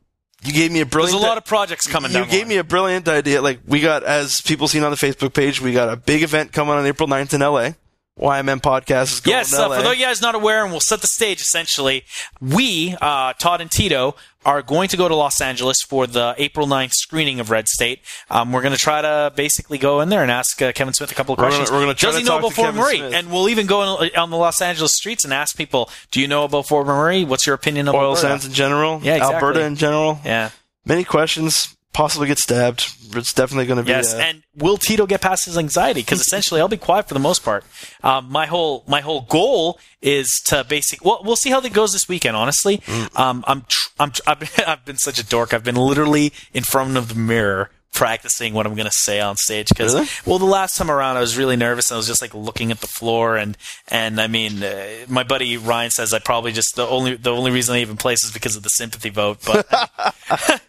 you 0.43 0.53
gave 0.53 0.71
me 0.71 0.81
a 0.81 0.85
brilliant. 0.85 1.13
There's 1.13 1.23
a 1.23 1.27
lot 1.27 1.37
of 1.37 1.45
projects 1.45 1.87
coming 1.87 2.11
you 2.11 2.25
gave 2.25 2.41
line. 2.41 2.47
me 2.47 2.57
a 2.57 2.63
brilliant 2.63 3.07
idea. 3.07 3.41
Like 3.41 3.59
we 3.67 3.79
got 3.79 4.03
as 4.03 4.41
people 4.41 4.67
seen 4.67 4.83
on 4.83 4.91
the 4.91 4.97
Facebook 4.97 5.33
page, 5.33 5.61
we 5.61 5.73
got 5.73 5.89
a 5.89 5.95
big 5.95 6.23
event 6.23 6.51
coming 6.51 6.73
on 6.73 6.85
April 6.85 7.07
9th 7.07 7.33
in 7.33 7.41
LA. 7.41 7.73
YMM 8.21 8.61
podcast 8.61 9.13
is 9.13 9.19
going 9.19 9.35
Yes, 9.37 9.49
to 9.51 9.57
uh, 9.57 9.75
for 9.75 9.81
those 9.83 9.93
of 9.93 9.99
you 9.99 10.05
guys 10.05 10.21
not 10.21 10.35
aware, 10.35 10.63
and 10.63 10.71
we'll 10.71 10.79
set 10.79 11.01
the 11.01 11.07
stage 11.07 11.41
essentially, 11.41 12.03
we, 12.39 12.95
uh, 13.01 13.33
Todd 13.33 13.61
and 13.61 13.71
Tito, 13.71 14.15
are 14.45 14.61
going 14.61 14.87
to 14.89 14.97
go 14.97 15.07
to 15.07 15.15
Los 15.15 15.41
Angeles 15.41 15.77
for 15.87 16.05
the 16.07 16.33
April 16.37 16.65
9th 16.67 16.93
screening 16.93 17.39
of 17.39 17.49
Red 17.51 17.67
State. 17.67 17.99
Um, 18.29 18.51
we're 18.51 18.61
going 18.61 18.73
to 18.73 18.79
try 18.79 19.01
to 19.01 19.31
basically 19.35 19.77
go 19.77 20.01
in 20.01 20.09
there 20.09 20.21
and 20.21 20.31
ask 20.31 20.61
uh, 20.61 20.71
Kevin 20.71 20.93
Smith 20.93 21.11
a 21.11 21.15
couple 21.15 21.33
of 21.33 21.39
questions. 21.39 21.69
we're 21.71 21.79
gonna 21.81 21.93
try 21.93 22.09
Does 22.09 22.15
to 22.15 22.21
he 22.21 22.25
know 22.25 22.31
talk 22.31 22.39
about 22.41 22.49
to 22.49 22.55
Fort 22.55 22.75
Murray? 22.75 22.97
Smith. 22.97 23.13
And 23.13 23.31
we'll 23.31 23.49
even 23.49 23.65
go 23.67 23.81
on, 23.81 24.09
on 24.17 24.29
the 24.29 24.37
Los 24.37 24.61
Angeles 24.61 24.93
streets 24.95 25.23
and 25.23 25.33
ask 25.33 25.55
people, 25.57 25.89
do 26.11 26.21
you 26.21 26.27
know 26.27 26.43
about 26.43 26.67
Fort 26.67 26.87
Murray? 26.87 27.23
What's 27.25 27.45
your 27.45 27.55
opinion 27.55 27.87
of 27.87 27.95
oil 27.95 28.09
Alberta? 28.15 28.21
sands 28.21 28.45
in 28.45 28.53
general, 28.53 28.99
Yeah, 29.03 29.15
exactly. 29.15 29.35
Alberta 29.35 29.61
in 29.65 29.75
general. 29.75 30.19
Yeah. 30.25 30.49
Many 30.85 31.03
questions, 31.03 31.75
possibly 31.93 32.27
get 32.27 32.37
stabbed. 32.39 32.87
It's 33.13 33.33
definitely 33.33 33.65
going 33.65 33.77
to 33.77 33.83
be 33.83 33.89
Yes, 33.91 34.13
uh, 34.13 34.17
and 34.17 34.43
will 34.55 34.77
Tito 34.77 35.05
get 35.05 35.21
past 35.21 35.45
his 35.45 35.57
anxiety? 35.57 36.01
Because 36.01 36.21
essentially, 36.21 36.61
I'll 36.61 36.67
be 36.69 36.77
quiet 36.77 37.07
for 37.07 37.13
the 37.13 37.19
most 37.19 37.43
part. 37.43 37.63
Um, 38.03 38.29
my 38.31 38.45
whole 38.45 38.83
my 38.87 39.01
whole 39.01 39.21
goal 39.21 39.79
is 40.01 40.29
to 40.45 40.63
basically. 40.63 41.05
Well, 41.07 41.21
we'll 41.23 41.35
see 41.35 41.49
how 41.49 41.59
that 41.59 41.73
goes 41.73 41.91
this 41.93 42.07
weekend. 42.07 42.35
Honestly, 42.37 42.77
Mm. 42.79 43.19
um, 43.19 43.43
I'm 43.47 43.61
tr- 43.67 43.89
I'm 43.99 44.11
tr- 44.11 44.21
I've 44.27 44.39
been, 44.39 44.49
I've 44.67 44.85
been 44.85 44.97
such 44.97 45.19
a 45.19 45.25
dork. 45.25 45.53
I've 45.53 45.63
been 45.63 45.75
literally 45.75 46.31
in 46.53 46.63
front 46.63 46.95
of 46.97 47.09
the 47.09 47.15
mirror 47.15 47.69
practicing 47.93 48.53
what 48.53 48.65
I'm 48.65 48.73
going 48.73 48.85
to 48.87 48.91
say 49.03 49.19
on 49.19 49.35
stage 49.35 49.67
because 49.67 49.93
Really? 49.93 50.07
well 50.25 50.39
the 50.39 50.45
last 50.45 50.77
time 50.77 50.89
around 50.89 51.17
I 51.17 51.19
was 51.19 51.37
really 51.37 51.57
nervous 51.57 51.91
and 51.91 51.95
I 51.95 51.97
was 51.97 52.07
just 52.07 52.21
like 52.21 52.33
looking 52.33 52.71
at 52.71 52.79
the 52.79 52.87
floor 52.87 53.35
and 53.35 53.57
and 53.89 54.19
I 54.21 54.27
mean 54.27 54.63
uh, 54.63 54.85
my 55.09 55.23
buddy 55.23 55.57
Ryan 55.57 55.91
says 55.91 56.13
I 56.13 56.19
probably 56.19 56.53
just 56.53 56.77
the 56.77 56.87
only 56.87 57.17
the 57.17 57.31
only 57.31 57.51
reason 57.51 57.75
I 57.75 57.81
even 57.81 57.97
place 57.97 58.23
is 58.23 58.31
because 58.31 58.55
of 58.55 58.63
the 58.63 58.69
sympathy 58.69 59.09
vote 59.09 59.39
but 59.45 59.67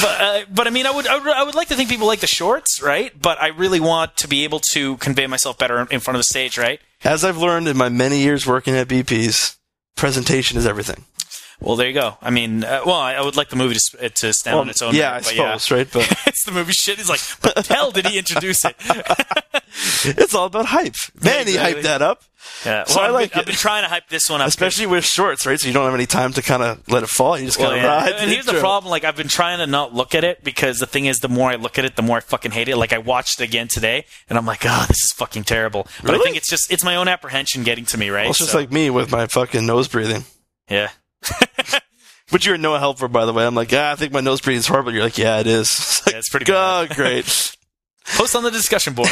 but 0.00 0.20
uh, 0.20 0.40
but 0.52 0.66
I 0.66 0.70
mean, 0.70 0.86
I 0.86 0.90
would, 0.90 1.06
I 1.06 1.18
would 1.18 1.28
I 1.28 1.42
would 1.44 1.54
like 1.54 1.68
to 1.68 1.74
think 1.74 1.88
people 1.88 2.06
like 2.06 2.20
the 2.20 2.26
shorts, 2.26 2.82
right? 2.82 3.12
But 3.20 3.40
I 3.40 3.48
really 3.48 3.80
want 3.80 4.16
to 4.18 4.28
be 4.28 4.44
able 4.44 4.60
to 4.72 4.96
convey 4.98 5.26
myself 5.26 5.58
better 5.58 5.86
in 5.90 6.00
front 6.00 6.16
of 6.16 6.20
the 6.20 6.24
stage, 6.24 6.58
right? 6.58 6.80
as 7.04 7.24
I've 7.24 7.36
learned 7.36 7.66
in 7.66 7.76
my 7.76 7.88
many 7.88 8.20
years 8.20 8.46
working 8.46 8.74
at 8.76 8.86
BP's, 8.88 9.56
presentation 9.96 10.56
is 10.56 10.66
everything. 10.66 11.04
Well, 11.60 11.76
there 11.76 11.86
you 11.88 11.94
go. 11.94 12.16
I 12.22 12.30
mean, 12.30 12.64
uh, 12.64 12.82
well, 12.86 12.96
I, 12.96 13.14
I 13.14 13.22
would 13.22 13.36
like 13.36 13.48
the 13.48 13.56
movie 13.56 13.74
to, 13.76 14.06
uh, 14.06 14.08
to 14.08 14.32
stand 14.32 14.54
Well, 14.54 14.62
on 14.62 14.68
its 14.70 14.82
own. 14.82 14.94
yeah, 14.94 15.10
merit, 15.10 15.26
I 15.26 15.30
suppose, 15.56 15.70
right? 15.70 15.88
But 15.92 16.12
it's 16.26 16.44
the 16.44 16.52
movie 16.52 16.72
shit. 16.72 16.98
He's 16.98 17.08
like, 17.08 17.20
but 17.40 17.66
hell 17.66 17.90
did 17.92 18.06
he 18.06 18.18
introduce 18.18 18.64
it? 18.64 18.76
it's 20.04 20.34
all 20.34 20.46
about 20.46 20.66
hype. 20.66 20.94
Man, 21.22 21.46
he 21.46 21.54
Exactly. 21.54 21.80
hyped 21.80 21.84
that 21.84 22.02
up. 22.02 22.22
Yeah. 22.66 22.84
So 22.84 23.00
I 23.00 23.06
I've 23.06 23.12
like 23.12 23.30
been, 23.32 23.40
I've 23.40 23.46
been 23.46 23.54
trying 23.54 23.82
to 23.84 23.88
hype 23.88 24.08
this 24.08 24.28
one 24.28 24.40
up. 24.40 24.48
Especially 24.48 24.86
with 24.86 25.04
shorts, 25.04 25.46
right? 25.46 25.58
So 25.60 25.68
you 25.68 25.72
don't 25.74 25.84
have 25.84 25.94
any 25.94 26.06
time 26.06 26.32
to 26.32 26.42
kind 26.42 26.62
of 26.62 26.86
let 26.88 27.02
it 27.04 27.08
fall. 27.08 27.38
You 27.38 27.46
just 27.46 27.58
Well, 27.58 27.68
kind 27.70 27.78
of 27.80 27.84
yeah. 27.84 27.96
ride. 28.10 28.12
And 28.20 28.30
here's 28.30 28.46
the 28.46 28.58
problem: 28.58 28.90
like 28.90 29.04
I've 29.04 29.16
been 29.16 29.28
trying 29.28 29.58
to 29.58 29.66
not 29.66 29.94
look 29.94 30.14
at 30.14 30.24
it 30.24 30.42
because 30.42 30.78
the 30.78 30.86
thing 30.86 31.06
is, 31.06 31.18
the 31.20 31.28
more 31.28 31.50
I 31.50 31.54
look 31.54 31.78
at 31.78 31.84
it, 31.84 31.94
the 31.96 32.02
more 32.02 32.16
I 32.16 32.20
fucking 32.20 32.50
hate 32.50 32.68
it. 32.68 32.76
Like 32.76 32.92
I 32.92 32.98
watched 32.98 33.40
it 33.40 33.44
again 33.44 33.68
today, 33.68 34.04
and 34.28 34.36
I'm 34.36 34.46
like, 34.46 34.62
oh, 34.64 34.84
this 34.88 35.04
is 35.04 35.12
fucking 35.12 35.44
terrible. 35.44 35.86
But 36.02 36.14
I 36.14 36.18
think 36.18 36.36
it's 36.36 36.50
just 36.50 36.72
it's 36.72 36.82
my 36.84 36.96
own 36.96 37.06
apprehension 37.08 37.62
getting 37.62 37.84
to 37.86 37.98
me, 37.98 38.10
right? 38.10 38.22
Well, 38.22 38.30
it's 38.30 38.38
just 38.40 38.52
So, 38.52 38.58
like 38.58 38.72
me 38.72 38.90
with 38.90 39.10
my 39.12 39.26
fucking 39.26 39.64
nose 39.64 39.88
breathing. 39.88 40.24
yeah. 40.68 40.90
But 42.30 42.46
you're 42.46 42.56
no 42.56 42.78
helper, 42.78 43.08
by 43.08 43.26
the 43.26 43.32
way. 43.34 43.44
I'm 43.46 43.54
like, 43.54 43.70
yeah, 43.72 43.92
I 43.92 43.94
think 43.94 44.10
my 44.14 44.20
nose 44.20 44.40
breathing 44.40 44.60
is 44.60 44.66
horrible. 44.66 44.90
You're 44.94 45.02
like, 45.02 45.18
yeah, 45.18 45.40
it 45.40 45.46
is. 45.46 45.68
It's 45.70 46.06
like, 46.06 46.12
Yeah, 46.14 46.18
it's 46.18 46.28
pretty 46.30 46.46
oh, 46.50 46.86
great. 46.94 47.26
Post 48.16 48.34
on 48.34 48.42
the 48.42 48.50
discussion 48.50 48.94
board. 48.94 49.10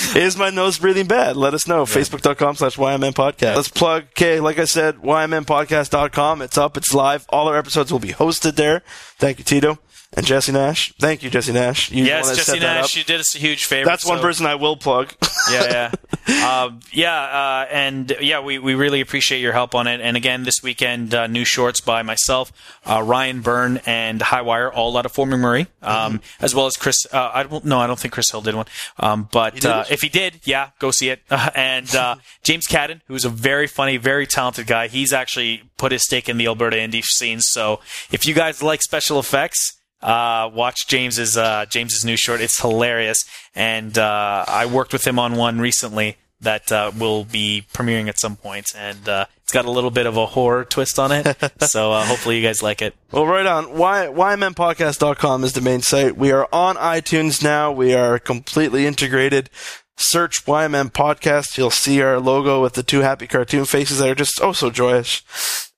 is 0.16 0.36
my 0.36 0.50
nose 0.50 0.78
breathing 0.78 1.06
bad? 1.06 1.36
Let 1.36 1.54
us 1.54 1.66
know. 1.66 1.84
Facebook.com 1.84 2.56
slash 2.56 2.76
YMM 2.76 3.12
podcast. 3.12 3.56
Let's 3.56 3.68
plug, 3.68 4.04
okay, 4.10 4.40
like 4.40 4.58
I 4.58 4.64
said, 4.64 4.96
YMMpodcast.com. 4.96 6.42
It's 6.42 6.58
up, 6.58 6.76
it's 6.76 6.94
live. 6.94 7.26
All 7.28 7.48
our 7.48 7.56
episodes 7.56 7.92
will 7.92 7.98
be 7.98 8.10
hosted 8.10 8.56
there. 8.56 8.82
Thank 9.18 9.38
you, 9.38 9.44
Tito. 9.44 9.78
And 10.16 10.26
Jesse 10.26 10.50
Nash. 10.50 10.92
Thank 10.98 11.22
you, 11.22 11.30
Jesse 11.30 11.52
Nash. 11.52 11.92
You 11.92 12.04
yes, 12.04 12.34
Jesse 12.36 12.58
Nash, 12.58 12.96
you 12.96 13.04
did 13.04 13.20
us 13.20 13.36
a 13.36 13.38
huge 13.38 13.64
favor. 13.66 13.84
That's 13.86 14.04
one 14.04 14.18
so- 14.18 14.22
person 14.22 14.44
I 14.44 14.56
will 14.56 14.76
plug. 14.76 15.14
yeah, 15.52 15.90
yeah, 16.28 16.62
um, 16.64 16.80
yeah, 16.92 17.14
uh, 17.14 17.66
and 17.70 18.12
yeah, 18.20 18.40
we, 18.40 18.58
we 18.58 18.74
really 18.74 19.00
appreciate 19.00 19.38
your 19.40 19.52
help 19.52 19.72
on 19.76 19.86
it. 19.86 20.00
And 20.00 20.16
again, 20.16 20.42
this 20.42 20.62
weekend, 20.64 21.14
uh, 21.14 21.28
new 21.28 21.44
shorts 21.44 21.80
by 21.80 22.02
myself, 22.02 22.52
uh, 22.84 23.00
Ryan 23.04 23.40
Byrne, 23.40 23.80
and 23.86 24.20
Highwire, 24.20 24.68
all 24.74 24.96
out 24.96 25.06
of 25.06 25.12
Fort 25.12 25.28
McMurray, 25.28 25.68
um, 25.80 26.14
Mm-hmm. 26.18 26.44
as 26.44 26.56
well 26.56 26.66
as 26.66 26.76
Chris. 26.76 27.06
Uh, 27.12 27.30
I 27.32 27.44
don't 27.44 27.64
no, 27.64 27.78
I 27.78 27.86
don't 27.86 27.98
think 27.98 28.12
Chris 28.12 28.30
Hill 28.32 28.40
did 28.42 28.56
one, 28.56 28.66
um, 28.98 29.28
but 29.30 29.54
did 29.54 29.66
uh, 29.66 29.84
if 29.90 30.00
he 30.00 30.08
did, 30.08 30.40
yeah, 30.42 30.70
go 30.80 30.90
see 30.90 31.10
it. 31.10 31.22
and 31.54 31.94
uh, 31.94 32.16
James 32.42 32.66
Cadden, 32.66 33.00
who's 33.06 33.24
a 33.24 33.30
very 33.30 33.68
funny, 33.68 33.96
very 33.96 34.26
talented 34.26 34.66
guy, 34.66 34.88
he's 34.88 35.12
actually 35.12 35.62
put 35.76 35.92
his 35.92 36.02
stake 36.02 36.28
in 36.28 36.36
the 36.36 36.46
Alberta 36.46 36.76
indie 36.76 37.04
scene. 37.04 37.40
So 37.40 37.78
if 38.10 38.26
you 38.26 38.34
guys 38.34 38.60
like 38.60 38.82
special 38.82 39.20
effects. 39.20 39.76
Uh, 40.02 40.50
watch 40.52 40.86
James's 40.88 41.36
uh, 41.36 41.66
James's 41.66 42.04
new 42.04 42.16
short. 42.16 42.40
It's 42.40 42.60
hilarious, 42.60 43.24
and 43.54 43.96
uh, 43.98 44.44
I 44.48 44.66
worked 44.66 44.92
with 44.92 45.06
him 45.06 45.18
on 45.18 45.36
one 45.36 45.60
recently 45.60 46.16
that 46.40 46.72
uh, 46.72 46.90
will 46.98 47.24
be 47.24 47.64
premiering 47.72 48.08
at 48.08 48.18
some 48.18 48.36
point, 48.36 48.66
and 48.74 49.08
uh, 49.08 49.26
it's 49.42 49.52
got 49.52 49.66
a 49.66 49.70
little 49.70 49.90
bit 49.90 50.06
of 50.06 50.16
a 50.16 50.26
horror 50.26 50.64
twist 50.64 50.98
on 50.98 51.12
it. 51.12 51.36
so 51.60 51.92
uh, 51.92 52.04
hopefully 52.04 52.38
you 52.38 52.42
guys 52.42 52.62
like 52.62 52.80
it. 52.80 52.94
Well, 53.12 53.26
right 53.26 53.46
on. 53.46 53.76
Y- 53.76 54.06
YMMpodcast.com 54.06 55.44
is 55.44 55.52
the 55.52 55.60
main 55.60 55.82
site. 55.82 56.16
We 56.16 56.32
are 56.32 56.48
on 56.52 56.76
iTunes 56.76 57.42
now. 57.42 57.70
We 57.72 57.94
are 57.94 58.18
completely 58.18 58.86
integrated. 58.86 59.50
Search 59.96 60.46
YMM 60.46 60.92
Podcast. 60.92 61.58
You'll 61.58 61.70
see 61.70 62.00
our 62.00 62.18
logo 62.18 62.62
with 62.62 62.72
the 62.72 62.82
two 62.82 63.00
happy 63.00 63.26
cartoon 63.26 63.66
faces 63.66 63.98
that 63.98 64.08
are 64.08 64.14
just 64.14 64.40
oh 64.42 64.52
so 64.52 64.70
joyous. 64.70 65.69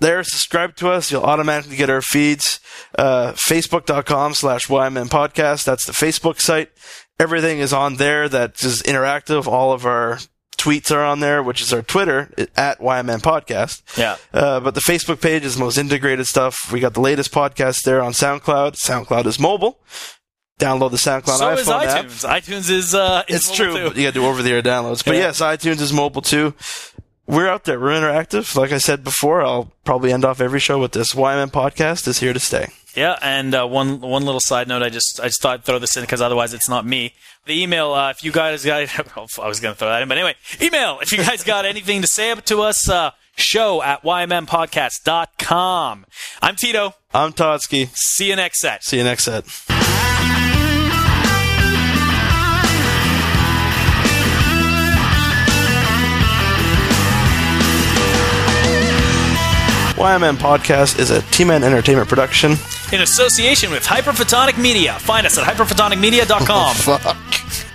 There, 0.00 0.22
subscribe 0.22 0.76
to 0.76 0.90
us. 0.90 1.10
You'll 1.10 1.22
automatically 1.24 1.76
get 1.76 1.90
our 1.90 2.02
feeds. 2.02 2.60
Uh, 2.98 3.32
Facebook.com 3.32 4.34
slash 4.34 4.68
YMM 4.68 5.08
Podcast. 5.08 5.64
That's 5.64 5.84
the 5.86 5.92
Facebook 5.92 6.40
site. 6.40 6.70
Everything 7.20 7.58
is 7.58 7.72
on 7.72 7.96
there 7.96 8.28
that 8.28 8.62
is 8.62 8.82
interactive. 8.82 9.46
All 9.46 9.72
of 9.72 9.84
our 9.86 10.18
tweets 10.56 10.90
are 10.94 11.04
on 11.04 11.20
there, 11.20 11.42
which 11.42 11.60
is 11.60 11.72
our 11.72 11.82
Twitter 11.82 12.32
at 12.56 12.78
YMM 12.80 13.20
Podcast. 13.22 13.82
Yeah. 13.98 14.16
Uh, 14.32 14.60
but 14.60 14.74
the 14.74 14.80
Facebook 14.80 15.20
page 15.20 15.44
is 15.44 15.54
the 15.54 15.60
most 15.64 15.78
integrated 15.78 16.26
stuff. 16.26 16.56
We 16.72 16.80
got 16.80 16.94
the 16.94 17.00
latest 17.00 17.32
podcast 17.32 17.82
there 17.82 18.02
on 18.02 18.12
SoundCloud. 18.12 18.76
SoundCloud 18.76 19.26
is 19.26 19.38
mobile. 19.40 19.80
Download 20.60 20.90
the 20.90 20.96
SoundCloud 20.96 21.38
so 21.38 21.46
iPhone 21.54 21.58
is 21.58 21.68
app. 21.68 22.06
iTunes. 22.06 22.28
iTunes 22.28 22.70
is 22.70 22.94
uh, 22.94 23.22
is 23.28 23.36
It's 23.48 23.54
true. 23.54 23.72
too. 23.72 24.00
You 24.00 24.06
got 24.06 24.14
to 24.14 24.20
do 24.20 24.26
over 24.26 24.42
the 24.42 24.50
air 24.50 24.62
downloads. 24.62 25.04
But 25.04 25.14
Yeah. 25.14 25.20
yes, 25.22 25.40
iTunes 25.40 25.80
is 25.80 25.92
mobile 25.92 26.22
too. 26.22 26.54
We're 27.28 27.46
out 27.46 27.64
there. 27.64 27.78
We're 27.78 27.90
interactive. 27.90 28.56
Like 28.56 28.72
I 28.72 28.78
said 28.78 29.04
before, 29.04 29.42
I'll 29.42 29.70
probably 29.84 30.12
end 30.12 30.24
off 30.24 30.40
every 30.40 30.60
show 30.60 30.78
with 30.78 30.92
this. 30.92 31.14
YMM 31.14 31.50
podcast 31.50 32.08
is 32.08 32.20
here 32.20 32.32
to 32.32 32.40
stay. 32.40 32.68
Yeah, 32.94 33.18
and 33.20 33.54
uh, 33.54 33.66
one 33.66 34.00
one 34.00 34.24
little 34.24 34.40
side 34.40 34.66
note, 34.66 34.82
I 34.82 34.88
just 34.88 35.20
I 35.20 35.26
just 35.26 35.42
thought 35.42 35.52
I'd 35.54 35.64
throw 35.64 35.78
this 35.78 35.94
in 35.96 36.02
because 36.02 36.22
otherwise 36.22 36.54
it's 36.54 36.70
not 36.70 36.86
me. 36.86 37.12
The 37.44 37.62
email, 37.62 37.92
uh, 37.92 38.10
if 38.10 38.24
you 38.24 38.32
guys 38.32 38.64
got, 38.64 38.88
I 39.16 39.26
was 39.46 39.60
going 39.60 39.74
to 39.74 39.78
throw 39.78 39.88
that 39.88 40.00
in, 40.02 40.08
but 40.08 40.16
anyway, 40.16 40.36
email 40.60 40.98
if 41.00 41.12
you 41.12 41.18
guys 41.18 41.44
got 41.44 41.66
anything 41.66 42.00
to 42.00 42.08
say 42.08 42.30
up 42.30 42.44
to 42.46 42.62
us. 42.62 42.88
Uh, 42.88 43.10
show 43.36 43.82
at 43.82 44.02
ymmpodcast.com. 44.02 46.06
I'm 46.42 46.56
Tito. 46.56 46.94
I'm 47.14 47.32
Todsky. 47.32 47.88
See 47.94 48.30
you 48.30 48.36
next 48.36 48.60
set. 48.60 48.82
See 48.82 48.98
you 48.98 49.04
next 49.04 49.24
set. 49.24 49.77
YMM 59.98 60.36
Podcast 60.36 61.00
is 61.00 61.10
a 61.10 61.22
T-Man 61.22 61.64
Entertainment 61.64 62.08
production. 62.08 62.52
In 62.92 63.00
association 63.02 63.72
with 63.72 63.84
Hyperphotonic 63.84 64.56
Media. 64.56 64.94
Find 65.00 65.26
us 65.26 65.36
at 65.38 65.44
hyperphotonicmedia.com. 65.44 66.46
Oh, 66.48 66.98
fuck. 66.98 67.67